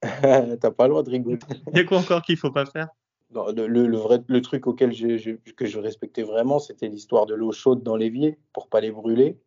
T'as 0.60 0.70
pas 0.70 0.84
le 0.84 0.90
droit 0.90 1.02
de 1.02 1.10
rigoler. 1.10 1.38
Il 1.72 1.76
y 1.76 1.80
a 1.80 1.84
quoi 1.84 1.98
encore 1.98 2.22
qu'il 2.22 2.36
faut 2.36 2.50
pas 2.50 2.66
faire? 2.66 2.88
Le, 3.32 3.68
le, 3.68 3.96
vrai, 3.96 4.20
le 4.26 4.42
truc 4.42 4.66
auquel 4.66 4.92
je, 4.92 5.36
que 5.52 5.66
je 5.66 5.78
respectais 5.78 6.24
vraiment, 6.24 6.58
c'était 6.58 6.88
l'histoire 6.88 7.26
de 7.26 7.34
l'eau 7.34 7.52
chaude 7.52 7.84
dans 7.84 7.94
l'évier 7.94 8.38
pour 8.52 8.68
pas 8.68 8.80
les 8.80 8.90
brûler. 8.90 9.38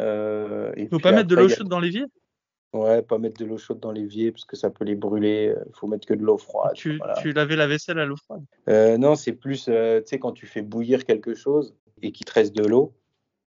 Euh, 0.00 0.72
Il 0.76 0.88
faut 0.88 0.98
pas 0.98 1.12
mettre 1.12 1.28
de 1.28 1.36
l'eau 1.36 1.48
chaude 1.48 1.68
dans 1.68 1.78
l'évier? 1.78 2.04
Ouais, 2.76 3.02
pas 3.02 3.18
mettre 3.18 3.40
de 3.40 3.46
l'eau 3.46 3.58
chaude 3.58 3.80
dans 3.80 3.92
l'évier 3.92 4.32
parce 4.32 4.44
que 4.44 4.56
ça 4.56 4.70
peut 4.70 4.84
les 4.84 4.94
brûler. 4.94 5.54
Il 5.66 5.74
faut 5.74 5.86
mettre 5.86 6.06
que 6.06 6.14
de 6.14 6.22
l'eau 6.22 6.38
froide. 6.38 6.74
Tu, 6.74 7.00
tu, 7.20 7.32
lavais 7.32 7.56
la 7.56 7.66
vaisselle 7.66 7.98
à 7.98 8.04
l'eau 8.04 8.16
froide? 8.16 8.44
Euh, 8.68 8.98
Non, 8.98 9.14
c'est 9.14 9.32
plus, 9.32 9.66
euh, 9.68 10.00
tu 10.00 10.08
sais, 10.08 10.18
quand 10.18 10.32
tu 10.32 10.46
fais 10.46 10.62
bouillir 10.62 11.04
quelque 11.04 11.34
chose 11.34 11.74
et 12.02 12.12
qu'il 12.12 12.26
te 12.26 12.32
reste 12.32 12.54
de 12.54 12.64
l'eau, 12.64 12.94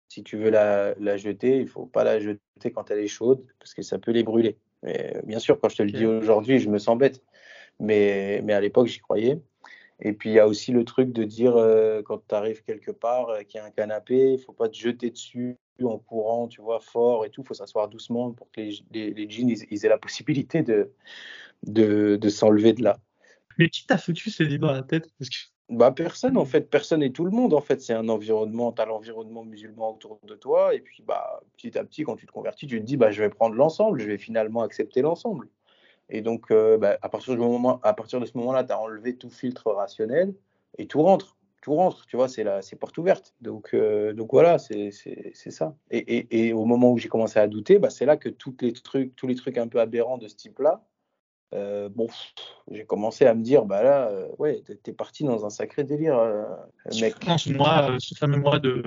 si 0.08 0.22
tu 0.22 0.36
veux 0.36 0.50
la, 0.50 0.94
la, 0.98 1.16
jeter, 1.16 1.58
il 1.58 1.68
faut 1.68 1.86
pas 1.86 2.04
la 2.04 2.18
jeter 2.18 2.72
quand 2.74 2.90
elle 2.90 3.00
est 3.00 3.08
chaude 3.08 3.44
parce 3.58 3.74
que 3.74 3.82
ça 3.82 3.98
peut 3.98 4.12
les 4.12 4.22
brûler. 4.22 4.56
Mais, 4.82 5.20
bien 5.24 5.38
sûr, 5.38 5.60
quand 5.60 5.68
je 5.68 5.76
te 5.76 5.82
le 5.82 5.90
dis 5.90 6.06
aujourd'hui, 6.06 6.58
je 6.58 6.70
me 6.70 6.78
sens 6.78 6.96
bête. 6.96 7.22
Mais, 7.80 8.40
mais 8.44 8.54
à 8.54 8.60
l'époque, 8.60 8.86
j'y 8.86 9.00
croyais. 9.00 9.40
Et 10.00 10.12
puis, 10.12 10.30
il 10.30 10.34
y 10.34 10.38
a 10.38 10.46
aussi 10.46 10.72
le 10.72 10.84
truc 10.84 11.12
de 11.12 11.24
dire, 11.24 11.56
euh, 11.56 12.02
quand 12.02 12.22
tu 12.28 12.34
arrives 12.34 12.62
quelque 12.62 12.92
part, 12.92 13.30
euh, 13.30 13.42
qu'il 13.42 13.58
y 13.58 13.60
a 13.60 13.64
un 13.64 13.70
canapé, 13.70 14.34
il 14.34 14.38
faut 14.38 14.52
pas 14.52 14.68
te 14.68 14.76
jeter 14.76 15.10
dessus 15.10 15.56
en 15.82 15.98
courant, 15.98 16.46
tu 16.46 16.60
vois, 16.60 16.80
fort 16.80 17.24
et 17.24 17.30
tout. 17.30 17.42
Il 17.42 17.46
faut 17.48 17.54
s'asseoir 17.54 17.88
doucement 17.88 18.32
pour 18.32 18.50
que 18.50 18.60
les, 18.60 19.12
les, 19.12 19.30
jeans 19.30 19.48
ils, 19.48 19.84
aient 19.84 19.88
la 19.88 19.98
possibilité 19.98 20.62
de, 20.62 20.92
de, 21.66 22.16
de 22.16 22.28
s'enlever 22.28 22.72
de 22.72 22.84
là. 22.84 22.98
Mais 23.58 23.68
qui 23.70 23.86
t'a 23.86 23.98
foutu 23.98 24.30
ces 24.30 24.44
idées 24.44 24.58
dans 24.58 24.72
la 24.72 24.82
tête? 24.82 25.08
Bah, 25.68 25.90
personne, 25.90 26.36
en 26.36 26.44
fait. 26.44 26.70
Personne 26.70 27.02
et 27.02 27.12
tout 27.12 27.24
le 27.24 27.32
monde, 27.32 27.52
en 27.52 27.60
fait. 27.60 27.80
C'est 27.80 27.92
un 27.92 28.08
environnement, 28.08 28.72
tu 28.72 28.80
as 28.80 28.86
l'environnement 28.86 29.44
musulman 29.44 29.94
autour 29.94 30.20
de 30.22 30.34
toi. 30.36 30.74
Et 30.74 30.80
puis, 30.80 31.02
bah, 31.02 31.40
petit 31.56 31.76
à 31.76 31.84
petit, 31.84 32.04
quand 32.04 32.16
tu 32.16 32.26
te 32.26 32.32
convertis, 32.32 32.66
tu 32.66 32.80
te 32.80 32.84
dis, 32.84 32.96
bah, 32.96 33.10
je 33.10 33.22
vais 33.22 33.30
prendre 33.30 33.56
l'ensemble, 33.56 34.00
je 34.00 34.06
vais 34.06 34.18
finalement 34.18 34.62
accepter 34.62 35.02
l'ensemble. 35.02 35.48
Et 36.10 36.22
donc, 36.22 36.50
euh, 36.50 36.78
bah, 36.78 36.98
à, 37.02 37.08
partir 37.08 37.34
de 37.34 38.26
ce 38.26 38.36
moment-là, 38.38 38.64
tu 38.64 38.72
as 38.72 38.80
enlevé 38.80 39.16
tout 39.16 39.30
filtre 39.30 39.72
rationnel 39.72 40.34
et 40.78 40.86
tout 40.86 41.02
rentre. 41.02 41.36
Tout 41.60 41.74
rentre, 41.74 42.06
tu 42.06 42.16
vois, 42.16 42.28
c'est 42.28 42.46
c'est 42.62 42.76
porte 42.76 42.96
ouverte. 42.98 43.34
Donc, 43.40 43.74
euh, 43.74 44.12
donc 44.12 44.30
voilà, 44.32 44.58
c'est 44.58 44.90
ça. 44.92 45.74
Et, 45.90 45.98
et, 45.98 46.46
et, 46.46 46.52
au 46.52 46.64
moment 46.64 46.92
où 46.92 46.98
j'ai 46.98 47.08
commencé 47.08 47.38
à 47.38 47.48
douter, 47.48 47.78
bah, 47.78 47.90
c'est 47.90 48.06
là 48.06 48.16
que 48.16 48.28
tous 48.28 48.54
les 48.60 48.72
trucs, 48.72 49.14
tous 49.16 49.26
les 49.26 49.34
trucs 49.34 49.58
un 49.58 49.66
peu 49.66 49.80
aberrants 49.80 50.18
de 50.18 50.28
ce 50.28 50.36
type-là, 50.36 50.84
euh, 51.54 51.88
bon, 51.88 52.08
j'ai 52.70 52.84
commencé 52.84 53.24
à 53.24 53.34
me 53.34 53.42
dire, 53.42 53.64
bah 53.64 53.82
là, 53.82 54.08
euh, 54.08 54.28
ouais, 54.38 54.62
t'es 54.82 54.92
parti 54.92 55.24
dans 55.24 55.46
un 55.46 55.50
sacré 55.50 55.82
délire, 55.82 56.18
euh, 56.18 56.44
mec. 57.00 57.14
ce 57.38 57.52
mois, 57.52 57.96
ce 57.98 58.14
fameux 58.14 58.38
mois 58.38 58.58
de 58.58 58.82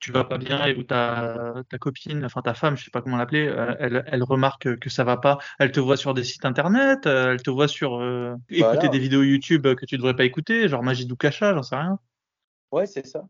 tu 0.00 0.12
vas 0.12 0.24
pas 0.24 0.38
bien 0.38 0.64
et 0.64 0.74
où 0.74 0.82
ta, 0.82 1.54
ta 1.68 1.78
copine, 1.78 2.24
enfin 2.24 2.40
ta 2.40 2.54
femme, 2.54 2.76
je 2.76 2.84
sais 2.84 2.90
pas 2.90 3.02
comment 3.02 3.18
l'appeler, 3.18 3.52
elle, 3.78 4.04
elle 4.06 4.22
remarque 4.22 4.78
que 4.78 4.88
ça 4.88 5.04
va 5.04 5.18
pas. 5.18 5.38
Elle 5.58 5.72
te 5.72 5.80
voit 5.80 5.98
sur 5.98 6.14
des 6.14 6.24
sites 6.24 6.46
internet, 6.46 7.04
elle 7.04 7.42
te 7.42 7.50
voit 7.50 7.68
sur 7.68 8.02
écouter 8.48 8.88
des 8.88 8.98
vidéos 8.98 9.22
YouTube 9.22 9.66
que 9.74 9.84
tu 9.84 9.98
devrais 9.98 10.16
pas 10.16 10.24
écouter, 10.24 10.68
genre 10.68 10.82
Magie 10.82 11.06
Doukacha, 11.06 11.54
j'en 11.54 11.62
sais 11.62 11.76
rien. 11.76 11.98
Ouais, 12.76 12.84
c'est 12.84 13.06
ça. 13.06 13.26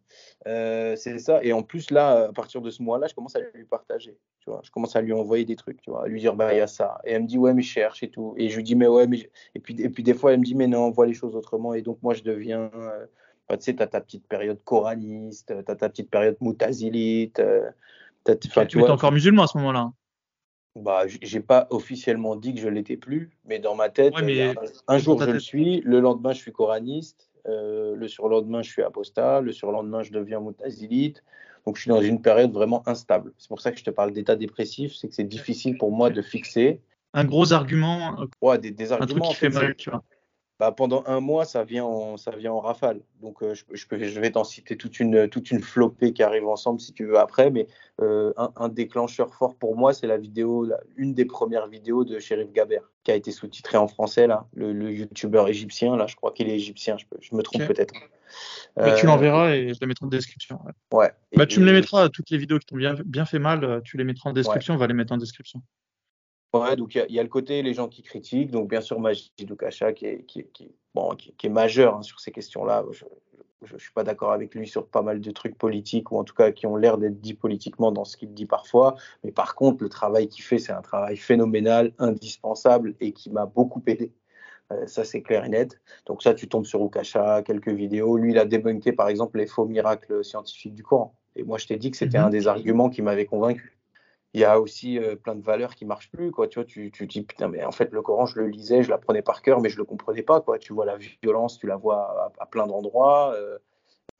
Euh, 0.49 0.97
c'est 0.97 1.19
ça. 1.21 1.39
Et 1.45 1.53
en 1.53 1.63
plus, 1.63 1.93
là, 1.93 2.27
à 2.31 2.33
partir 2.33 2.61
de 2.61 2.69
ce 2.69 2.83
mois-là, 2.83 3.07
je 3.07 3.15
commence 3.15 3.37
à 3.37 3.41
lui 3.41 3.65
partager. 3.65 4.19
Tu 4.41 4.51
vois, 4.51 4.61
je 4.65 4.73
commence 4.73 4.97
à 4.97 5.01
lui 5.01 5.13
envoyer 5.13 5.45
des 5.45 5.55
trucs, 5.55 5.81
tu 5.83 5.91
vois, 5.91 6.05
à 6.05 6.09
lui 6.09 6.19
dire, 6.19 6.35
bah, 6.35 6.53
il 6.53 6.59
y 6.59 6.61
a 6.61 6.67
ça. 6.67 6.99
Et 7.05 7.13
elle 7.13 7.23
me 7.23 7.29
dit, 7.29 7.39
ouais, 7.39 7.55
mais 7.55 7.63
je 7.63 7.71
cherche 7.71 8.03
et 8.03 8.11
tout. 8.11 8.35
Et 8.37 8.49
je 8.49 8.57
lui 8.57 8.65
dis, 8.65 8.75
mais 8.75 8.89
ouais, 8.89 9.07
mais. 9.07 9.31
Et 9.55 9.61
puis, 9.61 9.81
et 9.81 9.89
puis 9.89 10.03
des 10.03 10.15
fois, 10.15 10.33
elle 10.33 10.41
me 10.41 10.45
dit, 10.45 10.57
mais 10.57 10.67
non, 10.67 10.87
on 10.87 10.91
voit 10.91 11.07
les 11.07 11.15
choses 11.15 11.37
autrement. 11.37 11.75
Et 11.75 11.83
donc, 11.83 12.03
moi, 12.03 12.13
je 12.13 12.25
deviens. 12.25 12.73
Euh, 12.75 13.07
bah, 13.49 13.57
tu 13.57 13.63
sais, 13.63 13.77
tu 13.77 13.83
as 13.85 13.87
ta 13.87 14.01
petite 14.01 14.27
période 14.27 14.61
coraniste, 14.65 15.55
tu 15.65 15.71
as 15.71 15.77
ta 15.77 15.89
petite 15.89 16.11
période 16.11 16.37
moutazilite. 16.41 17.39
Euh, 17.39 17.71
tu 18.25 18.81
es 18.81 18.91
encore 18.91 19.13
musulman 19.13 19.45
à 19.45 19.47
ce 19.47 19.59
moment-là 19.59 19.93
bah, 20.77 21.05
j'ai 21.07 21.41
pas 21.41 21.67
officiellement 21.71 22.37
dit 22.37 22.55
que 22.55 22.61
je 22.61 22.69
l'étais 22.69 22.97
plus, 22.97 23.31
mais 23.47 23.59
dans 23.59 23.75
ma 23.75 23.89
tête, 23.89 24.15
un, 24.89 24.99
jour 24.99 25.21
je 25.23 25.31
le 25.31 25.41
suis, 25.41 25.81
le 25.81 26.01
lendemain 26.01 26.33
je 26.33 26.39
suis 26.39 26.53
coraniste, 26.53 27.26
euh, 27.49 27.95
le 27.97 28.09
surlendemain, 28.09 28.63
je 28.63 28.71
suis 28.71 28.83
apostat. 28.83 29.41
Le 29.41 29.53
surlendemain, 29.53 30.03
je 30.03 30.13
deviens 30.13 30.41
moutazilite. 30.41 31.23
Donc 31.67 31.77
je 31.77 31.83
suis 31.83 31.89
dans 31.89 32.01
une 32.01 32.23
période 32.23 32.53
vraiment 32.53 32.89
instable. 32.89 33.33
C'est 33.39 33.49
pour 33.49 33.61
ça 33.61 33.73
que 33.73 33.79
je 33.79 33.85
te 33.85 33.91
parle 33.91 34.13
d'état 34.13 34.37
dépressif, 34.37 34.95
c'est 34.95 35.09
que 35.09 35.15
c'est 35.15 35.25
difficile 35.25 35.77
pour 35.79 35.91
moi 35.91 36.11
de 36.11 36.23
fixer. 36.23 36.81
Un 37.13 37.25
gros 37.25 37.53
argument. 37.53 38.17
Ouais, 38.41 38.59
des, 38.59 38.71
des 38.71 38.93
arguments. 38.93 39.17
Un 39.17 39.21
truc 39.21 39.31
qui 39.31 39.35
fait 39.35 39.49
mal, 39.49 39.75
tu 39.75 39.91
vois 39.91 40.05
bah, 40.59 40.73
pendant 40.73 41.05
un 41.07 41.21
mois, 41.21 41.45
ça 41.45 41.65
vient 41.65 41.85
en, 41.85 42.17
ça 42.17 42.31
vient 42.31 42.53
en 42.53 42.61
rafale. 42.61 43.01
Donc, 43.21 43.43
euh, 43.43 43.55
je, 43.55 43.65
je, 43.73 43.87
peux, 43.87 44.03
je, 44.03 44.21
vais 44.21 44.31
t'en 44.31 44.45
citer 44.45 44.77
toute 44.77 45.01
une, 45.01 45.29
toute 45.29 45.51
une 45.51 45.61
flopée 45.61 46.15
qui 46.15 46.23
arrive 46.23 46.49
ensemble 46.49 46.81
si 46.81 46.95
tu 46.95 47.05
veux 47.05 47.19
après. 47.19 47.51
Mais 47.51 47.67
euh, 48.01 48.33
un, 48.39 48.51
un, 48.57 48.69
déclencheur 48.71 49.35
fort 49.35 49.57
pour 49.57 49.77
moi, 49.77 49.93
c'est 49.93 50.07
la 50.07 50.17
vidéo, 50.17 50.65
la, 50.65 50.81
une 50.97 51.13
des 51.13 51.27
premières 51.27 51.67
vidéos 51.67 52.05
de 52.05 52.19
Shérif 52.19 52.53
Gaber, 52.53 52.81
qui 53.05 53.11
a 53.11 53.17
été 53.17 53.33
sous-titrée 53.33 53.77
en 53.77 53.87
français, 53.87 54.27
là, 54.27 54.47
le, 54.55 54.73
le 54.73 54.91
youtubeur 54.91 55.47
égyptien. 55.49 55.95
Là, 55.95 56.07
je 56.07 56.17
crois 56.17 56.33
qu'il 56.33 56.49
est 56.49 56.55
égyptien, 56.55 56.97
je, 56.97 57.05
peux, 57.05 57.19
je 57.21 57.35
me 57.35 57.43
trompe 57.43 57.63
okay. 57.63 57.75
peut-être. 57.75 57.95
Mais 58.79 58.95
tu 58.97 59.07
l'enverras 59.07 59.51
et 59.51 59.75
je 59.75 59.81
les 59.81 59.87
mettrai 59.87 60.07
en 60.07 60.09
description. 60.09 60.59
Ouais. 60.65 60.99
ouais. 60.99 61.11
Bah, 61.37 61.45
et, 61.45 61.47
tu 61.47 61.61
me 61.61 61.67
les 61.67 61.73
mettras, 61.73 62.09
toutes 62.09 62.31
les 62.31 62.39
vidéos 62.39 62.59
qui 62.59 62.67
t'ont 62.67 62.77
bien, 62.77 62.95
bien 63.05 63.27
fait 63.27 63.39
mal, 63.39 63.83
tu 63.85 63.99
les 63.99 64.05
mettras 64.05 64.31
en 64.31 64.33
description, 64.33 64.75
ouais. 64.75 64.79
on 64.79 64.81
va 64.81 64.87
les 64.87 64.95
mettre 64.95 65.13
en 65.13 65.19
description. 65.19 65.63
Ouais, 66.63 66.77
donc 66.77 66.95
il 66.95 67.07
y, 67.09 67.15
y, 67.15 67.21
a 67.21 67.23
le 67.23 67.29
côté 67.29 67.63
les 67.63 67.75
gens 67.75 67.89
qui 67.89 68.03
critiquent, 68.03 68.51
donc 68.51 68.69
bien 68.69 68.81
sûr 68.81 69.01
Majid 69.01 69.51
Oukasha 69.51 69.93
qui 69.93 70.07
est, 70.07 70.25
qui, 70.25 70.45
qui, 70.53 70.75
bon, 70.95 71.15
qui, 71.15 71.33
qui 71.33 71.47
est 71.47 71.51
majeur 71.51 71.97
hein, 71.97 72.03
sur 72.03 72.21
ces 72.21 72.33
questions-là. 72.33 72.85
Je 73.63 73.75
ne 73.75 73.79
suis 73.79 73.93
pas 73.93 74.05
d'accord 74.05 74.33
avec 74.33 74.55
lui 74.55 74.69
sur 74.69 74.87
pas 74.87 75.03
mal 75.03 75.21
de 75.21 75.31
trucs 75.31 75.57
politiques, 75.57 76.13
ou 76.13 76.19
en 76.19 76.25
tout 76.25 76.35
cas 76.35 76.53
qui 76.53 76.67
ont 76.67 76.77
l'air 76.77 76.99
d'être 76.99 77.21
dits 77.21 77.35
politiquement 77.35 77.91
dans 77.91 78.05
ce 78.05 78.17
qu'il 78.17 78.35
dit 78.35 78.47
parfois. 78.47 78.97
Mais 79.25 79.33
par 79.33 79.55
contre, 79.55 79.83
le 79.83 79.89
travail 79.89 80.29
qu'il 80.29 80.45
fait, 80.45 80.59
c'est 80.59 80.73
un 80.73 80.83
travail 80.83 81.17
phénoménal, 81.17 81.93
indispensable 81.99 82.95
et 83.01 83.13
qui 83.13 83.31
m'a 83.31 83.47
beaucoup 83.47 83.83
aidé. 83.87 84.13
Euh, 84.73 84.87
ça, 84.87 85.05
c'est 85.05 85.23
clair 85.23 85.45
et 85.45 85.49
net. 85.49 85.81
Donc 86.07 86.23
ça, 86.23 86.35
tu 86.35 86.49
tombes 86.49 86.67
sur 86.67 86.81
Oukasha, 86.83 87.43
quelques 87.43 87.71
vidéos. 87.71 88.17
Lui, 88.17 88.33
il 88.33 88.39
a 88.39 88.45
débunké, 88.45 88.93
par 88.93 89.09
exemple, 89.09 89.39
les 89.39 89.47
faux 89.47 89.65
miracles 89.65 90.25
scientifiques 90.25 90.75
du 90.75 90.83
Coran. 90.83 91.17
Et 91.37 91.45
moi, 91.45 91.59
je 91.59 91.67
t'ai 91.67 91.77
dit 91.77 91.91
que 91.91 91.97
c'était 91.97 92.19
mmh. 92.19 92.25
un 92.25 92.31
des 92.31 92.49
arguments 92.49 92.91
qui 92.91 93.03
m'avait 93.03 93.27
convaincu 93.27 93.76
il 94.37 94.41
y 94.41 94.45
a 94.45 94.61
aussi 94.61 94.99
euh, 94.99 95.17
plein 95.17 95.35
de 95.35 95.43
valeurs 95.43 95.75
qui 95.75 95.87
marchent 95.87 96.11
plus 96.11 96.31
quoi 96.31 96.47
tu 96.47 96.59
vois 96.59 96.67
tu, 96.67 96.91
tu 96.91 97.07
dis 97.07 97.23
putain 97.23 97.49
mais 97.49 97.65
en 97.65 97.73
fait 97.73 97.91
le 97.91 98.03
Coran 98.03 98.27
je 98.27 98.39
le 98.39 98.49
lisais 98.49 98.83
je 98.83 98.91
l'apprenais 98.91 99.23
par 99.23 99.41
cœur 99.41 99.63
mais 99.63 99.71
je 99.71 99.79
le 99.79 99.85
comprenais 99.85 100.23
pas 100.23 100.43
quoi 100.43 100.59
tu 100.59 100.75
vois 100.75 100.85
la 100.85 100.99
violence 101.23 101.59
tu 101.59 101.67
la 101.67 101.77
vois 101.77 102.31
à, 102.39 102.43
à 102.43 102.47
plein 102.47 102.67
d'endroits 102.67 103.33
euh, 103.35 103.57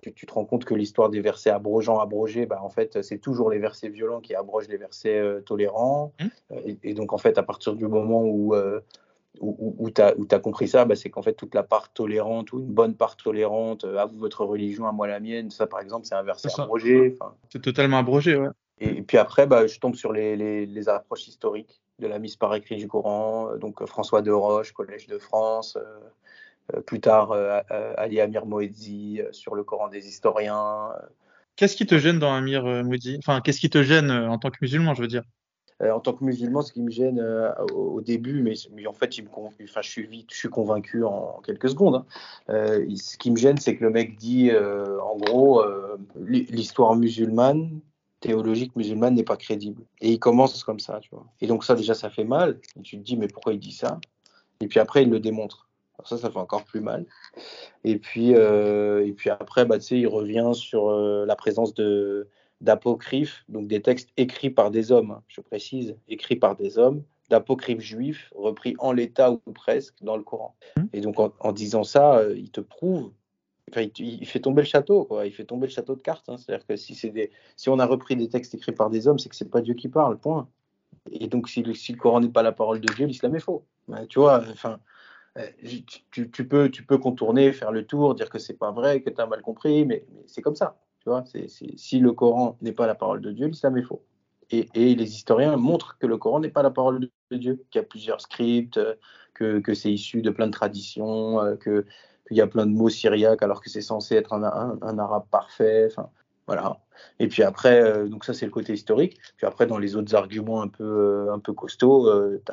tu, 0.03 0.15
tu, 0.15 0.25
te 0.25 0.33
rends 0.33 0.47
compte 0.47 0.65
que 0.65 0.75
l'histoire 0.75 1.11
des 1.11 1.21
versets 1.21 1.51
abrogeants 1.51 1.99
abrogés 1.99 2.47
bah 2.47 2.61
en 2.63 2.71
fait 2.71 3.03
c'est 3.03 3.19
toujours 3.19 3.51
les 3.51 3.59
versets 3.59 3.91
violents 3.91 4.21
qui 4.21 4.35
abrogent 4.35 4.69
les 4.69 4.79
versets 4.79 5.19
euh, 5.19 5.43
tolérants 5.43 6.15
mmh. 6.19 6.55
et, 6.65 6.79
et, 6.83 6.95
donc 6.95 7.13
en 7.13 7.19
fait 7.19 7.37
à 7.37 7.43
partir 7.43 7.75
du 7.75 7.87
moment 7.87 8.23
où 8.23 8.55
euh, 8.55 8.81
où, 9.41 9.75
où 9.79 9.91
tu 9.91 10.01
as, 10.01 10.15
as, 10.31 10.39
compris 10.39 10.69
ça, 10.69 10.85
bah, 10.85 10.97
c'est 10.97 11.11
qu'en 11.11 11.21
fait, 11.21 11.35
toute 11.35 11.55
la 11.55 11.63
part 11.63 11.93
tolérante 11.93 12.53
ou 12.53 12.59
une 12.61 12.73
bonne 12.73 12.95
part 12.95 13.17
tolérante, 13.17 13.85
euh, 13.85 13.99
à 13.99 14.07
vous 14.07 14.19
votre 14.19 14.45
religion, 14.45 14.87
à 14.87 14.93
moi 14.93 15.07
la 15.07 15.21
mienne, 15.21 15.51
ça 15.51 15.67
par 15.67 15.81
exemple, 15.81 16.07
c'est 16.07 16.15
un 16.15 16.23
verset 16.23 16.49
abrogé. 16.59 17.19
C'est 17.51 17.61
totalement 17.61 17.99
abrogé, 17.99 18.37
ouais. 18.37 18.49
Et 18.79 19.03
puis 19.03 19.19
après, 19.19 19.47
bah, 19.47 19.67
je 19.67 19.79
tombe 19.79 19.95
sur 19.95 20.13
les, 20.13 20.37
les, 20.37 20.67
les, 20.67 20.89
approches 20.89 21.29
historiques 21.29 21.81
de 21.99 22.07
la 22.07 22.19
mise 22.19 22.37
par 22.37 22.55
écrit 22.55 22.77
du 22.77 22.89
Coran. 22.89 23.57
Donc 23.57 23.85
François 23.87 24.23
de 24.23 24.31
Roche, 24.31 24.73
Collège 24.73 25.07
de 25.07 25.19
France, 25.19 25.79
euh, 26.75 26.81
plus 26.83 27.01
tard 27.01 27.33
euh, 27.33 27.61
Ali 27.97 28.21
Amir 28.21 28.45
Moedzi 28.45 29.21
sur 29.33 29.55
le 29.55 29.65
Coran 29.65 29.89
des 29.89 30.07
historiens. 30.07 30.91
Qu'est-ce 31.57 31.77
qui 31.77 31.87
te 31.87 31.97
gêne 31.97 32.19
dans 32.19 32.35
Amir 32.35 32.65
Moedzi 32.85 33.17
Enfin, 33.19 33.41
qu'est-ce 33.41 33.61
qui 33.61 33.71
te 33.71 33.83
gêne 33.83 34.11
en 34.11 34.39
tant 34.39 34.51
que 34.51 34.59
musulman, 34.61 34.93
je 34.93 35.01
veux 35.01 35.09
dire? 35.09 35.23
Euh, 35.83 35.91
en 35.91 36.01
tant 36.01 36.15
que 36.15 36.25
musulman, 36.25 36.63
ce 36.63 36.73
qui 36.73 36.81
me 36.81 36.91
gêne 36.91 37.19
euh, 37.21 37.53
au, 37.75 37.97
au, 37.97 38.01
début, 38.01 38.41
mais, 38.41 38.55
mais, 38.73 38.87
en 38.87 38.95
fait, 38.95 39.19
il 39.19 39.25
me 39.25 39.31
enfin, 39.31 39.83
je 39.83 39.91
suis 39.91 40.07
vite, 40.07 40.31
je 40.33 40.39
suis 40.39 40.49
convaincu 40.49 41.05
en 41.05 41.41
quelques 41.45 41.69
secondes. 41.69 41.97
Hein. 41.97 42.07
Euh, 42.49 42.87
ce 42.97 43.19
qui 43.19 43.31
me 43.31 43.37
gêne, 43.37 43.59
c'est 43.59 43.77
que 43.77 43.85
le 43.85 43.91
mec 43.91 44.17
dit, 44.17 44.51
euh, 44.51 44.99
en 45.03 45.17
gros, 45.17 45.61
euh, 45.61 45.99
l'histoire 46.17 46.97
musulmane, 46.97 47.81
théologique 48.21 48.75
musulmane 48.77 49.15
n'est 49.15 49.23
pas 49.23 49.37
crédible. 49.37 49.83
Et 50.01 50.13
il 50.13 50.19
commence 50.19 50.63
comme 50.65 50.81
ça, 50.81 51.01
tu 51.01 51.11
vois. 51.13 51.27
Et 51.41 51.47
donc 51.47 51.65
ça, 51.65 51.75
déjà, 51.75 51.95
ça 51.95 52.11
fait 52.11 52.25
mal. 52.25 52.61
Et 52.79 52.83
tu 52.83 52.97
te 52.99 53.03
dis, 53.03 53.17
mais 53.17 53.29
pourquoi 53.29 53.53
il 53.53 53.59
dit 53.59 53.73
ça? 53.73 54.01
Et 54.61 54.69
puis 54.69 54.81
après, 54.81 55.03
il 55.03 55.11
le 55.11 55.21
démontre. 55.21 55.69
Alors 55.99 56.09
ça, 56.09 56.19
ça 56.19 56.31
fait 56.31 56.39
encore 56.39 56.65
plus 56.65 56.81
mal. 56.81 57.07
Et 57.85 57.99
puis, 57.99 58.31
et 58.31 59.13
puis 59.17 59.31
après, 59.31 59.65
bah, 59.65 59.79
tu 59.79 59.85
sais, 59.85 59.99
il 59.99 60.07
revient 60.07 60.51
sur 60.55 60.91
la 60.91 61.37
présence 61.37 61.75
de 61.75 62.29
d'apocryphes, 62.61 63.45
donc 63.49 63.69
des 63.69 63.83
textes 63.83 64.11
écrits 64.17 64.51
par 64.51 64.71
des 64.71 64.93
hommes, 64.93 65.11
hein, 65.11 65.23
je 65.29 65.41
précise, 65.41 65.97
écrits 66.09 66.37
par 66.37 66.57
des 66.57 66.79
hommes, 66.79 67.03
d'apocryphes 67.29 67.81
juifs, 67.81 68.33
repris 68.35 68.75
en 68.79 68.93
l'état 68.93 69.33
ou 69.33 69.53
presque 69.53 69.95
dans 70.03 70.17
le 70.17 70.23
Coran. 70.23 70.55
Mmh. 70.77 70.83
Et 70.93 71.01
donc 71.01 71.21
en, 71.21 71.33
en 71.41 71.53
disant 71.53 71.85
ça, 71.85 72.19
euh, 72.19 72.35
il 72.37 72.51
te 72.51 72.61
prouve, 72.61 73.11
enfin, 73.71 73.89
il, 73.99 74.27
fait 74.27 74.41
tomber 74.41 74.63
le 74.63 74.67
château, 74.67 75.05
quoi. 75.05 75.27
il 75.27 75.33
fait 75.33 75.45
tomber 75.45 75.67
le 75.67 75.73
château 75.73 75.95
de 75.95 76.03
cartes. 76.03 76.29
Hein. 76.29 76.37
C'est-à-dire 76.39 76.67
que 76.67 76.77
si, 76.77 77.69
on 77.69 77.79
a 77.79 77.87
repris 77.87 78.17
des 78.17 78.29
textes 78.29 78.55
écrits 78.55 78.73
par 78.73 78.91
des 78.91 79.09
hommes, 79.09 79.19
c'est 79.19 79.29
que 79.29 79.37
c'est 79.37 79.51
pas 79.51 79.61
Dieu 79.61 79.75
qui 79.75 79.89
parle, 79.89 80.19
point. 80.19 80.49
Et 81.11 81.29
donc 81.29 81.49
si 81.49 81.63
le, 81.63 81.97
Coran 81.97 82.21
n'est 82.21 82.29
pas 82.29 82.43
la 82.43 82.53
parole 82.53 82.81
de 82.81 82.93
Dieu, 82.93 83.07
l'islam 83.07 83.35
est 83.37 83.41
faux. 83.41 83.65
Tu 84.09 84.19
vois, 84.19 84.43
enfin, 84.51 84.81
euh, 85.39 85.47
tu, 86.11 86.27
peux, 86.47 86.71
tu 86.71 86.85
peux 86.85 86.99
contourner, 86.99 87.53
faire 87.53 87.71
le 87.73 87.87
tour, 87.87 88.15
dire 88.15 88.31
que 88.31 88.39
c'est 88.39 88.59
pas 88.59 88.73
vrai, 88.73 89.03
que 89.03 89.11
tu 89.11 89.21
as 89.21 89.27
mal 89.27 89.43
compris, 89.43 89.85
mais, 89.85 90.05
c'est 90.27 90.43
comme 90.43 90.57
ça. 90.57 90.79
Tu 91.01 91.09
vois, 91.09 91.25
si 91.77 92.01
le 92.01 92.13
Coran 92.13 92.59
n'est 92.63 92.73
pas 92.73 92.87
la 92.87 92.97
parole 92.97 93.21
de 93.21 93.31
Dieu, 93.31 93.47
l'islam 93.47 93.77
est 93.77 93.83
faux. 93.83 94.03
Et, 94.51 94.69
les 94.75 95.15
historiens 95.15 95.57
montrent 95.57 95.99
que 95.99 96.07
le 96.07 96.17
Coran 96.19 96.41
n'est 96.41 96.51
pas 96.51 96.63
la 96.63 96.71
parole 96.71 97.09
de 97.31 97.37
Dieu, 97.37 97.65
qu'il 97.71 97.81
y 97.81 97.85
a 97.85 97.87
plusieurs 97.87 98.21
scripts, 98.21 98.81
que, 99.35 99.59
que 99.61 99.75
c'est 99.75 99.93
issu 99.93 100.23
de 100.23 100.31
plein 100.31 100.47
de 100.47 100.53
traditions, 100.53 101.41
euh, 101.41 101.57
que, 101.57 101.85
qu'il 102.27 102.37
y 102.37 102.41
a 102.41 102.47
plein 102.47 102.67
de 102.67 102.73
mots 102.73 102.89
syriaques 102.89 103.43
alors 103.43 103.63
que 103.63 103.71
c'est 103.71 103.81
censé 103.81 104.17
être 104.17 104.33
un, 104.33 104.79
un, 104.81 104.99
arabe 104.99 105.25
parfait. 105.31 105.89
Voilà. 106.47 106.79
Et 107.19 107.27
puis 107.29 107.43
après, 107.43 107.83
euh, 107.83 108.07
donc 108.07 108.25
ça 108.25 108.33
c'est 108.33 108.47
le 108.47 108.53
côté 108.53 108.73
historique. 108.73 109.19
Puis 109.37 109.47
après, 109.47 109.67
dans 109.67 109.79
les 109.79 109.97
autres 109.97 110.15
arguments 110.15 110.63
un 110.63 110.69
peu, 110.69 110.85
euh, 110.85 111.33
un 111.33 111.39
peu 111.39 111.53
costauds, 111.53 112.09
euh, 112.09 112.41
tu 112.47 112.53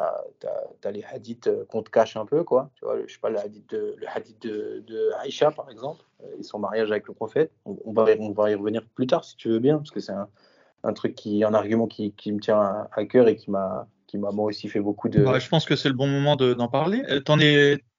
as, 0.88 0.92
les 0.92 1.04
hadiths 1.04 1.50
qu'on 1.68 1.84
te 1.84 1.90
cache 1.90 2.18
un 2.18 2.26
peu, 2.26 2.44
quoi. 2.44 2.72
Tu 2.76 2.86
vois, 2.86 2.98
je 3.06 3.14
sais 3.14 3.20
pas, 3.20 3.30
le 3.30 3.40
hadith 3.40 3.70
de, 3.70 3.96
le 3.98 4.08
hadith 4.10 4.42
de, 4.42 4.84
de 4.88 5.12
Aïcha, 5.20 5.52
par 5.52 5.70
exemple, 5.70 6.04
et 6.40 6.44
son 6.44 6.60
mariage 6.60 6.92
avec 6.92 7.08
le 7.08 7.14
prophète. 7.14 7.52
On, 7.66 7.94
va, 7.94 8.06
on 8.20 8.32
va 8.32 8.52
y 8.52 8.56
revenir 8.56 8.84
plus 8.96 9.08
tard, 9.08 9.24
si 9.24 9.36
tu 9.38 9.50
veux 9.50 9.60
bien, 9.60 9.78
parce 9.78 9.92
que 9.92 10.00
c'est 10.00 10.12
un, 10.12 10.28
un, 10.84 10.94
truc 10.94 11.16
qui, 11.16 11.44
un 11.44 11.54
argument 11.54 11.88
qui, 11.88 12.14
qui 12.14 12.32
me 12.32 12.40
tient 12.40 12.88
à, 12.92 13.06
cœur 13.06 13.28
et 13.28 13.36
qui 13.36 13.52
m'a 13.52 13.88
moi 14.16 14.46
aussi 14.46 14.68
fait 14.68 14.80
beaucoup 14.80 15.10
de. 15.10 15.24
Bah, 15.24 15.40
je 15.40 15.50
pense 15.50 15.66
que 15.66 15.76
c'est 15.76 15.90
le 15.90 15.96
bon 15.96 16.08
moment 16.08 16.36
d'en 16.36 16.68
parler. 16.68 17.04
T'en 17.26 17.40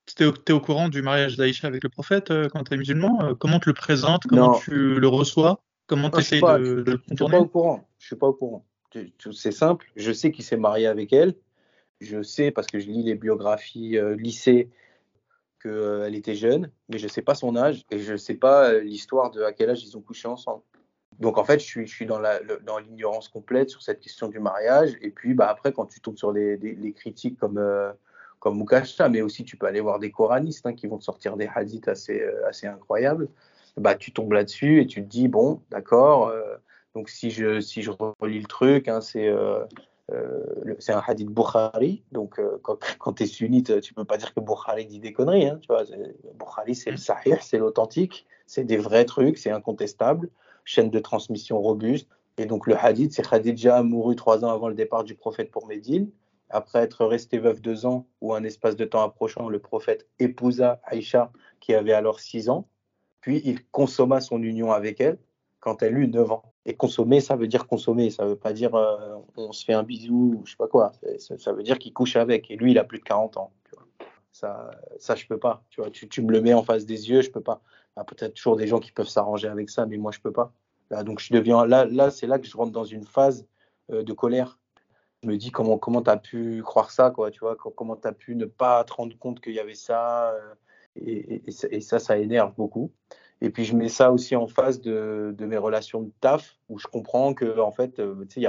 tu 0.06 0.22
es, 0.22 0.52
au 0.52 0.60
courant 0.60 0.88
du 0.88 1.02
mariage 1.02 1.36
d'Aïcha 1.36 1.66
avec 1.66 1.82
le 1.82 1.88
prophète 1.88 2.30
euh, 2.30 2.48
quand 2.48 2.64
tu 2.64 2.74
es 2.74 2.76
musulman 2.76 3.34
Comment 3.38 3.58
tu 3.58 3.70
le 3.70 3.74
présentes 3.74 4.22
Comment 4.28 4.52
non. 4.52 4.58
tu 4.58 4.98
le 4.98 5.08
reçois 5.08 5.62
Comment 5.86 6.10
tu 6.10 6.20
essayes 6.20 6.40
de, 6.40 6.82
de, 6.82 6.92
le 6.92 6.98
contourner 6.98 7.08
Je 7.16 7.16
suis 7.16 7.26
pas 7.30 7.38
au 7.38 7.46
courant. 7.46 7.88
Je 7.98 8.06
suis 8.06 8.16
pas 8.16 8.26
au 8.26 8.32
courant. 8.32 8.66
C'est 9.32 9.52
simple. 9.52 9.86
Je 9.96 10.12
sais 10.12 10.30
qu'il 10.30 10.44
s'est 10.44 10.56
marié 10.56 10.86
avec 10.86 11.12
elle. 11.12 11.34
Je 12.00 12.22
sais 12.22 12.50
parce 12.50 12.66
que 12.66 12.78
je 12.78 12.86
lis 12.86 13.02
les 13.02 13.14
biographies 13.14 13.98
euh, 13.98 14.16
lycée 14.16 14.70
qu'elle 15.62 15.72
euh, 15.72 16.12
était 16.12 16.34
jeune, 16.34 16.70
mais 16.88 16.98
je 16.98 17.08
sais 17.08 17.22
pas 17.22 17.34
son 17.34 17.56
âge 17.56 17.84
et 17.90 17.98
je 17.98 18.16
sais 18.16 18.34
pas 18.34 18.70
euh, 18.70 18.80
l'histoire 18.80 19.30
de 19.30 19.42
à 19.42 19.52
quel 19.52 19.70
âge 19.70 19.82
ils 19.82 19.96
ont 19.96 20.02
couché 20.02 20.28
ensemble. 20.28 20.62
Donc 21.18 21.38
en 21.38 21.44
fait, 21.44 21.60
je 21.60 21.64
suis, 21.64 21.86
je 21.86 21.94
suis 21.94 22.06
dans, 22.06 22.20
l'ignorance 22.78 23.28
complète 23.28 23.70
sur 23.70 23.82
cette 23.82 24.00
question 24.00 24.28
du 24.28 24.40
mariage. 24.40 24.96
Et 25.00 25.10
puis 25.10 25.32
bah, 25.34 25.48
après, 25.48 25.72
quand 25.72 25.86
tu 25.86 26.00
tombes 26.00 26.18
sur 26.18 26.32
les, 26.32 26.56
les, 26.56 26.74
les 26.74 26.92
critiques 26.92 27.38
comme, 27.38 27.58
euh, 27.58 27.92
comme 28.44 28.58
Mukasha, 28.58 29.08
mais 29.08 29.22
aussi 29.22 29.42
tu 29.42 29.56
peux 29.56 29.64
aller 29.64 29.80
voir 29.80 29.98
des 29.98 30.10
coranistes 30.10 30.66
hein, 30.66 30.74
qui 30.74 30.86
vont 30.86 30.98
te 30.98 31.04
sortir 31.04 31.38
des 31.38 31.48
hadiths 31.52 31.88
assez, 31.88 32.20
euh, 32.20 32.46
assez 32.46 32.66
incroyables. 32.66 33.30
Bah, 33.78 33.94
tu 33.94 34.12
tombes 34.12 34.34
là-dessus 34.34 34.82
et 34.82 34.86
tu 34.86 35.02
te 35.02 35.08
dis, 35.08 35.28
bon, 35.28 35.62
d'accord, 35.70 36.28
euh, 36.28 36.56
donc 36.94 37.08
si 37.08 37.30
je, 37.30 37.60
si 37.60 37.80
je 37.80 37.90
relis 38.20 38.40
le 38.40 38.46
truc, 38.46 38.86
hein, 38.86 39.00
c'est 39.00 39.28
euh, 39.28 39.64
un 40.12 41.02
hadith 41.06 41.30
Bukhari, 41.30 42.04
donc 42.12 42.38
quand, 42.60 42.78
quand 42.98 43.14
tu 43.14 43.22
es 43.22 43.26
sunnite, 43.26 43.80
tu 43.80 43.94
peux 43.94 44.04
pas 44.04 44.18
dire 44.18 44.34
que 44.34 44.40
Bukhari 44.40 44.84
dit 44.84 45.00
des 45.00 45.14
conneries, 45.14 45.48
hein, 45.48 45.58
tu 45.62 45.68
vois, 45.68 45.84
Bukhari 46.38 46.74
c'est 46.74 46.90
le 46.90 46.98
sahih, 46.98 47.38
c'est 47.40 47.56
l'authentique, 47.56 48.26
c'est 48.46 48.64
des 48.64 48.76
vrais 48.76 49.06
trucs, 49.06 49.38
c'est 49.38 49.52
incontestable, 49.52 50.28
chaîne 50.66 50.90
de 50.90 50.98
transmission 50.98 51.62
robuste, 51.62 52.10
et 52.36 52.44
donc 52.44 52.66
le 52.66 52.76
hadith, 52.76 53.14
c'est 53.14 53.26
Khadija 53.26 53.76
a 53.78 53.82
mouru 53.82 54.16
trois 54.16 54.44
ans 54.44 54.50
avant 54.50 54.68
le 54.68 54.74
départ 54.74 55.02
du 55.02 55.14
prophète 55.14 55.50
pour 55.50 55.66
Médine, 55.66 56.10
après 56.54 56.78
être 56.78 57.04
resté 57.04 57.38
veuf 57.38 57.60
deux 57.60 57.84
ans 57.84 58.06
ou 58.20 58.32
un 58.32 58.44
espace 58.44 58.76
de 58.76 58.84
temps 58.84 59.02
approchant, 59.02 59.48
le 59.48 59.58
prophète 59.58 60.06
épousa 60.20 60.80
Aïcha 60.84 61.32
qui 61.58 61.74
avait 61.74 61.92
alors 61.92 62.20
six 62.20 62.48
ans, 62.48 62.68
puis 63.20 63.42
il 63.44 63.66
consomma 63.66 64.20
son 64.20 64.40
union 64.40 64.70
avec 64.70 65.00
elle 65.00 65.18
quand 65.58 65.82
elle 65.82 65.98
eut 65.98 66.06
9 66.06 66.30
ans. 66.30 66.54
Et 66.64 66.76
consommer, 66.76 67.20
ça 67.20 67.34
veut 67.34 67.48
dire 67.48 67.66
consommer, 67.66 68.10
ça 68.10 68.24
veut 68.24 68.36
pas 68.36 68.52
dire 68.52 68.74
euh, 68.74 69.16
on 69.36 69.50
se 69.50 69.64
fait 69.64 69.72
un 69.72 69.82
bisou 69.82 70.36
ou 70.36 70.42
je 70.44 70.52
sais 70.52 70.56
pas 70.56 70.68
quoi. 70.68 70.92
Ça, 71.18 71.52
veut 71.52 71.62
dire 71.64 71.78
qu'il 71.78 71.92
couche 71.92 72.16
avec. 72.16 72.50
Et 72.50 72.56
lui, 72.56 72.70
il 72.70 72.78
a 72.78 72.84
plus 72.84 72.98
de 72.98 73.04
40 73.04 73.36
ans. 73.36 73.52
Tu 73.64 73.76
vois. 73.76 73.86
Ça, 74.30 74.70
ça, 74.98 75.16
je 75.16 75.26
peux 75.26 75.38
pas. 75.38 75.64
Tu, 75.70 76.22
me 76.22 76.30
le 76.30 76.40
mets 76.40 76.54
en 76.54 76.62
face 76.62 76.86
des 76.86 77.10
yeux, 77.10 77.22
je 77.22 77.30
peux 77.30 77.40
pas. 77.40 77.62
Ah, 77.96 78.04
Peut-être 78.04 78.34
toujours 78.34 78.56
des 78.56 78.66
gens 78.66 78.78
qui 78.78 78.92
peuvent 78.92 79.08
s'arranger 79.08 79.48
avec 79.48 79.70
ça, 79.70 79.86
mais 79.86 79.96
moi, 79.96 80.12
je 80.12 80.20
peux 80.20 80.32
pas. 80.32 80.52
Là, 80.90 81.02
donc, 81.02 81.18
je 81.18 81.32
deviens 81.32 81.66
là, 81.66 81.86
là 81.86 82.10
c'est 82.10 82.26
là 82.26 82.38
que 82.38 82.46
je 82.46 82.56
rentre 82.56 82.72
dans 82.72 82.84
une 82.84 83.04
phase 83.04 83.46
euh, 83.90 84.02
de 84.02 84.12
colère. 84.12 84.58
Je 85.24 85.30
me 85.30 85.38
dis 85.38 85.50
comment 85.50 85.78
comment 85.78 86.02
tu 86.02 86.10
as 86.10 86.18
pu 86.18 86.62
croire 86.62 86.90
ça, 86.90 87.10
quoi, 87.10 87.30
tu 87.30 87.40
vois, 87.40 87.56
comment 87.56 87.96
tu 87.96 88.06
as 88.06 88.12
pu 88.12 88.36
ne 88.36 88.44
pas 88.44 88.84
te 88.84 88.92
rendre 88.92 89.16
compte 89.18 89.40
qu'il 89.40 89.54
y 89.54 89.60
avait 89.60 89.74
ça. 89.74 90.32
Euh, 90.32 90.54
et, 90.96 91.42
et, 91.46 91.80
ça, 91.80 91.98
ça 91.98 92.18
énerve 92.18 92.52
beaucoup. 92.58 92.92
Et 93.40 93.48
puis 93.48 93.64
je 93.64 93.74
mets 93.74 93.88
ça 93.88 94.12
aussi 94.12 94.36
en 94.36 94.46
face 94.46 94.82
de, 94.82 95.34
mes 95.40 95.56
relations 95.56 96.02
de 96.02 96.10
taf, 96.20 96.58
où 96.68 96.78
je 96.78 96.86
comprends 96.86 97.32
que, 97.32 97.58
en 97.58 97.72
fait, 97.72 98.00
euh, 98.00 98.26
tu 98.28 98.42
sais, 98.42 98.48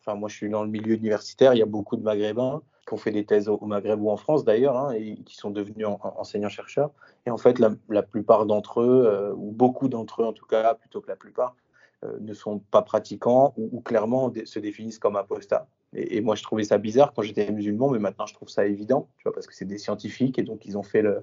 enfin, 0.00 0.16
moi 0.16 0.28
je 0.28 0.36
suis 0.36 0.48
dans 0.48 0.62
le 0.62 0.70
milieu 0.70 0.94
universitaire, 0.94 1.54
il 1.54 1.58
y 1.58 1.62
a 1.62 1.66
beaucoup 1.66 1.96
de 1.96 2.02
Maghrébins 2.02 2.62
qui 2.86 2.94
ont 2.94 2.98
fait 2.98 3.10
des 3.10 3.24
thèses 3.24 3.48
au, 3.48 3.58
Maghreb 3.66 4.00
ou 4.00 4.10
en 4.10 4.16
France 4.16 4.44
d'ailleurs, 4.44 4.76
hein, 4.76 4.92
et 4.92 5.16
qui 5.24 5.34
sont 5.34 5.50
devenus 5.50 5.88
enseignants-chercheurs. 5.88 6.92
Et 7.26 7.30
en 7.30 7.36
fait, 7.36 7.58
la, 7.58 8.02
plupart 8.02 8.46
d'entre 8.46 8.80
eux, 8.80 9.06
euh, 9.06 9.34
ou 9.34 9.50
beaucoup 9.50 9.88
d'entre 9.88 10.22
eux 10.22 10.26
en 10.26 10.32
tout 10.32 10.46
cas, 10.46 10.74
plutôt 10.74 11.00
que 11.00 11.08
la 11.08 11.16
plupart, 11.16 11.56
ne 12.20 12.34
sont 12.34 12.58
pas 12.58 12.82
pratiquants 12.82 13.54
ou, 13.56 13.80
clairement 13.80 14.32
se 14.44 14.58
définissent 14.58 14.98
comme 14.98 15.14
apostats. 15.14 15.68
Et, 15.94 16.20
moi, 16.20 16.34
je 16.34 16.42
trouvais 16.42 16.64
ça 16.64 16.78
bizarre 16.78 17.12
quand 17.12 17.22
j'étais 17.22 17.50
musulman, 17.50 17.90
mais 17.90 17.98
maintenant, 17.98 18.26
je 18.26 18.34
trouve 18.34 18.48
ça 18.48 18.66
évident, 18.66 19.08
tu 19.18 19.24
vois, 19.24 19.32
parce 19.32 19.46
que 19.46 19.54
c'est 19.54 19.66
des 19.66 19.78
scientifiques 19.78 20.38
et 20.38 20.42
donc 20.42 20.64
ils 20.64 20.78
ont 20.78 20.82
fait 20.82 21.02
le, 21.02 21.22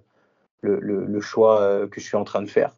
le, 0.62 0.80
le, 0.80 1.22
choix 1.22 1.88
que 1.88 2.00
je 2.00 2.06
suis 2.06 2.18
en 2.18 2.24
train 2.24 2.42
de 2.42 2.50
faire. 2.50 2.76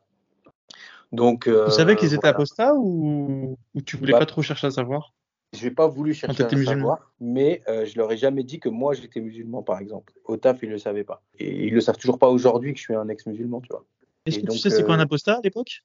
Donc, 1.11 1.47
euh, 1.47 1.65
tu 1.65 1.71
savais 1.71 1.95
qu'ils 1.95 2.13
étaient 2.13 2.27
apostats 2.27 2.73
ou, 2.75 3.57
ou 3.75 3.81
tu 3.81 3.97
voulais 3.97 4.13
bah, 4.13 4.19
pas 4.19 4.25
trop 4.25 4.41
chercher 4.41 4.67
à 4.67 4.71
savoir? 4.71 5.13
Je 5.53 5.65
n'ai 5.65 5.71
pas 5.71 5.87
voulu 5.87 6.13
chercher 6.13 6.43
à 6.43 6.49
savoir, 6.49 7.11
mais 7.19 7.61
euh, 7.67 7.85
je 7.85 7.97
leur 7.97 8.09
ai 8.11 8.17
jamais 8.17 8.43
dit 8.43 8.59
que 8.59 8.69
moi 8.69 8.93
j'étais 8.93 9.19
musulman, 9.19 9.61
par 9.61 9.79
exemple. 9.79 10.13
Au 10.23 10.37
taf, 10.37 10.63
ils 10.63 10.69
le 10.69 10.77
savaient 10.77 11.03
pas. 11.03 11.21
Et 11.37 11.67
ils 11.67 11.73
le 11.73 11.81
savent 11.81 11.97
toujours 11.97 12.17
pas 12.17 12.29
aujourd'hui 12.29 12.71
que 12.71 12.79
je 12.79 12.83
suis 12.83 12.95
un 12.95 13.09
ex-musulman, 13.09 13.59
tu 13.59 13.67
vois. 13.69 13.83
Est-ce 14.25 14.39
que 14.39 14.47
tu 14.47 14.57
sais 14.57 14.69
c'est 14.69 14.85
quoi 14.85 14.95
un 14.95 14.99
euh, 14.99 15.03
apostat 15.03 15.35
à 15.35 15.41
l'époque? 15.43 15.81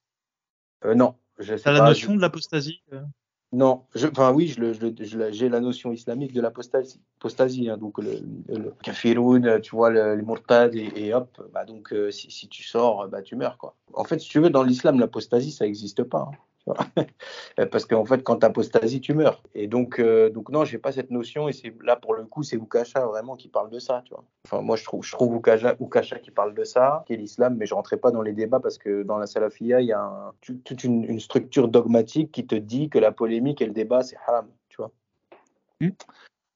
Non, 0.85 1.15
je 1.39 1.57
sais 1.57 1.71
la 1.71 1.81
notion 1.81 2.15
de 2.15 2.21
l'apostasie 2.21 2.81
non, 3.53 3.83
enfin 4.11 4.33
oui, 4.33 4.53
j'ai 4.99 5.49
la 5.49 5.59
notion 5.61 5.93
islamique 5.93 6.33
de 6.33 6.41
l'apostasie, 6.41 6.99
hein, 7.69 7.77
donc 7.77 7.97
le, 7.97 8.19
le, 8.49 8.73
kafiroun, 8.83 9.61
tu 9.61 9.73
vois, 9.73 9.89
le, 9.89 10.15
les 10.15 10.91
et, 10.95 11.13
hop, 11.13 11.41
bah 11.53 11.63
donc 11.63 11.93
euh, 11.93 12.11
si, 12.11 12.49
tu 12.49 12.63
sors, 12.63 13.07
bah 13.07 13.21
tu 13.21 13.37
meurs 13.37 13.57
quoi. 13.57 13.75
En 13.93 14.03
fait, 14.03 14.19
si 14.19 14.27
tu 14.27 14.39
veux, 14.41 14.49
dans 14.49 14.63
l'islam, 14.63 14.99
l'apostasie 14.99 15.51
ça 15.51 15.63
n'existe 15.63 16.03
pas. 16.03 16.29
Hein. 16.29 16.37
Parce 17.71 17.85
qu'en 17.85 18.05
fait, 18.05 18.23
quand 18.23 18.37
tu 18.37 18.45
apostasies, 18.45 19.01
tu 19.01 19.13
meurs. 19.13 19.41
Et 19.55 19.67
donc, 19.67 19.99
euh, 19.99 20.29
donc 20.29 20.49
non, 20.49 20.65
j'ai 20.65 20.77
pas 20.77 20.91
cette 20.91 21.11
notion. 21.11 21.47
Et 21.47 21.53
c'est 21.53 21.73
là, 21.83 21.95
pour 21.95 22.13
le 22.13 22.25
coup, 22.25 22.43
c'est 22.43 22.55
Ukasha 22.55 23.05
vraiment 23.05 23.35
qui 23.35 23.47
parle 23.47 23.69
de 23.69 23.79
ça. 23.79 24.03
Tu 24.05 24.13
vois. 24.13 24.61
Moi, 24.61 24.75
je 24.75 24.83
trouve, 24.83 25.03
je 25.03 25.15
qui 26.21 26.31
parle 26.31 26.53
de 26.53 26.63
ça, 26.63 27.03
qui 27.07 27.13
est 27.13 27.17
l'islam, 27.17 27.55
mais 27.57 27.65
je 27.65 27.73
rentrais 27.73 27.97
pas 27.97 28.11
dans 28.11 28.21
les 28.21 28.33
débats 28.33 28.59
parce 28.59 28.77
que 28.77 29.03
dans 29.03 29.17
la 29.17 29.27
salafia, 29.27 29.81
il 29.81 29.87
y 29.87 29.93
a 29.93 30.33
toute 30.41 30.83
une, 30.83 31.19
structure 31.19 31.67
dogmatique 31.67 32.31
qui 32.31 32.45
te 32.45 32.55
dit 32.55 32.89
que 32.89 32.99
la 32.99 33.11
polémique 33.11 33.61
et 33.61 33.65
le 33.65 33.73
débat, 33.73 34.03
c'est 34.03 34.17
haram. 34.27 34.47
Tu 34.69 34.77
vois. 34.77 34.91
Hmm. 35.81 35.89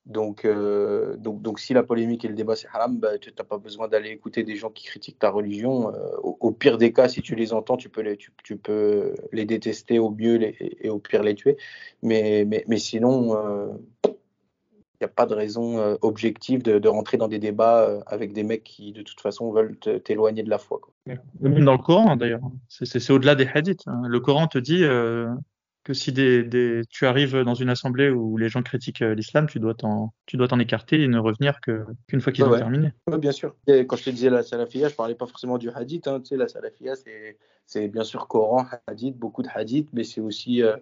Donc, 0.07 0.45
euh, 0.45 1.15
donc, 1.17 1.41
donc, 1.41 1.59
si 1.59 1.73
la 1.73 1.83
polémique 1.83 2.25
et 2.25 2.27
le 2.27 2.33
débat 2.33 2.55
c'est 2.55 2.67
haram, 2.73 2.97
bah, 2.97 3.19
tu 3.19 3.31
n'as 3.37 3.43
pas 3.43 3.59
besoin 3.59 3.87
d'aller 3.87 4.09
écouter 4.09 4.43
des 4.43 4.55
gens 4.55 4.71
qui 4.71 4.85
critiquent 4.85 5.19
ta 5.19 5.29
religion. 5.29 5.93
Euh, 5.93 6.17
au, 6.23 6.51
pire 6.51 6.79
des 6.79 6.91
cas, 6.91 7.07
si 7.07 7.21
tu 7.21 7.35
les 7.35 7.53
entends, 7.53 7.77
tu 7.77 7.89
peux 7.89 8.01
les, 8.01 8.17
tu, 8.17 8.57
peux 8.57 9.13
les 9.31 9.45
détester 9.45 9.99
au 9.99 10.09
mieux 10.09 10.39
et 10.41 10.89
au 10.89 10.97
pire 10.97 11.21
les 11.21 11.35
tuer. 11.35 11.57
Mais, 12.01 12.45
mais, 12.47 12.65
mais 12.67 12.77
sinon, 12.77 13.35
il 14.03 14.09
euh, 14.09 14.11
n'y 15.01 15.05
a 15.05 15.07
pas 15.07 15.27
de 15.27 15.35
raison 15.35 15.97
objective 16.01 16.63
de, 16.63 16.87
rentrer 16.87 17.17
dans 17.17 17.27
des 17.27 17.39
débats 17.39 18.01
avec 18.07 18.33
des 18.33 18.43
mecs 18.43 18.63
qui, 18.63 18.93
de 18.93 19.03
toute 19.03 19.21
façon, 19.21 19.51
veulent 19.51 19.77
t'éloigner 19.77 20.41
de 20.41 20.49
la 20.49 20.57
foi. 20.57 20.81
Même 21.39 21.63
dans 21.63 21.73
le 21.73 21.77
Coran, 21.77 22.15
d'ailleurs. 22.15 22.41
C'est 22.69 23.11
au-delà 23.11 23.35
des 23.35 23.47
hadiths. 23.53 23.87
Hein. 23.87 24.01
Le 24.07 24.19
Coran 24.19 24.47
te 24.47 24.57
dit 24.57 24.83
que 25.83 25.93
si 25.93 26.11
des, 26.11 26.81
tu 26.89 27.05
arrives 27.05 27.41
dans 27.41 27.55
une 27.55 27.69
assemblée 27.69 28.09
où 28.09 28.37
les 28.37 28.49
gens 28.49 28.61
critiquent 28.61 29.01
euh, 29.01 29.15
l'islam, 29.15 29.47
tu 29.47 29.59
dois 29.59 29.73
t'en 29.73 30.13
tu 30.25 30.37
dois 30.37 30.47
t'en 30.47 30.59
écarter 30.59 31.01
et 31.01 31.07
ne 31.07 31.17
revenir 31.17 31.59
qu'une 31.61 32.21
fois 32.21 32.31
qu'ils 32.31 32.45
ont 32.45 32.55
terminé. 32.55 32.91
Oui, 33.07 33.17
bien 33.17 33.31
sûr. 33.31 33.55
quand 33.67 33.95
je 33.95 34.03
te 34.03 34.09
disais 34.11 34.29
la 34.29 34.43
salafia, 34.43 34.89
je 34.89 34.95
parlais 34.95 35.15
pas 35.15 35.25
forcément 35.25 35.57
du 35.57 35.69
hadith. 35.69 36.07
Hein. 36.07 36.19
Tu 36.19 36.27
sais, 36.27 36.37
la 36.37 36.47
salafia, 36.47 36.93
c'est 37.65 37.87
bien 37.87 38.03
sûr 38.03 38.27
Coran, 38.27 38.65
hadith, 38.87 39.17
beaucoup 39.17 39.41
de 39.41 39.49
hadith, 39.53 39.89
mais 39.93 40.03
c'est 40.03 40.21
aussi 40.21 40.61
euh, 40.61 40.77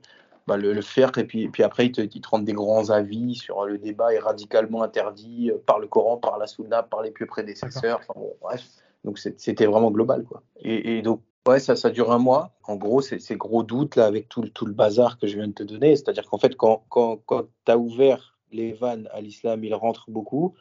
bah, 0.48 0.58
le, 0.58 0.74
le 0.74 0.82
faire 0.82 1.18
et 1.18 1.26
puis, 1.26 1.48
puis 1.48 1.64
après 1.64 1.86
ils 1.86 1.92
te, 1.92 2.02
ils 2.02 2.22
te, 2.22 2.28
rendent 2.28 2.46
des 2.46 2.54
grands 2.54 2.90
avis 2.90 3.36
sur 3.36 3.66
le 3.66 3.78
débat 3.78 4.14
est 4.14 4.20
radicalement 4.20 4.84
interdit 4.84 5.52
euh, 5.52 5.58
par 5.66 5.80
le 5.80 5.88
Coran, 5.88 6.18
par 6.18 6.38
la 6.38 6.48
Sunna, 6.48 6.84
par 6.84 7.04
les 7.04 7.12
plus 7.12 7.26
prédécesseurs. 7.26 8.00
Enfin, 8.00 8.20
bon, 8.20 8.34
bref. 8.42 8.64
Donc 9.06 9.18
c'était 9.18 9.66
vraiment 9.66 9.92
global 9.92 10.26
quoi. 10.26 10.44
Et, 10.58 10.98
et 10.98 11.02
donc 11.02 11.22
Ouais, 11.50 11.60
ça, 11.60 11.76
ça 11.76 11.90
dure 11.90 12.12
un 12.12 12.20
mois. 12.20 12.52
En 12.64 12.76
gros, 12.76 13.02
c'est 13.02 13.18
ces 13.18 13.36
gros 13.36 13.64
doutes 13.64 13.96
là 13.96 14.06
avec 14.06 14.30
tout, 14.30 14.48
tout, 14.50 14.68
le 14.68 14.74
bazar 14.74 15.18
que 15.18 15.26
je 15.26 15.36
viens 15.36 15.48
de 15.48 15.54
te 15.54 15.64
donner. 15.64 15.96
C'est-à-dire 15.96 16.30
qu'en 16.30 16.38
fait, 16.38 16.56
quand, 16.56 16.84
quand, 16.90 17.18
quand 17.26 17.48
tu 17.66 17.72
as 17.72 17.76
ouvert 17.76 18.38
les 18.52 18.74
vannes 18.74 19.10
à 19.12 19.20
l'islam, 19.20 19.64
il 19.64 19.74
rentre 19.74 20.12
beaucoup. 20.12 20.54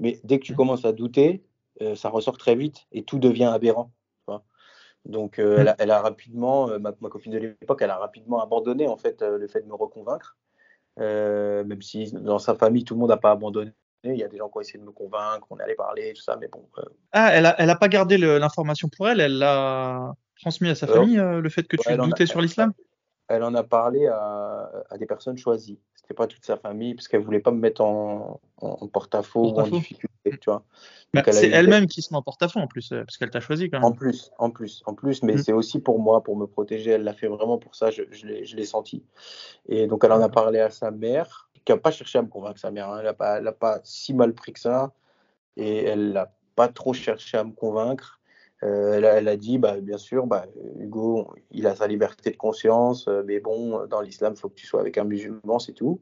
Mais 0.00 0.20
dès 0.22 0.38
que 0.38 0.44
tu 0.44 0.54
commences 0.54 0.84
à 0.84 0.92
douter, 0.92 1.42
euh, 1.80 1.96
ça 1.96 2.10
ressort 2.10 2.36
très 2.36 2.56
vite 2.56 2.86
et 2.92 3.04
tout 3.04 3.18
devient 3.18 3.44
aberrant. 3.44 3.90
Donc, 5.06 5.38
euh, 5.38 5.56
elle, 5.60 5.68
a, 5.68 5.76
elle, 5.78 5.90
a, 5.90 6.02
rapidement, 6.02 6.68
euh, 6.68 6.78
ma, 6.78 6.92
ma, 7.00 7.08
copine 7.08 7.32
de 7.32 7.38
l'époque, 7.38 7.80
elle 7.80 7.90
a 7.90 7.96
rapidement 7.96 8.42
abandonné 8.42 8.86
en 8.86 8.98
fait 8.98 9.22
le 9.22 9.46
fait 9.48 9.62
de 9.62 9.66
me 9.66 9.74
reconvaincre. 9.74 10.36
même 10.98 11.80
si 11.80 12.12
dans 12.12 12.38
sa 12.38 12.54
famille, 12.54 12.84
tout 12.84 12.92
le 12.92 13.00
monde 13.00 13.10
n'a 13.10 13.16
pas 13.16 13.30
abandonné. 13.30 13.72
Il 14.02 14.16
y 14.16 14.24
a 14.24 14.28
des 14.28 14.36
gens 14.36 14.50
qui 14.50 14.58
ont 14.58 14.60
essayé 14.60 14.78
de 14.78 14.84
me 14.84 14.92
convaincre, 14.92 15.46
on 15.48 15.58
est 15.58 15.62
allé 15.62 15.74
parler, 15.74 16.12
tout 16.12 16.20
ça, 16.20 16.36
mais 16.38 16.48
bon. 16.48 16.68
Ah, 17.12 17.30
elle 17.32 17.44
n'a 17.44 17.54
elle 17.58 17.70
a 17.70 17.76
pas 17.76 17.88
gardé 17.88 18.18
l'information 18.18 18.88
pour 18.94 19.08
elle, 19.08 19.20
elle 19.20 19.38
l'a 19.38 20.14
transmis 20.40 20.68
à 20.68 20.74
sa 20.74 20.86
famille 20.86 21.18
euh, 21.18 21.40
le 21.40 21.48
fait 21.48 21.66
que 21.66 21.76
tu 21.76 21.96
doutais 21.96 22.26
sur 22.26 22.40
l'islam? 22.40 22.72
Elle 23.28 23.42
en 23.42 23.54
a 23.54 23.62
parlé 23.62 24.06
à, 24.06 24.68
des 24.98 25.06
personnes 25.06 25.38
choisies. 25.38 25.78
C'était 25.94 26.12
pas 26.12 26.26
toute 26.26 26.44
sa 26.44 26.58
famille 26.58 26.94
parce 26.94 27.08
qu'elle 27.08 27.22
voulait 27.22 27.40
pas 27.40 27.50
me 27.50 27.58
mettre 27.58 27.80
en, 27.80 28.40
porte-à-faux 28.92 29.54
ou 29.54 29.58
en 29.58 29.66
difficulté, 29.66 30.32
tu 30.38 30.50
vois. 30.50 30.62
Bah, 31.14 31.22
c'est 31.30 31.48
elle-même 31.48 31.86
qui 31.86 32.02
se 32.02 32.12
met 32.12 32.18
en 32.18 32.22
porte-à-faux 32.22 32.60
en 32.60 32.66
plus, 32.66 32.92
euh, 32.92 33.02
parce 33.04 33.16
qu'elle 33.16 33.30
t'a 33.30 33.40
choisi 33.40 33.70
quand 33.70 33.78
même. 33.78 33.84
En 33.84 33.92
plus, 33.92 34.30
en 34.38 34.50
plus, 34.50 34.82
en 34.84 34.92
plus, 34.92 35.22
mais 35.22 35.34
mm. 35.34 35.38
c'est 35.38 35.52
aussi 35.52 35.80
pour 35.80 35.98
moi, 36.00 36.22
pour 36.22 36.36
me 36.36 36.46
protéger. 36.46 36.90
Elle 36.90 37.04
l'a 37.04 37.14
fait 37.14 37.28
vraiment 37.28 37.56
pour 37.56 37.74
ça, 37.74 37.90
je, 37.90 38.02
je 38.10 38.26
l'ai 38.56 38.64
senti. 38.66 39.02
Et 39.66 39.86
donc 39.86 40.04
elle 40.04 40.12
en 40.12 40.20
a 40.20 40.28
parlé 40.28 40.60
à 40.60 40.68
sa 40.68 40.90
mère, 40.90 41.48
qui 41.64 41.72
a 41.72 41.76
pas 41.76 41.90
cherché 41.90 42.18
à 42.18 42.22
me 42.22 42.28
convaincre 42.28 42.60
sa 42.60 42.70
mère. 42.70 42.90
Hein. 42.90 42.98
Elle 42.98 43.04
n'a 43.04 43.14
pas, 43.14 43.52
pas 43.52 43.80
si 43.84 44.12
mal 44.14 44.34
pris 44.34 44.52
que 44.52 44.60
ça, 44.60 44.92
et 45.56 45.84
elle 45.84 46.12
n'a 46.12 46.32
pas 46.56 46.68
trop 46.68 46.92
cherché 46.92 47.38
à 47.38 47.44
me 47.44 47.52
convaincre. 47.52 48.20
Euh, 48.64 48.94
elle, 48.94 49.28
a 49.28 49.36
dit, 49.36 49.58
bah, 49.58 49.80
bien 49.80 49.98
sûr, 49.98 50.26
bah, 50.26 50.46
Hugo, 50.78 51.34
il 51.50 51.66
a 51.66 51.76
sa 51.76 51.86
liberté 51.86 52.30
de 52.30 52.36
conscience, 52.36 53.08
euh, 53.08 53.22
mais 53.24 53.40
bon, 53.40 53.86
dans 53.86 54.00
l'islam, 54.00 54.34
il 54.36 54.40
faut 54.40 54.48
que 54.48 54.54
tu 54.54 54.66
sois 54.66 54.80
avec 54.80 54.96
un 54.96 55.04
musulman, 55.04 55.58
c'est 55.58 55.74
tout. 55.74 56.00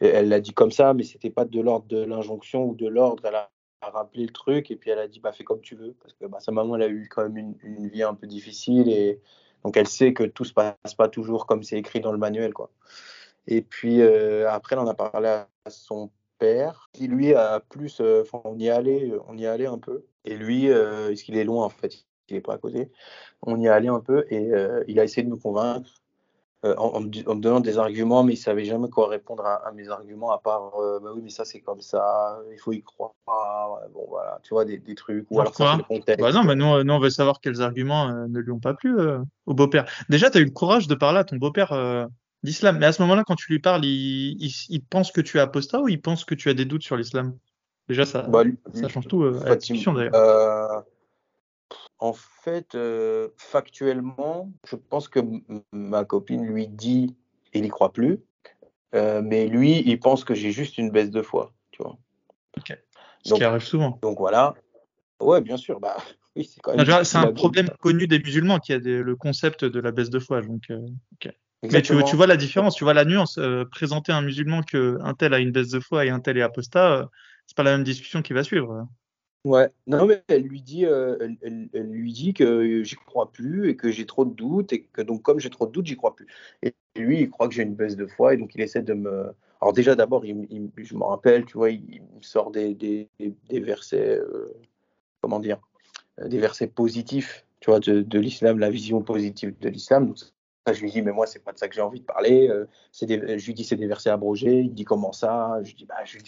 elle 0.00 0.28
l'a 0.28 0.40
dit 0.40 0.54
comme 0.54 0.70
ça, 0.70 0.94
mais 0.94 1.02
c'était 1.04 1.30
pas 1.30 1.44
de 1.44 1.60
l'ordre 1.60 1.86
de 1.88 2.02
l'injonction 2.02 2.64
ou 2.64 2.74
de 2.74 2.88
l'ordre. 2.88 3.24
Elle 3.26 3.34
a, 3.34 3.50
rappelé 3.82 4.24
le 4.26 4.32
truc 4.32 4.70
et 4.70 4.76
puis 4.76 4.90
elle 4.90 4.98
a 4.98 5.08
dit, 5.08 5.20
bah, 5.20 5.32
fais 5.32 5.44
comme 5.44 5.60
tu 5.62 5.74
veux, 5.74 5.94
parce 6.02 6.14
que 6.14 6.26
bah, 6.26 6.38
sa 6.40 6.52
maman, 6.52 6.76
elle 6.76 6.82
a 6.82 6.88
eu 6.88 7.08
quand 7.08 7.22
même 7.28 7.54
une, 7.62 7.88
vie 7.88 8.02
un 8.02 8.14
peu 8.14 8.26
difficile 8.26 8.90
et 8.90 9.20
donc 9.64 9.76
elle 9.76 9.88
sait 9.88 10.12
que 10.12 10.24
tout 10.24 10.44
se 10.44 10.52
passe 10.52 10.94
pas 10.96 11.08
toujours 11.08 11.46
comme 11.46 11.62
c'est 11.62 11.78
écrit 11.78 12.00
dans 12.00 12.12
le 12.12 12.18
manuel, 12.18 12.52
quoi. 12.52 12.70
Et 13.46 13.62
puis 13.62 14.02
euh, 14.02 14.50
après, 14.50 14.76
on 14.76 14.86
a 14.86 14.94
parlé 14.94 15.28
à 15.28 15.48
son 15.70 16.10
père, 16.40 16.88
qui 16.92 17.06
lui 17.06 17.34
a 17.34 17.60
plus, 17.60 18.02
on 18.44 18.58
y 18.58 18.68
allait, 18.68 19.12
on 19.28 19.38
y 19.38 19.46
allait 19.46 19.66
un 19.66 19.78
peu. 19.78 20.04
Et 20.24 20.36
lui, 20.36 20.70
euh, 20.70 21.10
est-ce 21.10 21.24
qu'il 21.24 21.36
est 21.36 21.44
loin 21.44 21.64
en 21.64 21.68
fait 21.68 22.06
Il 22.28 22.34
n'est 22.34 22.40
pas 22.40 22.54
à 22.54 22.58
côté. 22.58 22.90
On 23.42 23.60
y 23.60 23.66
est 23.66 23.70
allé 23.70 23.88
un 23.88 24.00
peu 24.00 24.24
et 24.30 24.52
euh, 24.52 24.82
il 24.88 24.98
a 24.98 25.04
essayé 25.04 25.22
de 25.22 25.30
me 25.30 25.36
convaincre 25.36 26.02
euh, 26.66 26.74
en, 26.76 27.00
me, 27.00 27.08
donnant 27.08 27.60
des 27.60 27.78
arguments, 27.78 28.22
mais 28.22 28.34
il 28.34 28.36
savait 28.36 28.64
jamais 28.64 28.90
quoi 28.90 29.08
répondre 29.08 29.46
à, 29.46 29.72
mes 29.72 29.88
arguments 29.88 30.30
à 30.30 30.38
part 30.38 30.72
bah 31.02 31.10
oui, 31.14 31.22
mais 31.24 31.30
ça 31.30 31.46
c'est 31.46 31.60
comme 31.60 31.80
ça, 31.80 32.38
il 32.52 32.58
faut 32.58 32.72
y 32.72 32.82
croire. 32.82 33.12
bon 33.94 34.06
voilà, 34.08 34.38
tu 34.42 34.52
vois 34.52 34.66
des, 34.66 34.80
trucs. 34.94 35.26
Ou 35.30 35.40
alors 35.40 35.54
ça, 35.54 35.78
bah 36.18 36.32
non, 36.32 36.44
mais 36.44 36.56
nous, 36.56 36.82
nous, 36.82 36.92
on 36.92 36.98
veut 36.98 37.08
savoir 37.08 37.40
quels 37.40 37.62
arguments 37.62 38.12
ne 38.28 38.40
lui 38.40 38.52
ont 38.52 38.60
pas 38.60 38.74
plu 38.74 38.94
au 39.46 39.54
beau-père. 39.54 39.86
Déjà, 40.10 40.28
tu 40.28 40.36
as 40.36 40.40
eu 40.42 40.44
le 40.44 40.50
courage 40.50 40.86
de 40.86 40.94
parler 40.94 41.20
à 41.20 41.24
ton 41.24 41.36
beau-père 41.36 41.72
d'islam, 42.42 42.78
mais 42.78 42.86
à 42.86 42.92
ce 42.92 43.02
moment-là, 43.02 43.24
quand 43.26 43.36
tu 43.36 43.50
lui 43.52 43.58
parles, 43.58 43.84
il, 43.84 44.36
il 44.68 44.82
pense 44.82 45.12
que 45.12 45.20
tu 45.20 45.38
es 45.38 45.40
apostat 45.40 45.80
ou 45.80 45.88
il 45.88 46.00
pense 46.00 46.24
que 46.24 46.34
tu 46.34 46.48
as 46.48 46.54
des 46.54 46.64
doutes 46.64 46.82
sur 46.82 46.96
l'islam? 46.96 47.36
Déjà, 47.88 48.06
ça, 48.06 48.22
bah, 48.22 48.44
ça 48.72 48.88
change 48.88 49.08
tout 49.08 49.24
euh, 49.24 49.40
à 49.44 49.48
la 49.50 49.56
discussion 49.56 49.92
d'ailleurs. 49.92 50.14
Euh, 50.14 50.80
en 51.98 52.12
fait, 52.12 52.74
euh, 52.76 53.28
factuellement, 53.36 54.52
je 54.64 54.76
pense 54.76 55.08
que 55.08 55.18
ma 55.72 56.04
copine 56.04 56.46
lui 56.46 56.68
dit 56.68 57.16
il 57.52 57.62
n'y 57.62 57.68
croit 57.68 57.92
plus, 57.92 58.20
mais 58.92 59.48
lui, 59.48 59.82
il 59.84 59.98
pense 59.98 60.22
que 60.22 60.34
j'ai 60.34 60.52
juste 60.52 60.78
une 60.78 60.90
baisse 60.90 61.10
de 61.10 61.20
foi, 61.20 61.52
tu 61.72 61.82
vois. 61.82 61.98
Ce 63.24 63.34
qui 63.34 63.42
arrive 63.42 63.64
souvent. 63.64 63.98
Donc 64.02 64.18
voilà. 64.18 64.54
Ouais, 65.20 65.40
bien 65.40 65.56
sûr. 65.56 65.80
Bah, 65.80 65.96
oui, 66.36 66.48
c'est 67.02 67.16
un 67.16 67.32
problème 67.32 67.68
connu 67.80 68.06
des 68.06 68.20
musulmans 68.20 68.60
qui 68.60 68.72
a 68.72 68.78
le 68.78 69.16
concept 69.16 69.64
de 69.64 69.80
la 69.80 69.90
baisse 69.90 70.10
de 70.10 70.20
foi. 70.20 70.42
Donc, 70.42 70.72
Mais 71.62 71.82
tu, 71.82 71.94
tu, 72.04 72.16
vois 72.16 72.26
la 72.26 72.36
différence, 72.36 72.74
tu 72.74 72.84
vois 72.84 72.94
la 72.94 73.04
nuance. 73.04 73.38
présenter 73.70 74.12
un 74.12 74.22
musulman 74.22 74.62
qu'un 74.62 75.14
tel 75.14 75.34
a 75.34 75.38
une 75.38 75.52
baisse 75.52 75.68
de 75.68 75.80
foi 75.80 76.06
et 76.06 76.10
un 76.10 76.20
tel 76.20 76.38
est 76.38 76.42
apostat, 76.42 77.10
c'est 77.46 77.56
pas 77.56 77.62
la 77.62 77.72
même 77.72 77.84
discussion 77.84 78.22
qui 78.22 78.32
va 78.32 78.42
suivre. 78.42 78.86
Ouais, 79.44 79.70
non, 79.86 80.06
mais 80.06 80.22
elle 80.28 80.42
lui 80.42 80.60
dit, 80.60 80.84
euh, 80.84 81.16
elle, 81.42 81.68
lui 81.90 82.12
dit 82.12 82.34
que 82.34 82.82
j'y 82.82 82.96
crois 82.96 83.32
plus 83.32 83.70
et 83.70 83.76
que 83.76 83.90
j'ai 83.90 84.04
trop 84.04 84.26
de 84.26 84.34
doutes 84.34 84.72
et 84.74 84.82
que 84.82 85.00
donc 85.00 85.22
comme 85.22 85.40
j'ai 85.40 85.48
trop 85.48 85.66
de 85.66 85.72
doutes, 85.72 85.86
j'y 85.86 85.96
crois 85.96 86.14
plus. 86.14 86.26
Et 86.62 86.74
lui, 86.96 87.20
il 87.22 87.30
croit 87.30 87.48
que 87.48 87.54
j'ai 87.54 87.62
une 87.62 87.74
baisse 87.74 87.96
de 87.96 88.06
foi 88.06 88.34
et 88.34 88.36
donc 88.36 88.54
il 88.54 88.60
essaie 88.60 88.82
de 88.82 88.92
me. 88.92 89.34
Alors 89.62 89.72
déjà, 89.72 89.94
d'abord, 89.94 90.26
il, 90.26 90.70
je 90.76 90.94
me 90.94 91.04
rappelle, 91.04 91.46
tu 91.46 91.54
vois, 91.58 91.70
il, 91.70 92.02
me 92.02 92.22
sort 92.22 92.50
des, 92.50 92.74
des, 92.74 93.08
des 93.18 93.60
versets, 93.60 94.18
euh, 94.18 94.54
comment 95.22 95.40
dire, 95.40 95.58
des 96.22 96.38
versets 96.38 96.66
positifs 96.66 97.46
tu 97.60 97.70
vois, 97.70 97.80
de, 97.80 98.18
l'islam, 98.18 98.58
la 98.58 98.70
vision 98.70 99.02
positive 99.02 99.54
de 99.60 99.68
l'islam. 99.68 100.06
Donc, 100.06 100.18
je 100.66 100.80
lui 100.80 100.90
dis, 100.90 101.02
mais 101.02 101.12
moi, 101.12 101.26
c'est 101.26 101.38
pas 101.38 101.52
de 101.52 101.58
ça 101.58 101.68
que 101.68 101.74
j'ai 101.74 101.80
envie 101.80 102.00
de 102.00 102.04
parler. 102.04 102.48
Euh, 102.48 102.66
des, 103.02 103.38
je 103.38 103.46
lui 103.46 103.54
dis, 103.54 103.64
c'est 103.64 103.76
des 103.76 103.86
versets 103.86 104.10
abrogés. 104.10 104.60
Il 104.60 104.74
dit, 104.74 104.84
comment 104.84 105.12
ça? 105.12 105.58
Je 105.62 105.68
lui 105.68 105.74
dis, 105.74 105.84
bah, 105.86 105.96
je, 106.04 106.18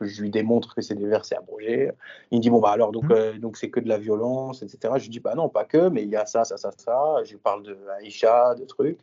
je, 0.00 0.22
lui 0.22 0.30
démontre 0.30 0.74
que 0.74 0.82
c'est 0.82 0.94
des 0.94 1.06
versets 1.06 1.36
abrogés. 1.36 1.90
Il 2.30 2.38
me 2.38 2.42
dit, 2.42 2.50
bon, 2.50 2.60
bah 2.60 2.70
alors, 2.70 2.92
donc, 2.92 3.04
mmh. 3.04 3.12
euh, 3.12 3.38
donc 3.38 3.56
c'est 3.56 3.70
que 3.70 3.80
de 3.80 3.88
la 3.88 3.98
violence, 3.98 4.62
etc. 4.62 4.94
Je 4.96 5.02
lui 5.02 5.10
dis, 5.10 5.20
bah 5.20 5.34
non, 5.34 5.48
pas 5.48 5.64
que, 5.64 5.88
mais 5.88 6.02
il 6.02 6.08
y 6.08 6.16
a 6.16 6.26
ça, 6.26 6.44
ça, 6.44 6.56
ça, 6.56 6.70
ça. 6.76 7.22
Je 7.24 7.32
lui 7.32 7.38
parle 7.38 7.62
de 7.62 7.76
Aïcha, 7.98 8.54
de 8.54 8.64
trucs. 8.64 9.00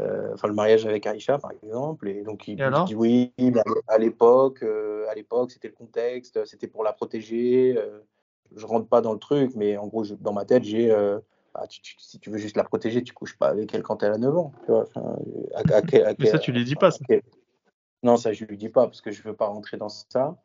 Euh, 0.00 0.34
enfin, 0.34 0.48
le 0.48 0.54
mariage 0.54 0.84
avec 0.86 1.06
Aïcha, 1.06 1.38
par 1.38 1.52
exemple. 1.62 2.08
Et 2.08 2.22
donc, 2.22 2.48
il, 2.48 2.56
me 2.56 2.86
dit, 2.86 2.96
oui, 2.96 3.32
à 3.86 3.98
l'époque, 3.98 4.64
à 5.08 5.14
l'époque, 5.14 5.52
c'était 5.52 5.68
le 5.68 5.74
contexte, 5.74 6.44
c'était 6.44 6.66
pour 6.66 6.82
la 6.82 6.92
protéger 6.92 7.78
je 8.56 8.66
rentre 8.66 8.86
pas 8.86 9.00
dans 9.00 9.12
le 9.12 9.18
truc, 9.18 9.52
mais 9.56 9.76
en 9.76 9.88
gros, 9.88 10.04
dans 10.04 10.32
ma 10.32 10.44
tête, 10.44 10.62
j'ai. 10.62 10.94
Euh, 11.56 11.60
bah, 11.60 11.66
si 11.68 12.18
tu 12.18 12.30
veux 12.30 12.38
juste 12.38 12.56
la 12.56 12.64
protéger, 12.64 13.02
tu 13.02 13.12
couches 13.12 13.36
pas 13.36 13.48
avec 13.48 13.74
elle 13.74 13.82
quand 13.82 14.02
elle 14.02 14.12
a 14.12 14.18
9 14.18 14.36
ans. 14.36 14.52
Tu 14.64 14.72
vois, 14.72 14.88
mais 16.18 16.26
ça, 16.26 16.38
tu 16.38 16.52
lui 16.52 16.64
dis 16.64 16.76
pas, 16.76 16.90
ça. 16.90 16.98
Non, 18.02 18.16
ça, 18.16 18.32
je 18.32 18.44
lui 18.44 18.58
dis 18.58 18.68
pas 18.68 18.86
parce 18.86 19.00
que 19.00 19.10
je 19.10 19.22
veux 19.22 19.34
pas 19.34 19.46
rentrer 19.46 19.76
dans 19.76 19.88
ça. 19.88 20.36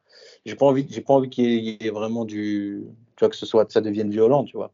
J'ai 0.46 0.56
pas 0.56 0.66
envie, 0.66 0.88
j'ai 0.90 1.02
pas 1.02 1.14
envie 1.14 1.30
qu'il 1.30 1.46
y, 1.46 1.78
ait 1.86 1.92
vraiment 1.92 2.26
du. 2.26 2.86
Tu 3.16 3.26
vois, 3.26 3.30
que 3.30 3.36
ce 3.36 3.46
soit, 3.46 3.70
ça 3.72 3.82
devienne 3.82 4.10
violent, 4.10 4.46
tu 4.46 4.56
vois. 4.56 4.72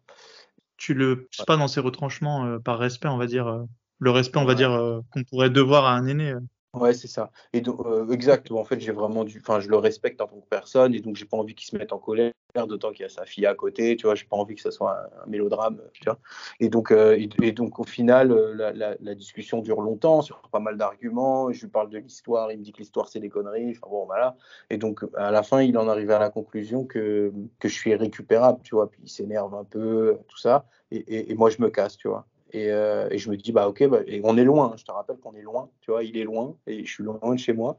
Tu 0.77 0.93
le 0.93 1.25
pousses 1.25 1.45
pas 1.45 1.57
dans 1.57 1.67
ses 1.67 1.79
retranchements 1.79 2.45
euh, 2.45 2.59
par 2.59 2.77
respect, 2.77 3.07
on 3.07 3.17
va 3.17 3.25
dire. 3.25 3.47
Euh, 3.47 3.63
le 3.99 4.11
respect, 4.11 4.39
on 4.39 4.45
va 4.45 4.55
dire, 4.55 5.01
qu'on 5.11 5.23
pourrait 5.23 5.49
devoir 5.49 5.85
à 5.85 5.93
un 5.93 6.05
aîné. 6.05 6.33
Ouais, 6.75 6.93
c'est 6.93 7.07
ça. 7.07 7.31
Et 7.53 7.61
donc, 7.61 7.79
exact. 8.11 8.51
En 8.51 8.63
fait, 8.63 8.79
j'ai 8.79 8.91
vraiment 8.91 9.23
du. 9.23 9.39
Enfin, 9.39 9.59
je 9.59 9.69
le 9.69 9.77
respecte 9.77 10.21
en 10.21 10.27
tant 10.27 10.37
que 10.37 10.47
personne 10.49 10.93
et 10.93 10.99
donc 10.99 11.15
j'ai 11.15 11.25
pas 11.25 11.37
envie 11.37 11.55
qu'il 11.55 11.67
se 11.67 11.75
mette 11.77 11.93
en 11.93 11.99
colère 11.99 12.31
d'autant 12.65 12.91
qu'il 12.91 13.01
y 13.01 13.05
a 13.05 13.09
sa 13.09 13.25
fille 13.25 13.45
à 13.45 13.53
côté, 13.53 13.97
tu 13.97 14.05
vois, 14.07 14.15
j'ai 14.15 14.25
pas 14.25 14.37
envie 14.37 14.55
que 14.55 14.61
ce 14.61 14.71
soit 14.71 14.97
un, 15.21 15.29
mélodrame, 15.29 15.81
vois. 16.05 16.17
Et 16.61 16.69
donc, 16.69 16.91
euh, 16.91 17.17
et, 17.41 17.51
donc 17.51 17.79
au 17.79 17.83
final, 17.83 18.31
euh, 18.31 18.71
la, 18.99 19.15
discussion 19.15 19.61
dure 19.61 19.81
longtemps 19.81 20.21
sur 20.21 20.41
pas 20.49 20.59
mal 20.59 20.77
d'arguments. 20.77 21.51
Je 21.51 21.61
lui 21.61 21.67
parle 21.67 21.89
de 21.89 21.97
l'histoire, 21.97 22.51
il 22.51 22.59
me 22.59 22.63
dit 22.63 22.71
que 22.71 22.79
l'histoire 22.79 23.09
c'est 23.09 23.19
des 23.19 23.29
conneries. 23.29 23.71
Enfin 23.71 23.87
bon, 23.89 24.05
voilà. 24.05 24.37
Et 24.69 24.77
donc 24.77 25.05
à 25.17 25.31
la 25.31 25.43
fin, 25.43 25.61
il 25.61 25.77
en 25.77 25.87
arrive 25.89 26.11
à 26.11 26.19
la 26.19 26.29
conclusion 26.29 26.85
que, 26.85 27.33
que 27.59 27.67
je 27.67 27.73
suis 27.73 27.93
récupérable, 27.95 28.59
tu 28.63 28.75
vois. 28.75 28.89
Puis 28.89 29.01
il 29.03 29.09
s'énerve 29.09 29.53
un 29.55 29.65
peu, 29.65 30.17
tout 30.27 30.37
ça. 30.37 30.65
Et, 30.91 31.31
et, 31.31 31.35
moi, 31.35 31.49
je 31.49 31.61
me 31.61 31.69
casse, 31.69 31.97
tu 31.97 32.07
vois. 32.07 32.25
Et, 32.55 32.71
euh, 32.71 33.09
et, 33.11 33.17
je 33.17 33.29
me 33.29 33.35
dis, 33.35 33.51
bah 33.51 33.67
ok, 33.67 33.85
bah, 33.89 33.99
on 34.23 34.37
est 34.37 34.45
loin, 34.45 34.75
je 34.77 34.85
te 34.85 34.91
rappelle 34.91 35.17
qu'on 35.17 35.35
est 35.35 35.41
loin, 35.41 35.69
tu 35.81 35.91
vois, 35.91 36.05
il 36.05 36.17
est 36.17 36.23
loin, 36.23 36.55
et 36.67 36.85
je 36.85 36.89
suis 36.89 37.03
loin 37.03 37.19
de 37.21 37.37
chez 37.37 37.51
moi. 37.51 37.77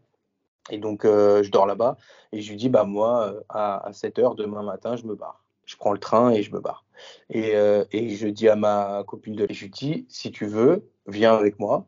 Et 0.71 0.77
donc, 0.77 1.07
euh, 1.07 1.43
je 1.43 1.51
dors 1.51 1.65
là-bas 1.65 1.97
et 2.33 2.43
je 2.43 2.51
lui 2.51 2.59
dis, 2.59 2.69
bah, 2.69 2.85
moi, 2.85 3.33
euh, 3.33 3.41
à, 3.49 3.89
7 3.95 4.19
h 4.19 4.37
demain 4.37 4.63
matin, 4.63 4.97
je 4.97 5.07
me 5.07 5.15
barre. 5.15 5.43
Je 5.65 5.77
prends 5.77 5.93
le 5.93 5.99
train 5.99 6.31
et 6.31 6.43
je 6.43 6.53
me 6.53 6.61
barre. 6.61 6.85
Et, 7.31 7.53
et 7.91 8.09
je 8.11 8.29
dis 8.29 8.49
à 8.49 8.55
ma 8.55 9.03
copine 9.07 9.35
de 9.35 9.47
je 9.51 9.65
lui 9.65 9.71
dis, 9.71 10.07
si 10.11 10.31
tu 10.31 10.47
veux, 10.47 10.87
viens 11.07 11.35
avec 11.35 11.59
moi. 11.59 11.87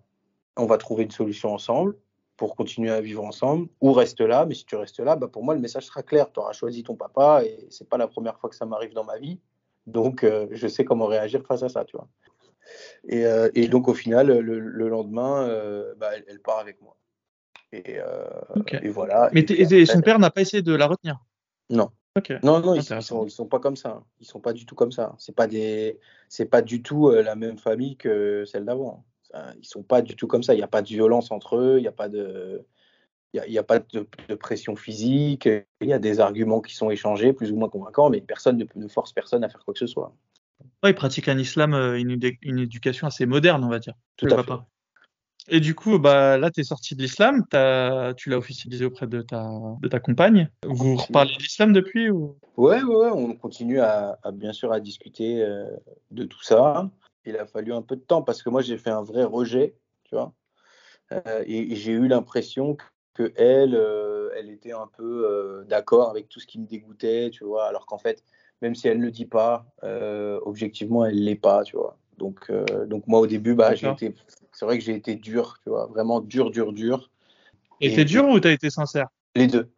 On 0.56 0.66
va 0.66 0.78
trouver 0.78 1.04
une 1.04 1.10
solution 1.10 1.52
ensemble 1.52 1.94
pour 2.36 2.56
continuer 2.56 2.90
à 2.90 3.00
vivre 3.00 3.22
ensemble 3.22 3.68
ou 3.80 3.92
reste 3.92 4.20
là. 4.20 4.46
Mais 4.46 4.54
si 4.54 4.64
tu 4.64 4.76
restes 4.76 5.00
là, 5.00 5.14
bah, 5.14 5.28
pour 5.28 5.44
moi, 5.44 5.54
le 5.54 5.60
message 5.60 5.86
sera 5.86 6.02
clair. 6.02 6.32
Tu 6.32 6.40
auras 6.40 6.52
choisi 6.52 6.82
ton 6.82 6.96
papa 6.96 7.42
et 7.44 7.66
c'est 7.70 7.88
pas 7.88 7.98
la 7.98 8.08
première 8.08 8.38
fois 8.38 8.48
que 8.48 8.56
ça 8.56 8.64
m'arrive 8.64 8.94
dans 8.94 9.04
ma 9.04 9.18
vie. 9.18 9.38
Donc, 9.86 10.26
je 10.50 10.68
sais 10.68 10.84
comment 10.84 11.06
réagir 11.06 11.42
face 11.46 11.62
à 11.62 11.68
ça, 11.68 11.84
tu 11.84 11.96
vois. 11.96 12.08
Et, 13.08 13.24
et 13.54 13.68
donc, 13.68 13.88
au 13.88 13.94
final, 13.94 14.28
le, 14.38 14.88
lendemain, 14.88 15.48
bah, 15.96 16.10
elle 16.26 16.40
part 16.40 16.58
avec 16.58 16.80
moi. 16.82 16.98
Euh, 17.74 18.24
et, 18.82 18.88
voilà. 18.88 19.30
Mais 19.32 19.44
son 19.86 20.00
père 20.00 20.18
n'a 20.18 20.30
pas 20.30 20.40
essayé 20.40 20.62
de 20.62 20.74
la 20.74 20.86
retenir? 20.86 21.18
Non. 21.70 21.90
Non, 22.42 22.58
non, 22.58 22.74
ils 22.74 22.82
sont, 22.82 23.28
sont 23.28 23.46
pas 23.46 23.60
comme 23.60 23.76
ça. 23.76 24.02
Ils 24.18 24.26
sont 24.26 24.40
pas 24.40 24.52
du 24.52 24.66
tout 24.66 24.74
comme 24.74 24.90
ça. 24.90 25.14
C'est 25.18 25.34
pas 25.34 25.46
des, 25.46 26.00
c'est 26.28 26.46
pas 26.46 26.62
du 26.62 26.82
tout 26.82 27.08
euh, 27.08 27.22
la 27.22 27.36
même 27.36 27.58
famille 27.58 27.96
que 27.96 28.44
celle 28.44 28.64
d'avant. 28.64 29.04
Ils 29.60 29.66
sont 29.66 29.84
pas 29.84 30.02
du 30.02 30.16
tout 30.16 30.26
comme 30.26 30.42
ça. 30.42 30.54
Il 30.54 30.56
n'y 30.56 30.64
a 30.64 30.68
pas 30.68 30.82
de 30.82 30.88
violence 30.88 31.30
entre 31.30 31.56
eux. 31.58 31.78
Il 31.78 31.82
n'y 31.82 31.88
a 31.88 31.92
pas 31.92 32.08
de, 32.08 32.66
il 33.34 33.52
y 33.52 33.58
a, 33.58 33.62
pas 33.62 33.78
de, 33.78 34.34
pression 34.34 34.74
physique. 34.74 35.48
Il 35.80 35.88
y 35.88 35.92
a 35.92 36.00
des 36.00 36.18
arguments 36.18 36.60
qui 36.60 36.74
sont 36.74 36.90
échangés, 36.90 37.32
plus 37.32 37.52
ou 37.52 37.56
moins 37.56 37.68
convaincants, 37.68 38.10
mais 38.10 38.20
personne 38.20 38.56
ne, 38.56 38.64
ne 38.74 38.88
force 38.88 39.12
personne 39.12 39.44
à 39.44 39.48
faire 39.48 39.64
quoi 39.64 39.74
que 39.74 39.78
ce 39.80 39.86
soit. 39.86 40.12
Ouais, 40.82 40.90
ils 40.90 40.94
pratiquent 40.94 41.28
un 41.28 41.38
islam, 41.38 41.74
euh, 41.74 41.98
une, 41.98 42.18
une, 42.42 42.58
éducation 42.58 43.06
assez 43.06 43.26
moderne, 43.26 43.64
on 43.64 43.68
va 43.68 43.78
dire. 43.78 43.94
Tout 44.16 44.26
à 44.26 44.42
fait. 44.42 44.52
Et 45.50 45.60
du 45.60 45.74
coup, 45.74 45.98
bah, 45.98 46.36
là, 46.36 46.50
tu 46.50 46.60
es 46.60 46.64
sorti 46.64 46.94
de 46.94 47.02
l'islam, 47.02 47.44
tu 48.16 48.30
l'as 48.30 48.38
officialisé 48.38 48.84
auprès 48.84 49.06
de 49.06 49.22
ta, 49.22 49.48
de 49.80 49.88
ta 49.88 49.98
compagne. 49.98 50.50
Vous 50.64 50.96
reparlez 50.96 51.34
d'islam 51.36 51.72
depuis 51.72 52.10
ou... 52.10 52.38
ouais, 52.56 52.82
ouais, 52.82 52.96
ouais, 52.96 53.10
on 53.12 53.34
continue 53.34 53.80
à, 53.80 54.18
bien 54.32 54.52
sûr 54.52 54.72
à 54.72 54.80
discuter 54.80 55.42
euh, 55.42 55.70
de 56.10 56.24
tout 56.24 56.42
ça. 56.42 56.90
Il 57.24 57.36
a 57.36 57.46
fallu 57.46 57.72
un 57.72 57.82
peu 57.82 57.96
de 57.96 58.02
temps 58.02 58.22
parce 58.22 58.42
que 58.42 58.50
moi, 58.50 58.60
j'ai 58.60 58.76
fait 58.76 58.90
un 58.90 59.02
vrai 59.02 59.24
rejet, 59.24 59.74
tu 60.04 60.14
vois. 60.14 60.34
Euh, 61.12 61.42
et, 61.46 61.74
j'ai 61.76 61.92
eu 61.92 62.08
l'impression 62.08 62.76
que 63.14 63.32
elle, 63.36 63.74
euh, 63.74 64.30
elle 64.36 64.50
était 64.50 64.72
un 64.72 64.86
peu 64.86 65.64
d'accord 65.66 66.10
avec 66.10 66.28
tout 66.28 66.40
ce 66.40 66.46
qui 66.46 66.60
me 66.60 66.66
dégoûtait, 66.66 67.30
tu 67.30 67.44
vois, 67.44 67.66
alors 67.66 67.86
qu'en 67.86 67.98
fait, 67.98 68.22
même 68.62 68.74
si 68.74 68.88
elle 68.88 68.98
ne 68.98 69.04
le 69.04 69.10
dit 69.10 69.26
pas, 69.26 69.66
objectivement, 70.44 71.04
elle 71.04 71.22
l'est 71.24 71.36
pas, 71.36 71.64
tu 71.64 71.76
vois. 71.76 71.96
Donc, 72.16 72.50
donc 72.86 73.06
moi, 73.06 73.20
au 73.20 73.26
début, 73.26 73.54
bah, 73.54 73.74
j'ai 73.74 73.88
été 73.88 74.14
c'est 74.52 74.64
vrai 74.64 74.76
que 74.76 74.84
j'ai 74.84 74.94
été 74.94 75.14
dur, 75.14 75.58
tu 75.62 75.70
vois, 75.70 75.86
vraiment 75.86 76.20
dur, 76.20 76.50
dur, 76.50 76.72
dur. 76.72 77.10
Et 77.80 77.94
t'es 77.94 78.04
dur 78.04 78.28
ou 78.28 78.40
t'as 78.40 78.50
été 78.50 78.70
sincère? 78.70 79.06
Les 79.36 79.46
deux. 79.46 79.70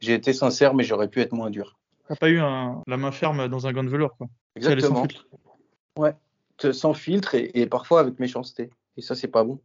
J'ai 0.00 0.12
été 0.12 0.34
sincère, 0.34 0.74
mais 0.74 0.84
j'aurais 0.84 1.08
pu 1.08 1.20
être 1.22 1.32
moins 1.32 1.48
dur. 1.48 1.78
T'as 2.08 2.16
pas 2.16 2.28
eu 2.28 2.36
la 2.36 2.96
main 2.98 3.10
ferme 3.10 3.48
dans 3.48 3.66
un 3.66 3.72
gant 3.72 3.84
de 3.84 3.88
velours, 3.88 4.16
quoi. 4.18 4.28
Exactement. 4.54 4.96
Sans 4.96 5.02
filtre. 5.02 5.26
Ouais, 5.96 6.14
sans 6.72 6.92
filtre 6.92 7.34
et, 7.34 7.66
parfois 7.66 8.00
avec 8.00 8.18
méchanceté. 8.18 8.70
Et 8.98 9.02
ça, 9.02 9.14
c'est 9.14 9.28
pas 9.28 9.44
bon. 9.44 9.60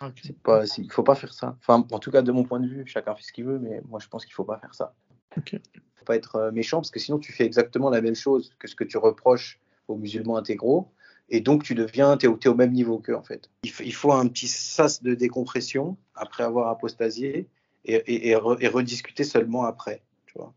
Okay. 0.00 0.32
Pas, 0.42 0.64
il 0.78 0.90
faut 0.90 1.04
pas 1.04 1.14
faire 1.14 1.32
ça. 1.32 1.56
Enfin, 1.60 1.86
en 1.92 1.98
tout 1.98 2.10
cas, 2.10 2.22
de 2.22 2.32
mon 2.32 2.42
point 2.42 2.58
de 2.58 2.66
vue, 2.66 2.84
chacun 2.86 3.14
fait 3.14 3.22
ce 3.22 3.32
qu'il 3.32 3.44
veut, 3.44 3.58
mais 3.58 3.82
moi, 3.88 4.00
je 4.00 4.08
pense 4.08 4.24
qu'il 4.24 4.34
faut 4.34 4.44
pas 4.44 4.58
faire 4.58 4.74
ça. 4.74 4.94
Ok. 5.36 5.56
Faut 5.96 6.04
pas 6.04 6.16
être 6.16 6.36
euh, 6.36 6.52
méchant 6.52 6.78
parce 6.78 6.90
que 6.90 7.00
sinon, 7.00 7.18
tu 7.18 7.32
fais 7.32 7.44
exactement 7.44 7.90
la 7.90 8.00
même 8.00 8.16
chose 8.16 8.54
que 8.58 8.68
ce 8.68 8.74
que 8.74 8.84
tu 8.84 8.98
reproches 8.98 9.60
aux 9.88 9.96
musulmans 9.96 10.36
intégraux 10.36 10.92
et 11.34 11.40
donc, 11.40 11.64
tu 11.64 11.74
deviens, 11.74 12.18
tu 12.18 12.26
es, 12.26 12.48
au 12.48 12.54
même 12.54 12.72
niveau 12.72 12.98
qu'eux, 12.98 13.16
en 13.16 13.22
fait. 13.22 13.48
Il, 13.64 13.94
faut 13.94 14.12
un 14.12 14.28
petit 14.28 14.48
sas 14.48 15.02
de 15.02 15.14
décompression 15.14 15.96
après 16.14 16.44
avoir 16.44 16.68
apostasié 16.68 17.48
et, 17.86 18.28
et, 18.28 18.36
rediscuter 18.36 19.24
seulement 19.24 19.64
après, 19.64 20.02
tu 20.26 20.34
vois. 20.36 20.52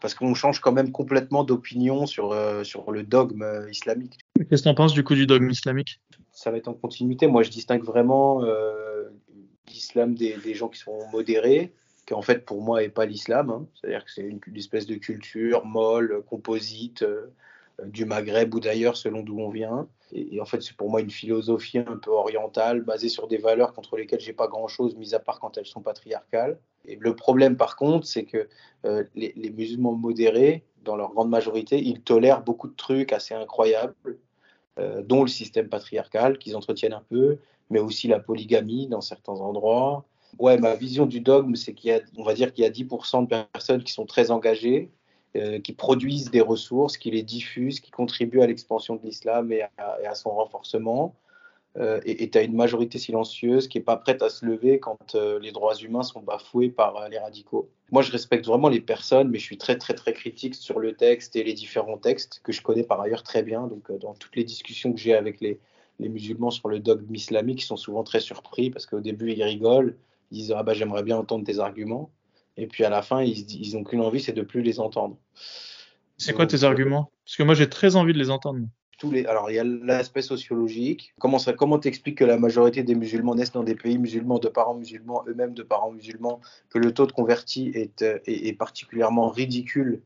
Parce 0.00 0.14
qu'on 0.14 0.34
change 0.34 0.60
quand 0.60 0.72
même 0.72 0.92
complètement 0.92 1.44
d'opinion 1.44 2.06
sur, 2.06 2.32
euh, 2.32 2.64
sur 2.64 2.90
le 2.90 3.02
dogme 3.02 3.66
islamique. 3.70 4.18
Qu'est-ce 4.36 4.62
que 4.62 4.64
tu 4.64 4.68
en 4.68 4.74
penses 4.74 4.94
du 4.94 5.04
coup 5.04 5.14
du 5.14 5.26
dogme 5.26 5.50
islamique? 5.50 6.00
Ça 6.32 6.50
va 6.50 6.56
être 6.56 6.68
en 6.68 6.74
continuité. 6.74 7.26
Moi, 7.26 7.42
je 7.42 7.50
distingue 7.50 7.84
vraiment 7.84 8.42
euh, 8.44 9.04
l'islam 9.68 10.14
des, 10.14 10.38
des, 10.38 10.54
gens 10.54 10.68
qui 10.68 10.78
sont 10.78 10.98
modérés, 11.12 11.74
qui 12.06 12.14
en 12.14 12.22
fait 12.22 12.44
pour 12.44 12.62
moi 12.62 12.80
n'est 12.80 12.88
pas 12.88 13.06
l'islam. 13.06 13.50
Hein. 13.50 13.66
C'est-à-dire 13.74 14.04
que 14.04 14.10
c'est 14.10 14.22
une, 14.22 14.40
espèce 14.56 14.86
de 14.86 14.96
culture 14.96 15.64
molle, 15.64 16.22
composite. 16.28 17.02
Euh, 17.02 17.32
du 17.84 18.04
Maghreb 18.04 18.54
ou 18.54 18.60
d'ailleurs 18.60 18.96
selon 18.96 19.22
d'où 19.22 19.38
on 19.40 19.50
vient. 19.50 19.88
Et, 20.12 20.40
en 20.40 20.44
fait, 20.44 20.62
c'est 20.62 20.76
pour 20.76 20.90
moi 20.90 21.00
une 21.00 21.10
philosophie 21.10 21.78
un 21.78 21.96
peu 21.96 22.10
orientale, 22.10 22.82
basée 22.82 23.08
sur 23.08 23.26
des 23.26 23.38
valeurs 23.38 23.72
contre 23.72 23.96
lesquelles 23.96 24.20
j'ai 24.20 24.32
pas 24.32 24.46
grand-chose, 24.46 24.94
mis 24.94 25.14
à 25.14 25.18
part 25.18 25.40
quand 25.40 25.58
elles 25.58 25.66
sont 25.66 25.80
patriarcales. 25.80 26.58
Et 26.84 26.96
le 26.96 27.16
problème, 27.16 27.56
par 27.56 27.76
contre, 27.76 28.06
c'est 28.06 28.24
que 28.24 28.48
euh, 28.84 29.02
les, 29.16 29.34
musulmans 29.50 29.94
modérés, 29.94 30.62
dans 30.84 30.96
leur 30.96 31.12
grande 31.12 31.30
majorité, 31.30 31.82
ils 31.82 32.00
tolèrent 32.00 32.42
beaucoup 32.42 32.68
de 32.68 32.76
trucs 32.76 33.12
assez 33.12 33.34
incroyables, 33.34 33.94
euh, 34.78 35.02
dont 35.02 35.22
le 35.22 35.28
système 35.28 35.68
patriarcal 35.68 36.38
qu'ils 36.38 36.56
entretiennent 36.56 36.92
un 36.92 37.04
peu, 37.08 37.38
mais 37.70 37.80
aussi 37.80 38.06
la 38.06 38.20
polygamie 38.20 38.86
dans 38.86 39.00
certains 39.00 39.40
endroits. 39.40 40.04
Ouais, 40.38 40.58
ma 40.58 40.74
vision 40.74 41.06
du 41.06 41.20
dogme, 41.20 41.54
c'est 41.54 41.74
qu'il 41.74 41.90
y 41.90 41.92
a, 41.92 42.00
on 42.16 42.22
va 42.22 42.34
dire 42.34 42.52
qu'il 42.52 42.64
y 42.64 42.66
a 42.66 42.70
10% 42.70 43.22
de 43.22 43.44
personnes 43.52 43.82
qui 43.82 43.92
sont 43.92 44.06
très 44.06 44.30
engagées, 44.30 44.90
euh, 45.36 45.60
qui 45.60 45.72
produisent 45.72 46.30
des 46.30 46.40
ressources, 46.40 46.96
qui 46.96 47.10
les 47.10 47.22
diffusent, 47.22 47.80
qui 47.80 47.90
contribuent 47.90 48.40
à 48.40 48.46
l'expansion 48.46 48.94
de 48.96 49.02
l'islam 49.02 49.50
et, 49.52 49.62
à 49.78 50.14
son 50.14 50.30
renforcement. 50.30 51.16
Euh, 51.76 52.00
et 52.04 52.30
tu 52.30 52.38
as 52.38 52.42
une 52.42 52.54
majorité 52.54 52.98
silencieuse 52.98 53.66
qui 53.66 53.78
n'est 53.78 53.84
pas 53.84 53.96
prête 53.96 54.22
à 54.22 54.28
se 54.28 54.46
lever 54.46 54.78
quand 54.78 55.16
euh, 55.16 55.40
les 55.40 55.50
droits 55.50 55.74
humains 55.74 56.04
sont 56.04 56.20
bafoués 56.20 56.68
par 56.68 57.08
les 57.08 57.18
radicaux. 57.18 57.68
Moi, 57.90 58.02
je 58.02 58.12
respecte 58.12 58.46
vraiment 58.46 58.68
les 58.68 58.80
personnes, 58.80 59.28
mais 59.28 59.38
je 59.38 59.44
suis 59.44 59.58
très, 59.58 59.76
très, 59.76 59.94
très 59.94 60.12
critique 60.12 60.54
sur 60.54 60.78
le 60.78 60.94
texte 60.94 61.34
et 61.34 61.42
les 61.42 61.52
différents 61.52 61.98
textes 61.98 62.40
que 62.44 62.52
je 62.52 62.62
connais 62.62 62.84
par 62.84 63.00
ailleurs 63.00 63.24
très 63.24 63.42
bien. 63.42 63.66
Donc, 63.66 63.90
dans 63.98 64.14
toutes 64.14 64.36
les 64.36 64.44
discussions 64.44 64.92
que 64.92 65.00
j'ai 65.00 65.14
avec 65.14 65.40
les, 65.40 65.58
les, 65.98 66.08
musulmans 66.08 66.52
sur 66.52 66.68
le 66.68 66.78
dogme 66.78 67.12
islamique, 67.12 67.62
ils 67.62 67.66
sont 67.66 67.76
souvent 67.76 68.04
très 68.04 68.20
surpris 68.20 68.70
parce 68.70 68.86
qu'au 68.86 69.00
début, 69.00 69.32
ils 69.32 69.42
rigolent, 69.42 69.96
ils 70.30 70.38
disent 70.38 70.54
Ah, 70.56 70.62
bah, 70.62 70.74
j'aimerais 70.74 71.02
bien 71.02 71.16
entendre 71.16 71.44
tes 71.44 71.58
arguments. 71.58 72.10
Et 72.56 72.66
puis 72.66 72.84
à 72.84 72.90
la 72.90 73.02
fin, 73.02 73.22
ils, 73.22 73.74
n'ont 73.74 73.84
qu'une 73.84 74.00
envie, 74.00 74.20
c'est 74.20 74.32
de 74.32 74.42
plus 74.42 74.62
les 74.62 74.78
entendre. 74.80 75.16
C'est 76.16 76.32
quoi 76.32 76.46
tes 76.46 76.62
arguments? 76.62 77.10
Parce 77.24 77.36
que 77.36 77.42
moi, 77.42 77.54
j'ai 77.54 77.68
très 77.68 77.96
envie 77.96 78.12
de 78.12 78.18
les 78.18 78.30
entendre. 78.30 78.60
Tous 78.98 79.10
les, 79.10 79.26
alors, 79.26 79.50
il 79.50 79.54
y 79.54 79.58
a 79.58 79.64
l'aspect 79.64 80.22
sociologique. 80.22 81.14
Comment 81.18 81.40
ça, 81.40 81.52
comment 81.52 81.80
t'expliques 81.80 82.18
que 82.18 82.24
la 82.24 82.38
majorité 82.38 82.84
des 82.84 82.94
musulmans 82.94 83.34
naissent 83.34 83.50
dans 83.50 83.64
des 83.64 83.74
pays 83.74 83.98
musulmans, 83.98 84.38
de 84.38 84.48
parents 84.48 84.74
musulmans, 84.74 85.24
eux-mêmes 85.26 85.54
de 85.54 85.64
parents 85.64 85.90
musulmans, 85.90 86.40
que 86.70 86.78
le 86.78 86.94
taux 86.94 87.06
de 87.06 87.12
convertis 87.12 87.72
est, 87.74 88.02
est, 88.02 88.22
est 88.28 88.52
particulièrement 88.52 89.28
ridicule 89.30 90.00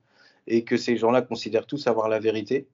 et 0.46 0.64
que 0.64 0.78
ces 0.78 0.96
gens-là 0.96 1.20
considèrent 1.20 1.66
tous 1.66 1.86
avoir 1.86 2.08
la 2.08 2.18
vérité? 2.18 2.66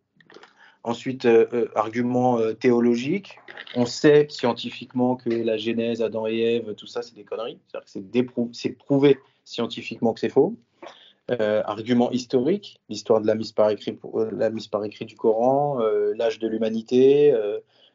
Ensuite, 0.85 1.27
argument 1.75 2.39
théologique. 2.61 3.39
On 3.75 3.87
sait 3.87 4.27
scientifiquement 4.29 5.17
que 5.17 5.31
la 5.31 5.57
Genèse, 5.57 6.03
Adam 6.03 6.27
et 6.27 6.39
Ève, 6.39 6.75
tout 6.75 6.87
ça, 6.87 7.01
c'est 7.01 7.15
des 7.15 7.25
conneries. 7.25 7.59
C'est 8.53 8.71
prouvé 8.71 9.19
scientifiquement 9.45 10.13
que 10.13 10.21
c'est 10.21 10.29
faux. 10.29 10.55
argument 11.29 12.11
historique, 12.11 12.81
l'histoire 12.91 13.23
de 13.23 13.27
la 13.27 13.35
mise 13.35 13.53
par 13.53 13.71
écrit, 13.71 13.99
écrit 14.85 15.05
du 15.07 15.17
Coran, 15.17 15.79
l'âge 16.15 16.39
de 16.39 16.49
l'humanité, 16.49 17.35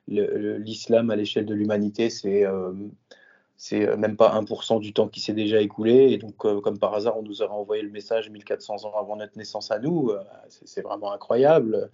l'islam 0.10 1.10
à 1.10 1.16
l'échelle 1.16 1.46
de 1.46 1.54
l'humanité, 1.54 2.10
c'est 2.10 2.46
euh, 2.46 3.98
même 3.98 4.16
pas 4.16 4.40
1% 4.40 4.80
du 4.80 4.94
temps 4.94 5.08
qui 5.08 5.20
s'est 5.20 5.34
déjà 5.34 5.62
écoulé. 5.62 6.12
Et 6.12 6.18
donc, 6.18 6.46
euh, 6.46 6.62
comme 6.62 6.80
par 6.80 6.94
hasard, 6.94 7.18
on 7.18 7.24
nous 7.24 7.42
aura 7.42 7.56
envoyé 7.56 7.84
le 7.84 7.90
message 7.90 8.30
1400 8.30 8.86
ans 8.86 8.94
avant 8.98 9.16
notre 9.16 9.38
naissance 9.38 9.72
à 9.72 9.80
nous. 9.80 10.10
Euh, 10.10 10.24
c'est 10.48 10.82
vraiment 10.82 11.12
incroyable. 11.12 11.90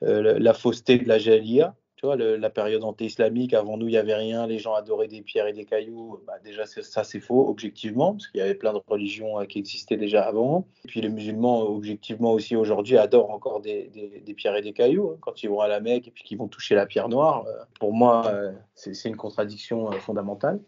La 0.00 0.54
fausseté 0.54 0.98
de 0.98 1.08
la 1.08 1.18
Jalia, 1.18 1.74
tu 1.96 2.06
vois, 2.06 2.16
la 2.16 2.50
période 2.50 2.84
anté-islamique, 2.84 3.54
avant 3.54 3.76
nous, 3.76 3.88
il 3.88 3.90
n'y 3.90 3.96
avait 3.96 4.14
rien, 4.14 4.46
les 4.46 4.60
gens 4.60 4.74
adoraient 4.74 5.08
des 5.08 5.20
pierres 5.20 5.48
et 5.48 5.52
des 5.52 5.64
cailloux. 5.64 6.20
Bah, 6.28 6.34
déjà, 6.44 6.64
ça, 6.64 7.02
c'est 7.02 7.18
faux, 7.18 7.48
objectivement, 7.48 8.12
parce 8.12 8.28
qu'il 8.28 8.38
y 8.38 8.42
avait 8.42 8.54
plein 8.54 8.72
de 8.72 8.80
religions 8.86 9.44
qui 9.46 9.58
existaient 9.58 9.96
déjà 9.96 10.22
avant. 10.22 10.68
Et 10.84 10.88
puis, 10.88 11.00
les 11.00 11.08
musulmans, 11.08 11.62
objectivement 11.62 12.32
aussi, 12.32 12.54
aujourd'hui, 12.54 12.96
adorent 12.96 13.30
encore 13.30 13.60
des, 13.60 13.90
pierres 14.36 14.54
et 14.54 14.62
des 14.62 14.72
cailloux. 14.72 15.10
Hein, 15.10 15.18
quand 15.20 15.42
ils 15.42 15.48
vont 15.48 15.60
à 15.60 15.66
la 15.66 15.80
Mecque 15.80 16.06
et 16.06 16.10
puis 16.12 16.22
qu'ils 16.22 16.38
vont 16.38 16.46
toucher 16.46 16.76
la 16.76 16.86
pierre 16.86 17.08
noire, 17.08 17.44
pour 17.80 17.92
moi, 17.92 18.32
c'est 18.76 19.08
une 19.08 19.16
contradiction 19.16 19.90
fondamentale. 19.90 20.60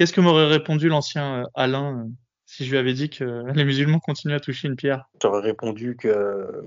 Qu'est-ce 0.00 0.14
que 0.14 0.22
m'aurait 0.22 0.46
répondu 0.46 0.88
l'ancien 0.88 1.42
euh, 1.42 1.44
Alain 1.52 1.98
euh, 1.98 2.08
si 2.50 2.64
je 2.64 2.72
lui 2.72 2.78
avais 2.78 2.94
dit 2.94 3.08
que 3.08 3.44
les 3.54 3.64
musulmans 3.64 4.00
continuent 4.00 4.34
à 4.34 4.40
toucher 4.40 4.66
une 4.66 4.74
pierre 4.74 5.08
J'aurais 5.22 5.40
répondu 5.40 5.96
que, 5.96 6.64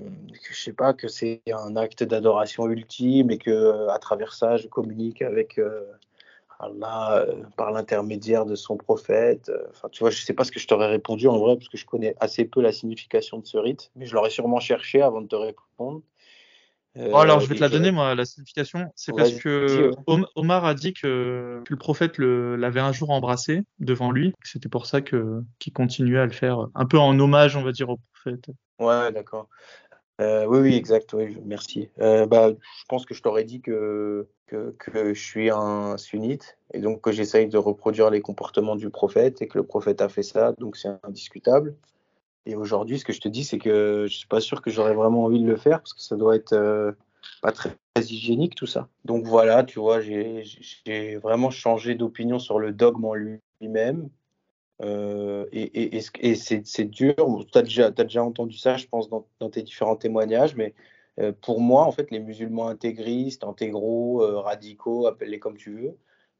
je 0.49 0.55
sais 0.55 0.71
pas, 0.71 0.93
que 0.93 1.09
c'est 1.09 1.41
un 1.51 1.75
acte 1.75 2.03
d'adoration 2.03 2.69
ultime 2.69 3.31
et 3.31 3.37
que 3.37 3.89
à 3.89 3.99
travers 3.99 4.33
ça, 4.33 4.55
je 4.55 4.67
communique 4.67 5.21
avec 5.21 5.59
euh, 5.59 5.83
Allah 6.59 7.25
par 7.57 7.71
l'intermédiaire 7.71 8.45
de 8.45 8.55
son 8.55 8.77
prophète. 8.77 9.51
Enfin, 9.71 9.89
tu 9.91 9.99
vois, 9.99 10.09
je 10.09 10.23
sais 10.23 10.33
pas 10.33 10.45
ce 10.45 10.51
que 10.53 10.59
je 10.59 10.67
t'aurais 10.67 10.87
répondu 10.87 11.27
en 11.27 11.37
vrai 11.37 11.57
parce 11.57 11.67
que 11.67 11.77
je 11.77 11.85
connais 11.85 12.15
assez 12.21 12.45
peu 12.45 12.61
la 12.61 12.71
signification 12.71 13.39
de 13.39 13.45
ce 13.45 13.57
rite, 13.57 13.91
mais 13.97 14.05
je 14.05 14.13
l'aurais 14.13 14.29
sûrement 14.29 14.61
cherché 14.61 15.01
avant 15.01 15.21
de 15.21 15.27
te 15.27 15.35
répondre. 15.35 16.01
Oh, 16.95 17.17
alors, 17.17 17.39
je 17.39 17.47
vais 17.47 17.55
te 17.55 17.59
la 17.61 17.69
donner, 17.69 17.91
moi, 17.91 18.13
la 18.13 18.25
signification. 18.25 18.91
C'est 18.95 19.13
parce 19.15 19.33
que 19.33 19.91
Omar 20.35 20.65
a 20.65 20.73
dit 20.73 20.93
que, 20.93 21.63
le 21.67 21.77
prophète 21.77 22.19
l'avait 22.19 22.79
un 22.79 22.91
jour 22.91 23.09
embrassé 23.09 23.63
devant 23.79 24.11
lui. 24.11 24.33
C'était 24.43 24.69
pour 24.69 24.85
ça 24.85 25.01
que 25.01 25.41
qu'il 25.59 25.73
continuait 25.73 26.19
à 26.19 26.25
le 26.25 26.31
faire, 26.31 26.67
un 26.75 26.85
peu 26.85 26.99
en 26.99 27.19
hommage, 27.19 27.55
on 27.55 27.63
va 27.63 27.71
dire, 27.71 27.89
au 27.89 27.97
prophète. 28.13 28.45
Ouais, 28.79 29.11
d'accord. 29.11 29.47
Euh, 30.21 30.45
oui, 30.45 30.59
oui, 30.59 30.75
exact. 30.75 31.13
Oui, 31.13 31.37
merci. 31.43 31.89
Euh, 31.99 32.25
bah, 32.27 32.51
je 32.51 32.85
pense 32.87 33.05
que 33.05 33.13
je 33.13 33.21
t'aurais 33.21 33.43
dit 33.43 33.61
que, 33.61 34.27
que, 34.45 34.75
que, 34.77 35.13
je 35.13 35.19
suis 35.21 35.49
un 35.49 35.97
sunnite 35.97 36.57
et 36.73 36.79
donc 36.79 37.01
que 37.01 37.11
j'essaye 37.11 37.47
de 37.47 37.57
reproduire 37.57 38.11
les 38.11 38.21
comportements 38.21 38.75
du 38.75 38.89
prophète 38.89 39.41
et 39.41 39.47
que 39.47 39.57
le 39.57 39.65
prophète 39.65 40.01
a 40.01 40.09
fait 40.09 40.23
ça, 40.23 40.53
donc 40.59 40.77
c'est 40.77 40.89
indiscutable. 41.03 41.75
Et 42.45 42.55
aujourd'hui, 42.55 42.99
ce 42.99 43.05
que 43.05 43.13
je 43.13 43.21
te 43.21 43.29
dis, 43.29 43.43
c'est 43.43 43.57
que 43.57 44.05
je 44.07 44.17
suis 44.17 44.27
pas 44.27 44.41
sûr 44.41 44.61
que 44.61 44.69
j'aurais 44.69 44.93
vraiment 44.93 45.23
envie 45.23 45.39
de 45.39 45.47
le 45.47 45.55
faire 45.55 45.79
parce 45.79 45.93
que 45.93 46.01
ça 46.01 46.15
doit 46.17 46.35
être 46.35 46.53
euh, 46.53 46.91
pas 47.41 47.51
très, 47.51 47.71
hygiénique 47.97 48.55
tout 48.55 48.65
ça. 48.65 48.89
Donc 49.05 49.25
voilà, 49.25 49.63
tu 49.63 49.79
vois, 49.79 50.01
j'ai 50.01 51.17
vraiment 51.17 51.51
changé 51.51 51.95
d'opinion 51.95 52.39
sur 52.39 52.59
le 52.59 52.73
dogme 52.73 53.05
en 53.05 53.13
lui-même. 53.13 54.09
Euh, 54.81 55.45
et, 55.53 56.01
c'est 56.01 56.83
dur. 56.85 57.45
Tu 57.51 57.57
as 57.57 57.61
déjà, 57.61 58.23
entendu 58.23 58.57
ça, 58.57 58.75
je 58.75 58.87
pense, 58.87 59.09
dans, 59.09 59.25
dans 59.39 59.49
tes 59.49 59.61
différents 59.61 59.95
témoignages, 59.95 60.55
mais 60.55 60.73
euh, 61.19 61.31
pour 61.31 61.61
moi, 61.61 61.83
en 61.85 61.91
fait, 61.91 62.11
les 62.11 62.19
musulmans 62.19 62.67
intégristes, 62.67 63.43
intégraux, 63.43 64.17
radicaux, 64.41 65.07
appelle-les 65.07 65.39
comme 65.39 65.57
tu 65.57 65.95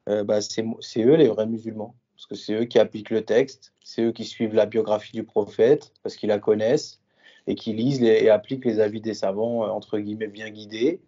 veux, 0.06 0.24
bah, 0.24 0.40
c'est 0.42 1.02
eux 1.02 1.14
les 1.14 1.28
vrais 1.28 1.46
musulmans 1.46 1.94
parce 2.28 2.40
que 2.40 2.46
c'est 2.46 2.54
eux 2.54 2.64
qui 2.64 2.78
appliquent 2.78 3.10
le 3.10 3.22
texte, 3.22 3.72
c'est 3.82 4.02
eux 4.02 4.12
qui 4.12 4.24
suivent 4.24 4.54
la 4.54 4.66
biographie 4.66 5.12
du 5.12 5.24
prophète, 5.24 5.92
parce 6.02 6.16
qu'ils 6.16 6.30
la 6.30 6.38
connaissent, 6.38 7.02
et 7.46 7.54
qui 7.54 7.74
lisent 7.74 8.02
et 8.02 8.30
appliquent 8.30 8.64
les 8.64 8.80
avis 8.80 9.02
des 9.02 9.12
savants, 9.12 9.64
euh, 9.64 9.68
entre 9.68 9.98
guillemets, 9.98 10.28
bien 10.28 10.48
guidés, 10.48 11.00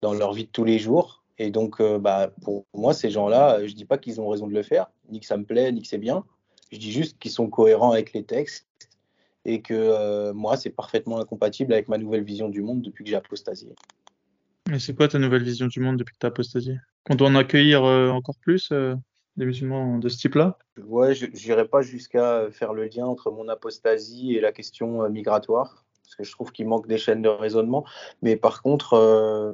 dans 0.00 0.14
leur 0.14 0.32
vie 0.32 0.44
de 0.44 0.50
tous 0.50 0.64
les 0.64 0.78
jours. 0.78 1.22
Et 1.38 1.50
donc, 1.50 1.80
euh, 1.80 1.98
bah, 1.98 2.30
pour 2.42 2.64
moi, 2.72 2.94
ces 2.94 3.10
gens-là, 3.10 3.56
euh, 3.56 3.66
je 3.66 3.72
ne 3.72 3.76
dis 3.76 3.84
pas 3.84 3.98
qu'ils 3.98 4.18
ont 4.18 4.28
raison 4.28 4.46
de 4.46 4.54
le 4.54 4.62
faire, 4.62 4.86
ni 5.10 5.20
que 5.20 5.26
ça 5.26 5.36
me 5.36 5.44
plaît, 5.44 5.70
ni 5.72 5.82
que 5.82 5.88
c'est 5.88 5.98
bien. 5.98 6.24
Je 6.72 6.78
dis 6.78 6.90
juste 6.90 7.18
qu'ils 7.18 7.32
sont 7.32 7.50
cohérents 7.50 7.92
avec 7.92 8.14
les 8.14 8.24
textes 8.24 8.66
et 9.44 9.60
que 9.60 10.32
moi, 10.32 10.56
c'est 10.56 10.70
parfaitement 10.70 11.20
incompatible 11.20 11.72
avec 11.72 11.86
ma 11.86 11.98
nouvelle 11.98 12.24
vision 12.24 12.48
du 12.48 12.62
monde 12.62 12.82
depuis 12.82 13.04
que 13.04 13.10
j'ai 13.10 13.16
apostasié. 13.16 13.68
Mais 14.68 14.80
c'est 14.80 14.96
quoi 14.96 15.06
ta 15.06 15.20
nouvelle 15.20 15.44
vision 15.44 15.68
du 15.68 15.78
monde 15.78 15.96
depuis 15.96 16.14
que 16.14 16.18
tu 16.18 16.26
as 16.26 16.30
apostasié 16.30 16.78
Qu'on 17.04 17.14
doit 17.14 17.28
en 17.28 17.36
accueillir 17.36 17.84
encore 17.84 18.34
plus 18.40 18.72
des 19.36 19.46
musulmans 19.46 19.98
de 19.98 20.08
ce 20.08 20.18
type-là? 20.18 20.58
Ouais, 20.78 21.14
je 21.14 21.26
n'irai 21.26 21.66
pas 21.66 21.82
jusqu'à 21.82 22.50
faire 22.50 22.72
le 22.72 22.84
lien 22.84 23.06
entre 23.06 23.30
mon 23.30 23.48
apostasie 23.48 24.34
et 24.34 24.40
la 24.40 24.52
question 24.52 25.02
euh, 25.02 25.08
migratoire, 25.08 25.84
parce 26.02 26.16
que 26.16 26.24
je 26.24 26.32
trouve 26.32 26.52
qu'il 26.52 26.66
manque 26.66 26.86
des 26.86 26.98
chaînes 26.98 27.22
de 27.22 27.28
raisonnement. 27.28 27.84
Mais 28.22 28.36
par 28.36 28.62
contre, 28.62 28.94
euh, 28.94 29.52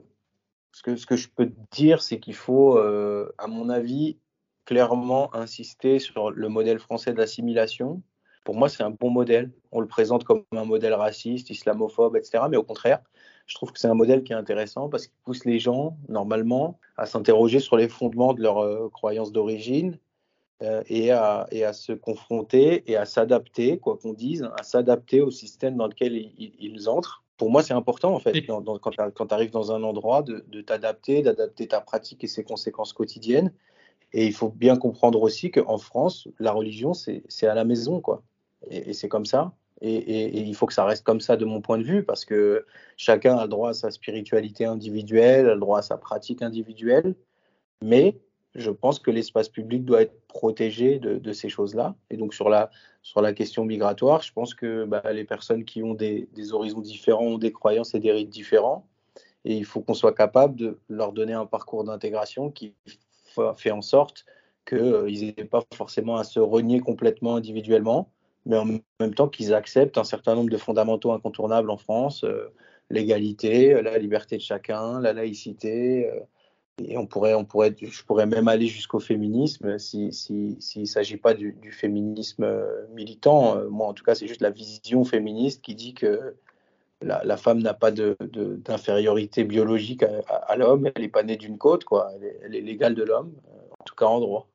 ce, 0.72 0.82
que, 0.82 1.16
je 1.16 1.28
peux 1.28 1.46
te 1.46 1.56
dire, 1.70 2.02
c'est 2.02 2.20
qu'il 2.20 2.34
faut, 2.34 2.78
euh, 2.78 3.32
à 3.38 3.46
mon 3.46 3.68
avis, 3.68 4.18
clairement 4.64 5.34
insister 5.34 5.98
sur 5.98 6.30
le 6.30 6.48
modèle 6.48 6.78
français 6.78 7.12
d'assimilation. 7.12 8.02
Pour 8.44 8.54
moi, 8.56 8.68
c'est 8.68 8.82
un 8.82 8.90
bon 8.90 9.10
modèle. 9.10 9.50
On 9.70 9.80
le 9.80 9.86
présente 9.86 10.24
comme 10.24 10.44
un 10.52 10.64
modèle 10.64 10.94
raciste, 10.94 11.50
islamophobe, 11.50 12.16
etc. 12.16 12.44
Mais 12.50 12.56
au 12.56 12.62
contraire, 12.62 13.00
je 13.46 13.54
trouve 13.54 13.72
que 13.72 13.78
c'est 13.78 13.88
un 13.88 13.94
modèle 13.94 14.22
qui 14.22 14.32
est 14.32 14.36
intéressant 14.36 14.88
parce 14.88 15.06
qu'il 15.06 15.16
pousse 15.24 15.44
les 15.44 15.58
gens, 15.58 15.96
normalement, 16.08 16.78
à 16.96 17.06
s'interroger 17.06 17.60
sur 17.60 17.76
les 17.76 17.88
fondements 17.88 18.34
de 18.34 18.42
leurs 18.42 18.58
euh, 18.58 18.88
croyances 18.88 19.32
d'origine 19.32 19.98
euh, 20.62 20.82
et, 20.88 21.10
à, 21.10 21.46
et, 21.50 21.64
à, 21.64 21.72
se 21.72 21.92
confronter 21.92 22.90
et 22.90 22.96
à 22.96 23.04
s'adapter, 23.04 23.78
quoi 23.78 23.96
qu'on 23.96 24.12
dise, 24.12 24.48
à 24.58 24.62
s'adapter 24.62 25.20
au 25.20 25.30
système 25.30 25.76
dans 25.76 25.86
lequel 25.86 26.14
ils, 26.16 26.88
entrent. 26.88 27.24
Pour 27.36 27.50
moi, 27.50 27.62
c'est 27.62 27.74
important, 27.74 28.14
en 28.14 28.20
fait, 28.20 28.46
quand 28.46 29.26
tu 29.26 29.34
arrives 29.34 29.50
dans 29.50 29.72
un 29.72 29.82
endroit, 29.82 30.22
de, 30.22 30.60
t'adapter, 30.60 31.22
d'adapter 31.22 31.66
ta 31.66 31.80
pratique 31.80 32.22
et 32.22 32.28
ses 32.28 32.44
conséquences 32.44 32.92
quotidiennes. 32.92 33.52
Et 34.12 34.26
il 34.26 34.32
faut 34.32 34.50
bien 34.50 34.76
comprendre 34.76 35.20
aussi 35.22 35.50
qu'en 35.50 35.78
France, 35.78 36.28
la 36.38 36.52
religion, 36.52 36.92
c'est 36.94 37.46
à 37.46 37.54
la 37.54 37.64
maison, 37.64 38.00
quoi. 38.00 38.22
et 38.70 38.92
c'est 38.92 39.08
comme 39.08 39.24
ça. 39.24 39.52
Et, 39.84 40.38
il 40.38 40.54
faut 40.54 40.66
que 40.66 40.74
ça 40.74 40.84
reste 40.84 41.04
comme 41.04 41.20
ça 41.20 41.36
de 41.36 41.44
mon 41.44 41.60
point 41.60 41.76
de 41.76 41.82
vue, 41.82 42.04
parce 42.04 42.24
que 42.24 42.64
chacun 42.96 43.36
a 43.36 43.42
le 43.42 43.48
droit 43.48 43.70
à 43.70 43.74
sa 43.74 43.90
spiritualité 43.90 44.64
individuelle, 44.64 45.48
a 45.48 45.54
le 45.54 45.60
droit 45.60 45.80
à 45.80 45.82
sa 45.82 45.96
pratique 45.96 46.40
individuelle, 46.40 47.16
mais 47.82 48.16
je 48.54 48.70
pense 48.70 49.00
que 49.00 49.10
l'espace 49.10 49.48
public 49.48 49.84
doit 49.84 50.02
être 50.02 50.26
protégé 50.28 50.98
de, 51.00 51.32
ces 51.32 51.48
choses-là. 51.48 51.96
Et 52.10 52.16
donc 52.16 52.32
sur 52.32 52.48
la, 52.48 52.70
sur 53.02 53.22
la 53.22 53.32
question 53.32 53.64
migratoire, 53.64 54.22
je 54.22 54.32
pense 54.32 54.54
que 54.54 54.84
bah, 54.84 55.02
les 55.12 55.24
personnes 55.24 55.64
qui 55.64 55.82
ont 55.82 55.94
des, 55.94 56.28
horizons 56.52 56.80
différents 56.80 57.24
ont 57.24 57.38
des 57.38 57.52
croyances 57.52 57.94
et 57.94 57.98
des 57.98 58.12
rites 58.12 58.30
différents, 58.30 58.86
et 59.44 59.56
il 59.56 59.64
faut 59.64 59.80
qu'on 59.80 59.94
soit 59.94 60.14
capable 60.14 60.54
de 60.54 60.78
leur 60.88 61.12
donner 61.12 61.32
un 61.32 61.46
parcours 61.46 61.82
d'intégration 61.82 62.50
qui 62.50 62.74
fait 63.56 63.72
en 63.72 63.82
sorte 63.82 64.24
qu'ils 64.64 65.34
n'aient 65.36 65.44
pas 65.44 65.64
forcément 65.74 66.16
à 66.16 66.24
se 66.24 66.38
renier 66.38 66.78
complètement 66.78 67.34
individuellement, 67.34 68.12
mais 68.46 68.56
en 68.56 68.66
même 69.00 69.14
temps 69.14 69.28
qu'ils 69.28 69.54
acceptent 69.54 69.98
un 69.98 70.04
certain 70.04 70.34
nombre 70.34 70.50
de 70.50 70.56
fondamentaux 70.56 71.12
incontournables 71.12 71.70
en 71.70 71.76
France, 71.76 72.24
euh, 72.24 72.52
l'égalité, 72.90 73.80
la 73.82 73.98
liberté 73.98 74.36
de 74.36 74.42
chacun, 74.42 75.00
la 75.00 75.12
laïcité. 75.12 76.10
Euh, 76.10 76.20
et 76.82 76.96
on 76.96 77.06
pourrait, 77.06 77.34
on 77.34 77.44
pourrait, 77.44 77.74
je 77.80 78.02
pourrais 78.04 78.26
même 78.26 78.48
aller 78.48 78.66
jusqu'au 78.66 78.98
féminisme 78.98 79.78
s'il 79.78 80.12
si, 80.12 80.56
si, 80.58 80.80
ne 80.80 80.84
s'agit 80.86 81.18
pas 81.18 81.34
du, 81.34 81.54
féminisme 81.70 82.44
euh, 82.44 82.86
militant. 82.94 83.62
Moi, 83.70 83.86
en 83.86 83.92
tout 83.92 84.04
cas, 84.04 84.14
c'est 84.14 84.26
juste 84.26 84.40
la 84.40 84.50
vision 84.50 85.04
féministe 85.04 85.62
qui 85.62 85.74
dit 85.74 85.94
que 85.94 86.34
la, 87.02 87.36
femme 87.36 87.60
n'a 87.60 87.74
pas 87.74 87.90
d'infériorité 87.90 89.44
biologique 89.44 90.04
à, 90.28 90.56
l'homme. 90.56 90.90
Elle 90.94 91.02
n'est 91.02 91.08
pas 91.08 91.24
née 91.24 91.36
d'une 91.36 91.58
côte, 91.58 91.84
quoi. 91.84 92.10
Elle 92.16 92.24
est, 92.24 92.40
elle 92.44 92.54
est 92.54 92.60
l'égale 92.60 92.94
de 92.94 93.02
l'homme, 93.02 93.32
en 93.78 93.84
tout 93.84 93.94
cas 93.94 94.06
en 94.06 94.20
droit. 94.20 94.51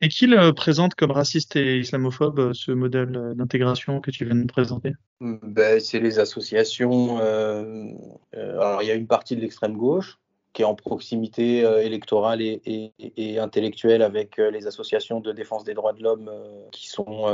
Et 0.00 0.08
qui 0.08 0.26
le 0.26 0.52
présente 0.52 0.94
comme 0.94 1.10
raciste 1.10 1.56
et 1.56 1.78
islamophobe, 1.78 2.38
euh, 2.38 2.52
ce 2.52 2.72
modèle 2.72 3.16
euh, 3.16 3.34
d'intégration 3.34 4.00
que 4.00 4.10
tu 4.10 4.24
viens 4.24 4.34
de 4.34 4.40
nous 4.40 4.46
présenter? 4.46 4.92
Ben, 5.20 5.80
C'est 5.80 6.00
les 6.00 6.18
associations. 6.18 7.18
Euh, 7.20 7.92
alors, 8.32 8.82
il 8.82 8.88
y 8.88 8.90
a 8.90 8.94
une 8.94 9.06
partie 9.06 9.36
de 9.36 9.40
l'extrême 9.40 9.76
gauche 9.76 10.18
qui 10.52 10.62
est 10.62 10.64
en 10.64 10.74
proximité 10.74 11.58
électorale 11.84 12.40
et, 12.40 13.38
intellectuelle 13.38 14.00
avec 14.00 14.38
les 14.38 14.66
associations 14.66 15.20
de 15.20 15.30
défense 15.30 15.64
des 15.64 15.74
droits 15.74 15.92
de 15.92 16.02
l'homme 16.02 16.30
qui 16.72 16.88
sont 16.88 17.26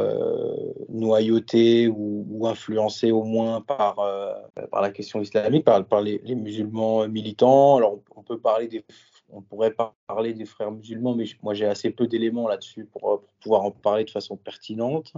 noyautées 0.88 1.86
ou, 1.86 2.48
influencées 2.48 3.12
au 3.12 3.22
moins 3.22 3.60
par, 3.60 3.94
par 4.72 4.82
la 4.82 4.90
question 4.90 5.20
islamique, 5.20 5.64
par, 5.64 6.00
les, 6.00 6.20
musulmans 6.34 7.06
militants. 7.06 7.76
Alors, 7.76 8.00
on 8.16 8.24
peut 8.24 8.40
parler 8.40 8.66
des 8.66 8.84
on 9.32 9.42
pourrait 9.42 9.74
parler 10.06 10.34
des 10.34 10.44
frères 10.44 10.70
musulmans, 10.70 11.14
mais 11.14 11.24
moi 11.42 11.54
j'ai 11.54 11.66
assez 11.66 11.90
peu 11.90 12.06
d'éléments 12.06 12.48
là-dessus 12.48 12.84
pour, 12.84 13.22
pouvoir 13.40 13.62
en 13.62 13.70
parler 13.70 14.04
de 14.04 14.10
façon 14.10 14.36
pertinente. 14.36 15.12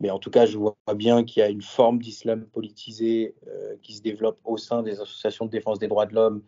Mais 0.00 0.10
en 0.10 0.18
tout 0.18 0.30
cas, 0.30 0.46
je 0.46 0.56
vois 0.56 0.76
bien 0.96 1.24
qu'il 1.24 1.40
y 1.40 1.42
a 1.42 1.50
une 1.50 1.60
forme 1.60 1.98
d'islam 1.98 2.46
politisé 2.46 3.34
qui 3.82 3.92
se 3.92 4.00
développe 4.00 4.38
au 4.44 4.56
sein 4.56 4.82
des 4.82 5.00
associations 5.00 5.44
de 5.44 5.50
défense 5.50 5.78
des 5.78 5.88
droits 5.88 6.06
de 6.06 6.14
l'homme 6.14 6.42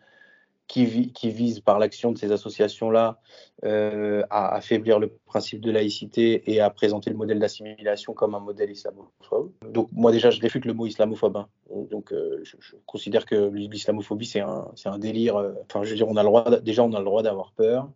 qui, 0.67 1.11
qui 1.11 1.29
visent 1.29 1.59
par 1.59 1.79
l'action 1.79 2.11
de 2.11 2.17
ces 2.17 2.31
associations-là 2.31 3.19
euh, 3.63 4.23
à 4.29 4.55
affaiblir 4.55 4.99
le 4.99 5.09
principe 5.25 5.61
de 5.61 5.71
laïcité 5.71 6.51
et 6.51 6.61
à 6.61 6.69
présenter 6.69 7.09
le 7.09 7.15
modèle 7.15 7.39
d'assimilation 7.39 8.13
comme 8.13 8.35
un 8.35 8.39
modèle 8.39 8.71
islamophobe. 8.71 9.51
Donc 9.71 9.89
moi 9.91 10.11
déjà, 10.11 10.31
je 10.31 10.39
réfute 10.41 10.65
le 10.65 10.73
mot 10.73 10.85
islamophobe. 10.85 11.37
Hein. 11.37 11.47
Donc 11.91 12.13
euh, 12.13 12.41
je, 12.43 12.75
considère 12.85 13.25
que 13.25 13.49
l'islamophobie, 13.53 14.25
c'est 14.25 14.39
un, 14.41 14.99
délire. 14.99 15.35
Euh, 15.35 15.53
enfin, 15.69 15.83
je 15.83 15.89
veux 15.91 15.95
dire, 15.95 16.07
on 16.07 16.15
a 16.15 16.23
le 16.23 16.29
droit, 16.29 16.59
déjà, 16.61 16.83
on 16.83 16.93
a 16.93 16.99
le 16.99 17.05
droit 17.05 17.23
d'avoir 17.23 17.51
peur. 17.53 17.89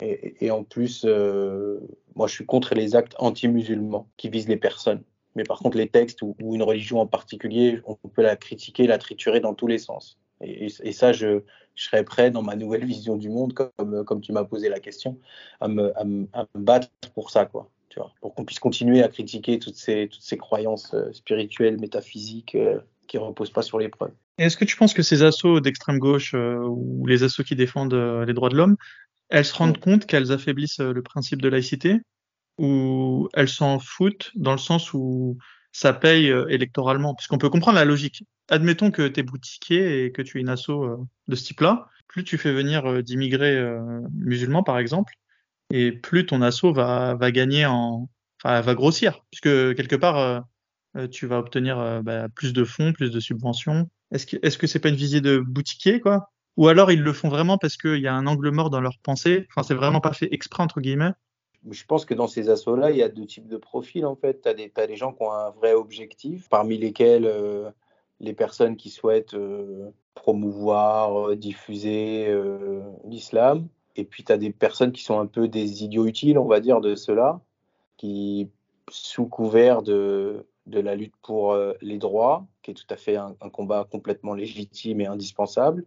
Et, 0.00 0.50
en 0.50 0.64
plus, 0.64 1.04
moi, 1.04 2.26
je 2.26 2.32
suis 2.34 2.44
contre 2.44 2.74
les 2.74 2.96
actes 2.96 3.14
anti-musulmans 3.20 4.10
qui 4.16 4.30
visent 4.30 4.48
les 4.48 4.56
personnes. 4.56 5.04
Mais 5.36 5.44
par 5.44 5.60
contre, 5.60 5.76
les 5.76 5.88
textes 5.88 6.22
ou 6.22 6.34
une 6.40 6.62
religion 6.64 6.98
en 6.98 7.06
particulier, 7.06 7.80
on 7.84 7.94
peut 8.08 8.22
la 8.22 8.34
critiquer, 8.34 8.88
la 8.88 8.98
triturer 8.98 9.38
dans 9.38 9.54
tous 9.54 9.68
les 9.68 9.78
sens. 9.78 10.18
Et, 10.42 10.92
ça, 10.92 11.12
je, 11.12 11.42
serais 11.74 12.04
prêt 12.04 12.30
dans 12.30 12.42
ma 12.42 12.56
nouvelle 12.56 12.84
vision 12.84 13.16
du 13.16 13.30
monde, 13.30 13.54
comme, 13.54 14.04
comme 14.04 14.20
tu 14.20 14.32
m'as 14.32 14.44
posé 14.44 14.68
la 14.68 14.80
question, 14.80 15.18
à 15.60 15.68
me, 15.68 15.96
à, 15.98 16.04
me, 16.04 16.26
battre 16.54 16.88
pour 17.14 17.30
ça, 17.30 17.46
quoi. 17.46 17.70
Tu 17.88 17.98
vois, 17.98 18.12
pour 18.20 18.34
qu'on 18.34 18.44
puisse 18.44 18.58
continuer 18.58 19.02
à 19.02 19.08
critiquer 19.08 19.58
toutes 19.58 19.76
ces, 19.76 20.08
toutes 20.10 20.22
ces 20.22 20.38
croyances 20.38 20.94
euh, 20.94 21.12
spirituelles, 21.12 21.78
métaphysiques, 21.78 22.54
euh, 22.54 22.78
qui 23.06 23.18
ne 23.18 23.22
reposent 23.22 23.50
pas 23.50 23.62
sur 23.62 23.78
les 23.78 23.88
preuves. 23.88 24.12
Est-ce 24.38 24.56
que 24.56 24.64
tu 24.64 24.76
penses 24.76 24.94
que 24.94 25.02
ces 25.02 25.22
assauts 25.22 25.60
d'extrême 25.60 25.98
gauche 25.98 26.34
euh, 26.34 26.56
ou 26.56 27.06
les 27.06 27.22
assauts 27.22 27.42
qui 27.42 27.54
défendent 27.54 27.94
les 27.94 28.32
droits 28.32 28.48
de 28.48 28.56
l'homme, 28.56 28.76
elles 29.28 29.44
se 29.44 29.54
rendent 29.54 29.78
compte 29.78 30.06
qu'elles 30.06 30.32
affaiblissent 30.32 30.80
le 30.80 31.02
principe 31.02 31.42
de 31.42 31.48
laïcité 31.48 32.00
ou 32.58 33.28
elles 33.34 33.48
s'en 33.48 33.78
foutent 33.78 34.30
dans 34.34 34.52
le 34.52 34.58
sens 34.58 34.92
où 34.94 35.36
ça 35.72 35.92
paye 35.92 36.26
électoralement 36.48 37.14
Puisqu'on 37.14 37.38
peut 37.38 37.50
comprendre 37.50 37.76
la 37.76 37.84
logique 37.84 38.24
admettons 38.52 38.90
que 38.90 39.08
tu 39.08 39.20
es 39.20 39.22
boutiquier 39.22 40.04
et 40.04 40.12
que 40.12 40.22
tu 40.22 40.38
es 40.38 40.40
une 40.40 40.48
asso 40.48 40.70
euh, 40.70 40.96
de 41.28 41.34
ce 41.34 41.44
type-là, 41.44 41.88
plus 42.08 42.22
tu 42.22 42.38
fais 42.38 42.52
venir 42.52 42.86
euh, 42.86 43.02
d'immigrés 43.02 43.56
euh, 43.56 44.00
musulmans, 44.12 44.62
par 44.62 44.78
exemple, 44.78 45.14
et 45.70 45.90
plus 45.92 46.26
ton 46.26 46.42
asso 46.42 46.72
va, 46.72 47.14
va 47.14 47.30
gagner 47.32 47.66
en, 47.66 48.08
enfin, 48.42 48.60
va 48.60 48.74
grossir, 48.74 49.24
puisque 49.30 49.74
quelque 49.74 49.96
part, 49.96 50.44
tu 51.10 51.26
vas 51.26 51.38
obtenir 51.38 52.02
bah, 52.02 52.28
plus 52.28 52.52
de 52.52 52.64
fonds, 52.64 52.92
plus 52.92 53.10
de 53.10 53.20
subventions. 53.20 53.88
Est-ce 54.10 54.26
que 54.26 54.36
est-ce 54.42 54.58
que 54.58 54.66
c'est 54.66 54.80
pas 54.80 54.90
une 54.90 54.96
visée 54.96 55.22
de 55.22 55.38
boutiquier, 55.38 56.00
quoi? 56.00 56.30
Ou 56.58 56.68
alors 56.68 56.92
ils 56.92 57.00
le 57.00 57.14
font 57.14 57.30
vraiment 57.30 57.56
parce 57.56 57.78
qu'il 57.78 58.00
y 58.00 58.06
a 58.06 58.14
un 58.14 58.26
angle 58.26 58.50
mort 58.50 58.68
dans 58.68 58.82
leur 58.82 58.98
pensée. 59.02 59.46
Enfin, 59.48 59.66
c'est 59.66 59.72
vraiment 59.72 60.02
pas 60.02 60.12
fait 60.12 60.28
exprès 60.30 60.62
entre 60.62 60.82
guillemets. 60.82 61.12
Je 61.70 61.84
pense 61.84 62.04
que 62.04 62.14
dans 62.14 62.26
ces 62.26 62.50
assos-là, 62.50 62.90
il 62.90 62.96
y 62.96 63.02
a 63.02 63.08
deux 63.08 63.26
types 63.26 63.46
de 63.46 63.56
profils 63.56 64.04
en 64.04 64.16
fait. 64.16 64.42
Tu 64.42 64.48
as, 64.48 64.86
des 64.86 64.96
gens 64.96 65.12
qui 65.12 65.22
ont 65.22 65.32
un 65.32 65.50
vrai 65.50 65.74
objectif, 65.74 66.48
parmi 66.48 66.76
lesquels 66.76 67.26
les 68.22 68.32
personnes 68.32 68.76
qui 68.76 68.88
souhaitent 68.88 69.34
euh, 69.34 69.90
promouvoir, 70.14 71.28
euh, 71.30 71.36
diffuser 71.36 72.28
euh, 72.28 72.80
l'islam. 73.04 73.68
Et 73.96 74.04
puis, 74.04 74.24
tu 74.24 74.32
as 74.32 74.38
des 74.38 74.52
personnes 74.52 74.92
qui 74.92 75.02
sont 75.02 75.18
un 75.18 75.26
peu 75.26 75.48
des 75.48 75.84
idiots 75.84 76.06
utiles, 76.06 76.38
on 76.38 76.46
va 76.46 76.60
dire, 76.60 76.80
de 76.80 76.94
cela, 76.94 77.40
qui, 77.98 78.48
sous 78.88 79.26
couvert 79.26 79.82
de 79.82 80.46
la 80.66 80.94
lutte 80.94 81.14
pour 81.20 81.56
les 81.82 81.98
droits, 81.98 82.46
qui 82.62 82.70
est 82.70 82.74
tout 82.74 82.86
à 82.88 82.96
fait 82.96 83.16
un, 83.16 83.34
combat 83.52 83.86
complètement 83.90 84.34
légitime 84.34 85.02
et 85.02 85.06
indispensable, 85.06 85.84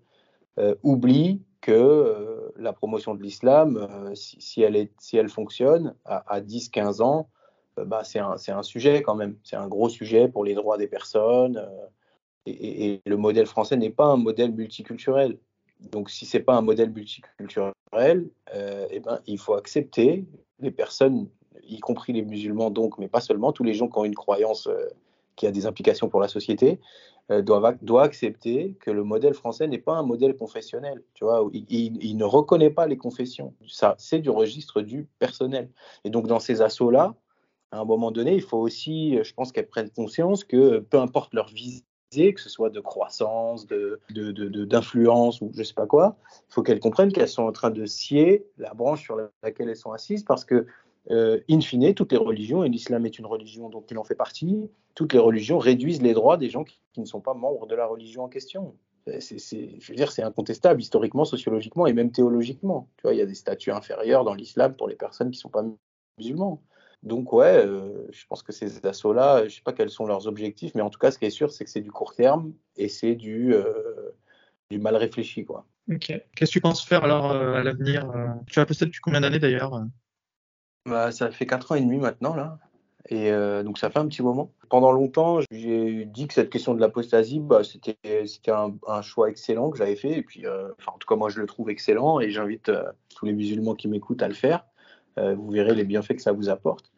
oublient 0.83 1.41
que 1.65 2.53
la 2.57 2.73
promotion 2.73 3.15
de 3.15 3.23
l'islam, 3.23 4.13
si, 4.13 4.61
elle 4.61 4.75
est, 4.75 4.91
si 4.99 5.17
elle 5.17 5.29
fonctionne 5.29 5.95
à, 6.05 6.23
à 6.31 6.39
10-15 6.39 7.01
ans, 7.01 7.27
bah, 7.75 8.03
c'est 8.03 8.19
un, 8.19 8.63
sujet 8.63 9.01
quand 9.01 9.15
même. 9.15 9.35
C'est 9.43 9.55
un 9.55 9.67
gros 9.67 9.89
sujet 9.89 10.27
pour 10.27 10.45
les 10.45 10.53
droits 10.53 10.77
des 10.77 10.87
personnes 10.87 11.67
et, 12.45 13.01
le 13.05 13.17
modèle 13.17 13.47
français 13.47 13.77
n'est 13.77 13.89
pas 13.89 14.05
un 14.05 14.17
modèle 14.17 14.51
multiculturel. 14.51 15.37
Donc, 15.91 16.09
si 16.09 16.25
c'est 16.25 16.39
pas 16.39 16.55
un 16.55 16.61
modèle 16.61 16.91
multiculturel, 16.91 17.73
euh, 18.53 18.87
eh 18.91 18.99
ben, 18.99 19.19
il 19.25 19.39
faut 19.39 19.55
accepter 19.55 20.25
les 20.59 20.71
personnes, 20.71 21.27
y 21.67 21.79
compris 21.79 22.13
les 22.13 22.21
musulmans, 22.21 22.69
donc, 22.69 22.97
mais 22.97 23.07
pas 23.07 23.21
seulement, 23.21 23.51
tous 23.51 23.63
les 23.63 23.73
gens 23.73 23.87
qui 23.87 23.97
ont 23.97 24.05
une 24.05 24.15
croyance 24.15 24.67
euh, 24.67 24.87
qui 25.35 25.47
a 25.47 25.51
des 25.51 25.65
implications 25.65 26.07
pour 26.07 26.21
la 26.21 26.27
société, 26.27 26.79
euh, 27.31 27.41
doivent, 27.41 27.77
doivent, 27.81 28.05
accepter 28.05 28.75
que 28.79 28.91
le 28.91 29.03
modèle 29.03 29.33
français 29.33 29.67
n'est 29.67 29.79
pas 29.79 29.93
un 29.93 30.03
modèle 30.03 30.35
confessionnel. 30.35 31.03
Tu 31.15 31.23
vois, 31.23 31.49
il, 31.53 32.17
ne 32.17 32.23
reconnaît 32.23 32.69
pas 32.69 32.85
les 32.85 32.97
confessions. 32.97 33.53
Ça, 33.67 33.95
c'est 33.97 34.19
du 34.19 34.29
registre 34.29 34.81
du 34.81 35.07
personnel. 35.17 35.69
Et 36.03 36.09
donc, 36.09 36.27
dans 36.27 36.39
ces 36.39 36.61
assauts-là, 36.61 37.15
à 37.71 37.79
un 37.79 37.85
moment 37.85 38.11
donné, 38.11 38.35
il 38.35 38.43
faut 38.43 38.59
aussi, 38.59 39.17
je 39.23 39.33
pense 39.33 39.51
qu'elles 39.51 39.67
prennent 39.67 39.89
conscience 39.89 40.43
que 40.43 40.79
peu 40.79 40.99
importe 40.99 41.33
leur 41.33 41.47
visée, 41.47 41.83
que 42.33 42.41
ce 42.41 42.49
soit 42.49 42.69
de 42.69 42.79
croissance, 42.79 43.65
d'influence 43.67 45.39
de, 45.39 45.45
de, 45.45 45.49
ou 45.49 45.51
je 45.57 45.63
sais 45.63 45.73
pas 45.73 45.87
quoi, 45.87 46.17
il 46.49 46.53
faut 46.53 46.63
qu'elles 46.63 46.79
comprennent 46.79 47.11
qu'elles 47.11 47.27
sont 47.27 47.43
en 47.43 47.51
train 47.51 47.71
de 47.71 47.85
scier 47.85 48.45
la 48.57 48.73
branche 48.73 49.03
sur 49.03 49.17
laquelle 49.43 49.69
elles 49.69 49.75
sont 49.75 49.91
assises 49.91 50.23
parce 50.23 50.45
que, 50.45 50.67
euh, 51.11 51.39
in 51.49 51.61
fine, 51.61 51.93
toutes 51.93 52.11
les 52.11 52.17
religions, 52.17 52.63
et 52.63 52.69
l'islam 52.69 53.05
est 53.05 53.19
une 53.19 53.25
religion 53.25 53.69
dont 53.69 53.83
il 53.89 53.97
en 53.97 54.03
fait 54.03 54.15
partie, 54.15 54.69
toutes 54.95 55.13
les 55.13 55.19
religions 55.19 55.57
réduisent 55.57 56.01
les 56.01 56.13
droits 56.13 56.37
des 56.37 56.49
gens 56.49 56.63
qui, 56.63 56.79
ne 56.97 57.05
sont 57.05 57.19
pas 57.19 57.33
membres 57.33 57.67
de 57.67 57.75
la 57.75 57.85
religion 57.85 58.23
en 58.23 58.29
question. 58.29 58.73
C'est, 59.19 59.37
je 59.79 59.91
veux 59.91 59.95
dire, 59.95 60.11
c'est 60.11 60.23
incontestable 60.23 60.81
historiquement, 60.81 61.25
sociologiquement 61.25 61.85
et 61.85 61.93
même 61.93 62.11
théologiquement. 62.11 62.89
Tu 62.97 63.03
vois, 63.03 63.13
il 63.13 63.17
y 63.17 63.21
a 63.21 63.25
des 63.25 63.35
statuts 63.35 63.71
inférieurs 63.71 64.23
dans 64.23 64.33
l'islam 64.33 64.75
pour 64.75 64.87
les 64.87 64.95
personnes 64.95 65.29
qui 65.29 65.37
ne 65.37 65.41
sont 65.41 65.49
pas 65.49 65.63
musulmans. 66.17 66.63
Donc 67.03 67.33
ouais, 67.33 67.63
euh, 67.65 68.07
je 68.11 68.25
pense 68.27 68.41
que 68.41 68.51
ces 68.51 68.83
assauts-là, 68.83 69.41
je 69.41 69.43
ne 69.43 69.49
sais 69.49 69.61
pas 69.61 69.73
quels 69.73 69.91
sont 69.91 70.07
leurs 70.07 70.25
objectifs, 70.25 70.73
mais 70.73 70.81
en 70.81 70.89
tout 70.89 70.97
cas, 70.97 71.11
ce 71.11 71.19
qui 71.19 71.25
est 71.25 71.29
sûr, 71.29 71.51
c'est 71.51 71.65
que 71.65 71.69
c'est 71.69 71.81
du 71.81 71.91
court 71.91 72.15
terme 72.15 72.53
et 72.77 72.89
c'est 72.89 73.13
du, 73.13 73.53
euh, 73.53 74.11
mal 74.71 74.95
réfléchi. 74.95 75.45
Quoi. 75.45 75.67
Ok. 75.91 76.07
Qu'est-ce 76.35 76.49
que 76.49 76.53
tu 76.53 76.61
penses 76.61 76.83
faire 76.83 77.03
alors 77.03 77.31
euh, 77.31 77.53
à 77.53 77.63
l'avenir 77.63 78.11
Tu 78.47 78.59
as 78.59 78.65
posté 78.65 78.85
depuis 78.85 79.01
combien 79.01 79.21
d'années 79.21 79.39
d'ailleurs 79.39 79.85
bah, 80.85 81.11
Ça 81.11 81.31
fait 81.31 81.45
4 81.45 81.71
ans 81.71 81.75
et 81.75 81.81
demi 81.81 81.97
maintenant, 81.97 82.35
là. 82.35 82.59
Et 83.07 83.29
donc 83.63 83.77
ça 83.77 83.91
fait 83.91 83.99
un 83.99 84.07
petit 84.07 84.23
moment. 84.23 84.51
Pendant 84.67 84.91
longtemps, 84.91 85.39
j'ai 85.51 86.05
dit 86.05 86.27
que 86.27 86.33
cette 86.33 86.49
question 86.49 86.73
de 86.73 86.81
l'apostasie, 86.81 87.39
bah, 87.39 87.61
c'était 87.63 87.95
un, 88.47 88.73
un, 88.87 89.03
choix 89.03 89.29
excellent 89.29 89.69
que 89.69 89.77
j'avais 89.77 89.95
fait. 89.95 90.17
Et 90.17 90.23
puis, 90.23 90.45
en 90.47 90.97
tout 90.97 91.07
cas, 91.07 91.15
moi, 91.15 91.29
je 91.29 91.39
le 91.39 91.45
trouve 91.45 91.69
excellent 91.69 92.19
et 92.19 92.31
j'invite 92.31 92.71
tous 93.15 93.25
les 93.27 93.33
musulmans 93.33 93.75
qui 93.75 93.87
m'écoutent 93.87 94.23
à 94.23 94.27
le 94.27 94.33
faire. 94.33 94.65
vous 95.17 95.51
verrez 95.51 95.75
les 95.75 95.83
bienfaits 95.83 96.15
que 96.15 96.21
ça 96.23 96.31
vous 96.31 96.49
apporte. 96.49 96.91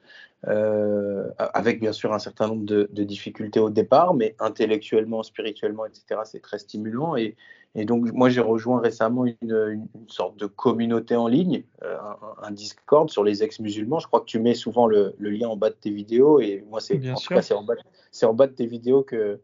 Euh, 0.47 1.29
avec 1.39 1.79
bien 1.79 1.91
sûr 1.91 2.13
un 2.13 2.19
certain 2.19 2.47
nombre 2.47 2.63
de, 2.65 3.03
difficultés 3.03 3.59
au 3.59 3.69
départ, 3.69 4.13
mais 4.13 4.35
intellectuellement, 4.39 5.23
spirituellement, 5.23 5.85
etc., 5.85 6.21
c'est 6.25 6.41
très 6.41 6.59
stimulant. 6.59 7.15
Et 7.77 7.85
donc, 7.85 8.11
moi, 8.11 8.27
j'ai 8.29 8.41
rejoint 8.41 8.81
récemment 8.81 9.25
une, 9.25 9.35
une, 9.43 9.87
sorte 10.07 10.35
de 10.37 10.47
communauté 10.47 11.15
en 11.15 11.27
ligne, 11.27 11.63
euh, 11.83 11.95
un, 12.41 12.49
Discord 12.49 13.07
sur 13.11 13.23
les 13.23 13.43
ex-musulmans. 13.43 13.99
Je 13.99 14.07
crois 14.07 14.19
que 14.19 14.25
tu 14.25 14.39
mets 14.39 14.55
souvent 14.55 14.87
le, 14.87 15.13
le, 15.19 15.29
lien 15.29 15.47
en 15.47 15.57
bas 15.57 15.69
de 15.69 15.75
tes 15.75 15.91
vidéos, 15.91 16.39
et 16.39 16.65
moi, 16.67 16.81
c'est 16.81 16.95
en 17.07 17.13
tout 17.13 17.27
cas, 17.27 17.43
c'est 17.43 17.53
en, 17.53 17.63
bas, 17.63 17.75
en 18.23 18.33
bas 18.33 18.47
de 18.47 18.53
tes 18.53 18.65
vidéos 18.65 19.03
que, 19.03 19.39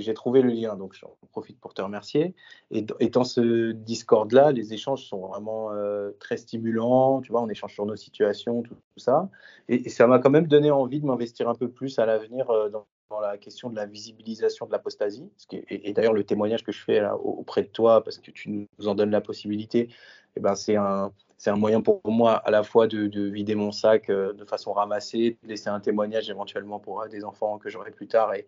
j'ai 0.00 0.14
trouvé 0.14 0.40
le 0.40 0.48
lien, 0.48 0.74
donc 0.76 0.94
j'en 0.94 1.10
profite 1.32 1.60
pour 1.60 1.74
te 1.74 1.82
remercier. 1.82 2.34
Et, 2.70 2.82
dans 2.82 3.24
ce 3.24 3.72
Discord-là, 3.72 4.52
les 4.52 4.72
échanges 4.72 5.04
sont 5.04 5.26
vraiment 5.26 5.70
euh, 5.72 6.12
très 6.18 6.38
stimulants. 6.38 7.20
Tu 7.20 7.30
vois, 7.30 7.42
on 7.42 7.48
échange 7.48 7.74
sur 7.74 7.84
nos 7.84 7.96
situations, 7.96 8.62
tout, 8.62 8.74
ça. 8.96 9.28
Et, 9.68 9.90
ça 9.90 10.06
m'a 10.06 10.18
quand 10.18 10.30
même 10.30 10.46
donné 10.46 10.70
envie 10.70 11.00
de 11.00 11.04
m'investir 11.04 11.48
un 11.48 11.54
peu 11.54 11.68
plus 11.68 11.98
à 11.98 12.06
l'avenir 12.06 12.48
euh, 12.48 12.70
dans, 12.70 12.86
la 13.20 13.38
question 13.38 13.70
de 13.70 13.76
la 13.76 13.86
visibilisation 13.86 14.66
de 14.66 14.72
l'apostasie. 14.72 15.30
Et, 15.52 15.90
et 15.90 15.92
d'ailleurs, 15.92 16.12
le 16.12 16.24
témoignage 16.24 16.64
que 16.64 16.72
je 16.72 16.82
fais 16.82 17.02
auprès 17.22 17.62
de 17.62 17.68
toi, 17.68 18.02
parce 18.02 18.18
que 18.18 18.30
tu 18.30 18.50
nous 18.50 18.88
en 18.88 18.94
donnes 18.94 19.10
la 19.10 19.20
possibilité, 19.20 19.88
eh 20.36 20.40
ben, 20.40 20.54
c'est 20.54 20.76
un, 20.76 21.12
un 21.50 21.56
moyen 21.56 21.80
pour 21.80 22.00
moi 22.04 22.34
à 22.34 22.50
la 22.50 22.62
fois 22.62 22.86
de, 22.86 23.28
vider 23.28 23.54
mon 23.54 23.72
sac 23.72 24.10
euh, 24.10 24.32
de 24.32 24.44
façon 24.44 24.72
ramassée, 24.72 25.38
laisser 25.42 25.68
un 25.68 25.80
témoignage 25.80 26.30
éventuellement 26.30 26.78
pour 26.78 27.06
des 27.08 27.24
enfants 27.24 27.58
que 27.58 27.68
j'aurai 27.68 27.90
plus 27.90 28.06
tard 28.06 28.32
et, 28.34 28.46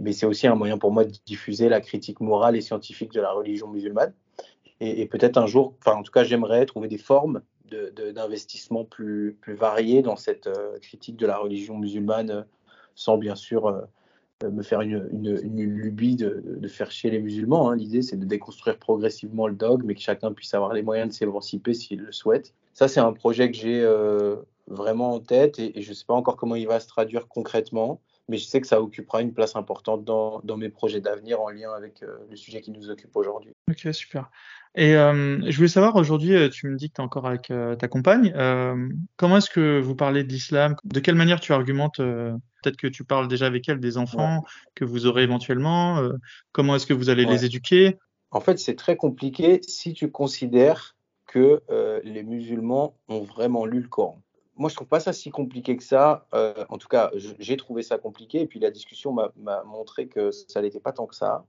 mais 0.00 0.12
c'est 0.12 0.26
aussi 0.26 0.48
un 0.48 0.56
moyen 0.56 0.76
pour 0.76 0.90
moi 0.90 1.04
de 1.04 1.12
diffuser 1.24 1.68
la 1.68 1.80
critique 1.80 2.20
morale 2.20 2.56
et 2.56 2.60
scientifique 2.60 3.12
de 3.12 3.20
la 3.20 3.30
religion 3.30 3.68
musulmane. 3.68 4.12
Et, 4.80 5.06
peut-être 5.06 5.38
un 5.38 5.46
jour, 5.46 5.74
enfin 5.78 5.96
en 5.96 6.02
tout 6.02 6.12
cas 6.12 6.24
j'aimerais 6.24 6.64
trouver 6.66 6.88
des 6.88 6.98
formes 6.98 7.42
d'investissement 8.14 8.84
plus, 8.84 9.36
plus 9.40 9.54
variées 9.54 10.02
dans 10.02 10.16
cette 10.16 10.46
euh, 10.46 10.78
critique 10.80 11.16
de 11.16 11.26
la 11.26 11.36
religion 11.36 11.76
musulmane, 11.76 12.46
sans 12.98 13.16
bien 13.16 13.36
sûr 13.36 13.68
euh, 13.68 14.50
me 14.50 14.62
faire 14.62 14.80
une, 14.80 15.38
lubie 15.40 16.16
de, 16.16 16.66
faire 16.66 16.90
chier 16.90 17.10
les 17.10 17.20
musulmans. 17.20 17.70
Hein. 17.70 17.76
L'idée 17.76 18.02
c'est 18.02 18.16
de 18.16 18.24
déconstruire 18.24 18.76
progressivement 18.76 19.46
le 19.46 19.54
dogme 19.54 19.88
et 19.90 19.94
que 19.94 20.00
chacun 20.00 20.32
puisse 20.32 20.52
avoir 20.52 20.72
les 20.72 20.82
moyens 20.82 21.08
de 21.08 21.14
s'émanciper 21.14 21.74
s'il 21.74 22.00
le 22.00 22.10
souhaite. 22.10 22.54
Ça 22.74 22.88
c'est 22.88 22.98
un 22.98 23.12
projet 23.12 23.50
que 23.52 23.56
j'ai 23.56 23.80
euh, 23.80 24.36
vraiment 24.66 25.12
en 25.14 25.20
tête 25.20 25.60
et 25.60 25.80
je 25.80 25.90
ne 25.90 25.94
sais 25.94 26.04
pas 26.04 26.14
encore 26.14 26.36
comment 26.36 26.56
il 26.56 26.66
va 26.66 26.80
se 26.80 26.88
traduire 26.88 27.28
concrètement 27.28 28.00
mais 28.28 28.36
je 28.36 28.44
sais 28.44 28.60
que 28.60 28.66
ça 28.66 28.80
occupera 28.80 29.22
une 29.22 29.32
place 29.32 29.56
importante 29.56 30.04
dans, 30.04 30.40
dans 30.44 30.56
mes 30.56 30.68
projets 30.68 31.00
d'avenir 31.00 31.40
en 31.40 31.48
lien 31.48 31.72
avec 31.72 32.02
le 32.02 32.36
sujet 32.36 32.60
qui 32.60 32.70
nous 32.70 32.90
occupe 32.90 33.16
aujourd'hui. 33.16 33.52
Ok, 33.70 33.88
super. 33.92 34.30
Et 34.74 34.92
je 34.92 35.56
voulais 35.56 35.68
savoir, 35.68 35.96
aujourd'hui, 35.96 36.48
tu 36.50 36.68
me 36.68 36.76
dis 36.76 36.88
que 36.90 36.94
tu 36.94 37.00
es 37.00 37.04
encore 37.04 37.26
avec 37.26 37.50
ta 37.78 37.88
compagne. 37.88 38.32
comment 39.16 39.38
est-ce 39.38 39.50
que 39.50 39.80
vous 39.80 39.96
parlez 39.96 40.24
de 40.24 40.28
l'islam 40.28 40.76
De 40.84 41.00
quelle 41.00 41.14
manière 41.14 41.40
tu 41.40 41.52
argumentes 41.52 41.96
Peut-être 41.96 42.76
que 42.76 42.86
tu 42.86 43.04
parles 43.04 43.28
déjà 43.28 43.46
avec 43.46 43.68
elle 43.68 43.80
des 43.80 43.96
enfants 43.98 44.44
que 44.74 44.84
vous 44.84 45.06
aurez 45.06 45.22
éventuellement. 45.22 46.02
comment 46.52 46.76
est-ce 46.76 46.86
que 46.86 46.94
vous 46.94 47.10
allez 47.10 47.24
les 47.24 47.44
éduquer? 47.44 47.96
En 48.30 48.40
fait, 48.40 48.58
c'est 48.58 48.76
très 48.76 48.96
compliqué 48.96 49.60
si 49.66 49.94
tu 49.94 50.10
considères 50.10 50.96
que 51.26 51.62
les 52.04 52.22
musulmans 52.22 52.94
ont 53.08 53.22
vraiment 53.22 53.64
lu 53.64 53.80
le 53.80 53.88
Coran 53.88 54.22
moi, 54.58 54.68
je 54.68 54.74
trouve 54.74 54.88
pas 54.88 55.00
ça 55.00 55.12
si 55.12 55.30
compliqué 55.30 55.76
que 55.76 55.84
ça. 55.84 56.26
Euh, 56.34 56.64
en 56.68 56.78
tout 56.78 56.88
cas, 56.88 57.10
j'ai 57.14 57.56
trouvé 57.56 57.82
ça 57.82 57.96
compliqué. 57.96 58.40
Et 58.40 58.46
puis, 58.46 58.58
la 58.58 58.70
discussion 58.70 59.12
m'a 59.12 59.62
montré 59.64 60.08
que 60.08 60.32
ça 60.32 60.60
n'était 60.60 60.80
pas 60.80 60.92
tant 60.92 61.06
que 61.06 61.14
ça. 61.14 61.46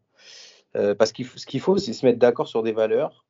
Euh, 0.76 0.94
parce 0.94 1.12
que 1.12 1.24
ce 1.24 1.46
qu'il 1.48 1.60
faut, 1.60 1.78
c'est 1.78 1.94
se 1.94 2.06
mettre 2.06 2.20
d'accord 2.20 2.48
sur 2.48 2.62
des 2.62 2.72
valeurs. 2.72 3.26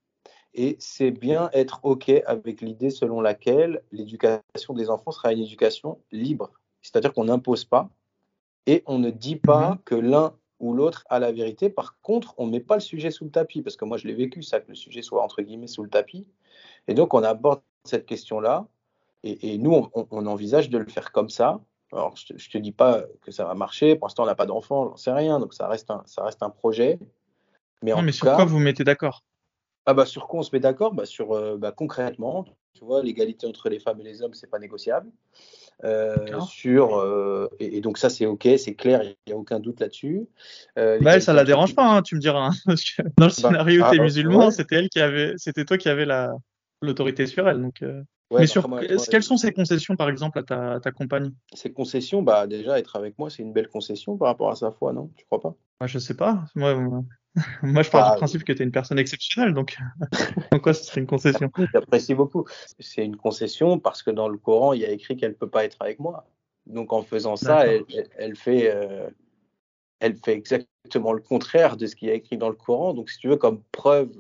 Et 0.54 0.76
c'est 0.80 1.12
bien 1.12 1.50
être 1.54 1.80
OK 1.84 2.10
avec 2.26 2.62
l'idée 2.62 2.90
selon 2.90 3.22
laquelle 3.22 3.82
l'éducation 3.92 4.74
des 4.74 4.90
enfants 4.90 5.12
sera 5.12 5.32
une 5.32 5.40
éducation 5.40 6.00
libre. 6.12 6.52
C'est-à-dire 6.82 7.14
qu'on 7.14 7.26
n'impose 7.26 7.66
pas 7.66 7.90
et 8.66 8.84
on 8.86 9.00
ne 9.00 9.12
dit 9.12 9.38
pas 9.38 9.72
mm-hmm. 9.72 9.84
que 9.86 9.96
l'un 9.96 10.36
ou 10.60 10.74
l'autre 10.74 11.06
a 11.10 11.20
la 11.20 11.32
vérité. 11.32 11.70
Par 11.70 12.00
contre, 12.02 12.34
on 12.38 12.48
ne 12.48 12.52
met 12.52 12.60
pas 12.60 12.76
le 12.76 12.82
sujet 12.82 13.12
sous 13.12 13.24
le 13.24 13.32
tapis, 13.32 13.62
parce 13.62 13.78
que 13.78 13.86
moi, 13.86 13.96
je 13.96 14.08
l'ai 14.08 14.14
vécu, 14.14 14.44
ça, 14.44 14.60
que 14.60 14.68
le 14.68 14.76
sujet 14.76 15.02
soit 15.02 15.24
entre 15.24 15.42
guillemets 15.42 15.68
sous 15.68 15.84
le 15.84 15.90
tapis. 15.90 16.28
Et 16.90 16.94
donc, 16.94 17.14
on 17.14 17.24
aborde 17.24 17.62
cette 17.86 18.06
question-là 18.06 18.68
et, 19.24 19.58
nous, 19.58 19.90
on, 19.94 20.26
envisage 20.28 20.70
de 20.70 20.78
le 20.78 20.86
faire 20.86 21.12
comme 21.12 21.30
ça. 21.30 21.60
Alors, 21.92 22.16
je 22.16 22.34
ne 22.34 22.38
te, 22.38 22.58
dis 22.58 22.72
pas 22.72 23.04
que 23.22 23.32
ça 23.32 23.46
va 23.46 23.54
marcher. 23.54 23.96
Pour 23.96 24.08
l'instant, 24.08 24.24
on 24.24 24.28
n'a 24.28 24.36
pas 24.36 24.46
d'enfant, 24.46 24.90
j'en 24.90 24.96
sais 24.96 25.12
rien. 25.12 25.40
Donc, 25.40 25.54
ça 25.54 25.68
reste 25.68 25.92
un, 25.92 26.04
ça 26.06 26.24
reste 26.24 26.42
un 26.44 26.50
projet. 26.50 27.00
Mais, 27.82 27.92
non, 27.92 28.02
mais 28.02 28.12
sur 28.12 28.34
quoi 28.34 28.46
vous 28.46 28.60
mettez 28.60 28.84
d'accord? 28.84 29.24
Ah 29.86 29.94
bah, 29.94 30.06
Sur 30.06 30.28
quoi 30.28 30.40
on 30.40 30.44
se 30.44 30.52
met 30.54 30.60
d'accord? 30.60 30.94
Bah, 30.94 31.06
Sur 31.06 31.34
euh, 31.34 31.58
bah, 31.58 31.72
concrètement, 31.72 32.46
tu 32.74 32.86
vois, 32.86 33.02
l'égalité 33.04 33.48
entre 33.48 33.70
les 33.70 33.80
femmes 33.80 34.00
et 34.02 34.04
les 34.04 34.22
hommes, 34.22 34.34
c'est 34.34 34.50
pas 34.50 34.60
négociable. 34.60 35.10
Euh, 35.86 36.40
sur 36.42 36.98
euh, 36.98 37.48
et, 37.60 37.80
donc 37.80 37.98
ça 37.98 38.10
c'est 38.10 38.26
ok, 38.26 38.50
c'est 38.58 38.76
clair, 38.76 39.02
il 39.02 39.16
n'y 39.28 39.34
a 39.34 39.38
aucun 39.38 39.62
doute 39.62 39.80
là-dessus. 39.80 40.28
Euh, 40.78 41.00
bah, 41.00 41.22
ça 41.22 41.32
la 41.32 41.46
dérange 41.46 41.74
pas, 41.74 41.88
hein, 41.88 42.02
tu 42.02 42.16
me 42.16 42.20
diras. 42.20 42.50
Hein, 42.50 42.52
dans 43.18 43.28
le 43.28 43.30
bah, 43.30 43.30
scénario 43.30 43.86
où 43.86 43.90
tu 43.90 43.96
es 43.96 44.02
musulman, 44.02 44.52
c'était 44.52 44.76
elle 44.76 44.90
qui 44.90 45.00
avait, 45.00 45.34
c'était 45.38 45.64
toi 45.64 45.78
qui 45.78 45.88
avais 45.88 46.06
la 46.06 46.34
l'autorité 46.82 47.28
sur 47.28 47.48
elle. 47.48 47.62
Donc, 47.62 47.84
mais 48.32 48.48
sur 48.48 48.70
quelles 49.10 49.24
sont 49.24 49.38
ces 49.38 49.52
concessions, 49.52 49.96
par 49.96 50.10
exemple, 50.10 50.40
à 50.40 50.80
ta, 50.80 50.92
compagne 50.92 51.32
Ces 51.54 51.72
concessions, 51.72 52.22
bah 52.22 52.48
déjà 52.48 52.80
être 52.80 52.96
avec 52.96 53.18
moi, 53.18 53.30
c'est 53.30 53.44
une 53.44 53.54
belle 53.54 53.70
concession 53.70 54.18
par 54.18 54.28
rapport 54.28 54.52
à 54.52 54.56
sa 54.56 54.72
foi, 54.72 54.94
non? 54.94 55.10
Tu 55.16 55.26
crois 55.26 55.42
pas? 55.42 55.56
Bah, 55.80 55.88
Je 55.88 56.00
sais 56.00 56.16
pas. 56.16 56.46
Moi, 56.56 56.76
moi 57.64 57.84
je 57.84 57.90
pars 57.90 58.06
du 58.06 58.12
bah, 58.12 58.18
principe 58.18 58.44
que 58.44 58.54
tu 58.54 58.62
es 58.62 58.66
une 58.66 58.72
personne 58.72 59.00
exceptionnelle, 59.00 59.54
donc 59.54 59.78
en 60.52 60.60
quoi 60.60 60.74
ce 60.74 60.84
serait 60.84 61.02
une 61.02 61.08
concession 61.08 61.52
J'apprécie 61.74 62.14
beaucoup. 62.14 62.46
C'est 62.80 63.04
une 63.04 63.18
concession 63.18 63.80
parce 63.80 64.04
que 64.04 64.12
dans 64.12 64.28
le 64.28 64.38
Coran, 64.38 64.74
il 64.74 64.82
y 64.82 64.86
a 64.86 64.92
écrit 64.92 65.16
qu'elle 65.16 65.36
peut 65.36 65.50
pas 65.50 65.66
être 65.66 65.78
avec 65.80 66.00
moi. 66.00 66.26
Donc 66.66 66.94
en 66.94 67.02
faisant 67.02 67.36
ça, 67.36 67.66
elle, 67.66 68.36
fait, 68.36 68.72
euh, 68.72 69.10
elle 70.00 70.18
fait 70.18 70.34
exactement 70.34 71.14
le 71.14 71.22
contraire 71.22 71.78
de 71.78 71.88
ce 71.88 71.96
qui 71.96 72.10
est 72.10 72.16
écrit 72.16 72.38
dans 72.38 72.50
le 72.50 72.56
Coran. 72.56 72.94
Donc 72.94 73.10
si 73.10 73.18
tu 73.18 73.28
veux, 73.28 73.38
comme 73.38 73.64
preuve 73.72 74.12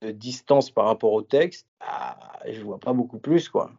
de 0.00 0.10
distance 0.10 0.70
par 0.70 0.86
rapport 0.86 1.12
au 1.12 1.22
texte, 1.22 1.66
ah, 1.80 2.16
je 2.50 2.60
vois 2.60 2.78
pas 2.78 2.92
beaucoup 2.92 3.18
plus, 3.18 3.48
quoi. 3.48 3.70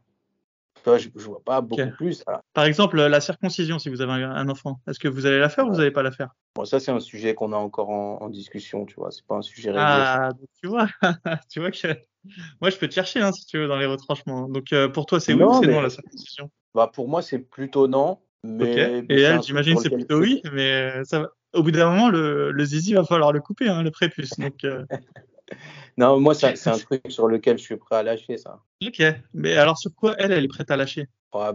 je, 0.85 1.09
je 1.15 1.25
vois 1.25 1.43
pas 1.43 1.61
beaucoup 1.61 1.91
plus. 1.97 2.23
Par 2.53 2.65
exemple, 2.65 3.01
la 3.01 3.21
circoncision, 3.21 3.79
si 3.79 3.89
vous 3.89 4.01
avez 4.01 4.23
un 4.23 4.49
enfant, 4.49 4.79
est-ce 4.87 4.99
que 4.99 5.07
vous 5.07 5.25
allez 5.25 5.39
la 5.39 5.49
faire 5.49 5.65
ou 5.65 5.71
vous 5.71 5.77
n'allez 5.77 5.91
pas 5.91 6.03
la 6.03 6.11
faire? 6.11 6.29
Bon, 6.55 6.65
Ça, 6.65 6.79
c'est 6.79 6.91
un 6.91 6.99
sujet 6.99 7.35
qu'on 7.35 7.53
a 7.53 7.57
encore 7.57 7.89
en, 7.89 8.29
discussion, 8.29 8.85
tu 8.85 8.95
vois. 8.95 9.11
C'est 9.11 9.25
pas 9.25 9.35
un 9.35 9.41
sujet 9.41 9.69
réglé. 9.69 9.83
Ah, 9.85 10.29
tu 10.61 10.67
vois, 10.67 10.87
tu 11.49 11.59
vois 11.59 11.71
que 11.71 11.77
moi, 12.61 12.69
je 12.69 12.77
peux 12.77 12.87
te 12.87 12.93
chercher, 12.93 13.21
hein, 13.21 13.31
si 13.31 13.45
tu 13.45 13.57
veux, 13.57 13.67
dans 13.67 13.77
les 13.77 13.85
retranchements. 13.85 14.47
Donc, 14.47 14.73
euh, 14.73 14.87
pour 14.87 15.05
toi, 15.05 15.19
c'est 15.19 15.33
oui 15.33 15.43
ou 15.43 15.61
c'est 15.61 15.67
non 15.67 15.81
la 15.81 15.89
circoncision? 15.89 16.49
Bah, 16.73 16.89
Pour 16.93 17.07
moi, 17.07 17.21
c'est 17.21 17.39
plutôt 17.39 17.87
non. 17.87 18.19
Mais, 18.43 19.03
Et 19.09 19.21
elle, 19.21 19.41
j'imagine, 19.41 19.77
c'est 19.77 19.89
plutôt 19.89 20.19
oui, 20.19 20.41
mais 20.53 21.03
ça 21.03 21.21
va... 21.21 21.29
au 21.53 21.63
bout 21.63 21.71
d'un 21.71 21.89
moment, 21.89 22.09
le, 22.09 22.51
le 22.51 22.65
zizi 22.65 22.93
va 22.93 23.03
falloir 23.03 23.31
le 23.31 23.41
couper, 23.41 23.67
hein, 23.67 23.81
le 23.81 23.89
prépuce. 23.89 24.37
Donc, 24.37 24.63
euh, 24.63 24.85
non, 25.97 26.19
moi, 26.19 26.33
c'est 26.35 26.67
un 26.67 26.77
truc 26.77 27.03
sur 27.09 27.27
lequel 27.27 27.57
je 27.57 27.63
suis 27.63 27.77
prêt 27.77 27.95
à 27.95 28.03
lâcher, 28.03 28.37
ça. 28.37 28.59
Ok, 28.85 29.01
mais 29.33 29.55
alors 29.55 29.77
sur 29.77 29.93
quoi 29.95 30.15
elle, 30.17 30.31
elle 30.31 30.43
est 30.43 30.49
prête 30.49 30.69
à 30.71 30.77
lâcher? 30.77 31.07
Bah, 31.33 31.53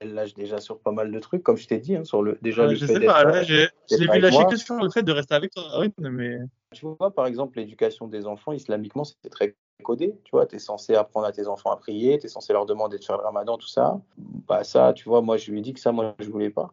elle, 0.00 0.12
lâche 0.12 0.34
déjà 0.34 0.60
sur 0.60 0.78
pas 0.78 0.92
mal 0.92 1.10
de 1.10 1.18
trucs, 1.18 1.42
comme 1.42 1.56
je 1.56 1.66
t'ai 1.66 1.78
dit, 1.78 1.96
hein, 1.96 2.04
sur 2.04 2.22
le 2.22 2.38
déjà 2.42 2.66
le 2.66 2.74
je 2.74 2.84
sais 2.84 3.00
pas, 3.00 3.42
j'ai 3.42 3.68
vu 3.90 4.18
lâcher 4.18 4.44
que 4.50 4.56
sur 4.56 4.74
le 4.74 4.90
fait 4.90 5.02
de 5.02 5.12
rester 5.12 5.34
avec 5.34 5.52
toi. 5.52 5.64
Ah 5.72 5.84
mais... 5.98 6.38
Tu 6.72 6.84
vois, 6.84 7.10
par 7.14 7.26
exemple, 7.26 7.58
l'éducation 7.58 8.08
des 8.08 8.26
enfants, 8.26 8.52
islamiquement, 8.52 9.04
c'est 9.04 9.30
très 9.30 9.56
codé. 9.82 10.14
Tu 10.24 10.30
vois, 10.32 10.46
tu 10.46 10.56
es 10.56 10.58
censé 10.58 10.94
apprendre 10.94 11.26
à 11.26 11.32
tes 11.32 11.46
enfants 11.46 11.70
à 11.70 11.76
prier, 11.76 12.18
tu 12.18 12.26
es 12.26 12.28
censé 12.28 12.52
leur 12.52 12.66
demander 12.66 12.98
de 12.98 13.04
faire 13.04 13.16
le 13.16 13.22
ramadan, 13.22 13.56
tout 13.56 13.68
ça. 13.68 14.00
Bah, 14.18 14.64
ça, 14.64 14.92
tu 14.92 15.08
vois, 15.08 15.22
moi, 15.22 15.38
je 15.38 15.50
lui 15.50 15.60
ai 15.60 15.62
dit 15.62 15.72
que 15.72 15.80
ça, 15.80 15.92
moi, 15.92 16.14
je 16.18 16.28
voulais 16.28 16.50
pas. 16.50 16.72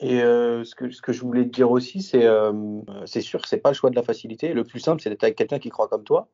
Et 0.00 0.20
euh, 0.20 0.64
ce, 0.64 0.74
que, 0.74 0.90
ce 0.90 1.00
que 1.00 1.12
je 1.12 1.20
voulais 1.20 1.44
te 1.44 1.50
dire 1.50 1.70
aussi, 1.70 2.02
c'est 2.02 2.26
euh, 2.26 2.80
c'est 3.06 3.20
sûr, 3.20 3.46
c'est 3.46 3.58
pas 3.58 3.70
le 3.70 3.74
choix 3.74 3.88
de 3.88 3.94
la 3.94 4.02
facilité. 4.02 4.52
Le 4.52 4.64
plus 4.64 4.80
simple, 4.80 5.00
c'est 5.00 5.10
d'être 5.10 5.22
avec 5.22 5.36
quelqu'un 5.36 5.60
qui 5.60 5.68
croit 5.68 5.86
comme 5.86 6.02
toi 6.02 6.28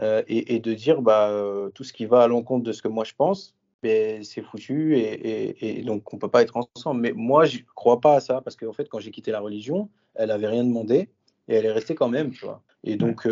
euh, 0.00 0.22
et, 0.28 0.54
et, 0.54 0.60
de 0.60 0.74
dire 0.74 1.02
bah, 1.02 1.32
tout 1.74 1.84
ce 1.84 1.92
qui 1.92 2.06
va 2.06 2.22
à 2.22 2.28
l'encontre 2.28 2.64
de 2.64 2.72
ce 2.72 2.82
que 2.82 2.88
moi 2.88 3.04
je 3.04 3.14
pense, 3.14 3.54
ben, 3.82 4.22
c'est 4.24 4.42
foutu 4.42 4.96
et, 4.96 5.78
et, 5.78 5.82
donc 5.82 6.12
on 6.12 6.18
peut 6.18 6.28
pas 6.28 6.42
être 6.42 6.56
ensemble. 6.56 7.00
Mais 7.00 7.12
moi, 7.12 7.44
je 7.44 7.58
crois 7.74 8.00
pas 8.00 8.16
à 8.16 8.20
ça 8.20 8.40
parce 8.40 8.56
qu'en 8.56 8.72
fait, 8.72 8.88
quand 8.88 9.00
j'ai 9.00 9.10
quitté 9.10 9.30
la 9.30 9.40
religion, 9.40 9.88
elle 10.14 10.30
avait 10.30 10.48
rien 10.48 10.64
demandé 10.64 11.08
et 11.48 11.54
elle 11.54 11.66
est 11.66 11.72
restée 11.72 11.94
quand 11.94 12.08
même, 12.08 12.32
tu 12.32 12.44
vois. 12.44 12.62
Et 12.84 12.96
donc, 12.96 13.28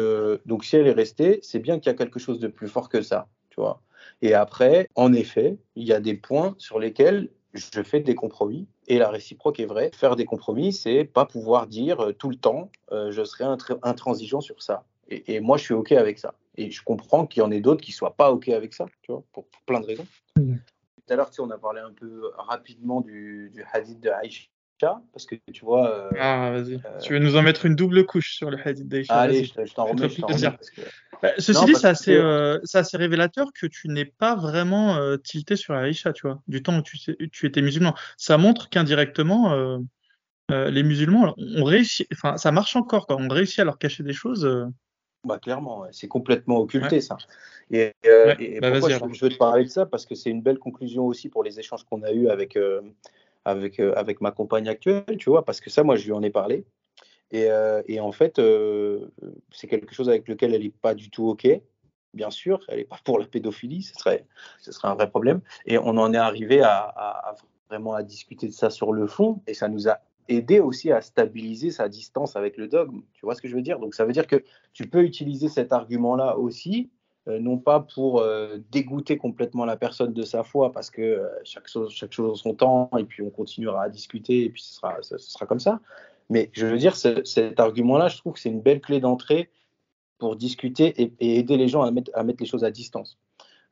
donc 0.46 0.64
si 0.64 0.76
elle 0.76 0.86
est 0.86 0.92
restée, 0.92 1.40
c'est 1.42 1.58
bien 1.58 1.78
qu'il 1.78 1.90
y 1.90 1.94
a 1.94 1.98
quelque 1.98 2.18
chose 2.18 2.40
de 2.40 2.48
plus 2.48 2.68
fort 2.68 2.88
que 2.88 3.02
ça, 3.02 3.28
tu 3.50 3.60
vois. 3.60 3.80
Et 4.22 4.34
après, 4.34 4.88
en 4.94 5.12
effet, 5.12 5.58
il 5.74 5.84
y 5.84 5.92
a 5.92 6.00
des 6.00 6.14
points 6.14 6.54
sur 6.58 6.78
lesquels 6.78 7.28
je 7.54 7.82
fais 7.82 8.00
des 8.00 8.14
compromis 8.14 8.66
et 8.86 8.98
la 8.98 9.08
réciproque 9.08 9.60
est 9.60 9.66
vraie. 9.66 9.90
Faire 9.94 10.16
des 10.16 10.24
compromis, 10.24 10.72
c'est 10.72 11.04
pas 11.04 11.24
pouvoir 11.24 11.66
dire 11.66 12.00
euh, 12.00 12.12
tout 12.12 12.28
le 12.28 12.36
temps 12.36 12.70
euh, 12.92 13.10
je 13.10 13.24
serai 13.24 13.44
intransigeant 13.82 14.40
sur 14.40 14.62
ça. 14.62 14.84
Et, 15.08 15.38
moi, 15.38 15.56
je 15.56 15.62
suis 15.62 15.74
OK 15.74 15.92
avec 15.92 16.18
ça. 16.18 16.34
Et 16.56 16.70
je 16.70 16.82
comprends 16.82 17.26
qu'il 17.26 17.42
y 17.42 17.46
en 17.46 17.50
ait 17.50 17.60
d'autres 17.60 17.82
qui 17.82 17.92
soient 17.92 18.16
pas 18.16 18.30
OK 18.32 18.48
avec 18.48 18.74
ça, 18.74 18.86
tu 19.02 19.12
vois, 19.12 19.22
pour, 19.32 19.46
plein 19.66 19.80
de 19.80 19.86
raisons. 19.86 20.06
Tout 20.34 21.12
à 21.12 21.16
l'heure, 21.16 21.30
tu 21.30 21.40
on 21.40 21.50
a 21.50 21.58
parlé 21.58 21.80
un 21.80 21.92
peu 21.92 22.30
rapidement 22.36 23.00
du, 23.00 23.50
du 23.54 23.64
hadith 23.72 24.00
de 24.00 24.10
Aïcha 24.10 24.48
parce 25.12 25.26
que 25.26 25.34
tu 25.52 25.64
vois. 25.64 25.90
Euh, 25.90 26.10
ah, 26.18 26.50
vas-y. 26.50 26.80
tu 27.02 27.12
veux 27.12 27.18
nous 27.18 27.36
en 27.36 27.42
mettre 27.42 27.66
une 27.66 27.74
double 27.74 28.04
couche 28.06 28.34
sur 28.34 28.50
le 28.50 28.58
hadith 28.62 28.88
d'Aïcha 28.88 29.14
Allez, 29.14 29.44
je, 29.44 29.74
t'en 29.74 29.86
remets. 29.86 30.08
Je 30.08 30.22
bah, 31.22 31.30
ceci 31.38 31.64
dit, 31.64 31.74
c'est 31.74 31.86
assez, 31.86 32.14
euh, 32.14 32.58
assez, 32.74 32.96
révélateur 32.96 33.48
que 33.58 33.66
tu 33.66 33.88
n'es 33.88 34.04
pas 34.04 34.34
vraiment 34.34 34.96
euh, 34.96 35.16
tilté 35.16 35.56
sur 35.56 35.74
Aïcha, 35.74 36.12
tu 36.12 36.26
vois, 36.26 36.42
du 36.46 36.62
temps 36.62 36.78
où 36.78 36.82
tu, 36.82 36.98
tu 37.30 37.46
étais 37.46 37.62
musulman. 37.62 37.94
Ça 38.18 38.36
montre 38.36 38.68
qu'indirectement, 38.68 39.52
euh, 40.50 40.70
les 40.70 40.82
musulmans 40.82 41.34
enfin, 42.12 42.36
ça 42.36 42.52
marche 42.52 42.76
encore, 42.76 43.06
quoi. 43.06 43.16
On 43.18 43.28
réussit 43.28 43.60
à 43.60 43.64
leur 43.64 43.78
cacher 43.78 44.02
des 44.02 44.12
choses. 44.12 44.46
Bah, 45.26 45.38
clairement, 45.38 45.84
c'est 45.92 46.08
complètement 46.08 46.58
occulté, 46.58 47.00
ça. 47.00 47.16
Et, 47.70 47.92
bah, 48.02 48.36
pourquoi 48.70 48.90
je, 48.90 49.20
veux 49.20 49.28
te 49.28 49.36
parler 49.36 49.64
de 49.64 49.70
ça? 49.70 49.86
Parce 49.86 50.06
que 50.06 50.14
c'est 50.14 50.30
une 50.30 50.42
belle 50.42 50.58
conclusion 50.58 51.06
aussi 51.06 51.28
pour 51.28 51.42
les 51.42 51.58
échanges 51.60 51.84
qu'on 51.84 52.02
a 52.02 52.12
eus 52.12 52.28
avec, 52.28 52.58
avec, 53.44 53.80
avec 53.80 54.20
ma 54.20 54.30
compagne 54.30 54.68
actuelle, 54.68 55.04
tu 55.18 55.30
vois, 55.30 55.44
parce 55.44 55.60
que 55.60 55.68
ça, 55.68 55.82
moi, 55.82 55.96
je 55.96 56.06
lui 56.06 56.12
en 56.12 56.22
ai 56.22 56.30
parlé. 56.30 56.64
Euh, 57.34 57.82
et, 57.86 58.00
en 58.00 58.12
fait, 58.12 58.38
euh, 58.38 59.08
c'est 59.50 59.66
quelque 59.66 59.94
chose 59.94 60.08
avec 60.08 60.28
lequel 60.28 60.54
elle 60.54 60.62
n'est 60.62 60.70
pas 60.70 60.94
du 60.94 61.10
tout 61.10 61.28
OK. 61.28 61.48
Bien 62.14 62.30
sûr, 62.30 62.60
elle 62.68 62.78
n'est 62.78 62.84
pas 62.84 62.98
pour 63.04 63.18
la 63.18 63.26
pédophilie, 63.26 63.82
ce 63.82 63.94
serait, 63.94 64.24
ce 64.60 64.72
serait 64.72 64.88
un 64.88 64.94
vrai 64.94 65.10
problème. 65.10 65.40
Et 65.66 65.76
on 65.78 65.98
en 65.98 66.14
est 66.14 66.18
arrivé 66.18 66.62
à, 66.62 67.34
vraiment 67.68 67.94
à 67.94 68.02
discuter 68.02 68.46
de 68.46 68.52
ça 68.52 68.70
sur 68.70 68.92
le 68.92 69.06
fond, 69.06 69.42
et 69.46 69.54
ça 69.54 69.68
nous 69.68 69.88
a 69.88 69.98
aidé 70.28 70.60
aussi 70.60 70.92
à 70.92 71.00
stabiliser 71.00 71.70
sa 71.70 71.88
distance 71.88 72.36
avec 72.36 72.56
le 72.56 72.68
dogme. 72.68 73.02
Tu 73.14 73.24
vois 73.24 73.34
ce 73.34 73.42
que 73.42 73.48
je 73.48 73.54
veux 73.54 73.62
dire? 73.62 73.78
Donc 73.78 73.94
ça 73.94 74.04
veut 74.04 74.12
dire 74.12 74.26
que 74.26 74.42
tu 74.72 74.86
peux 74.86 75.02
utiliser 75.02 75.48
cet 75.48 75.72
argument-là 75.72 76.38
aussi, 76.38 76.90
euh, 77.28 77.38
non 77.38 77.58
pas 77.58 77.80
pour 77.80 78.24
dégoûter 78.70 79.16
complètement 79.18 79.64
la 79.64 79.76
personne 79.76 80.12
de 80.12 80.22
sa 80.22 80.42
foi, 80.42 80.72
parce 80.72 80.90
que 80.90 81.22
chaque, 81.44 81.68
chose, 81.68 81.92
chaque 81.92 82.12
chose 82.12 82.30
en 82.30 82.34
son 82.34 82.54
temps, 82.54 82.90
et 82.98 83.04
puis 83.04 83.22
on 83.22 83.30
continuera 83.30 83.84
à 83.84 83.88
discuter, 83.88 84.44
et 84.44 84.50
puis 84.50 84.62
ce 84.62 84.74
sera, 84.74 84.96
ce 85.02 85.18
sera 85.18 85.46
comme 85.46 85.60
ça, 85.60 85.80
mais 86.28 86.50
je 86.52 86.66
veux 86.66 86.78
dire, 86.78 86.96
cet 86.96 87.60
argument-là, 87.60 88.08
je 88.08 88.18
trouve 88.18 88.34
que 88.34 88.40
c'est 88.40 88.48
une 88.48 88.60
belle 88.60 88.80
clé 88.80 89.00
d'entrée 89.00 89.50
pour 90.18 90.36
discuter 90.36 91.12
et, 91.20 91.38
aider 91.38 91.56
les 91.56 91.68
gens 91.68 91.82
à 91.82 91.90
mettre, 91.90 92.10
à 92.14 92.24
mettre, 92.24 92.42
les 92.42 92.48
choses 92.48 92.64
à 92.64 92.70
distance. 92.70 93.18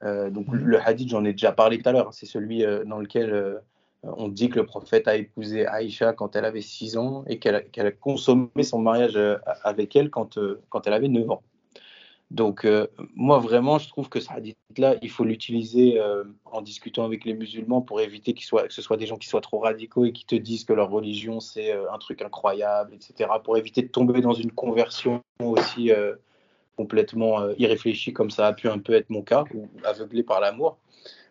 Euh, 0.02 0.30
donc 0.30 0.48
mmh. 0.48 0.56
le 0.56 0.80
hadith, 0.80 1.08
j'en 1.08 1.24
ai 1.24 1.32
déjà 1.32 1.52
parlé 1.52 1.80
tout 1.80 1.88
à 1.88 1.92
l'heure, 1.92 2.12
c'est 2.12 2.26
celui 2.26 2.64
euh, 2.64 2.84
dans 2.84 2.98
lequel 2.98 3.32
euh, 3.32 3.58
on 4.16 4.28
dit 4.28 4.48
que 4.48 4.56
le 4.56 4.66
prophète 4.66 5.08
a 5.08 5.16
épousé 5.16 5.66
Aïcha 5.66 6.12
quand 6.12 6.36
elle 6.36 6.44
avait 6.44 6.60
6 6.60 6.96
ans 6.96 7.24
et 7.26 7.38
qu'elle 7.38 7.56
a, 7.56 7.90
consommé 7.92 8.62
son 8.62 8.78
mariage 8.78 9.18
avec 9.62 9.96
elle 9.96 10.10
quand, 10.10 10.38
quand 10.68 10.86
elle 10.86 10.92
avait 10.92 11.08
9 11.08 11.30
ans. 11.30 11.42
Donc, 12.30 12.64
euh, 12.64 12.88
moi, 13.14 13.38
vraiment, 13.38 13.78
je 13.78 13.88
trouve 13.88 14.08
que 14.08 14.18
ce 14.18 14.32
hadith-là, 14.32 14.96
il 15.02 15.10
faut 15.10 15.24
l'utiliser 15.24 16.00
euh, 16.00 16.24
en 16.46 16.62
discutant 16.62 17.04
avec 17.04 17.24
les 17.24 17.34
musulmans 17.34 17.80
pour 17.80 18.00
éviter 18.00 18.34
que 18.34 18.40
ce 18.42 18.82
soit 18.82 18.96
des 18.96 19.06
gens 19.06 19.16
qui 19.18 19.28
soient 19.28 19.40
trop 19.40 19.60
radicaux 19.60 20.04
et 20.04 20.12
qui 20.12 20.24
te 20.24 20.34
disent 20.34 20.64
que 20.64 20.72
leur 20.72 20.90
religion, 20.90 21.38
c'est 21.38 21.72
euh, 21.72 21.92
un 21.92 21.98
truc 21.98 22.22
incroyable, 22.22 22.94
etc. 22.94 23.30
Pour 23.44 23.56
éviter 23.56 23.82
de 23.82 23.88
tomber 23.88 24.20
dans 24.20 24.32
une 24.32 24.50
conversion 24.50 25.22
aussi 25.40 25.92
complètement 26.76 27.50
irréfléchie, 27.56 28.12
comme 28.12 28.30
ça 28.30 28.48
a 28.48 28.52
pu 28.52 28.68
un 28.68 28.78
peu 28.78 28.94
être 28.94 29.10
mon 29.10 29.22
cas, 29.22 29.44
ou 29.54 29.68
aveuglé 29.84 30.24
par 30.24 30.40
l'amour. 30.40 30.78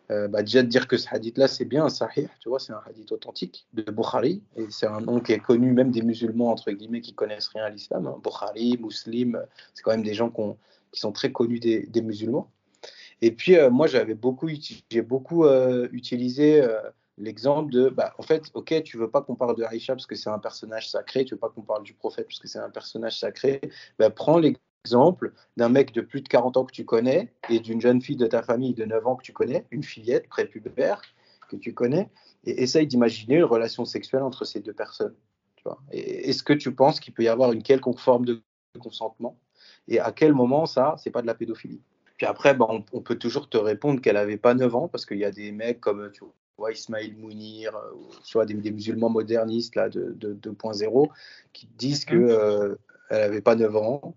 Bah, 0.10 0.44
déjà 0.44 0.62
de 0.62 0.68
dire 0.68 0.88
que 0.88 0.98
ce 0.98 1.08
hadith-là, 1.10 1.48
c'est 1.48 1.66
bien 1.66 1.86
un 1.86 1.90
sahih, 1.90 2.28
tu 2.40 2.50
vois, 2.50 2.60
c'est 2.60 2.74
un 2.74 2.82
hadith 2.86 3.12
authentique 3.12 3.66
de 3.74 3.84
Bukhari, 3.84 4.42
et 4.56 4.68
c'est 4.70 4.86
un 4.86 5.02
nom 5.02 5.20
qui 5.20 5.32
est 5.32 5.40
connu 5.40 5.72
même 5.72 5.92
des 5.92 6.02
musulmans, 6.02 6.52
entre 6.52 6.72
guillemets, 6.72 7.02
qui 7.02 7.14
connaissent 7.14 7.48
rien 7.48 7.64
à 7.64 7.70
l'islam. 7.70 8.06
Hein. 8.06 8.20
Bukhari, 8.24 8.78
Muslim, 8.80 9.42
c'est 9.74 9.82
quand 9.82 9.92
même 9.92 10.04
des 10.04 10.14
gens 10.14 10.30
qui 10.30 10.42
ont 10.42 10.58
qui 10.94 11.02
sont 11.02 11.12
très 11.12 11.32
connus 11.32 11.60
des, 11.60 12.02
musulmans. 12.02 12.50
Et 13.22 13.32
puis, 13.32 13.58
euh, 13.58 13.70
moi, 13.70 13.88
j'avais 13.88 14.14
beaucoup, 14.14 14.48
j'ai 14.90 15.02
beaucoup 15.02 15.46
euh, 15.46 15.90
utilisé 15.92 16.62
euh, 16.62 16.80
l'exemple 17.18 17.72
de, 17.72 17.90
bah, 17.90 18.14
en 18.18 18.24
fait, 18.24 18.44
ok, 18.54 18.84
tu 18.84 18.98
veux 18.98 19.10
pas 19.10 19.22
qu'on 19.22 19.36
parle 19.36 19.58
de 19.58 19.64
Aïcha 19.64 19.94
parce 19.94 20.06
que 20.06 20.16
c'est 20.16 20.30
un 20.30 20.40
personnage 20.40 20.90
sacré, 20.90 21.26
tu 21.26 21.34
veux 21.34 21.40
pas 21.40 21.50
qu'on 21.50 21.62
parle 21.62 21.84
du 21.84 21.94
prophète 21.94 22.28
parce 22.28 22.40
que 22.40 22.48
c'est 22.48 22.60
un 22.60 22.70
personnage 22.70 23.20
sacré, 23.20 23.60
bah, 23.98 24.10
prends 24.10 24.38
l'exemple 24.38 24.62
d'un 25.58 25.70
mec 25.70 25.94
de 25.94 26.02
plus 26.02 26.22
de 26.22 26.28
40 26.28 26.58
ans 26.58 26.66
que 26.66 26.74
tu 26.74 26.84
connais 26.84 27.34
et 27.50 27.60
d'une 27.60 27.80
jeune 27.80 28.02
fille 28.02 28.18
de 28.18 28.28
ta 28.28 28.44
famille 28.44 28.74
de 28.74 28.84
9 28.84 29.08
ans 29.08 29.16
que 29.16 29.24
tu 29.24 29.32
connais, 29.32 29.66
une 29.72 29.84
fillette 29.84 30.28
prépubère 30.28 31.02
que 31.50 31.56
tu 31.56 31.74
connais, 31.74 32.10
et 32.44 32.64
essaye 32.64 32.88
d'imaginer 32.88 33.38
une 33.38 33.44
relation 33.46 33.86
sexuelle 33.86 34.24
entre 34.24 34.44
ces 34.44 34.60
deux 34.60 34.74
personnes. 34.74 35.16
Est-ce 35.92 36.44
que 36.44 36.52
tu 36.52 36.76
penses 36.76 37.00
qu'il 37.00 37.14
peut 37.14 37.24
y 37.24 37.30
avoir 37.30 37.54
une 37.54 37.64
quelconque 37.64 38.00
forme 38.00 38.26
de 38.26 38.42
consentement? 38.78 39.40
Et 39.88 40.00
à 40.00 40.12
quel 40.12 40.34
moment 40.34 40.66
ça, 40.66 40.96
c'est 40.98 41.12
pas 41.12 41.22
de 41.22 41.28
la 41.28 41.36
pédophilie? 41.36 41.82
Puis 42.18 42.26
après, 42.26 42.54
bah, 42.54 42.68
on, 42.70 43.02
peut 43.02 43.18
toujours 43.18 43.48
te 43.50 43.58
répondre 43.58 44.02
qu'elle 44.02 44.18
avait 44.18 44.38
pas 44.38 44.54
9 44.54 44.76
ans, 44.76 44.88
parce 44.90 45.06
qu'il 45.06 45.18
y 45.18 45.26
a 45.26 45.32
des 45.32 45.54
mecs 45.54 45.80
comme 45.80 46.12
tu 46.12 46.26
vois, 46.58 46.74
Ismail 46.74 47.14
Mounir, 47.14 47.74
euh, 47.76 47.92
tu 48.26 48.34
vois, 48.34 48.46
des, 48.46 48.56
musulmans 48.72 49.10
modernistes 49.10 49.76
là, 49.76 49.88
de, 49.88 50.14
2.0, 50.14 51.08
qui 51.54 51.68
disent 51.78 52.04
qu'elle 52.04 52.26
euh, 52.30 52.76
avait 53.10 53.42
pas 53.42 53.56
9 53.56 53.76
ans 53.78 54.16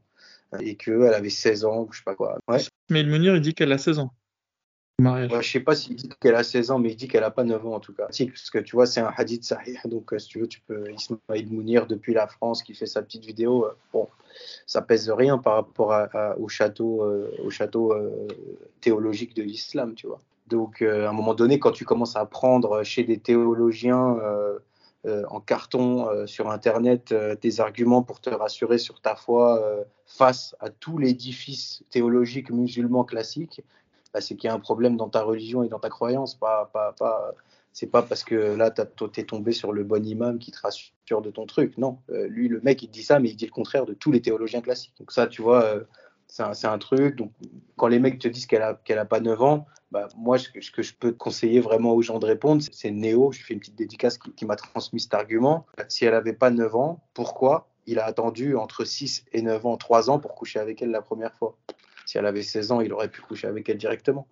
et 0.61 0.77
qu'elle 0.77 1.15
avait 1.15 1.31
16 1.31 1.65
ans, 1.65 1.89
je 1.91 1.99
sais 1.99 2.05
pas 2.05 2.15
quoi. 2.15 2.39
Ouais. 2.49 2.59
Ismail 2.89 3.07
Mounir, 3.07 3.37
il 3.37 3.41
dit 3.41 3.55
qu'elle 3.55 3.73
a 3.73 3.78
16 3.78 3.99
ans. 3.99 4.12
Ouais, 5.03 5.28
je 5.43 5.47
sais 5.47 5.61
pas 5.61 5.74
s'il 5.74 5.97
dit 5.97 6.09
qu'elle 6.20 6.35
a 6.35 6.43
16 6.43 6.70
ans, 6.70 6.78
mais 6.78 6.91
il 6.91 6.97
dit 6.97 7.07
qu'elle 7.07 7.24
a 7.24 7.31
pas 7.31 7.45
9 7.45 7.66
ans 7.66 7.74
en 7.74 7.81
tout 7.81 7.93
cas. 7.93 8.07
Si, 8.11 8.27
parce 8.27 8.49
que 8.49 8.59
tu 8.59 8.77
vois, 8.77 8.87
c'est 8.87 9.01
un 9.01 9.12
hadith 9.15 9.45
sahih, 9.45 9.77
donc 9.85 10.12
euh, 10.12 10.19
si 10.19 10.28
tu 10.28 10.39
veux, 10.39 10.49
tu 10.49 10.61
peux 10.66 10.91
Ismail 10.91 11.47
Mounir 11.51 11.87
depuis 11.87 12.15
la 12.15 12.27
France 12.27 12.62
qui 12.62 12.74
fait 12.74 12.87
sa 12.87 13.03
petite 13.03 13.27
vidéo. 13.27 13.66
bon, 13.93 14.09
ça 14.66 14.83
pèse 14.83 15.11
rien 15.11 15.39
par 15.39 15.55
rapport 15.55 15.95
au 16.39 16.49
château, 16.49 17.03
euh, 17.03 17.31
au 17.45 17.51
château 17.51 17.93
euh, 17.93 18.27
théologique 18.81 19.35
de 19.35 19.43
l'islam, 19.43 19.95
tu 19.95 20.07
vois. 20.07 20.20
Donc, 20.49 20.83
euh, 20.83 21.07
à 21.07 21.11
un 21.11 21.12
moment 21.12 21.35
donné, 21.35 21.59
quand 21.59 21.73
tu 21.73 21.85
commences 21.85 22.16
à 22.16 22.20
apprendre 22.20 22.83
chez 22.85 23.05
des 23.05 23.19
théologiens 23.19 24.16
en 25.28 25.41
carton 25.41 26.27
sur 26.27 26.51
Internet 26.51 27.15
des 27.41 27.61
arguments 27.61 28.03
pour 28.03 28.20
te 28.20 28.31
rassurer 28.31 28.78
sur 28.78 29.01
ta 29.01 29.15
foi 29.15 29.62
face 30.05 30.57
à 30.61 30.70
tout 30.70 30.99
l'édifice 30.99 31.85
théologique 31.91 32.51
musulman 32.51 33.05
classique, 33.05 33.62
bah, 34.12 34.20
c'est 34.20 34.35
qu'il 34.37 34.49
y 34.49 34.51
a 34.51 34.55
un 34.55 34.61
problème 34.61 34.97
dans 34.97 35.09
ta 35.09 35.23
religion 35.23 35.62
et 35.62 35.69
dans 35.69 35.78
ta 35.78 35.91
croyance, 35.91 36.35
pas, 36.35 36.70
pas, 36.73 36.93
pas 36.93 37.35
c'est 37.77 37.89
pas 37.89 38.01
parce 38.01 38.24
que 38.24 38.35
là, 38.35 38.70
tu 38.70 38.81
es 39.20 39.24
tombé 39.24 39.53
sur 39.53 39.70
le 39.70 39.85
bon 39.85 40.03
imam 40.03 40.39
qui 40.39 40.51
te 40.51 40.59
rassure 40.59 41.20
de 41.20 41.31
ton 41.31 41.45
truc. 41.45 41.77
Non, 41.77 41.99
euh, 42.09 42.27
lui, 42.27 42.49
le 42.49 42.62
mec, 42.62 42.83
il 42.83 42.89
dit 42.89 43.03
ça, 43.03 43.20
mais 43.20 43.28
il 43.28 43.37
dit 43.37 43.45
le 43.45 43.51
contraire 43.51 43.85
de 43.85 43.93
tous 43.93 44.11
les 44.11 44.23
théologiens 44.23 44.62
classiques. 44.62 44.95
Donc 44.99 45.12
ça, 45.12 45.27
tu 45.27 45.43
vois, 45.43 45.62
euh, 45.62 45.85
c'est 46.27 46.66
un, 46.66 46.78
truc. 46.78 47.16
Donc 47.16 47.33
quand 47.77 47.89
les 47.89 47.99
mecs 47.99 48.19
te 48.19 48.28
disent 48.28 48.47
qu'elle 48.47 48.62
a, 48.62 48.81
qu'elle 48.83 49.07
pas 49.07 49.20
9 49.20 49.43
ans, 49.43 49.66
bah, 49.93 50.09
moi, 50.17 50.39
ce 50.39 50.51
que, 50.51 50.83
je 50.83 50.95
peux 50.95 51.13
conseiller 51.13 51.61
vraiment 51.61 51.93
aux 51.93 52.03
gens 52.03 52.19
de 52.19 52.27
répondre, 52.27 52.63
c'est 52.73 52.91
Néo, 52.91 53.33
je 53.33 53.43
fais 53.43 53.55
une 53.55 53.61
petite 53.61 53.77
dédicace 53.77 54.19
qui, 54.19 54.45
m'a 54.45 54.57
transmis 54.57 55.01
cet 55.01 55.15
argument. 55.15 55.67
Si 55.89 56.05
elle 56.05 56.15
avait 56.15 56.33
pas 56.33 56.51
9 56.51 56.75
ans, 56.75 57.05
pourquoi 57.15 57.69
il 57.87 57.99
a 57.99 58.05
attendu 58.05 58.57
entre 58.57 58.85
6 58.85 59.25
et 59.33 59.43
9 59.43 59.65
ans, 59.67 59.77
3 59.77 60.11
ans 60.11 60.19
pour 60.19 60.35
coucher 60.35 60.59
avec 60.59 60.83
elle 60.83 60.91
la 60.91 61.03
première 61.03 61.35
fois? 61.35 61.57
Si 62.05 62.19
elle 62.19 62.27
avait 62.27 62.43
16 62.43 62.73
ans, 62.73 62.81
il 62.81 62.93
aurait 62.93 63.11
pu 63.11 63.21
coucher 63.21 63.47
avec 63.47 63.69
elle 63.69 63.79
directement. 63.79 64.27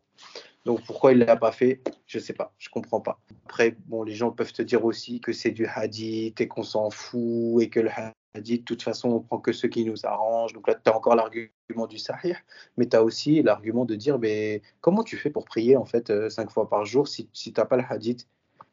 Donc 0.65 0.85
pourquoi 0.87 1.13
il 1.13 1.19
ne 1.19 1.25
l'a 1.25 1.37
pas 1.37 1.53
fait? 1.53 1.83
Je 2.07 2.19
ne 2.19 2.23
sais 2.23 2.33
pas, 2.33 2.53
je 2.59 2.69
ne 2.69 2.73
comprends 2.73 3.01
pas. 3.01 3.21
Après, 3.45 3.77
bon, 3.87 4.03
les 4.03 4.15
gens 4.15 4.31
peuvent 4.31 4.53
te 4.53 4.63
dire 4.63 4.85
aussi 4.85 5.21
que 5.21 5.33
c'est 5.33 5.51
du 5.51 5.67
hadith 5.67 6.41
et 6.41 6.49
qu'on 6.49 6.63
s'en 6.63 6.91
fout 6.91 7.63
et 7.63 7.69
que 7.69 7.81
le 7.81 7.91
hadith, 8.35 8.63
de 8.63 8.65
toute 8.65 8.83
façon, 8.83 9.09
on 9.11 9.21
prend 9.21 9.39
que 9.39 9.53
ce 9.53 9.67
qui 9.67 9.85
nous 9.85 10.05
arrange. 10.05 10.53
Donc 10.53 10.69
là, 10.69 10.75
tu 10.75 10.91
as 10.91 10.97
encore 10.97 11.17
l'argument 11.17 11.87
du 11.89 11.99
sahih, 11.99 12.35
mais 12.77 12.89
tu 12.89 12.97
as 12.97 13.03
aussi 13.03 13.43
l'argument 13.43 13.85
de 13.85 13.95
dire, 13.95 14.19
mais 14.19 14.63
comment 14.81 15.03
tu 15.03 15.17
fais 15.17 15.31
pour 15.31 15.45
prier 15.45 15.77
en 15.77 15.85
fait 15.85 16.11
euh, 16.11 16.29
cinq 16.29 16.51
fois 16.51 16.69
par 16.69 16.85
jour 16.85 17.09
si, 17.09 17.29
si 17.33 17.53
tu 17.53 17.61
n'as 17.61 17.67
pas 17.67 17.77
le 17.77 17.85
hadith? 17.89 18.27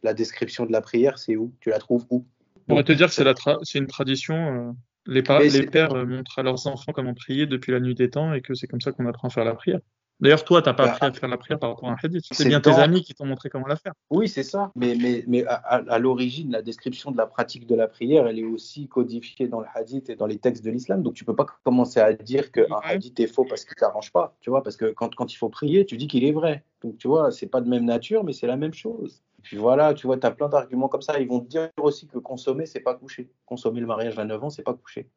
La 0.04 0.14
description 0.14 0.66
de 0.66 0.72
la 0.72 0.82
prière, 0.82 1.20
c'est 1.20 1.36
où? 1.36 1.54
Tu 1.60 1.70
la 1.70 1.78
trouves 1.78 2.06
où? 2.10 2.26
On 2.68 2.76
va 2.76 2.84
te 2.84 2.92
dire 2.92 3.08
que 3.08 3.14
c'est, 3.14 3.24
c'est 3.64 3.78
une 3.78 3.88
tradition. 3.88 4.36
Euh, 4.36 4.72
les, 5.06 5.22
les 5.22 5.66
pères 5.68 5.94
euh, 5.94 6.06
montrent 6.06 6.40
à 6.40 6.44
leurs 6.44 6.66
enfants 6.68 6.92
comment 6.92 7.14
prier 7.14 7.46
depuis 7.46 7.72
la 7.72 7.80
nuit 7.80 7.96
des 7.96 8.10
temps 8.10 8.34
et 8.34 8.42
que 8.42 8.54
c'est 8.54 8.68
comme 8.68 8.82
ça 8.82 8.92
qu'on 8.92 9.06
apprend 9.06 9.28
à 9.28 9.32
faire 9.32 9.46
la 9.46 9.54
prière. 9.54 9.80
D'ailleurs, 10.22 10.44
toi, 10.44 10.62
tu 10.62 10.70
n'as 10.70 10.74
pas 10.74 10.86
bah, 10.86 10.94
appris 10.94 11.06
à 11.08 11.14
faire 11.14 11.30
la 11.30 11.38
prière 11.38 11.60
par 11.60 11.72
rapport 11.72 11.90
à 11.90 11.94
un 11.94 11.96
hadith. 12.02 12.26
C'est 12.32 12.48
bien 12.48 12.62
tes 12.62 12.70
amis 12.70 13.02
qui 13.02 13.16
t'ont 13.16 13.26
montré 13.26 13.50
comment 13.50 13.68
la 13.68 13.76
faire. 13.76 13.94
Oui, 14.12 14.30
c'est 14.30 14.44
ça. 14.44 14.72
Mais, 14.76 14.96
mais, 14.96 15.24
mais 15.28 15.44
à, 15.48 15.98
l'origine, 15.98 16.52
la 16.52 16.62
description 16.62 17.12
de 17.12 17.18
la 17.18 17.26
pratique 17.26 17.66
de 17.66 17.76
la 17.76 17.88
prière, 17.88 18.28
elle 18.28 18.38
est 18.38 18.44
aussi 18.44 18.88
codifiée 18.88 19.48
dans 19.48 19.60
le 19.60 19.66
hadith 19.74 20.10
et 20.12 20.16
dans 20.16 20.28
les 20.28 20.38
textes 20.38 20.64
de 20.64 20.70
l'islam. 20.70 21.02
Donc, 21.02 21.16
tu 21.16 21.26
peux 21.26 21.36
pas 21.36 21.48
commencer 21.64 22.00
à 22.00 22.14
dire 22.14 22.52
qu'un 22.52 22.80
hadith 22.84 23.20
est 23.20 23.28
faux 23.28 23.46
parce 23.46 23.66
qu'il 23.66 23.76
t'arrange 23.76 24.12
pas. 24.12 24.36
Tu 24.42 24.52
vois, 24.52 24.62
parce 24.62 24.78
que 24.78 24.92
quand, 24.92 25.16
quand 25.16 25.34
il 25.34 25.38
faut 25.38 25.50
prier, 25.50 25.86
tu 25.86 25.98
dis 25.98 26.08
qu'il 26.08 26.24
est 26.24 26.32
vrai. 26.32 26.64
Donc, 26.84 26.98
tu 26.98 27.08
vois, 27.08 27.32
c'est 27.32 27.48
pas 27.48 27.62
de 27.62 27.70
même 27.70 27.86
nature, 27.86 28.24
mais 28.24 28.34
c'est 28.34 28.48
la 28.48 28.58
même 28.58 28.74
chose. 28.74 29.24
Puis 29.42 29.58
voilà, 29.58 29.94
tu 29.94 30.08
vois, 30.08 30.18
tu 30.18 30.28
as 30.28 30.32
plein 30.32 30.50
d'arguments 30.50 30.88
comme 30.88 31.02
ça. 31.02 31.20
Ils 31.20 31.28
vont 31.28 31.40
te 31.40 31.48
dire 31.48 31.70
aussi 31.78 32.08
que 32.08 32.20
consommer, 32.20 32.66
c'est 32.66 32.80
pas 32.80 32.94
coucher. 32.94 33.30
Consommer 33.46 33.80
le 33.80 33.88
mariage 33.88 34.18
à 34.20 34.26
9 34.26 34.44
ans, 34.44 34.50
c'est 34.50 34.64
pas 34.64 34.74
coucher. 34.74 35.10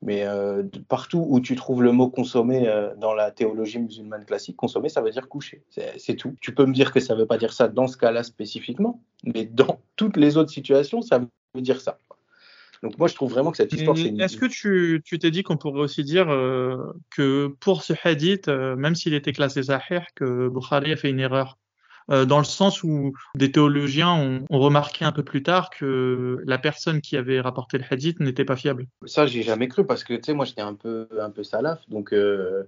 Mais 0.00 0.24
euh, 0.24 0.62
partout 0.88 1.26
où 1.28 1.40
tu 1.40 1.56
trouves 1.56 1.82
le 1.82 1.90
mot 1.90 2.08
consommer 2.08 2.68
euh, 2.68 2.94
dans 2.96 3.14
la 3.14 3.32
théologie 3.32 3.80
musulmane 3.80 4.24
classique, 4.24 4.56
consommer, 4.56 4.88
ça 4.88 5.00
veut 5.00 5.10
dire 5.10 5.28
coucher. 5.28 5.62
C'est 5.70 6.14
tout. 6.14 6.36
Tu 6.40 6.54
peux 6.54 6.66
me 6.66 6.72
dire 6.72 6.92
que 6.92 7.00
ça 7.00 7.14
ne 7.14 7.20
veut 7.20 7.26
pas 7.26 7.38
dire 7.38 7.52
ça 7.52 7.68
dans 7.68 7.88
ce 7.88 7.96
cas-là 7.96 8.22
spécifiquement, 8.22 9.02
mais 9.24 9.44
dans 9.44 9.80
toutes 9.96 10.16
les 10.16 10.36
autres 10.36 10.50
situations, 10.50 11.02
ça 11.02 11.18
veut 11.18 11.62
dire 11.62 11.80
ça. 11.80 11.98
Donc 12.84 12.96
moi, 12.96 13.08
je 13.08 13.14
trouve 13.16 13.32
vraiment 13.32 13.50
que 13.50 13.56
cette 13.56 13.72
histoire, 13.72 13.96
c'est 13.96 14.14
Est-ce 14.20 14.36
que 14.36 14.46
tu 14.46 15.18
t'es 15.18 15.30
dit 15.32 15.42
qu'on 15.42 15.56
pourrait 15.56 15.80
aussi 15.80 16.04
dire 16.04 16.30
euh, 16.30 16.92
que 17.10 17.48
pour 17.58 17.82
ce 17.82 17.92
hadith, 18.04 18.46
même 18.46 18.94
s'il 18.94 19.14
était 19.14 19.32
classé 19.32 19.62
Zahir, 19.62 20.06
que 20.14 20.48
Bukhari 20.48 20.92
a 20.92 20.96
fait 20.96 21.10
une 21.10 21.18
erreur? 21.18 21.58
Euh, 22.10 22.24
dans 22.24 22.38
le 22.38 22.44
sens 22.44 22.82
où 22.82 23.12
des 23.34 23.52
théologiens 23.52 24.12
ont, 24.12 24.44
remarqué 24.50 25.04
un 25.04 25.12
peu 25.12 25.22
plus 25.22 25.42
tard 25.42 25.70
que 25.70 26.42
la 26.46 26.58
personne 26.58 27.00
qui 27.00 27.16
avait 27.16 27.40
rapporté 27.40 27.78
le 27.78 27.84
hadith 27.88 28.20
n'était 28.20 28.44
pas 28.44 28.56
fiable. 28.56 28.86
Ça, 29.06 29.26
j'ai 29.26 29.42
jamais 29.42 29.68
cru 29.68 29.86
parce 29.86 30.04
que 30.04 30.14
tu 30.14 30.22
sais, 30.24 30.34
moi, 30.34 30.44
j'étais 30.44 30.62
un 30.62 30.74
peu, 30.74 31.08
un 31.20 31.30
peu 31.30 31.42
salaf, 31.42 31.80
donc. 31.88 32.12
Euh, 32.12 32.64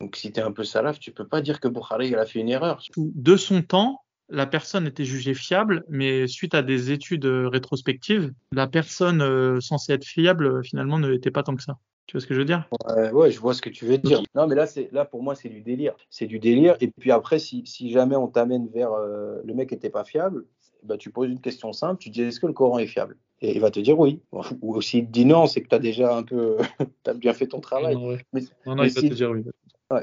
donc, 0.00 0.14
si 0.14 0.30
tu 0.30 0.38
es 0.38 0.42
un 0.44 0.52
peu 0.52 0.62
salaf, 0.62 1.00
tu 1.00 1.10
peux 1.10 1.26
pas 1.26 1.40
dire 1.40 1.58
que 1.58 1.66
Bukhari 1.66 2.14
a 2.14 2.24
fait 2.24 2.38
une 2.38 2.48
erreur. 2.48 2.80
De 2.96 3.36
son 3.36 3.62
temps, 3.62 4.00
la 4.28 4.46
personne 4.46 4.86
était 4.86 5.04
jugée 5.04 5.34
fiable, 5.34 5.84
mais 5.88 6.28
suite 6.28 6.54
à 6.54 6.62
des 6.62 6.92
études 6.92 7.26
rétrospectives, 7.26 8.32
la 8.52 8.68
personne 8.68 9.22
euh, 9.22 9.60
censée 9.60 9.94
être 9.94 10.04
fiable, 10.04 10.64
finalement, 10.64 11.00
ne 11.00 11.08
l'était 11.08 11.32
pas 11.32 11.42
tant 11.42 11.56
que 11.56 11.64
ça. 11.64 11.78
Tu 12.08 12.16
vois 12.16 12.22
ce 12.22 12.26
que 12.26 12.32
je 12.32 12.38
veux 12.38 12.46
dire? 12.46 12.66
Ouais, 13.12 13.30
je 13.30 13.38
vois 13.38 13.52
ce 13.52 13.60
que 13.60 13.68
tu 13.68 13.84
veux 13.84 13.98
dire. 13.98 14.22
Non, 14.34 14.46
mais 14.46 14.54
là, 14.54 14.66
c'est 14.66 14.90
là 14.92 15.04
pour 15.04 15.22
moi, 15.22 15.34
c'est 15.34 15.50
du 15.50 15.60
délire. 15.60 15.94
C'est 16.08 16.26
du 16.26 16.38
délire. 16.38 16.74
Et 16.80 16.88
puis 16.88 17.10
après, 17.10 17.38
si, 17.38 17.62
si 17.66 17.90
jamais 17.90 18.16
on 18.16 18.28
t'amène 18.28 18.66
vers 18.68 18.92
euh, 18.92 19.42
le 19.44 19.52
mec 19.52 19.72
n'était 19.72 19.90
pas 19.90 20.04
fiable, 20.04 20.46
bah, 20.84 20.96
tu 20.96 21.10
poses 21.10 21.30
une 21.30 21.40
question 21.40 21.74
simple. 21.74 22.00
Tu 22.00 22.08
dis 22.08 22.22
est-ce 22.22 22.40
que 22.40 22.46
le 22.46 22.54
Coran 22.54 22.78
est 22.78 22.86
fiable? 22.86 23.18
Et 23.42 23.54
il 23.54 23.60
va 23.60 23.70
te 23.70 23.78
dire 23.78 23.98
oui. 23.98 24.22
Ou 24.62 24.80
s'il 24.80 25.04
te 25.04 25.10
dit 25.10 25.26
non, 25.26 25.46
c'est 25.46 25.60
que 25.60 25.68
tu 25.68 25.74
as 25.74 25.78
déjà 25.78 26.16
un 26.16 26.22
peu, 26.22 26.56
as 27.06 27.12
bien 27.12 27.34
fait 27.34 27.46
ton 27.46 27.60
travail. 27.60 27.94
Non, 27.94 28.16
non, 28.74 28.84
il 28.84 28.90
va 28.90 29.02
te 29.02 29.06
dire 29.14 29.30
oui. 29.30 29.44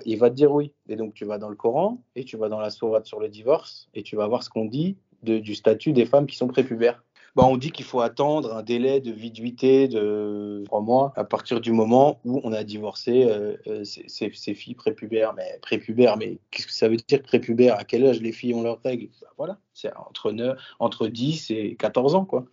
il 0.06 0.20
va 0.20 0.30
te 0.30 0.36
dire 0.36 0.52
oui. 0.52 0.74
Et 0.88 0.98
donc 0.98 1.16
tu 1.16 1.26
vas 1.26 1.40
dans 1.40 1.50
le 1.50 1.56
Coran 1.56 2.04
et 2.16 2.24
tu 2.24 2.38
vas 2.38 2.50
dans 2.50 2.60
la 2.60 2.70
sourate 2.70 3.08
sur 3.08 3.20
le 3.20 3.30
divorce 3.30 3.90
et 3.96 4.04
tu 4.04 4.16
vas 4.16 4.28
voir 4.28 4.44
ce 4.44 4.52
qu'on 4.52 4.66
dit 4.66 4.96
de, 5.24 5.40
du 5.40 5.56
statut 5.56 5.92
des 5.92 6.06
femmes 6.06 6.28
qui 6.28 6.36
sont 6.36 6.48
prépubères. 6.48 7.04
Bah, 7.36 7.44
on 7.46 7.58
dit 7.58 7.72
qu'il 7.72 7.84
faut 7.84 8.00
attendre 8.00 8.56
un 8.56 8.64
délai 8.64 9.02
de 9.02 9.12
viduité 9.12 9.90
de 9.90 10.64
trois 10.66 10.80
mois 10.80 11.12
à 11.18 11.26
partir 11.26 11.60
du 11.60 11.74
moment 11.74 12.22
où 12.24 12.40
on 12.46 12.54
a 12.54 12.64
divorcé 12.64 13.26
euh, 13.26 13.58
euh, 13.68 13.84
filles 14.30 14.76
prépubères. 14.76 15.34
Mais 15.34 15.60
prépubères, 15.62 16.16
mais 16.16 16.38
qu'est-ce 16.50 16.68
que 16.68 16.74
ça 16.74 16.88
veut 16.88 16.96
dire 16.96 17.22
prépubères? 17.22 17.76
À 17.78 17.84
quel 17.84 18.06
âge 18.06 18.22
les 18.22 18.32
filles 18.32 18.54
ont 18.54 18.64
leurs 18.64 18.82
règles? 18.82 19.10
Bah, 19.22 19.28
Voilà, 19.38 19.58
c'est 19.74 19.94
entre, 19.98 20.34
entre 20.80 21.08
10 21.10 21.52
et 21.52 21.76
14 21.76 22.16
ans, 22.16 22.24
quoi. 22.24 22.46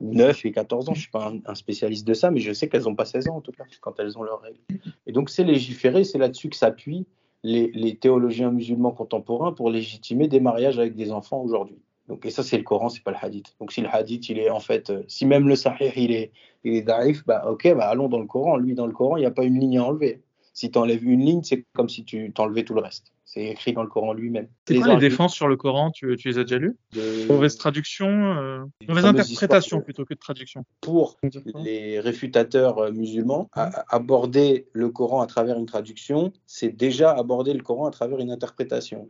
9 0.00 0.46
et 0.46 0.52
14 0.52 0.88
ans, 0.88 0.94
je 0.94 0.98
ne 0.98 1.02
suis 1.02 1.10
pas 1.10 1.30
un, 1.44 1.54
spécialiste 1.54 2.06
de 2.06 2.14
ça, 2.14 2.30
mais 2.30 2.40
je 2.40 2.54
sais 2.54 2.70
qu'elles 2.70 2.84
n'ont 2.84 2.94
pas 2.94 3.04
16 3.04 3.28
ans 3.28 3.36
en 3.36 3.40
tout 3.42 3.52
cas, 3.52 3.64
quand 3.82 4.00
elles 4.00 4.16
ont 4.16 4.22
leurs 4.22 4.40
règles. 4.40 4.60
Et 5.06 5.12
donc 5.12 5.28
c'est 5.28 5.44
légiféré, 5.44 6.04
c'est 6.04 6.16
là-dessus 6.16 6.48
que 6.48 6.56
s'appuient 6.56 7.06
les 7.42 7.96
théologiens 7.96 8.50
musulmans 8.50 8.92
contemporains 8.92 9.52
pour 9.52 9.70
légitimer 9.70 10.26
des 10.28 10.40
mariages 10.40 10.78
avec 10.78 10.94
des 10.94 11.12
enfants 11.12 11.42
aujourd'hui. 11.42 11.76
Donc, 12.10 12.26
et 12.26 12.30
ça, 12.30 12.42
c'est 12.42 12.56
le 12.56 12.64
Coran, 12.64 12.88
c'est 12.88 13.04
pas 13.04 13.12
le 13.12 13.16
hadith. 13.22 13.54
Donc, 13.60 13.70
si 13.70 13.80
le 13.82 13.88
hadith, 13.88 14.28
il 14.30 14.40
est 14.40 14.50
en 14.50 14.58
fait, 14.58 14.90
euh, 14.90 15.04
si 15.06 15.26
même 15.26 15.46
le 15.46 15.54
sahih, 15.54 15.92
il 15.94 16.10
est, 16.10 16.32
il 16.64 16.74
est 16.74 16.82
daif, 16.82 17.24
bah, 17.24 17.44
ok, 17.48 17.72
bah, 17.76 17.86
allons 17.86 18.08
dans 18.08 18.18
le 18.18 18.26
Coran. 18.26 18.56
Lui, 18.56 18.74
dans 18.74 18.86
le 18.86 18.92
Coran, 18.92 19.16
il 19.16 19.20
n'y 19.20 19.26
a 19.26 19.30
pas 19.30 19.44
une 19.44 19.60
ligne 19.60 19.78
à 19.78 19.84
enlever. 19.84 20.20
Si 20.52 20.72
tu 20.72 20.76
enlèves 20.76 21.04
une 21.04 21.24
ligne, 21.24 21.44
c'est 21.44 21.64
comme 21.72 21.88
si 21.88 22.04
tu 22.04 22.32
t'enlevais 22.32 22.64
tout 22.64 22.74
le 22.74 22.80
reste. 22.80 23.12
C'est 23.24 23.44
écrit 23.44 23.72
dans 23.72 23.84
le 23.84 23.88
Coran 23.88 24.12
lui-même. 24.12 24.48
C'est 24.66 24.74
quoi 24.74 24.94
les 24.94 25.08
défenses 25.08 25.34
sur 25.34 25.46
le 25.46 25.56
Coran? 25.56 25.92
Tu, 25.92 26.16
tu, 26.16 26.30
les 26.30 26.38
as 26.38 26.42
déjà 26.42 26.58
lues? 26.58 26.76
De... 26.94 27.28
Mauvaise 27.28 27.56
traduction, 27.56 28.08
euh... 28.08 28.64
mauvaise 28.88 29.04
interprétation 29.04 29.80
plutôt 29.82 30.04
que 30.04 30.14
de 30.14 30.18
traduction. 30.18 30.64
Pour 30.80 31.16
les 31.62 32.00
réfutateurs 32.00 32.78
euh, 32.78 32.90
musulmans, 32.90 33.48
aborder 33.54 34.66
le 34.72 34.88
Coran 34.88 35.20
à 35.22 35.28
travers 35.28 35.56
une 35.56 35.66
traduction, 35.66 36.32
c'est 36.46 36.76
déjà 36.76 37.12
aborder 37.12 37.54
le 37.54 37.62
Coran 37.62 37.86
à 37.86 37.92
travers 37.92 38.18
une 38.18 38.32
interprétation. 38.32 39.08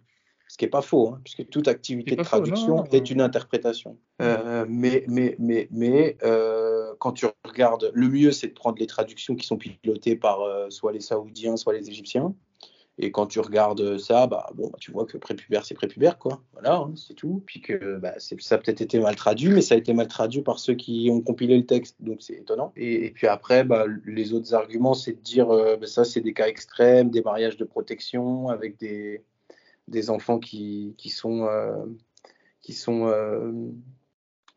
Qui 0.61 0.67
n'est 0.67 0.71
pas 0.71 0.83
faux, 0.83 1.09
hein, 1.09 1.21
puisque 1.25 1.49
toute 1.49 1.69
activité 1.69 2.17
de 2.17 2.23
traduction 2.23 2.85
est 2.93 3.11
une 3.11 3.23
interprétation. 3.23 3.97
Euh, 4.21 4.67
mais 4.69 5.05
mais, 5.09 5.35
mais, 5.39 5.69
mais 5.71 6.19
euh, 6.23 6.93
quand 6.99 7.13
tu 7.13 7.25
regardes, 7.47 7.91
le 7.95 8.09
mieux, 8.11 8.31
c'est 8.31 8.49
de 8.49 8.53
prendre 8.53 8.77
les 8.79 8.87
traductions 8.87 9.37
qui 9.37 9.47
sont 9.47 9.57
pilotées 9.57 10.17
par 10.17 10.43
euh, 10.43 10.69
soit 10.69 10.93
les 10.93 11.01
Saoudiens, 11.01 11.57
soit 11.57 11.73
les 11.73 11.89
Égyptiens. 11.89 12.35
Et 12.99 13.11
quand 13.11 13.25
tu 13.25 13.41
regardes 13.41 13.97
ça, 13.97 14.27
bah, 14.27 14.51
bon, 14.55 14.69
bah, 14.69 14.77
tu 14.79 14.93
vois 14.93 15.07
que 15.07 15.17
prépubère, 15.17 15.65
c'est 15.65 15.73
prépubère, 15.73 16.19
quoi. 16.19 16.43
Voilà, 16.53 16.75
hein, 16.77 16.93
c'est 16.95 17.15
tout. 17.15 17.43
Puis 17.47 17.63
que 17.63 17.97
bah, 17.97 18.13
ça 18.19 18.55
a 18.55 18.59
peut-être 18.59 18.83
été 18.83 19.01
mal 19.01 19.17
traduit, 19.17 19.49
mais 19.49 19.63
ça 19.63 19.77
a 19.77 19.79
été 19.79 19.95
mal 19.95 20.09
traduit 20.09 20.43
par 20.43 20.59
ceux 20.59 20.75
qui 20.75 21.09
ont 21.11 21.23
compilé 21.23 21.57
le 21.57 21.65
texte, 21.65 21.97
donc 22.01 22.21
c'est 22.21 22.35
étonnant. 22.35 22.75
Et, 22.77 23.13
puis 23.13 23.29
après, 23.29 23.65
bah, 23.65 23.87
les 24.05 24.35
autres 24.35 24.53
arguments, 24.53 24.93
c'est 24.93 25.13
de 25.13 25.23
dire, 25.23 25.47
bah, 25.47 25.87
ça, 25.87 26.05
c'est 26.05 26.21
des 26.21 26.35
cas 26.35 26.49
extrêmes, 26.49 27.09
des 27.09 27.23
mariages 27.23 27.57
de 27.57 27.65
protection 27.65 28.51
avec 28.51 28.79
des, 28.79 29.25
des 29.91 30.11
enfants 30.11 30.39
qui, 30.39 30.95
qui 30.99 31.11
sont, 31.11 31.47
euh, 31.47 31.85
qui 32.63 32.73
sont 32.73 33.07
euh, 33.07 33.53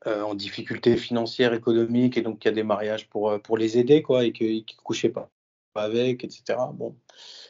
en 0.05 0.35
difficulté 0.35 0.97
financière, 0.97 1.53
économique, 1.53 2.17
et 2.17 2.21
donc 2.21 2.43
il 2.43 2.47
y 2.47 2.51
a 2.51 2.53
des 2.53 2.63
mariages 2.63 3.09
pour, 3.09 3.39
pour 3.41 3.57
les 3.57 3.77
aider, 3.77 4.01
quoi, 4.01 4.25
et 4.25 4.31
qu'ils 4.31 4.57
ne 4.57 4.83
couchaient 4.83 5.09
pas 5.09 5.29
avec, 5.75 6.23
etc. 6.23 6.59
Bon. 6.73 6.95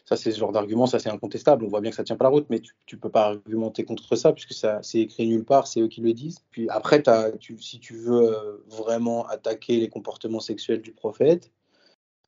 Ça, 0.05 0.17
c'est 0.17 0.31
ce 0.31 0.39
genre 0.39 0.51
d'argument, 0.51 0.85
ça 0.85 0.99
c'est 0.99 1.09
incontestable. 1.09 1.65
On 1.65 1.69
voit 1.69 1.81
bien 1.81 1.91
que 1.91 1.95
ça 1.95 2.03
tient 2.03 2.17
pas 2.17 2.25
la 2.25 2.29
route, 2.29 2.47
mais 2.49 2.59
tu, 2.59 2.73
ne 2.95 2.99
peux 2.99 3.09
pas 3.09 3.27
argumenter 3.27 3.85
contre 3.85 4.15
ça 4.15 4.33
puisque 4.33 4.53
ça 4.53 4.79
c'est 4.81 4.99
écrit 4.99 5.27
nulle 5.27 5.45
part, 5.45 5.67
c'est 5.67 5.81
eux 5.81 5.87
qui 5.87 6.01
le 6.01 6.13
disent. 6.13 6.39
Puis 6.51 6.67
après, 6.69 7.01
si 7.59 7.79
tu 7.79 7.95
veux 7.95 8.33
euh, 8.33 8.63
vraiment 8.67 9.25
attaquer 9.27 9.77
les 9.77 9.89
comportements 9.89 10.39
sexuels 10.39 10.81
du 10.81 10.91
prophète, 10.91 11.51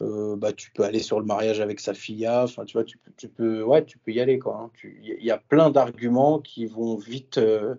euh, 0.01 0.35
bah, 0.35 0.53
tu 0.53 0.71
peux 0.71 0.83
aller 0.83 0.99
sur 0.99 1.19
le 1.19 1.25
mariage 1.25 1.61
avec 1.61 1.79
sa 1.79 1.93
fille. 1.93 2.27
Enfin, 2.27 2.65
tu 2.65 2.73
vois, 2.73 2.83
tu, 2.83 2.99
tu, 3.17 3.27
peux, 3.27 3.63
ouais, 3.63 3.85
tu 3.85 3.97
peux 3.97 4.11
y 4.11 4.19
aller 4.19 4.39
quoi. 4.39 4.57
Hein. 4.57 4.71
Il 4.83 5.23
y, 5.23 5.31
a 5.31 5.37
plein 5.37 5.69
d'arguments 5.69 6.39
qui 6.39 6.65
vont 6.65 6.97
vite 6.97 7.37
euh, 7.37 7.75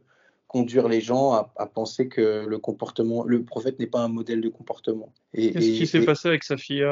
conduire 0.46 0.88
les 0.88 1.00
gens 1.00 1.32
à, 1.32 1.66
penser 1.66 2.08
que 2.08 2.46
le 2.46 2.58
comportement, 2.58 3.24
le 3.24 3.44
prophète 3.44 3.78
n'est 3.78 3.86
pas 3.86 4.00
un 4.00 4.08
modèle 4.08 4.40
de 4.40 4.48
comportement. 4.48 5.12
Qu'est-ce 5.34 5.58
qui 5.58 5.86
s'est 5.86 6.04
passé 6.04 6.28
avec 6.28 6.44
sa 6.44 6.56
fille 6.56 6.86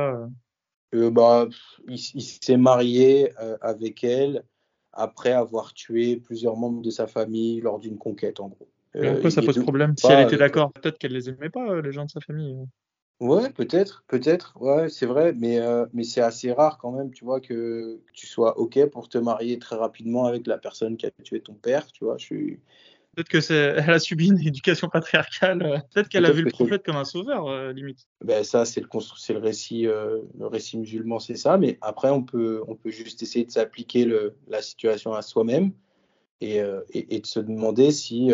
bah, 1.10 1.48
il, 1.88 1.98
s'est 1.98 2.56
marié 2.56 3.32
euh, 3.40 3.56
avec 3.60 4.04
elle 4.04 4.44
après 4.92 5.32
avoir 5.32 5.74
tué 5.74 6.16
plusieurs 6.16 6.56
membres 6.56 6.82
de 6.82 6.90
sa 6.90 7.06
famille 7.06 7.60
lors 7.60 7.80
d'une 7.80 7.98
conquête, 7.98 8.40
en 8.40 8.48
gros. 8.48 8.68
pourquoi 8.92 9.30
ça 9.30 9.42
pose 9.42 9.60
problème? 9.60 9.94
Si 9.96 10.06
elle 10.06 10.24
était 10.24 10.36
euh, 10.36 10.38
d'accord, 10.38 10.72
peut-être 10.72 10.98
qu'elle 10.98 11.12
les 11.12 11.28
aimait 11.28 11.50
pas, 11.50 11.68
euh, 11.68 11.82
les 11.82 11.92
gens 11.92 12.04
de 12.04 12.10
sa 12.10 12.20
famille. 12.20 12.56
Ouais, 13.24 13.50
peut-être, 13.50 14.04
peut-être, 14.06 14.54
ouais, 14.60 14.88
c'est 14.88 15.06
vrai, 15.06 15.32
mais, 15.32 15.58
mais 15.92 16.04
c'est 16.04 16.20
assez 16.20 16.52
rare 16.52 16.78
quand 16.78 16.92
même, 16.92 17.10
tu 17.10 17.24
vois, 17.24 17.40
que 17.40 18.00
tu 18.12 18.26
sois 18.26 18.58
OK 18.58 18.78
pour 18.90 19.08
te 19.08 19.18
marier 19.18 19.58
très 19.58 19.76
rapidement 19.76 20.26
avec 20.26 20.46
la 20.46 20.58
personne 20.58 20.96
qui 20.96 21.06
a 21.06 21.10
tué 21.22 21.40
ton 21.40 21.54
père, 21.54 21.86
tu 21.90 22.04
vois. 22.04 22.18
Je 22.18 22.24
suis, 22.24 22.60
Peut-être 23.14 23.28
qu'elle 23.28 23.78
a 23.90 23.98
subi 23.98 24.28
une 24.28 24.40
éducation 24.40 24.88
patriarcale. 24.88 25.62
Euh, 25.62 25.78
peut-être 25.92 26.08
qu'elle 26.08 26.26
a 26.26 26.32
vu 26.32 26.42
le 26.42 26.50
prophète 26.50 26.84
comme 26.84 26.96
un 26.96 27.04
sauveur, 27.04 27.48
euh, 27.48 27.72
limite. 27.72 28.08
Ben 28.24 28.42
ça, 28.44 28.64
c'est 28.64 28.80
le, 28.80 28.88
le 28.88 29.38
récit, 29.38 29.86
euh, 29.86 30.20
le 30.38 30.46
récit 30.46 30.78
musulman, 30.78 31.18
c'est 31.18 31.36
ça. 31.36 31.56
Mais 31.56 31.78
après, 31.80 32.10
on 32.10 32.22
peut, 32.22 32.62
on 32.66 32.74
peut 32.74 32.90
juste 32.90 33.22
essayer 33.22 33.44
de 33.44 33.50
s'appliquer 33.50 34.10
la 34.48 34.62
situation 34.62 35.12
à 35.12 35.22
soi-même 35.22 35.72
et, 36.52 37.16
et, 37.16 37.20
de 37.20 37.26
se 37.26 37.40
demander 37.40 37.90
si 37.90 38.30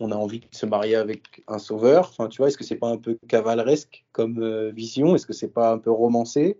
on 0.00 0.10
a 0.10 0.16
envie 0.16 0.40
de 0.40 0.46
se 0.50 0.66
marier 0.66 0.96
avec 0.96 1.42
un 1.48 1.58
sauveur. 1.58 2.08
Enfin, 2.10 2.28
tu 2.28 2.38
vois, 2.38 2.48
est-ce 2.48 2.58
que 2.58 2.64
c'est 2.64 2.76
pas 2.76 2.88
un 2.88 2.98
peu 2.98 3.18
cavaleresque 3.28 4.04
comme 4.12 4.70
vision? 4.70 5.14
Est-ce 5.14 5.26
que 5.26 5.32
c'est 5.32 5.52
pas 5.52 5.72
un 5.72 5.78
peu 5.78 5.90
romancé? 5.90 6.58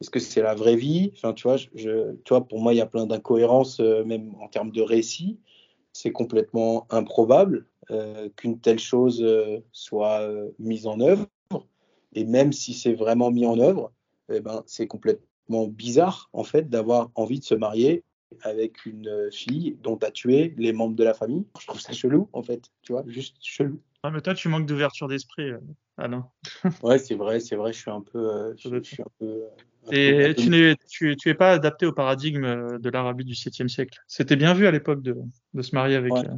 Est-ce 0.00 0.10
que 0.10 0.20
c'est 0.20 0.42
la 0.42 0.54
vraie 0.54 0.76
vie? 0.76 1.12
Enfin, 1.16 1.32
tu 1.32 1.48
vois, 1.48 1.56
tu 1.56 1.88
vois, 2.28 2.46
pour 2.46 2.60
moi, 2.60 2.74
il 2.74 2.76
y 2.76 2.82
a 2.82 2.86
plein 2.86 3.06
d'incohérences, 3.06 3.80
même 3.80 4.34
en 4.40 4.48
termes 4.48 4.70
de 4.70 4.82
récit 4.82 5.38
c'est 5.96 6.12
complètement 6.12 6.86
improbable 6.90 7.66
euh, 7.90 8.28
qu'une 8.36 8.60
telle 8.60 8.78
chose 8.78 9.22
euh, 9.22 9.60
soit 9.72 10.20
euh, 10.20 10.50
mise 10.58 10.86
en 10.86 11.00
œuvre. 11.00 11.26
Et 12.12 12.24
même 12.24 12.52
si 12.52 12.74
c'est 12.74 12.92
vraiment 12.92 13.30
mis 13.30 13.46
en 13.46 13.58
œuvre, 13.58 13.92
eh 14.30 14.40
ben, 14.40 14.62
c'est 14.66 14.86
complètement 14.86 15.68
bizarre 15.68 16.28
en 16.34 16.44
fait 16.44 16.68
d'avoir 16.68 17.10
envie 17.14 17.38
de 17.38 17.44
se 17.44 17.54
marier 17.54 18.04
avec 18.42 18.86
une 18.86 19.30
fille 19.30 19.76
dont 19.82 19.96
tu 19.96 20.06
as 20.06 20.10
tué 20.10 20.54
les 20.58 20.72
membres 20.72 20.96
de 20.96 21.04
la 21.04 21.14
famille. 21.14 21.46
Je 21.60 21.66
trouve 21.66 21.80
ça 21.80 21.92
chelou 21.92 22.28
en 22.32 22.42
fait, 22.42 22.70
tu 22.82 22.92
vois, 22.92 23.04
juste 23.06 23.36
chelou. 23.40 23.80
Ah, 24.02 24.10
mais 24.10 24.20
toi, 24.20 24.34
tu 24.34 24.48
manques 24.48 24.66
d'ouverture 24.66 25.08
d'esprit, 25.08 25.50
Alain. 25.96 26.28
ouais, 26.82 26.98
c'est 26.98 27.14
vrai, 27.14 27.40
c'est 27.40 27.56
vrai, 27.56 27.72
je 27.72 27.78
suis 27.78 27.90
un 27.90 28.02
peu, 28.02 28.54
je, 28.56 28.80
suis 28.82 29.02
un 29.02 29.10
peu 29.18 29.42
et 29.92 30.34
tu 30.36 30.50
n'es 30.50 30.76
tu, 30.88 31.16
tu 31.16 31.28
es 31.28 31.34
pas 31.34 31.52
adapté 31.52 31.86
au 31.86 31.92
paradigme 31.92 32.44
euh, 32.44 32.78
de 32.78 32.90
l'Arabie 32.90 33.24
du 33.24 33.34
7e 33.34 33.68
siècle. 33.68 33.98
C'était 34.06 34.36
bien 34.36 34.54
vu 34.54 34.66
à 34.66 34.70
l'époque 34.70 35.02
de, 35.02 35.16
de, 35.54 35.62
se 35.62 35.74
marier 35.74 35.96
avec. 35.96 36.12
Ouais. 36.12 36.26
Euh, 36.26 36.34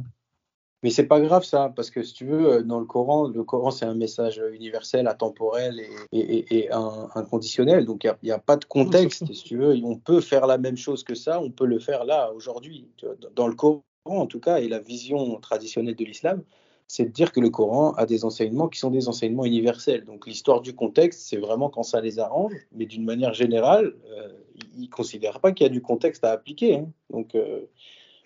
Mais 0.81 0.89
c'est 0.89 1.07
pas 1.07 1.19
grave 1.19 1.43
ça, 1.43 1.73
parce 1.75 1.91
que 1.91 2.03
si 2.03 2.13
tu 2.13 2.25
veux, 2.25 2.53
euh, 2.53 2.63
dans 2.63 2.79
le 2.79 2.85
Coran, 2.85 3.27
le 3.27 3.43
Coran 3.43 3.71
c'est 3.71 3.85
un 3.85 3.95
message 3.95 4.41
universel, 4.53 5.07
atemporel 5.07 5.79
et, 6.11 6.19
et, 6.19 6.57
et 6.57 6.71
inconditionnel. 6.71 7.85
Donc 7.85 8.03
il 8.05 8.13
n'y 8.23 8.31
a, 8.31 8.35
a, 8.35 8.39
pas 8.39 8.55
de 8.55 8.65
contexte, 8.65 9.25
si 9.33 9.43
tu 9.43 9.57
veux. 9.57 9.75
On 9.83 9.97
peut 9.97 10.21
faire 10.21 10.47
la 10.47 10.57
même 10.57 10.77
chose 10.77 11.03
que 11.03 11.15
ça, 11.15 11.41
on 11.41 11.51
peut 11.51 11.65
le 11.65 11.79
faire 11.79 12.05
là, 12.05 12.31
aujourd'hui. 12.33 12.87
Dans 13.35 13.47
le 13.47 13.55
Coran 13.55 13.83
en 14.05 14.25
tout 14.25 14.39
cas, 14.39 14.59
et 14.59 14.67
la 14.67 14.79
vision 14.79 15.39
traditionnelle 15.39 15.95
de 15.95 16.05
l'islam, 16.05 16.43
c'est 16.87 17.05
de 17.05 17.11
dire 17.11 17.31
que 17.31 17.39
le 17.39 17.51
Coran 17.51 17.91
a 17.93 18.05
des 18.05 18.25
enseignements 18.25 18.67
qui 18.67 18.79
sont 18.79 18.89
des 18.89 19.07
enseignements 19.07 19.45
universels. 19.45 20.05
Donc 20.05 20.25
l'histoire 20.25 20.61
du 20.61 20.73
contexte, 20.73 21.27
c'est 21.27 21.37
vraiment 21.37 21.69
quand 21.69 21.83
ça 21.83 22.01
les 22.01 22.17
arrange, 22.17 22.53
mais 22.71 22.87
d'une 22.87 23.05
manière 23.05 23.33
générale, 23.33 23.93
euh, 24.11 24.29
ils 24.75 24.85
ne 24.85 24.87
considèrent 24.87 25.39
pas 25.39 25.51
qu'il 25.51 25.65
y 25.65 25.69
a 25.69 25.71
du 25.71 25.81
contexte 25.81 26.23
à 26.23 26.31
appliquer. 26.31 26.75
Hein. 26.77 26.91
Donc, 27.11 27.35
euh, 27.35 27.67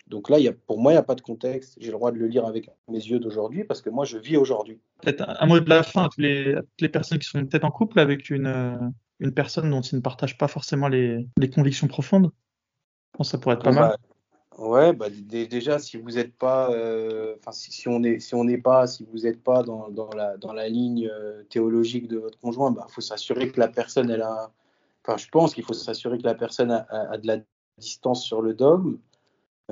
donc 0.08 0.30
là, 0.30 0.40
y 0.40 0.48
a, 0.48 0.54
pour 0.54 0.80
moi, 0.80 0.92
il 0.92 0.96
n'y 0.96 1.00
a 1.00 1.04
pas 1.04 1.16
de 1.16 1.22
contexte. 1.22 1.76
J'ai 1.80 1.88
le 1.88 1.94
droit 1.94 2.12
de 2.12 2.18
le 2.18 2.28
lire 2.28 2.46
avec 2.46 2.70
mes 2.90 2.98
yeux 2.98 3.20
d'aujourd'hui 3.20 3.64
parce 3.64 3.82
que 3.82 3.90
moi, 3.90 4.06
je 4.06 4.18
vis 4.18 4.38
aujourd'hui. 4.38 4.80
Peut-être 5.02 5.24
un 5.28 5.46
mot 5.46 5.60
de 5.60 5.70
la 5.70 5.84
fin 5.84 6.04
à 6.04 6.10
toutes 6.10 6.18
les, 6.18 6.56
les 6.80 6.90
personnes 6.90 7.20
qui 7.20 7.28
sont 7.28 7.46
peut-être 7.46 7.64
en 7.64 7.72
couple 7.72 8.00
avec 8.00 8.30
une, 8.30 8.48
euh, 8.48 8.78
une 9.20 9.34
personne 9.34 9.70
dont 9.70 9.82
ils 9.82 9.96
ne 9.96 10.02
partagent 10.02 10.38
pas 10.38 10.48
forcément 10.48 10.88
les, 10.88 11.28
les 11.38 11.50
convictions 11.50 11.88
profondes. 11.88 12.32
Je 13.14 13.18
pense 13.18 13.28
que 13.28 13.32
ça 13.32 13.38
pourrait 13.38 13.56
être 13.56 13.64
pas 13.64 13.72
mal. 13.72 13.98
Ouais, 14.58 14.94
bah, 14.94 15.08
déjà, 15.10 15.80
si 15.80 15.98
vous 15.98 16.12
n'êtes 16.12 16.36
pas, 16.36 16.72
euh, 16.72 17.36
enfin, 17.40 17.52
si, 17.52 17.72
si, 17.72 17.88
on 17.88 18.04
est, 18.04 18.20
si 18.20 18.36
on 18.36 18.44
n'est 18.44 18.60
pas, 18.60 18.86
si 18.86 19.04
vous 19.12 19.20
n'êtes 19.20 19.42
pas 19.42 19.64
dans, 19.64 19.90
dans, 19.90 20.10
la, 20.12 20.38
dans 20.38 20.54
la 20.54 20.70
ligne 20.70 21.10
euh, 21.12 21.44
théologique 21.50 22.08
de 22.08 22.18
votre 22.18 22.38
conjoint, 22.40 22.70
il 22.72 22.76
bah, 22.76 22.86
faut 22.90 23.02
s'assurer 23.02 23.52
que 23.52 23.60
la 23.60 23.68
personne, 23.68 24.12
elle 24.12 24.22
a, 24.22 24.52
enfin, 25.04 25.18
je 25.18 25.28
pense 25.30 25.56
qu'il 25.56 25.64
faut 25.64 25.74
s'assurer 25.74 26.20
que 26.20 26.24
la 26.24 26.36
personne 26.36 26.70
a, 26.70 26.86
a, 26.90 27.18
de 27.18 27.26
la 27.26 27.38
distance 27.80 28.24
sur 28.24 28.44
le 28.44 28.54
dogme, 28.54 28.98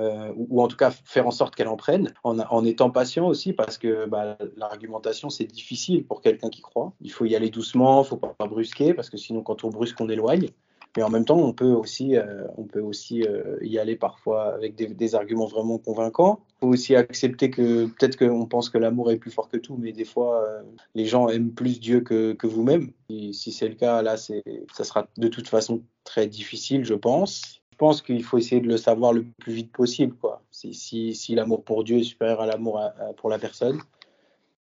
euh, 0.00 0.32
ou, 0.36 0.62
en 0.62 0.68
tout 0.68 0.76
cas 0.76 0.90
faire 0.90 1.26
en 1.26 1.30
sorte 1.30 1.54
qu'elle 1.54 1.68
en 1.68 1.76
prenne, 1.76 2.14
en, 2.24 2.64
étant 2.64 2.90
patient 2.90 3.26
aussi, 3.26 3.52
parce 3.52 3.76
que 3.76 4.06
bah, 4.06 4.38
l'argumentation, 4.56 5.28
c'est 5.28 5.44
difficile 5.44 6.04
pour 6.06 6.22
quelqu'un 6.22 6.48
qui 6.48 6.62
croit. 6.62 6.92
Il 7.00 7.12
faut 7.12 7.26
y 7.26 7.36
aller 7.36 7.50
doucement, 7.50 7.98
il 7.98 8.04
ne 8.04 8.08
faut 8.08 8.16
pas, 8.16 8.46
brusquer, 8.46 8.94
parce 8.94 9.10
que 9.10 9.18
sinon, 9.18 9.42
quand 9.42 9.64
on 9.64 9.68
brusque, 9.68 10.00
on 10.00 10.08
éloigne. 10.08 10.48
Mais 10.96 11.02
en 11.02 11.10
même 11.10 11.24
temps, 11.24 11.38
on 11.38 11.54
peut 11.54 11.72
aussi, 11.72 12.16
euh, 12.16 12.46
on 12.58 12.64
peut 12.64 12.80
aussi 12.80 13.22
euh, 13.22 13.56
y 13.62 13.78
aller 13.78 13.96
parfois 13.96 14.54
avec 14.54 14.74
des, 14.74 15.14
arguments 15.14 15.46
vraiment 15.46 15.78
convaincants. 15.78 16.40
Il 16.48 16.60
faut 16.60 16.68
aussi 16.68 16.96
accepter 16.96 17.50
que 17.50 17.86
peut-être 17.86 18.18
qu'on 18.18 18.46
pense 18.46 18.68
que 18.68 18.78
l'amour 18.78 19.10
est 19.10 19.16
plus 19.16 19.30
fort 19.30 19.48
que 19.48 19.56
tout, 19.56 19.76
mais 19.78 19.92
des 19.92 20.04
fois, 20.04 20.46
les 20.94 21.06
gens 21.06 21.28
aiment 21.28 21.52
plus 21.52 21.80
Dieu 21.80 22.00
que, 22.00 22.46
vous-même. 22.46 22.92
Si 23.08 23.52
c'est 23.52 23.68
le 23.68 23.74
cas, 23.74 24.02
là, 24.02 24.16
ça 24.16 24.84
sera 24.84 25.06
de 25.16 25.28
toute 25.28 25.48
façon 25.48 25.82
très 26.04 26.26
difficile, 26.26 26.84
je 26.84 26.94
pense. 26.94 27.61
Pense 27.82 28.00
qu'il 28.00 28.22
faut 28.22 28.38
essayer 28.38 28.60
de 28.60 28.68
le 28.68 28.76
savoir 28.76 29.12
le 29.12 29.24
plus 29.40 29.52
vite 29.52 29.72
possible. 29.72 30.14
Si, 30.52 31.34
l'amour 31.34 31.64
pour 31.64 31.82
Dieu 31.82 31.98
est 31.98 32.04
supérieur 32.04 32.40
à 32.40 32.46
l'amour 32.46 32.80
pour 33.16 33.28
la 33.28 33.40
personne. 33.40 33.80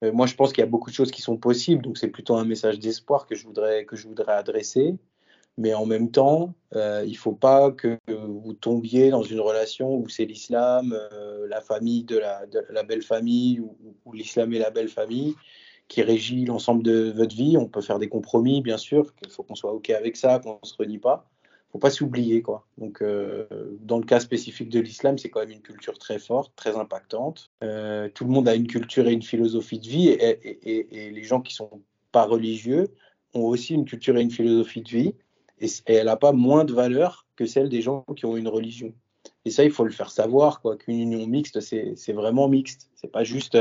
moi, 0.02 0.26
je 0.26 0.36
pense 0.36 0.52
qu'il 0.52 0.62
y 0.62 0.66
a 0.66 0.70
beaucoup 0.70 0.90
de 0.90 0.94
choses 0.94 1.10
qui 1.10 1.20
sont 1.20 1.36
possibles, 1.36 1.82
donc 1.82 1.98
c'est 1.98 2.06
plutôt 2.06 2.36
un 2.36 2.44
message 2.44 2.78
d'espoir 2.78 3.26
que 3.26 3.34
je 3.34 3.44
voudrais, 3.44 3.84
que 3.86 3.96
je 3.96 4.06
voudrais 4.06 4.34
adresser 4.34 4.94
mais 5.58 5.74
en 5.74 5.86
même 5.86 6.12
temps, 6.12 6.54
euh, 6.76 7.02
il 7.04 7.12
ne 7.12 7.16
faut 7.16 7.32
pas 7.32 7.72
que 7.72 7.98
vous 8.06 8.52
tombiez 8.52 9.10
dans 9.10 9.24
une 9.24 9.40
relation 9.40 9.92
où 9.92 10.08
c'est 10.08 10.24
l'islam, 10.24 10.96
euh, 11.12 11.48
la 11.48 11.60
famille 11.60 12.04
de 12.04 12.16
la, 12.16 12.46
belle 12.84 13.02
famille, 13.02 13.58
ou, 13.58 14.12
l'islam 14.12 14.52
et 14.52 14.60
la 14.60 14.70
belle 14.70 14.88
famille 14.88 15.34
qui 15.88 16.02
régit 16.02 16.44
l'ensemble 16.44 16.84
de 16.84 17.10
votre 17.10 17.34
vie. 17.34 17.56
On 17.58 17.66
peut 17.66 17.80
faire 17.80 17.98
des 17.98 18.08
compromis, 18.08 18.62
bien 18.62 18.76
sûr, 18.76 19.12
il 19.24 19.32
faut 19.32 19.42
qu'on 19.42 19.56
soit 19.56 19.72
OK 19.72 19.90
avec 19.90 20.16
ça, 20.16 20.38
qu'on 20.38 20.60
ne 20.62 20.66
se 20.68 20.76
renie 20.76 20.98
pas. 20.98 21.28
Faut 21.72 21.78
pas 21.78 21.90
s'oublier. 21.90 22.40
Quoi. 22.42 22.66
Donc, 22.78 23.02
euh, 23.02 23.46
dans 23.80 23.98
le 23.98 24.04
cas 24.04 24.20
spécifique 24.20 24.70
de 24.70 24.80
l'islam, 24.80 25.18
c'est 25.18 25.28
quand 25.28 25.40
même 25.40 25.50
une 25.50 25.60
culture 25.60 25.98
très 25.98 26.18
forte, 26.18 26.52
très 26.56 26.76
impactante. 26.76 27.50
Euh, 27.62 28.08
tout 28.14 28.24
le 28.24 28.30
monde 28.30 28.48
a 28.48 28.54
une 28.54 28.66
culture 28.66 29.06
et 29.06 29.12
une 29.12 29.22
philosophie 29.22 29.78
de 29.78 29.86
vie, 29.86 30.08
et, 30.08 31.10
les 31.10 31.22
gens 31.22 31.40
qui 31.40 31.54
sont 31.54 31.82
pas 32.10 32.24
religieux 32.24 32.88
ont 33.34 33.42
aussi 33.42 33.74
une 33.74 33.84
culture 33.84 34.16
et 34.16 34.22
une 34.22 34.30
philosophie 34.30 34.80
de 34.80 34.88
vie 34.88 35.14
et, 35.60 35.68
elle 35.86 36.06
n'a 36.06 36.16
pas 36.16 36.32
moins 36.32 36.64
de 36.64 36.72
valeur 36.72 37.26
que 37.36 37.46
celle 37.46 37.68
des 37.68 37.82
gens 37.82 38.04
qui 38.16 38.24
ont 38.24 38.36
une 38.36 38.48
religion. 38.48 38.92
Et 39.44 39.50
ça, 39.50 39.64
il 39.64 39.70
faut 39.70 39.84
le 39.84 39.90
faire 39.90 40.10
savoir, 40.10 40.60
quoi, 40.60 40.76
qu'une 40.76 41.00
union 41.00 41.26
mixte, 41.26 41.60
c'est 41.60 42.12
vraiment 42.12 42.48
mixte. 42.48 42.90
C'est 42.94 43.10
pas 43.10 43.24
juste 43.24 43.56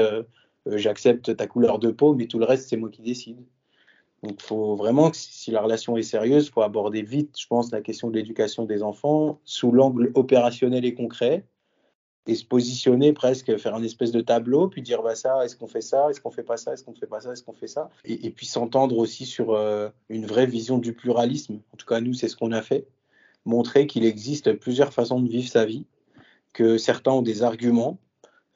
euh, 0.67 0.77
j'accepte 0.77 1.35
ta 1.35 1.47
couleur 1.47 1.79
de 1.79 1.91
peau, 1.91 2.13
mais 2.13 2.27
tout 2.27 2.39
le 2.39 2.45
reste, 2.45 2.69
c'est 2.69 2.77
moi 2.77 2.89
qui 2.89 3.01
décide. 3.01 3.37
Donc, 4.23 4.41
faut 4.41 4.75
vraiment 4.75 5.11
que 5.11 5.17
si 5.17 5.51
la 5.51 5.61
relation 5.61 5.95
est 5.95 6.03
sérieuse, 6.03 6.47
il 6.47 6.51
faut 6.51 6.63
aborder 6.63 7.03
vite, 7.03 7.35
je 7.39 7.45
pense, 7.47 7.71
la 7.71 7.81
question 7.81 8.09
de 8.09 8.15
l'éducation 8.15 8.65
des 8.65 8.81
enfants 8.81 9.39
sous 9.43 9.71
l'angle 9.71 10.11
opérationnel 10.15 10.85
et 10.85 10.93
concret 10.93 11.45
et 12.27 12.35
se 12.35 12.45
positionner 12.45 13.13
presque, 13.13 13.57
faire 13.57 13.73
un 13.73 13.83
espèce 13.83 14.11
de 14.11 14.21
tableau, 14.21 14.67
puis 14.67 14.81
dire 14.81 15.01
bah 15.01 15.15
ça, 15.15 15.45
est-ce 15.45 15.55
qu'on 15.55 15.67
fait 15.67 15.81
ça, 15.81 16.09
est-ce 16.09 16.19
qu'on 16.19 16.31
fait 16.31 16.43
pas 16.43 16.57
ça, 16.57 16.73
est-ce 16.73 16.83
qu'on 16.83 16.93
fait 16.93 17.07
pas 17.07 17.21
ça, 17.21 17.31
est-ce 17.31 17.43
qu'on 17.43 17.53
fait 17.53 17.67
ça, 17.67 17.89
et, 18.03 18.29
puis 18.31 18.45
s'entendre 18.45 18.97
aussi 18.97 19.25
sur 19.25 19.53
euh, 19.53 19.89
une 20.09 20.25
vraie 20.25 20.45
vision 20.45 20.77
du 20.77 20.93
pluralisme. 20.93 21.59
En 21.73 21.77
tout 21.77 21.85
cas, 21.85 22.01
nous, 22.01 22.13
c'est 22.13 22.27
ce 22.27 22.35
qu'on 22.35 22.51
a 22.51 22.61
fait, 22.61 22.85
montrer 23.45 23.87
qu'il 23.87 24.03
existe 24.03 24.53
plusieurs 24.53 24.93
façons 24.93 25.21
de 25.21 25.29
vivre 25.29 25.49
sa 25.49 25.65
vie, 25.65 25.85
que 26.51 26.77
certains 26.77 27.11
ont 27.11 27.21
des 27.21 27.43
arguments, 27.43 27.97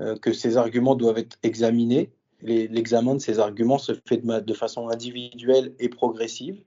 euh, 0.02 0.16
que 0.18 0.34
ces 0.34 0.58
arguments 0.58 0.96
doivent 0.96 1.20
être 1.20 1.38
examinés. 1.44 2.12
L'examen 2.42 3.16
de 3.16 3.20
ces 3.20 3.40
arguments 3.40 3.78
se 3.78 3.94
fait 4.08 4.18
de, 4.18 4.54
façon 4.54 4.90
individuelle 4.90 5.74
et 5.80 5.90
progressive, 5.90 6.62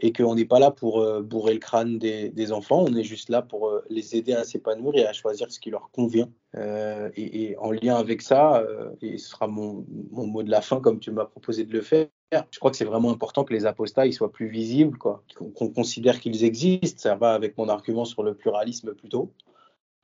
et 0.00 0.12
qu'on 0.12 0.34
n'est 0.34 0.44
pas 0.44 0.58
là 0.58 0.70
pour 0.70 1.00
euh, 1.00 1.22
bourrer 1.22 1.52
le 1.54 1.60
crâne 1.60 1.98
des, 1.98 2.52
enfants, 2.52 2.84
on 2.88 2.94
est 2.96 3.04
juste 3.04 3.28
là 3.28 3.40
pour 3.40 3.68
euh, 3.68 3.84
les 3.88 4.16
aider 4.16 4.32
à 4.32 4.42
s'épanouir 4.42 4.96
et 4.96 5.06
à 5.06 5.12
choisir 5.12 5.50
ce 5.52 5.60
qui 5.60 5.70
leur 5.70 5.90
convient. 5.92 6.28
Euh, 6.56 7.10
et, 7.14 7.56
en 7.58 7.70
lien 7.70 7.94
avec 7.94 8.20
ça, 8.20 8.64
et 9.00 9.18
ce 9.18 9.28
sera 9.30 9.46
mon, 9.46 9.86
mot 10.10 10.42
de 10.42 10.50
la 10.50 10.60
fin 10.60 10.80
comme 10.80 10.98
tu 10.98 11.12
m'as 11.12 11.24
proposé 11.24 11.64
de 11.64 11.72
le 11.72 11.82
faire, 11.82 12.08
je 12.50 12.58
crois 12.58 12.70
que 12.70 12.76
c'est 12.76 12.84
vraiment 12.84 13.10
important 13.10 13.44
que 13.44 13.52
les 13.52 13.66
apostats 13.66 14.10
soient 14.10 14.32
plus 14.32 14.48
visibles, 14.48 14.98
qu'on 14.98 15.68
considère 15.68 16.18
qu'ils 16.18 16.44
existent. 16.44 17.00
Ça 17.00 17.14
va 17.14 17.34
avec 17.34 17.56
mon 17.58 17.68
argument 17.68 18.04
sur 18.04 18.22
le 18.22 18.34
pluralisme 18.34 18.94
plutôt 18.94 19.32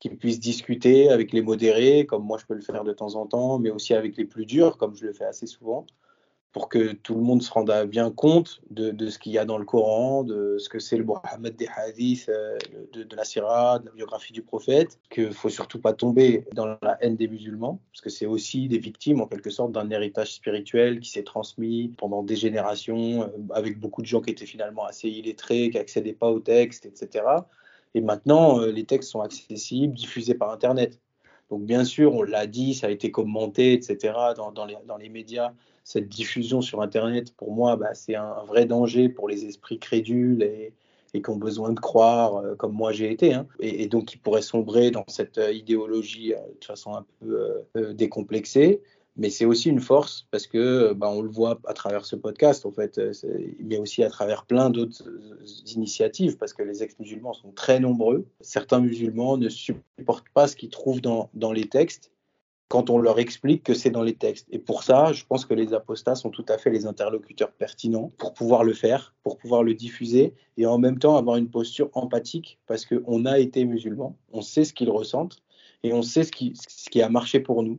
qu'ils 0.01 0.17
puissent 0.17 0.41
discuter 0.41 1.11
avec 1.11 1.33
les 1.33 1.43
modérés, 1.43 2.07
comme 2.07 2.25
moi 2.25 2.39
je 2.39 2.47
peux 2.47 2.55
le 2.55 2.61
faire 2.61 2.85
de 2.85 2.93
temps 2.93 3.15
en 3.17 3.27
temps, 3.27 3.59
mais 3.59 3.71
aussi 3.71 3.95
avec 3.95 4.17
les 4.17 4.25
plus 4.25 4.47
durs, 4.47 4.77
comme 4.77 4.95
je 4.95 5.07
le 5.07 5.13
fais 5.13 5.25
assez 5.25 5.47
souvent, 5.47 5.87
pour 6.53 6.69
que 6.69 6.93
tout 6.93 7.15
le 7.15 7.21
monde 7.21 7.43
se 7.43 7.51
rende 7.51 7.73
bien 7.89 8.11
compte 8.11 8.61
de, 8.71 9.11
ce 9.11 9.19
qu'il 9.19 9.33
y 9.33 9.39
a 9.39 9.45
dans 9.45 9.59
le 9.59 9.65
Coran, 9.65 10.25
de 10.25 10.57
ce 10.59 10.69
que 10.69 10.79
c'est 10.79 10.97
le 10.97 11.05
Mohammed 11.05 11.57
des 11.57 11.69
hadiths, 11.77 12.29
euh, 12.29 12.57
de, 12.93 13.17
la 13.17 13.25
sirah, 13.25 13.81
de 13.81 13.87
la 13.87 13.93
biographie 13.93 14.33
du 14.33 14.43
prophète, 14.43 14.99
qu'il 15.11 15.27
ne 15.27 15.31
faut 15.31 15.51
surtout 15.51 15.81
pas 15.81 15.93
tomber 15.93 16.47
dans 16.55 16.67
la 16.67 16.97
haine 17.01 17.17
des 17.17 17.29
musulmans, 17.29 17.81
parce 17.93 18.01
que 18.01 18.11
c'est 18.11 18.27
aussi 18.27 18.69
des 18.69 18.79
victimes 18.79 19.21
en 19.21 19.27
quelque 19.27 19.51
sorte 19.51 19.73
d'un 19.73 19.91
héritage 19.91 20.35
spirituel 20.35 21.01
qui 21.01 21.11
s'est 21.11 21.23
transmis 21.23 21.89
pendant 21.99 22.23
des 22.23 22.37
générations, 22.37 23.25
euh, 23.25 23.29
avec 23.51 23.79
beaucoup 23.79 24.01
de 24.01 24.07
gens 24.07 24.21
qui 24.21 24.31
étaient 24.31 24.47
finalement 24.47 24.87
assez 24.87 25.09
illettrés, 25.09 25.71
qui 25.71 25.77
n'accédaient 25.77 26.13
pas 26.13 26.31
aux 26.31 26.41
textes, 26.41 26.87
etc. 26.87 27.25
Et 27.95 28.01
maintenant, 28.01 28.61
euh, 28.61 28.71
les 28.71 28.85
textes 28.85 29.11
sont 29.11 29.21
accessibles, 29.21 29.95
diffusés 29.95 30.35
par 30.35 30.51
Internet. 30.51 31.01
Donc 31.51 31.65
bien 31.65 31.85
sûr, 31.85 32.15
on 32.15 32.23
l'a 32.23 32.47
dit, 32.47 32.75
ça 32.75 32.89
a 32.89 32.91
été 32.91 33.11
commenté, 33.11 33.73
etc. 33.73 34.13
dans, 34.37 34.67
les, 34.99 35.09
médias 35.09 35.53
cette 35.85 36.09
diffusion 36.09 36.61
sur 36.61 36.83
Internet, 36.83 37.33
pour 37.35 37.53
moi, 37.53 37.77
bah, 37.77 37.95
c'est 37.95 38.15
un, 38.15 38.43
vrai 38.45 38.67
danger 38.67 39.09
pour 39.09 39.29
les 39.29 39.47
esprits 39.47 39.79
crédules 39.79 40.43
et, 40.43 40.75
qui 41.15 41.31
ont 41.31 41.37
besoin 41.37 41.73
de 41.73 41.81
croire, 41.81 42.37
euh, 42.37 42.55
comme 42.55 42.75
moi 42.75 42.93
j'ai 42.93 43.11
été, 43.11 43.33
hein. 43.33 43.47
et, 43.59 43.89
donc 43.89 44.05
qui 44.05 44.19
pourraient 44.19 44.43
sombrer 44.43 44.91
dans 44.91 45.05
cette 45.09 45.39
euh, 45.39 45.51
idéologie 45.51 46.35
euh, 46.35 46.39
de 46.61 46.65
façon 46.65 46.95
un 46.95 47.07
peu 47.21 47.65
décomplexée. 47.95 48.83
Mais 49.19 49.31
c'est 49.31 49.45
aussi 49.45 49.69
une 49.69 49.81
force 49.81 50.27
parce 50.31 50.47
que 50.47 50.93
bah, 50.93 51.11
on 51.11 51.23
le 51.23 51.29
voit 51.29 51.59
à 51.67 51.75
travers 51.75 52.07
ce 52.07 52.17
podcast, 52.17 52.65
en 52.65 52.71
fait, 52.71 53.01
mais 53.59 53.77
aussi 53.77 54.03
à 54.05 54.11
travers 54.11 54.47
plein 54.47 54.71
d'autres 54.71 55.03
initiatives, 55.67 56.37
parce 56.39 56.55
que 56.55 56.63
les 56.63 56.83
ex-musulmans 56.83 57.33
sont 57.35 57.51
très 57.51 57.81
nombreux. 57.81 58.27
Certains 58.41 58.81
musulmans 58.81 59.37
ne 59.37 59.49
supportent 59.49 60.29
pas 60.33 60.47
ce 60.47 60.55
qu'ils 60.55 60.71
trouvent 60.71 61.01
dans, 61.01 61.31
dans 61.35 61.53
les 61.53 61.69
textes 61.69 62.13
quand 62.69 62.91
on 62.91 62.99
leur 62.99 63.19
explique 63.19 63.63
que 63.65 63.75
c'est 63.75 63.91
dans 63.91 64.03
les 64.03 64.15
textes. 64.15 64.47
Et 64.51 64.59
pour 64.59 64.83
ça, 64.83 65.13
je 65.13 65.25
pense 65.25 65.47
que 65.47 65.55
les 65.55 65.73
apostats 65.73 66.15
sont 66.15 66.31
tout 66.31 66.45
à 66.49 66.59
fait 66.59 66.71
les 66.71 66.87
interlocuteurs 66.87 67.51
pertinents 67.51 68.13
pour 68.19 68.35
pouvoir 68.35 68.63
le 68.63 68.75
faire, 68.75 69.15
pour 69.23 69.39
pouvoir 69.39 69.63
le 69.63 69.75
diffuser 69.75 70.35
et 70.59 70.67
en 70.67 70.79
même 70.79 70.99
temps 70.99 71.17
avoir 71.17 71.37
une 71.37 71.49
posture 71.49 71.89
empathique 71.95 72.59
parce 72.67 72.85
qu'on 72.85 73.25
a 73.25 73.39
été 73.39 73.65
musulmans, 73.65 74.17
on 74.33 74.43
sait 74.43 74.65
ce 74.65 74.75
qu'ils 74.75 74.91
ressentent 74.91 75.43
et 75.83 75.93
on 75.95 76.03
sait 76.03 76.25
ce 76.25 76.33
qui, 76.33 76.53
ce 76.57 76.91
qui 76.91 77.01
a 77.01 77.09
marché 77.09 77.41
pour 77.41 77.63
nous. 77.63 77.79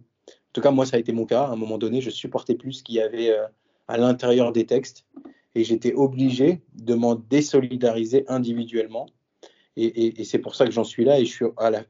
En 0.50 0.54
tout 0.54 0.62
cas, 0.62 0.72
moi, 0.72 0.86
ça 0.86 0.98
a 0.98 1.00
été 1.00 1.12
mon 1.12 1.26
cas. 1.26 1.44
À 1.44 1.52
un 1.52 1.56
moment 1.56 1.78
donné, 1.78 2.02
je 2.02 2.10
supportais 2.10 2.56
plus 2.56 2.74
ce 2.74 2.84
qu'il 2.84 2.96
y 2.96 3.02
avait 3.02 3.30
euh, 3.30 3.46
à 3.88 3.98
l'intérieur 3.98 4.52
des 4.52 4.66
textes 4.66 5.06
et 5.56 5.64
j'étais 5.64 5.94
obligé 5.94 6.62
de 6.74 6.94
m'en 6.94 7.16
désolidariser 7.16 8.26
individuellement 8.28 9.08
et, 9.82 10.24
c'est 10.26 10.40
pour 10.40 10.56
ça 10.56 10.66
que 10.66 10.72
j'en 10.72 10.84
suis 10.84 11.06
là. 11.06 11.20
Et 11.20 11.26
je 11.26 11.32
suis 11.32 11.46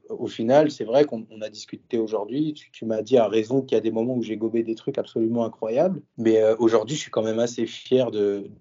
au 0.08 0.26
final, 0.26 0.70
c'est 0.70 0.84
vrai 0.84 1.04
qu'on 1.04 1.26
a 1.40 1.48
discuté 1.48 1.98
aujourd'hui. 1.98 2.54
Tu, 2.72 2.84
m'as 2.84 3.02
dit 3.02 3.16
à 3.16 3.26
raison 3.26 3.62
qu'il 3.62 3.74
y 3.74 3.78
a 3.78 3.80
des 3.80 3.90
moments 3.90 4.14
où 4.14 4.22
j'ai 4.22 4.36
gobé 4.36 4.62
des 4.62 4.76
trucs 4.76 4.98
absolument 4.98 5.44
incroyables. 5.44 6.00
Mais 6.16 6.38
euh, 6.38 6.54
aujourd'hui, 6.58 6.96
je 6.96 7.02
suis 7.02 7.10
quand 7.10 7.22
même 7.22 7.40
assez 7.40 7.66
fier 7.66 8.10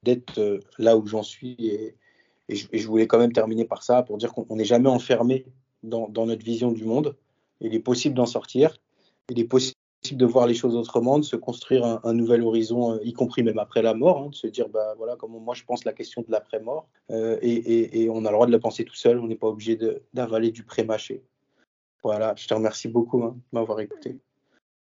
d'être 0.03 0.39
euh, 0.39 0.59
là 0.79 0.97
où 0.97 1.05
j'en 1.05 1.23
suis. 1.23 1.55
Et, 1.59 1.95
je, 2.49 2.87
voulais 2.87 3.05
quand 3.05 3.19
même 3.19 3.31
terminer 3.31 3.65
par 3.65 3.83
ça 3.83 4.01
pour 4.01 4.17
dire 4.17 4.33
qu'on 4.33 4.55
n'est 4.55 4.65
jamais 4.65 4.89
enfermé 4.89 5.45
dans, 5.83 6.09
dans, 6.09 6.25
notre 6.25 6.43
vision 6.43 6.71
du 6.71 6.83
monde. 6.83 7.15
Il 7.61 7.75
est 7.75 7.79
possible 7.79 8.15
d'en 8.15 8.25
sortir. 8.25 8.75
Il 9.29 9.39
est 9.39 9.45
possible 9.45 9.77
de 10.17 10.25
voir 10.25 10.47
les 10.47 10.53
choses 10.53 10.75
autrement, 10.75 11.19
de 11.19 11.23
se 11.23 11.35
construire 11.35 11.99
un, 12.03 12.13
nouvel 12.13 12.43
horizon, 12.43 12.93
euh, 12.93 12.99
y 13.03 13.13
compris 13.13 13.43
même 13.43 13.59
après 13.59 13.81
la 13.81 13.93
mort, 13.93 14.19
hein, 14.19 14.29
de 14.29 14.35
se 14.35 14.47
dire, 14.47 14.69
bah, 14.69 14.93
voilà 14.97 15.15
comment 15.15 15.39
moi 15.39 15.55
je 15.55 15.63
pense 15.63 15.85
la 15.85 15.93
question 15.93 16.21
de 16.21 16.31
l'après-mort, 16.31 16.87
euh, 17.11 17.37
et, 17.41 18.09
on 18.09 18.25
a 18.25 18.29
le 18.29 18.33
droit 18.33 18.47
de 18.47 18.51
la 18.51 18.59
penser 18.59 18.85
tout 18.85 18.95
seul, 18.95 19.19
on 19.19 19.27
n'est 19.27 19.35
pas 19.35 19.47
obligé 19.47 19.77
d'avaler 20.13 20.51
du 20.51 20.63
pré-mâché. 20.63 21.23
Voilà, 22.03 22.33
je 22.37 22.47
te 22.47 22.53
remercie 22.53 22.87
beaucoup 22.87 23.23
hein, 23.23 23.35
de 23.35 23.59
m'avoir 23.59 23.79
écouté. 23.79 24.19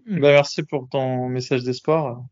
Bah, 0.06 0.32
merci 0.32 0.62
pour 0.62 0.88
ton 0.88 1.28
message 1.28 1.64
d'espoir. 1.64 2.22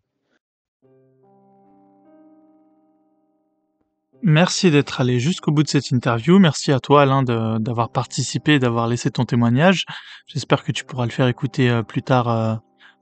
Merci 4.27 4.71
d'être 4.71 5.03
allé 5.03 5.21
jusqu'au 5.21 5.53
bout 5.53 5.63
de 5.63 5.69
cette 5.69 5.91
interview. 5.91 6.39
Merci 6.39 6.73
à 6.73 6.81
toi, 6.81 7.03
Alain, 7.03 7.23
d'avoir 7.23 7.91
participé, 7.91 8.59
d'avoir 8.59 8.89
laissé 8.89 9.11
ton 9.11 9.27
témoignage. 9.27 9.85
J'espère 10.27 10.65
que 10.65 10.73
tu 10.73 10.87
pourras 10.87 11.05
le 11.05 11.11
faire 11.11 11.29
écouter 11.29 11.69
euh, 11.69 11.83
plus 11.83 12.01
tard 12.01 12.31
euh, 12.31 12.55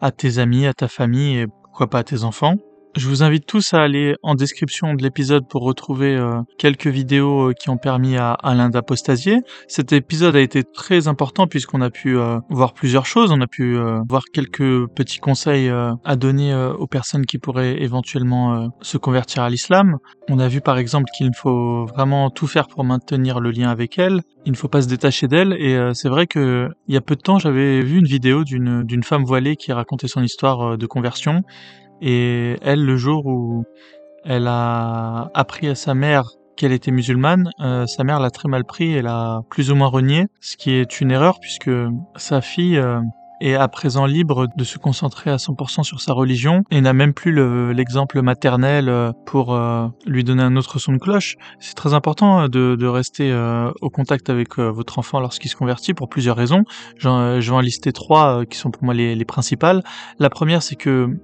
à 0.02 0.10
tes 0.10 0.38
amis, 0.38 0.66
à 0.66 0.74
ta 0.74 0.88
famille 0.88 1.38
et 1.38 1.46
pourquoi 1.46 1.88
pas 1.88 2.00
à 2.00 2.04
tes 2.04 2.24
enfants. 2.24 2.56
Je 2.94 3.08
vous 3.08 3.22
invite 3.22 3.46
tous 3.46 3.72
à 3.72 3.80
aller 3.80 4.16
en 4.22 4.34
description 4.34 4.92
de 4.92 5.02
l'épisode 5.02 5.48
pour 5.48 5.62
retrouver 5.62 6.14
euh, 6.14 6.42
quelques 6.58 6.88
vidéos 6.88 7.48
euh, 7.48 7.52
qui 7.54 7.70
ont 7.70 7.78
permis 7.78 8.18
à 8.18 8.32
Alain 8.32 8.68
d'apostasier. 8.68 9.40
Cet 9.66 9.94
épisode 9.94 10.36
a 10.36 10.40
été 10.40 10.62
très 10.62 11.08
important 11.08 11.46
puisqu'on 11.46 11.80
a 11.80 11.88
pu 11.88 12.18
euh, 12.18 12.38
voir 12.50 12.74
plusieurs 12.74 13.06
choses. 13.06 13.32
On 13.32 13.40
a 13.40 13.46
pu 13.46 13.78
voir 14.08 14.24
quelques 14.30 14.88
petits 14.88 15.20
conseils 15.20 15.70
à 15.70 16.16
donner 16.16 16.54
aux 16.54 16.86
personnes 16.86 17.24
qui 17.24 17.38
pourraient 17.38 17.80
éventuellement 17.82 18.70
se 18.80 18.98
convertir 18.98 19.42
à 19.42 19.50
l'islam. 19.50 19.98
On 20.28 20.38
a 20.38 20.48
vu 20.48 20.60
par 20.60 20.78
exemple 20.78 21.10
qu'il 21.16 21.30
faut 21.34 21.86
vraiment 21.86 22.30
tout 22.30 22.46
faire 22.46 22.68
pour 22.68 22.84
maintenir 22.84 23.40
le 23.40 23.50
lien 23.50 23.70
avec 23.70 23.98
elle. 23.98 24.22
Il 24.44 24.52
ne 24.52 24.56
faut 24.56 24.68
pas 24.68 24.82
se 24.82 24.88
détacher 24.88 25.28
d'elle. 25.28 25.52
Et 25.54 25.78
c'est 25.94 26.08
vrai 26.08 26.26
que 26.26 26.68
il 26.88 26.94
y 26.94 26.98
a 26.98 27.00
peu 27.00 27.16
de 27.16 27.22
temps, 27.22 27.38
j'avais 27.38 27.80
vu 27.80 27.98
une 27.98 28.06
vidéo 28.06 28.44
d'une 28.44 28.82
d'une 28.82 29.02
femme 29.02 29.24
voilée 29.24 29.56
qui 29.56 29.72
racontait 29.72 30.08
son 30.08 30.22
histoire 30.22 30.76
de 30.76 30.86
conversion 30.86 31.42
et 32.02 32.56
elle, 32.62 32.84
le 32.84 32.96
jour 32.96 33.26
où 33.26 33.64
elle 34.24 34.48
a 34.48 35.30
appris 35.34 35.68
à 35.68 35.76
sa 35.76 35.94
mère 35.94 36.24
qu'elle 36.56 36.72
était 36.72 36.90
musulmane, 36.90 37.50
euh, 37.60 37.86
sa 37.86 38.04
mère 38.04 38.20
l'a 38.20 38.30
très 38.30 38.48
mal 38.48 38.64
pris, 38.64 38.92
elle 38.92 39.06
a 39.06 39.40
plus 39.48 39.70
ou 39.70 39.76
moins 39.76 39.88
renié, 39.88 40.26
ce 40.40 40.56
qui 40.56 40.72
est 40.72 41.00
une 41.00 41.12
erreur 41.12 41.38
puisque 41.40 41.70
sa 42.16 42.40
fille 42.40 42.76
euh, 42.76 43.00
est 43.40 43.54
à 43.54 43.68
présent 43.68 44.04
libre 44.04 44.48
de 44.56 44.64
se 44.64 44.78
concentrer 44.78 45.30
à 45.30 45.36
100% 45.36 45.84
sur 45.84 46.00
sa 46.00 46.12
religion 46.12 46.62
et 46.70 46.80
n'a 46.80 46.92
même 46.92 47.14
plus 47.14 47.32
l'exemple 47.72 48.20
maternel 48.20 48.88
euh, 48.88 49.12
pour 49.24 49.58
lui 50.04 50.24
donner 50.24 50.42
un 50.42 50.56
autre 50.56 50.80
son 50.80 50.92
de 50.92 50.98
cloche. 50.98 51.36
C'est 51.60 51.74
très 51.74 51.94
important 51.94 52.48
de, 52.48 52.86
rester 52.86 53.32
au 53.80 53.90
contact 53.90 54.28
avec 54.28 54.58
votre 54.58 54.98
enfant 54.98 55.18
lorsqu'il 55.18 55.50
se 55.50 55.56
convertit 55.56 55.94
pour 55.94 56.08
plusieurs 56.08 56.36
raisons. 56.36 56.64
Je 56.98 57.08
vais 57.08 57.50
en 57.50 57.60
lister 57.60 57.92
trois 57.92 58.44
qui 58.44 58.58
sont 58.58 58.70
pour 58.70 58.84
moi 58.84 58.94
les 58.94 59.24
principales. 59.24 59.82
La 60.20 60.30
première, 60.30 60.62
c'est 60.62 60.76
que 60.76 61.16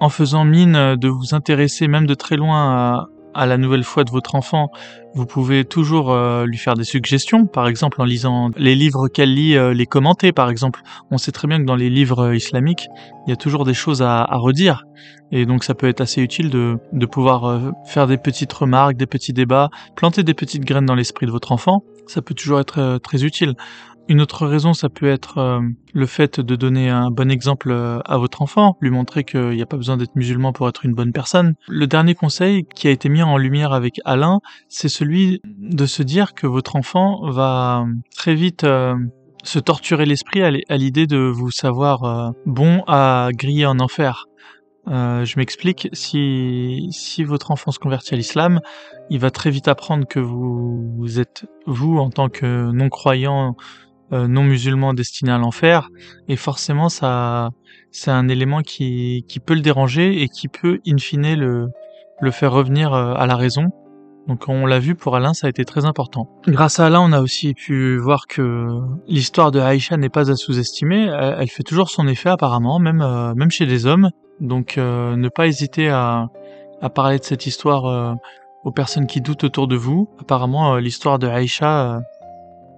en 0.00 0.08
faisant 0.08 0.44
mine 0.44 0.96
de 0.96 1.08
vous 1.08 1.34
intéresser 1.34 1.88
même 1.88 2.06
de 2.06 2.14
très 2.14 2.36
loin 2.36 3.08
à, 3.34 3.46
la 3.46 3.58
nouvelle 3.58 3.82
foi 3.82 4.04
de 4.04 4.10
votre 4.12 4.36
enfant, 4.36 4.70
vous 5.14 5.26
pouvez 5.26 5.64
toujours 5.64 6.12
euh, 6.12 6.46
lui 6.46 6.56
faire 6.56 6.74
des 6.74 6.84
suggestions, 6.84 7.46
par 7.46 7.66
exemple 7.66 8.00
en 8.00 8.04
lisant 8.04 8.50
les 8.56 8.76
livres 8.76 9.08
qu'elle 9.08 9.34
lit, 9.34 9.56
euh, 9.56 9.74
les 9.74 9.86
commenter 9.86 10.30
par 10.30 10.50
exemple. 10.50 10.82
On 11.10 11.18
sait 11.18 11.32
très 11.32 11.48
bien 11.48 11.58
que 11.58 11.64
dans 11.64 11.74
les 11.74 11.90
livres 11.90 12.26
euh, 12.26 12.36
islamiques, 12.36 12.86
il 13.26 13.30
y 13.30 13.32
a 13.32 13.36
toujours 13.36 13.64
des 13.64 13.74
choses 13.74 14.02
à, 14.02 14.24
redire, 14.34 14.84
et 15.32 15.46
donc 15.46 15.64
ça 15.64 15.74
peut 15.74 15.88
être 15.88 16.00
assez 16.00 16.22
utile 16.22 16.48
de, 16.48 16.78
de 16.92 17.06
pouvoir 17.06 17.72
faire 17.86 18.06
des 18.06 18.18
petites 18.18 18.52
remarques, 18.52 18.96
des 18.96 19.06
petits 19.06 19.32
débats, 19.32 19.68
planter 19.96 20.22
des 20.22 20.34
petites 20.34 20.64
graines 20.64 20.86
dans 20.86 20.94
l'esprit 20.94 21.26
de 21.26 21.32
votre 21.32 21.50
enfant, 21.50 21.82
ça 22.06 22.22
peut 22.22 22.34
toujours 22.34 22.60
être 22.60 22.98
très 22.98 23.24
utile. 23.24 23.54
Une 24.06 24.20
autre 24.20 24.46
raison, 24.46 24.74
ça 24.74 24.90
peut 24.90 25.08
être 25.08 25.38
euh, 25.38 25.60
le 25.94 26.06
fait 26.06 26.38
de 26.38 26.56
donner 26.56 26.90
un 26.90 27.10
bon 27.10 27.30
exemple 27.30 27.70
euh, 27.70 28.00
à 28.04 28.18
votre 28.18 28.42
enfant, 28.42 28.76
lui 28.82 28.90
montrer 28.90 29.24
qu'il 29.24 29.50
n'y 29.50 29.62
a 29.62 29.66
pas 29.66 29.78
besoin 29.78 29.96
d'être 29.96 30.14
musulman 30.14 30.52
pour 30.52 30.68
être 30.68 30.84
une 30.84 30.92
bonne 30.92 31.12
personne. 31.12 31.54
Le 31.68 31.86
dernier 31.86 32.14
conseil 32.14 32.66
qui 32.74 32.86
a 32.86 32.90
été 32.90 33.08
mis 33.08 33.22
en 33.22 33.38
lumière 33.38 33.72
avec 33.72 34.00
Alain, 34.04 34.40
c'est 34.68 34.90
celui 34.90 35.40
de 35.44 35.86
se 35.86 36.02
dire 36.02 36.34
que 36.34 36.46
votre 36.46 36.76
enfant 36.76 37.30
va 37.30 37.86
très 38.14 38.34
vite 38.34 38.64
euh, 38.64 38.94
se 39.42 39.58
torturer 39.58 40.04
l'esprit 40.04 40.42
à 40.42 40.76
l'idée 40.76 41.06
de 41.06 41.18
vous 41.18 41.50
savoir 41.50 42.32
bon 42.46 42.82
à 42.86 43.28
griller 43.34 43.66
en 43.66 43.78
enfer. 43.78 44.24
Je 44.86 45.38
m'explique, 45.38 45.90
si, 45.92 46.90
votre 47.24 47.50
enfant 47.50 47.70
se 47.70 47.78
convertit 47.78 48.14
à 48.14 48.16
l'islam, 48.16 48.60
il 49.10 49.18
va 49.18 49.30
très 49.30 49.50
vite 49.50 49.68
apprendre 49.68 50.06
que 50.06 50.18
vous 50.18 51.20
êtes, 51.20 51.44
vous, 51.66 51.98
en 51.98 52.08
tant 52.08 52.30
que 52.30 52.70
non-croyant, 52.72 53.54
euh, 54.14 54.26
non-musulman 54.26 54.94
destiné 54.94 55.32
à 55.32 55.38
l'enfer, 55.38 55.90
et 56.28 56.36
forcément, 56.36 56.88
ça, 56.88 57.50
c'est 57.90 58.10
un 58.10 58.28
élément 58.28 58.62
qui, 58.62 59.24
qui 59.28 59.40
peut 59.40 59.54
le 59.54 59.60
déranger 59.60 60.22
et 60.22 60.28
qui 60.28 60.48
peut, 60.48 60.78
in 60.86 60.98
fine, 60.98 61.34
le, 61.34 61.68
le 62.20 62.30
faire 62.30 62.52
revenir 62.52 62.94
euh, 62.94 63.14
à 63.14 63.26
la 63.26 63.36
raison. 63.36 63.70
Donc 64.26 64.48
on 64.48 64.64
l'a 64.64 64.78
vu 64.78 64.94
pour 64.94 65.16
Alain, 65.16 65.34
ça 65.34 65.48
a 65.48 65.50
été 65.50 65.66
très 65.66 65.84
important. 65.84 66.30
Grâce 66.46 66.80
à 66.80 66.86
Alain, 66.86 67.02
on 67.02 67.12
a 67.12 67.20
aussi 67.20 67.52
pu 67.52 67.98
voir 67.98 68.26
que 68.26 68.68
l'histoire 69.06 69.50
de 69.50 69.60
Aïcha 69.60 69.98
n'est 69.98 70.08
pas 70.08 70.30
à 70.30 70.34
sous-estimer. 70.34 71.10
Elle, 71.38 71.50
fait 71.50 71.62
toujours 71.62 71.90
son 71.90 72.08
effet 72.08 72.30
apparemment, 72.30 72.78
même 72.78 73.04
même 73.36 73.50
chez 73.50 73.66
des 73.66 73.84
hommes. 73.84 74.08
Donc 74.40 74.78
euh, 74.78 75.16
ne 75.16 75.28
pas 75.28 75.46
hésiter 75.46 75.88
à, 75.88 76.28
à, 76.80 76.90
parler 76.90 77.18
de 77.18 77.24
cette 77.24 77.46
histoire 77.46 77.86
euh, 77.86 78.14
aux 78.64 78.72
personnes 78.72 79.06
qui 79.06 79.20
doutent 79.20 79.44
autour 79.44 79.68
de 79.68 79.76
vous. 79.76 80.08
Apparemment, 80.20 80.74
euh, 80.74 80.80
l'histoire 80.80 81.18
de 81.18 81.26
Aïcha 81.26 82.00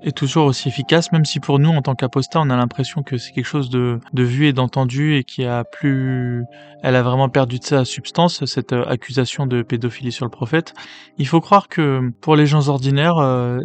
est 0.06 0.16
toujours 0.16 0.46
aussi 0.46 0.68
efficace, 0.68 1.12
même 1.12 1.24
si 1.24 1.40
pour 1.40 1.58
nous, 1.58 1.70
en 1.70 1.82
tant 1.82 1.94
qu'apostat, 1.94 2.40
on 2.40 2.50
a 2.50 2.56
l'impression 2.56 3.02
que 3.02 3.16
c'est 3.16 3.32
quelque 3.32 3.46
chose 3.46 3.70
de, 3.70 4.00
de 4.12 4.22
vu 4.22 4.46
et 4.46 4.52
d'entendu 4.52 5.16
et 5.16 5.24
qui 5.24 5.44
a 5.44 5.64
plus, 5.64 6.44
elle 6.82 6.96
a 6.96 7.02
vraiment 7.02 7.28
perdu 7.28 7.58
de 7.58 7.64
sa 7.64 7.84
substance, 7.84 8.44
cette 8.44 8.72
accusation 8.72 9.46
de 9.46 9.62
pédophilie 9.62 10.12
sur 10.12 10.24
le 10.24 10.30
prophète. 10.30 10.74
Il 11.18 11.26
faut 11.26 11.40
croire 11.40 11.68
que 11.68 12.10
pour 12.20 12.36
les 12.36 12.46
gens 12.46 12.68
ordinaires, 12.68 13.16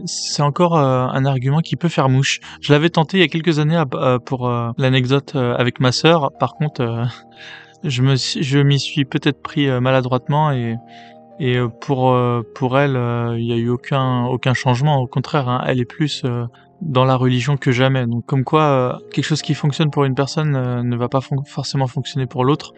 c'est 0.05 0.41
encore 0.41 0.77
un 0.77 1.25
argument 1.25 1.59
qui 1.59 1.75
peut 1.75 1.89
faire 1.89 2.09
mouche. 2.09 2.39
Je 2.61 2.73
l'avais 2.73 2.89
tenté 2.89 3.17
il 3.17 3.21
y 3.21 3.23
a 3.23 3.27
quelques 3.27 3.59
années 3.59 3.81
pour 4.25 4.49
l'anecdote 4.77 5.35
avec 5.35 5.79
ma 5.79 5.91
sœur. 5.91 6.31
Par 6.39 6.53
contre, 6.55 7.07
je 7.83 8.01
me 8.01 8.15
je 8.15 8.59
m'y 8.59 8.79
suis 8.79 9.05
peut-être 9.05 9.41
pris 9.41 9.67
euh, 9.67 9.79
maladroitement 9.79 10.51
et 10.51 10.75
et 11.39 11.57
euh, 11.57 11.67
pour 11.67 12.11
euh, 12.11 12.41
pour 12.55 12.77
elle 12.79 12.97
il 13.37 13.45
n'y 13.45 13.53
a 13.53 13.57
eu 13.57 13.69
aucun 13.69 14.25
aucun 14.25 14.53
changement. 14.53 14.97
Au 14.97 15.07
contraire 15.07 15.49
hein, 15.49 15.63
elle 15.67 15.79
est 15.79 15.85
plus 15.85 16.23
dans 16.81 17.05
la 17.05 17.15
religion 17.15 17.57
que 17.57 17.71
jamais. 17.71 18.07
Donc 18.07 18.25
comme 18.25 18.43
quoi 18.43 18.99
quelque 19.11 19.25
chose 19.25 19.41
qui 19.41 19.53
fonctionne 19.53 19.91
pour 19.91 20.03
une 20.05 20.15
personne 20.15 20.51
ne 20.81 20.95
va 20.95 21.09
pas 21.09 21.21
forcément 21.45 21.87
fonctionner 21.87 22.25
pour 22.25 22.45
l'autre. 22.45 22.73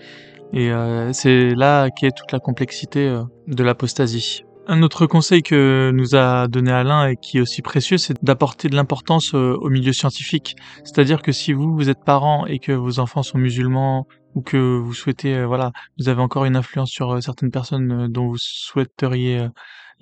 Et 0.54 0.72
c'est 1.14 1.56
là 1.56 1.90
qu'est 1.90 2.12
toute 2.12 2.32
la 2.32 2.40
complexité 2.40 3.20
de 3.48 3.64
l'apostasie. 3.64 4.44
Un 4.66 4.82
autre 4.82 5.08
conseil 5.08 5.44
que 5.44 5.92
nous 5.94 6.16
a 6.16 6.48
donné 6.48 6.72
Alain 6.72 7.08
et 7.08 7.18
qui 7.18 7.38
est 7.38 7.42
aussi 7.42 7.62
précieux, 7.62 7.98
c'est 7.98 8.24
d'apporter 8.24 8.70
de 8.70 8.76
l'importance 8.76 9.34
au 9.34 9.70
milieu 9.70 9.92
scientifique. 9.92 10.56
C'est-à-dire 10.86 11.22
que 11.22 11.34
si 11.34 11.52
vous, 11.52 11.76
vous 11.76 11.90
êtes 11.90 12.04
parent 12.06 12.46
et 12.46 12.60
que 12.60 12.72
vos 12.72 13.00
enfants 13.00 13.24
sont 13.24 13.38
musulmans 13.38 14.08
ou 14.36 14.42
que 14.42 14.78
vous 14.78 14.94
souhaitez, 14.94 15.36
euh, 15.36 15.46
voilà, 15.46 15.72
vous 16.00 16.10
avez 16.10 16.22
encore 16.22 16.46
une 16.46 16.56
influence 16.56 16.90
sur 16.90 17.12
euh, 17.12 17.22
certaines 17.22 17.52
personnes 17.52 17.92
euh, 17.92 18.08
dont 18.08 18.28
vous 18.28 18.38
souhaiteriez 18.40 19.48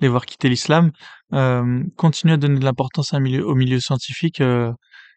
les 0.00 0.08
voir 0.08 0.26
quitter 0.26 0.48
l'islam, 0.48 0.90
continuez 1.96 2.34
à 2.34 2.36
donner 2.36 2.58
de 2.58 2.64
l'importance 2.64 3.12
au 3.12 3.54
milieu 3.54 3.78
scientifique. 3.78 4.42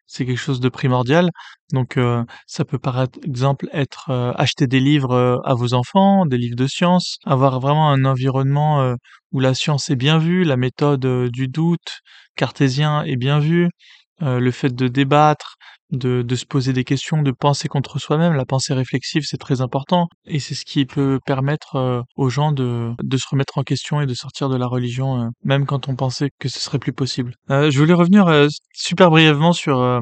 C'est 0.08 0.26
quelque 0.26 0.38
chose 0.38 0.60
de 0.60 0.70
primordial. 0.70 1.30
Donc, 1.74 2.00
ça 2.48 2.66
peut 2.66 2.80
par 2.80 3.06
exemple 3.24 3.68
être 3.74 4.12
acheter 4.38 4.68
des 4.68 4.80
livres 4.80 5.42
à 5.46 5.54
vos 5.56 5.74
enfants, 5.74 6.26
des 6.26 6.38
livres 6.38 6.56
de 6.56 6.68
science, 6.68 7.18
avoir 7.26 7.60
vraiment 7.60 7.90
un 7.90 8.06
environnement 8.06 8.96
où 9.32 9.40
la 9.40 9.54
science 9.54 9.90
est 9.90 9.96
bien 9.96 10.18
vue, 10.18 10.44
la 10.44 10.58
méthode 10.58 11.06
du 11.32 11.48
doute 11.48 12.00
cartésien 12.36 13.04
est 13.04 13.18
bien 13.18 13.40
vue, 13.40 13.70
le 14.22 14.52
fait 14.52 14.74
de 14.74 14.88
débattre, 14.88 15.56
de, 15.92 16.22
de, 16.24 16.36
se 16.36 16.46
poser 16.46 16.74
des 16.74 16.84
questions, 16.84 17.22
de 17.22 17.32
penser 17.32 17.68
contre 17.68 18.00
soi-même. 18.00 18.34
La 18.34 18.46
pensée 18.46 18.74
réflexive, 18.74 19.24
c'est 19.26 19.38
très 19.38 19.62
important. 19.62 20.08
Et 20.26 20.40
c'est 20.40 20.56
ce 20.56 20.66
qui 20.66 20.86
peut 20.86 21.20
permettre 21.26 21.76
euh, 21.76 22.02
aux 22.16 22.30
gens 22.30 22.52
de, 22.52 22.92
de 23.02 23.18
se 23.18 23.26
remettre 23.30 23.58
en 23.58 23.64
question 23.64 24.02
et 24.02 24.06
de 24.06 24.14
sortir 24.14 24.50
de 24.50 24.58
la 24.58 24.68
religion, 24.68 25.22
euh, 25.22 25.28
même 25.44 25.66
quand 25.66 25.88
on 25.88 25.96
pensait 25.96 26.30
que 26.40 26.50
ce 26.50 26.60
serait 26.60 26.80
plus 26.80 26.94
possible. 26.94 27.34
Euh, 27.52 27.70
je 27.70 27.80
voulais 27.80 27.94
revenir 27.94 28.26
super 28.74 29.10
brièvement 29.10 29.54
sur 29.54 30.02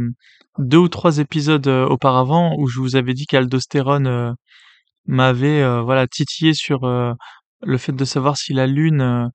deux 0.57 0.77
ou 0.77 0.87
trois 0.87 1.17
épisodes 1.17 1.67
auparavant 1.67 2.55
où 2.57 2.67
je 2.67 2.79
vous 2.79 2.95
avais 2.95 3.13
dit 3.13 3.25
qu'Aldostérone 3.25 4.35
m'avait 5.05 5.81
voilà 5.81 6.07
titillé 6.07 6.53
sur 6.53 6.81
le 6.81 7.77
fait 7.77 7.91
de 7.91 8.05
savoir 8.05 8.37
si 8.37 8.53
la 8.53 8.67
Lune 8.67 9.29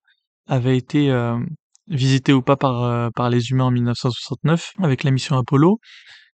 avait 0.47 0.77
été 0.77 1.13
visitée 1.89 2.33
ou 2.33 2.43
pas 2.43 2.57
par, 2.57 3.11
par 3.13 3.31
les 3.31 3.51
humains 3.51 3.65
en 3.65 3.71
1969 3.71 4.73
avec 4.83 5.05
la 5.05 5.11
mission 5.11 5.37
Apollo. 5.37 5.79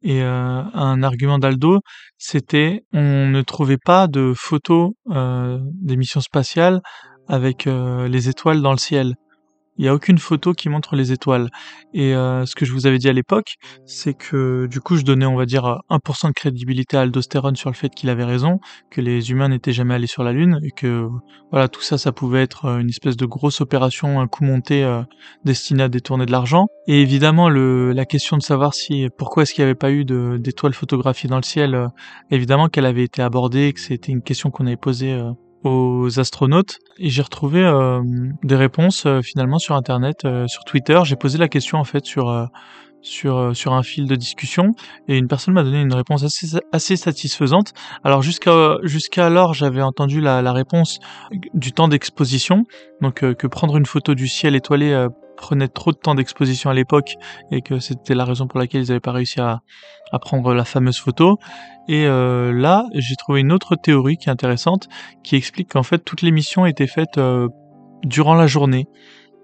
Et 0.01 0.21
euh, 0.21 0.61
un 0.73 1.03
argument 1.03 1.39
d'Aldo, 1.39 1.81
c'était 2.17 2.84
on 2.93 3.27
ne 3.27 3.41
trouvait 3.41 3.77
pas 3.77 4.07
de 4.07 4.34
photos 4.35 4.91
euh, 5.11 5.59
des 5.61 5.97
missions 5.97 6.21
spatiales 6.21 6.81
avec 7.27 7.67
euh, 7.67 8.07
les 8.07 8.30
étoiles 8.30 8.61
dans 8.61 8.71
le 8.71 8.77
ciel. 8.77 9.15
Il 9.80 9.84
n'y 9.84 9.88
a 9.88 9.93
aucune 9.93 10.18
photo 10.18 10.51
qui 10.51 10.68
montre 10.68 10.97
les 10.97 11.14
étoiles. 11.14 11.49
Et 11.93 12.14
euh, 12.14 12.45
ce 12.45 12.53
que 12.53 12.65
je 12.65 12.73
vous 12.73 12.85
avais 12.85 12.97
dit 12.97 13.07
à 13.07 13.14
l'époque, 13.14 13.56
c'est 13.85 14.14
que 14.14 14.68
du 14.68 14.81
coup, 14.81 14.97
je 14.97 15.03
donnais, 15.03 15.26
on 15.26 15.38
va 15.38 15.45
dire, 15.45 15.80
1% 15.89 16.27
de 16.27 16.34
crédibilité 16.34 16.97
à 16.97 17.01
Aldostérone 17.01 17.56
sur 17.56 17.69
le 17.69 17.76
fait 17.76 17.88
qu'il 17.88 18.10
avait 18.10 18.26
raison, 18.26 18.60
que 18.91 18.99
les 18.99 19.31
humains 19.31 19.47
n'étaient 19.47 19.72
jamais 19.72 19.93
allés 19.93 20.06
sur 20.06 20.22
la 20.22 20.34
Lune, 20.34 20.60
et 20.64 20.72
que 20.72 21.07
voilà, 21.51 21.69
tout 21.69 21.81
ça, 21.81 21.97
ça 21.97 22.11
pouvait 22.11 22.43
être 22.43 22.65
euh, 22.65 22.80
une 22.80 22.89
espèce 22.89 23.15
de 23.15 23.26
grosse 23.26 23.61
opération, 23.61 24.19
un 24.19 24.27
coup 24.27 24.43
monté, 24.43 24.84
euh, 24.84 25.01
destinée 25.45 25.84
à 25.84 25.88
détourner 25.88 26.26
de 26.26 26.31
l'argent. 26.34 26.68
Et 26.88 27.01
évidemment, 27.01 27.47
le, 27.47 27.93
la 27.93 28.03
question 28.03 28.35
de 28.35 28.43
savoir 28.43 28.73
si 28.73 29.07
pourquoi 29.18 29.43
est-ce 29.43 29.53
qu'il 29.53 29.64
n'y 29.64 29.69
avait 29.69 29.76
pas 29.76 29.91
eu 29.91 30.03
d'étoiles 30.03 30.73
photographiées 30.73 31.30
dans 31.30 31.38
le 31.38 31.43
ciel, 31.43 31.88
évidemment 32.31 32.68
qu'elle 32.68 32.85
avait 32.85 33.06
été 33.06 33.22
abordée, 33.22 33.72
que 33.72 33.80
c'était 33.80 34.11
une 34.11 34.23
question 34.23 34.51
qu'on 34.51 34.68
avait 34.68 34.76
posée 34.76 35.18
aux 35.64 36.19
astronautes 36.19 36.80
et 36.98 37.10
j'ai 37.10 37.22
retrouvé 37.22 37.64
euh, 37.64 38.02
des 38.44 38.56
réponses 38.56 39.06
euh, 39.06 39.22
finalement 39.22 39.60
sur 39.60 39.76
internet, 39.76 40.26
euh, 40.26 40.48
sur 40.48 40.64
Twitter. 40.64 40.99
J'ai 41.03 41.15
posé 41.15 41.38
la 41.38 41.48
question 41.48 41.77
en 41.80 41.84
fait 41.84 42.06
sur 42.06 42.49
sur 43.02 43.56
sur 43.56 43.73
un 43.73 43.84
fil 43.84 44.07
de 44.07 44.15
discussion 44.15 44.73
et 45.07 45.18
une 45.18 45.30
personne 45.30 45.53
m'a 45.53 45.64
donné 45.64 45.81
une 45.81 45.94
réponse 45.94 46.23
assez 46.23 46.60
assez 46.73 46.98
satisfaisante. 46.98 47.73
Alors 48.03 48.22
jusqu'à 48.22 48.77
jusqu'alors 48.84 49.53
j'avais 49.53 49.81
entendu 49.81 50.19
la, 50.19 50.41
la 50.41 50.52
réponse 50.52 50.99
du 51.53 51.72
temps 51.72 51.88
d'exposition, 51.88 52.65
donc 53.02 53.15
que 53.15 53.48
prendre 53.48 53.77
une 53.77 53.86
photo 53.86 54.15
du 54.15 54.27
ciel 54.27 54.53
étoilé 54.53 55.07
prenait 55.39 55.69
trop 55.69 55.91
de 55.91 55.97
temps 55.97 56.15
d'exposition 56.15 56.69
à 56.69 56.73
l'époque 56.73 57.15
et 57.51 57.61
que 57.61 57.79
c'était 57.79 58.13
la 58.13 58.25
raison 58.25 58.47
pour 58.47 58.59
laquelle 58.59 58.83
ils 58.83 58.89
n'avaient 58.89 58.99
pas 58.99 59.13
réussi 59.13 59.39
à, 59.39 59.61
à 60.11 60.19
prendre 60.19 60.53
la 60.53 60.65
fameuse 60.65 60.99
photo. 60.99 61.39
Et 61.87 62.05
euh, 62.05 62.51
là, 62.51 62.85
j'ai 62.93 63.15
trouvé 63.15 63.41
une 63.41 63.51
autre 63.51 63.75
théorie 63.75 64.17
qui 64.17 64.29
est 64.29 64.31
intéressante, 64.31 64.89
qui 65.23 65.35
explique 65.35 65.69
qu'en 65.69 65.83
fait 65.83 65.99
toutes 65.99 66.21
les 66.21 66.31
missions 66.31 66.65
étaient 66.65 66.87
faites 66.87 67.17
euh, 67.17 67.47
durant 68.03 68.35
la 68.35 68.47
journée. 68.47 68.87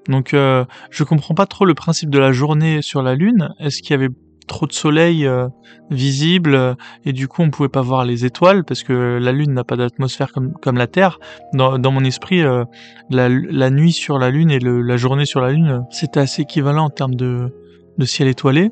Donc 0.07 0.33
euh, 0.33 0.65
je 0.91 1.03
comprends 1.03 1.33
pas 1.33 1.47
trop 1.47 1.65
le 1.65 1.73
principe 1.73 2.09
de 2.09 2.19
la 2.19 2.31
journée 2.31 2.81
sur 2.81 3.01
la 3.01 3.15
Lune. 3.15 3.49
Est-ce 3.59 3.81
qu'il 3.81 3.91
y 3.91 3.93
avait 3.95 4.13
trop 4.45 4.67
de 4.67 4.73
soleil 4.73 5.25
euh, 5.25 5.47
visible 5.89 6.55
euh, 6.55 6.73
et 7.05 7.13
du 7.13 7.27
coup 7.27 7.41
on 7.41 7.49
pouvait 7.49 7.69
pas 7.69 7.81
voir 7.81 8.05
les 8.05 8.25
étoiles 8.25 8.63
parce 8.63 8.83
que 8.83 9.19
la 9.21 9.31
lune 9.31 9.53
n'a 9.53 9.63
pas 9.63 9.75
d'atmosphère 9.75 10.31
comme, 10.31 10.53
comme 10.53 10.77
la 10.77 10.87
Terre. 10.87 11.19
Dans, 11.53 11.77
dans 11.77 11.91
mon 11.91 12.03
esprit, 12.03 12.41
euh, 12.41 12.65
la, 13.09 13.29
la, 13.29 13.69
nuit 13.69 13.91
sur 13.91 14.17
la 14.17 14.29
lune 14.29 14.51
et 14.51 14.59
le, 14.59 14.81
la 14.81 14.97
journée 14.97 15.25
sur 15.25 15.41
la 15.41 15.51
lune, 15.51 15.83
c'était 15.89 16.19
assez 16.19 16.43
équivalent 16.43 16.85
en 16.85 16.89
termes 16.89 17.15
de, 17.15 17.53
de 17.97 18.05
ciel 18.05 18.27
étoilé. 18.27 18.71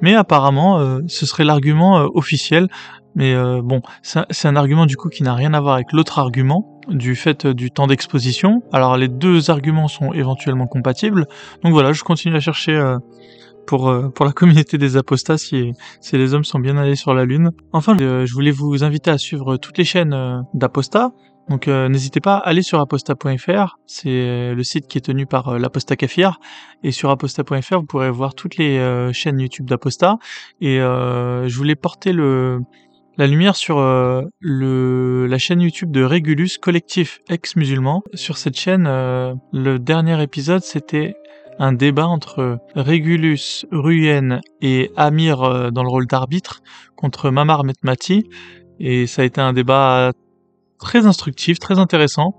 Mais 0.00 0.14
apparemment, 0.14 0.98
ce 1.06 1.26
serait 1.26 1.44
l'argument 1.44 2.08
officiel. 2.14 2.66
Mais 3.14 3.36
bon, 3.62 3.82
c'est 4.02 4.48
un 4.48 4.56
argument 4.56 4.84
du 4.84 4.96
coup 4.96 5.08
qui 5.08 5.22
n'a 5.22 5.32
rien 5.32 5.54
à 5.54 5.60
voir 5.60 5.74
avec 5.74 5.92
l'autre 5.92 6.18
argument 6.18 6.80
du 6.88 7.14
fait 7.14 7.46
du 7.46 7.70
temps 7.70 7.86
d'exposition. 7.86 8.64
Alors 8.72 8.96
les 8.96 9.06
deux 9.06 9.50
arguments 9.50 9.86
sont 9.86 10.12
éventuellement 10.12 10.66
compatibles. 10.66 11.28
Donc 11.62 11.72
voilà, 11.72 11.92
je 11.92 12.02
continue 12.02 12.34
à 12.34 12.40
chercher 12.40 12.72
pour, 13.66 13.88
euh, 13.88 14.08
pour 14.08 14.24
la 14.26 14.32
communauté 14.32 14.78
des 14.78 14.96
apostats 14.96 15.38
si, 15.38 15.72
si 16.00 16.16
les 16.16 16.34
hommes 16.34 16.44
sont 16.44 16.58
bien 16.58 16.76
allés 16.76 16.96
sur 16.96 17.14
la 17.14 17.24
Lune. 17.24 17.50
Enfin, 17.72 17.96
euh, 18.00 18.26
je 18.26 18.32
voulais 18.32 18.50
vous 18.50 18.84
inviter 18.84 19.10
à 19.10 19.18
suivre 19.18 19.56
toutes 19.56 19.78
les 19.78 19.84
chaînes 19.84 20.12
euh, 20.12 20.40
d'apostats. 20.54 21.12
Donc 21.48 21.66
n'hésitez 21.66 22.20
pas 22.20 22.36
à 22.36 22.48
aller 22.48 22.62
sur 22.62 22.78
apostat.fr, 22.78 23.76
c'est 23.84 24.54
le 24.54 24.62
site 24.62 24.86
qui 24.86 24.98
est 24.98 25.00
tenu 25.00 25.26
par 25.26 25.58
l'apostat 25.58 25.96
Kafir. 25.96 26.38
Et 26.84 26.92
sur 26.92 27.10
apostat.fr, 27.10 27.78
vous 27.78 27.84
pourrez 27.84 28.12
voir 28.12 28.36
toutes 28.36 28.56
les 28.58 29.10
chaînes 29.12 29.40
YouTube 29.40 29.66
d'apostat. 29.66 30.18
Et 30.60 30.76
je 30.78 31.56
voulais 31.56 31.74
porter 31.74 32.12
le, 32.12 32.60
la 33.18 33.26
lumière 33.26 33.56
sur 33.56 33.80
le, 33.80 35.26
la 35.26 35.38
chaîne 35.38 35.60
YouTube 35.60 35.90
de 35.90 36.04
Régulus, 36.04 36.58
collectif 36.58 37.18
ex-musulman. 37.28 38.04
Sur 38.14 38.38
cette 38.38 38.56
chaîne, 38.56 38.84
le 38.84 39.78
dernier 39.78 40.22
épisode, 40.22 40.62
c'était 40.62 41.16
un 41.62 41.72
débat 41.72 42.08
entre 42.08 42.58
Régulus, 42.74 43.66
Ruyen 43.70 44.40
et 44.60 44.90
Amir 44.96 45.42
euh, 45.42 45.70
dans 45.70 45.84
le 45.84 45.88
rôle 45.88 46.08
d'arbitre 46.08 46.60
contre 46.96 47.30
Mamar 47.30 47.62
Metmati. 47.62 48.28
Et 48.80 49.06
ça 49.06 49.22
a 49.22 49.24
été 49.24 49.40
un 49.40 49.52
débat 49.52 50.10
très 50.80 51.06
instructif, 51.06 51.60
très 51.60 51.78
intéressant 51.78 52.34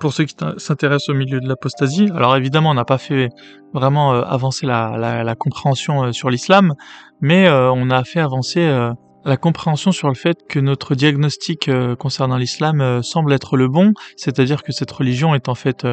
pour 0.00 0.14
ceux 0.14 0.24
qui 0.24 0.34
s'intéressent 0.56 1.10
au 1.10 1.14
milieu 1.14 1.40
de 1.40 1.46
l'apostasie. 1.46 2.08
Alors 2.14 2.36
évidemment, 2.36 2.70
on 2.70 2.74
n'a 2.74 2.86
pas 2.86 2.96
fait 2.96 3.28
vraiment 3.74 4.14
euh, 4.14 4.22
avancer 4.22 4.64
la, 4.64 5.34
compréhension 5.38 6.04
euh, 6.04 6.12
sur 6.12 6.30
l'islam, 6.30 6.72
mais 7.20 7.50
on 7.50 7.90
a 7.90 8.02
fait 8.04 8.20
avancer 8.20 8.66
la 9.24 9.36
compréhension 9.36 9.92
sur 9.92 10.08
le 10.08 10.14
fait 10.14 10.46
que 10.48 10.58
notre 10.58 10.94
diagnostic 10.94 11.70
concernant 11.98 12.36
l'islam 12.36 13.02
semble 13.02 13.32
être 13.32 13.56
le 13.56 13.68
bon, 13.68 13.94
c'est-à-dire 14.16 14.62
que 14.62 14.72
cette 14.72 14.90
religion 14.90 15.34
est 15.34 15.48
en 15.48 15.54
fait 15.54 15.86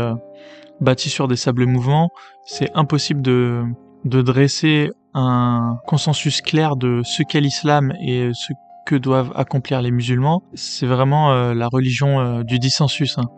bâti 0.81 1.09
sur 1.09 1.27
des 1.27 1.35
sables 1.35 1.65
mouvants, 1.65 2.09
c'est 2.45 2.69
impossible 2.73 3.21
de, 3.21 3.63
de 4.05 4.21
dresser 4.21 4.91
un 5.13 5.77
consensus 5.85 6.41
clair 6.41 6.75
de 6.75 7.01
ce 7.03 7.23
qu'est 7.23 7.41
l'islam 7.41 7.93
et 8.01 8.31
ce 8.33 8.53
que 8.85 8.95
doivent 8.95 9.31
accomplir 9.35 9.81
les 9.81 9.91
musulmans. 9.91 10.43
C'est 10.53 10.87
vraiment 10.87 11.31
euh, 11.31 11.53
la 11.53 11.67
religion 11.67 12.19
euh, 12.19 12.43
du 12.43 12.59
dissensus. 12.59 13.17
Hein. 13.17 13.29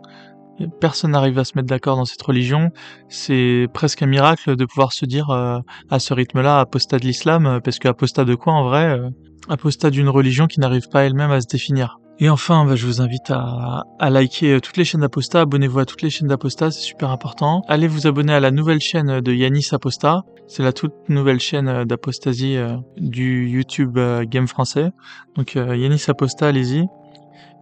Personne 0.80 1.12
n'arrive 1.12 1.38
à 1.38 1.44
se 1.44 1.52
mettre 1.56 1.68
d'accord 1.68 1.96
dans 1.96 2.04
cette 2.04 2.22
religion. 2.22 2.70
C'est 3.08 3.68
presque 3.72 4.02
un 4.02 4.06
miracle 4.06 4.56
de 4.56 4.64
pouvoir 4.64 4.92
se 4.92 5.04
dire 5.04 5.30
euh, 5.30 5.58
à 5.90 5.98
ce 5.98 6.14
rythme-là 6.14 6.60
apostat 6.60 6.98
de 6.98 7.04
l'islam, 7.04 7.60
parce 7.64 7.78
que 7.78 7.88
apostat 7.88 8.24
de 8.24 8.34
quoi 8.34 8.52
en 8.52 8.64
vrai 8.64 9.00
Apostat 9.48 9.90
d'une 9.90 10.08
religion 10.08 10.46
qui 10.46 10.60
n'arrive 10.60 10.88
pas 10.88 11.04
elle-même 11.04 11.30
à 11.30 11.40
se 11.40 11.46
définir. 11.46 11.98
Et 12.20 12.28
enfin, 12.28 12.64
bah, 12.64 12.76
je 12.76 12.86
vous 12.86 13.00
invite 13.00 13.30
à, 13.30 13.84
à 13.98 14.10
liker 14.10 14.54
euh, 14.54 14.60
toutes 14.60 14.76
les 14.76 14.84
chaînes 14.84 15.00
d'Aposta, 15.00 15.40
abonnez-vous 15.40 15.80
à 15.80 15.84
toutes 15.84 16.02
les 16.02 16.10
chaînes 16.10 16.28
d'Aposta, 16.28 16.70
c'est 16.70 16.80
super 16.80 17.10
important. 17.10 17.62
Allez 17.66 17.88
vous 17.88 18.06
abonner 18.06 18.32
à 18.32 18.38
la 18.38 18.52
nouvelle 18.52 18.80
chaîne 18.80 19.20
de 19.20 19.32
Yanis 19.32 19.68
Aposta, 19.72 20.22
c'est 20.46 20.62
la 20.62 20.72
toute 20.72 20.94
nouvelle 21.08 21.40
chaîne 21.40 21.66
euh, 21.66 21.84
d'apostasie 21.84 22.56
euh, 22.56 22.76
du 22.98 23.48
YouTube 23.48 23.98
Game 24.28 24.46
français. 24.46 24.92
Donc 25.34 25.56
Yanis 25.56 26.04
Aposta, 26.06 26.46
allez-y. 26.46 26.86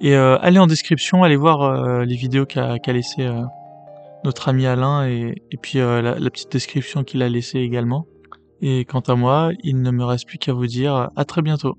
Et 0.01 0.15
allez 0.17 0.59
en 0.59 0.67
description, 0.67 1.23
allez 1.23 1.37
voir 1.37 2.05
les 2.05 2.17
vidéos 2.17 2.47
qu'a 2.47 2.79
laissé 2.87 3.29
notre 4.25 4.49
ami 4.49 4.67
Alain 4.67 5.07
et, 5.07 5.35
puis 5.61 5.79
la 5.79 6.15
petite 6.31 6.51
description 6.51 7.05
qu'il 7.05 7.23
a 7.23 7.29
laissée 7.29 7.61
également. 7.61 8.07
Et 8.61 8.85
quant 8.85 9.01
à 9.01 9.15
moi, 9.15 9.51
il 9.63 9.81
ne 9.83 9.91
me 9.91 10.05
reste 10.05 10.27
plus 10.27 10.39
qu'à 10.39 10.53
vous 10.53 10.67
dire 10.67 11.11
à 11.15 11.25
très 11.25 11.43
bientôt. 11.43 11.77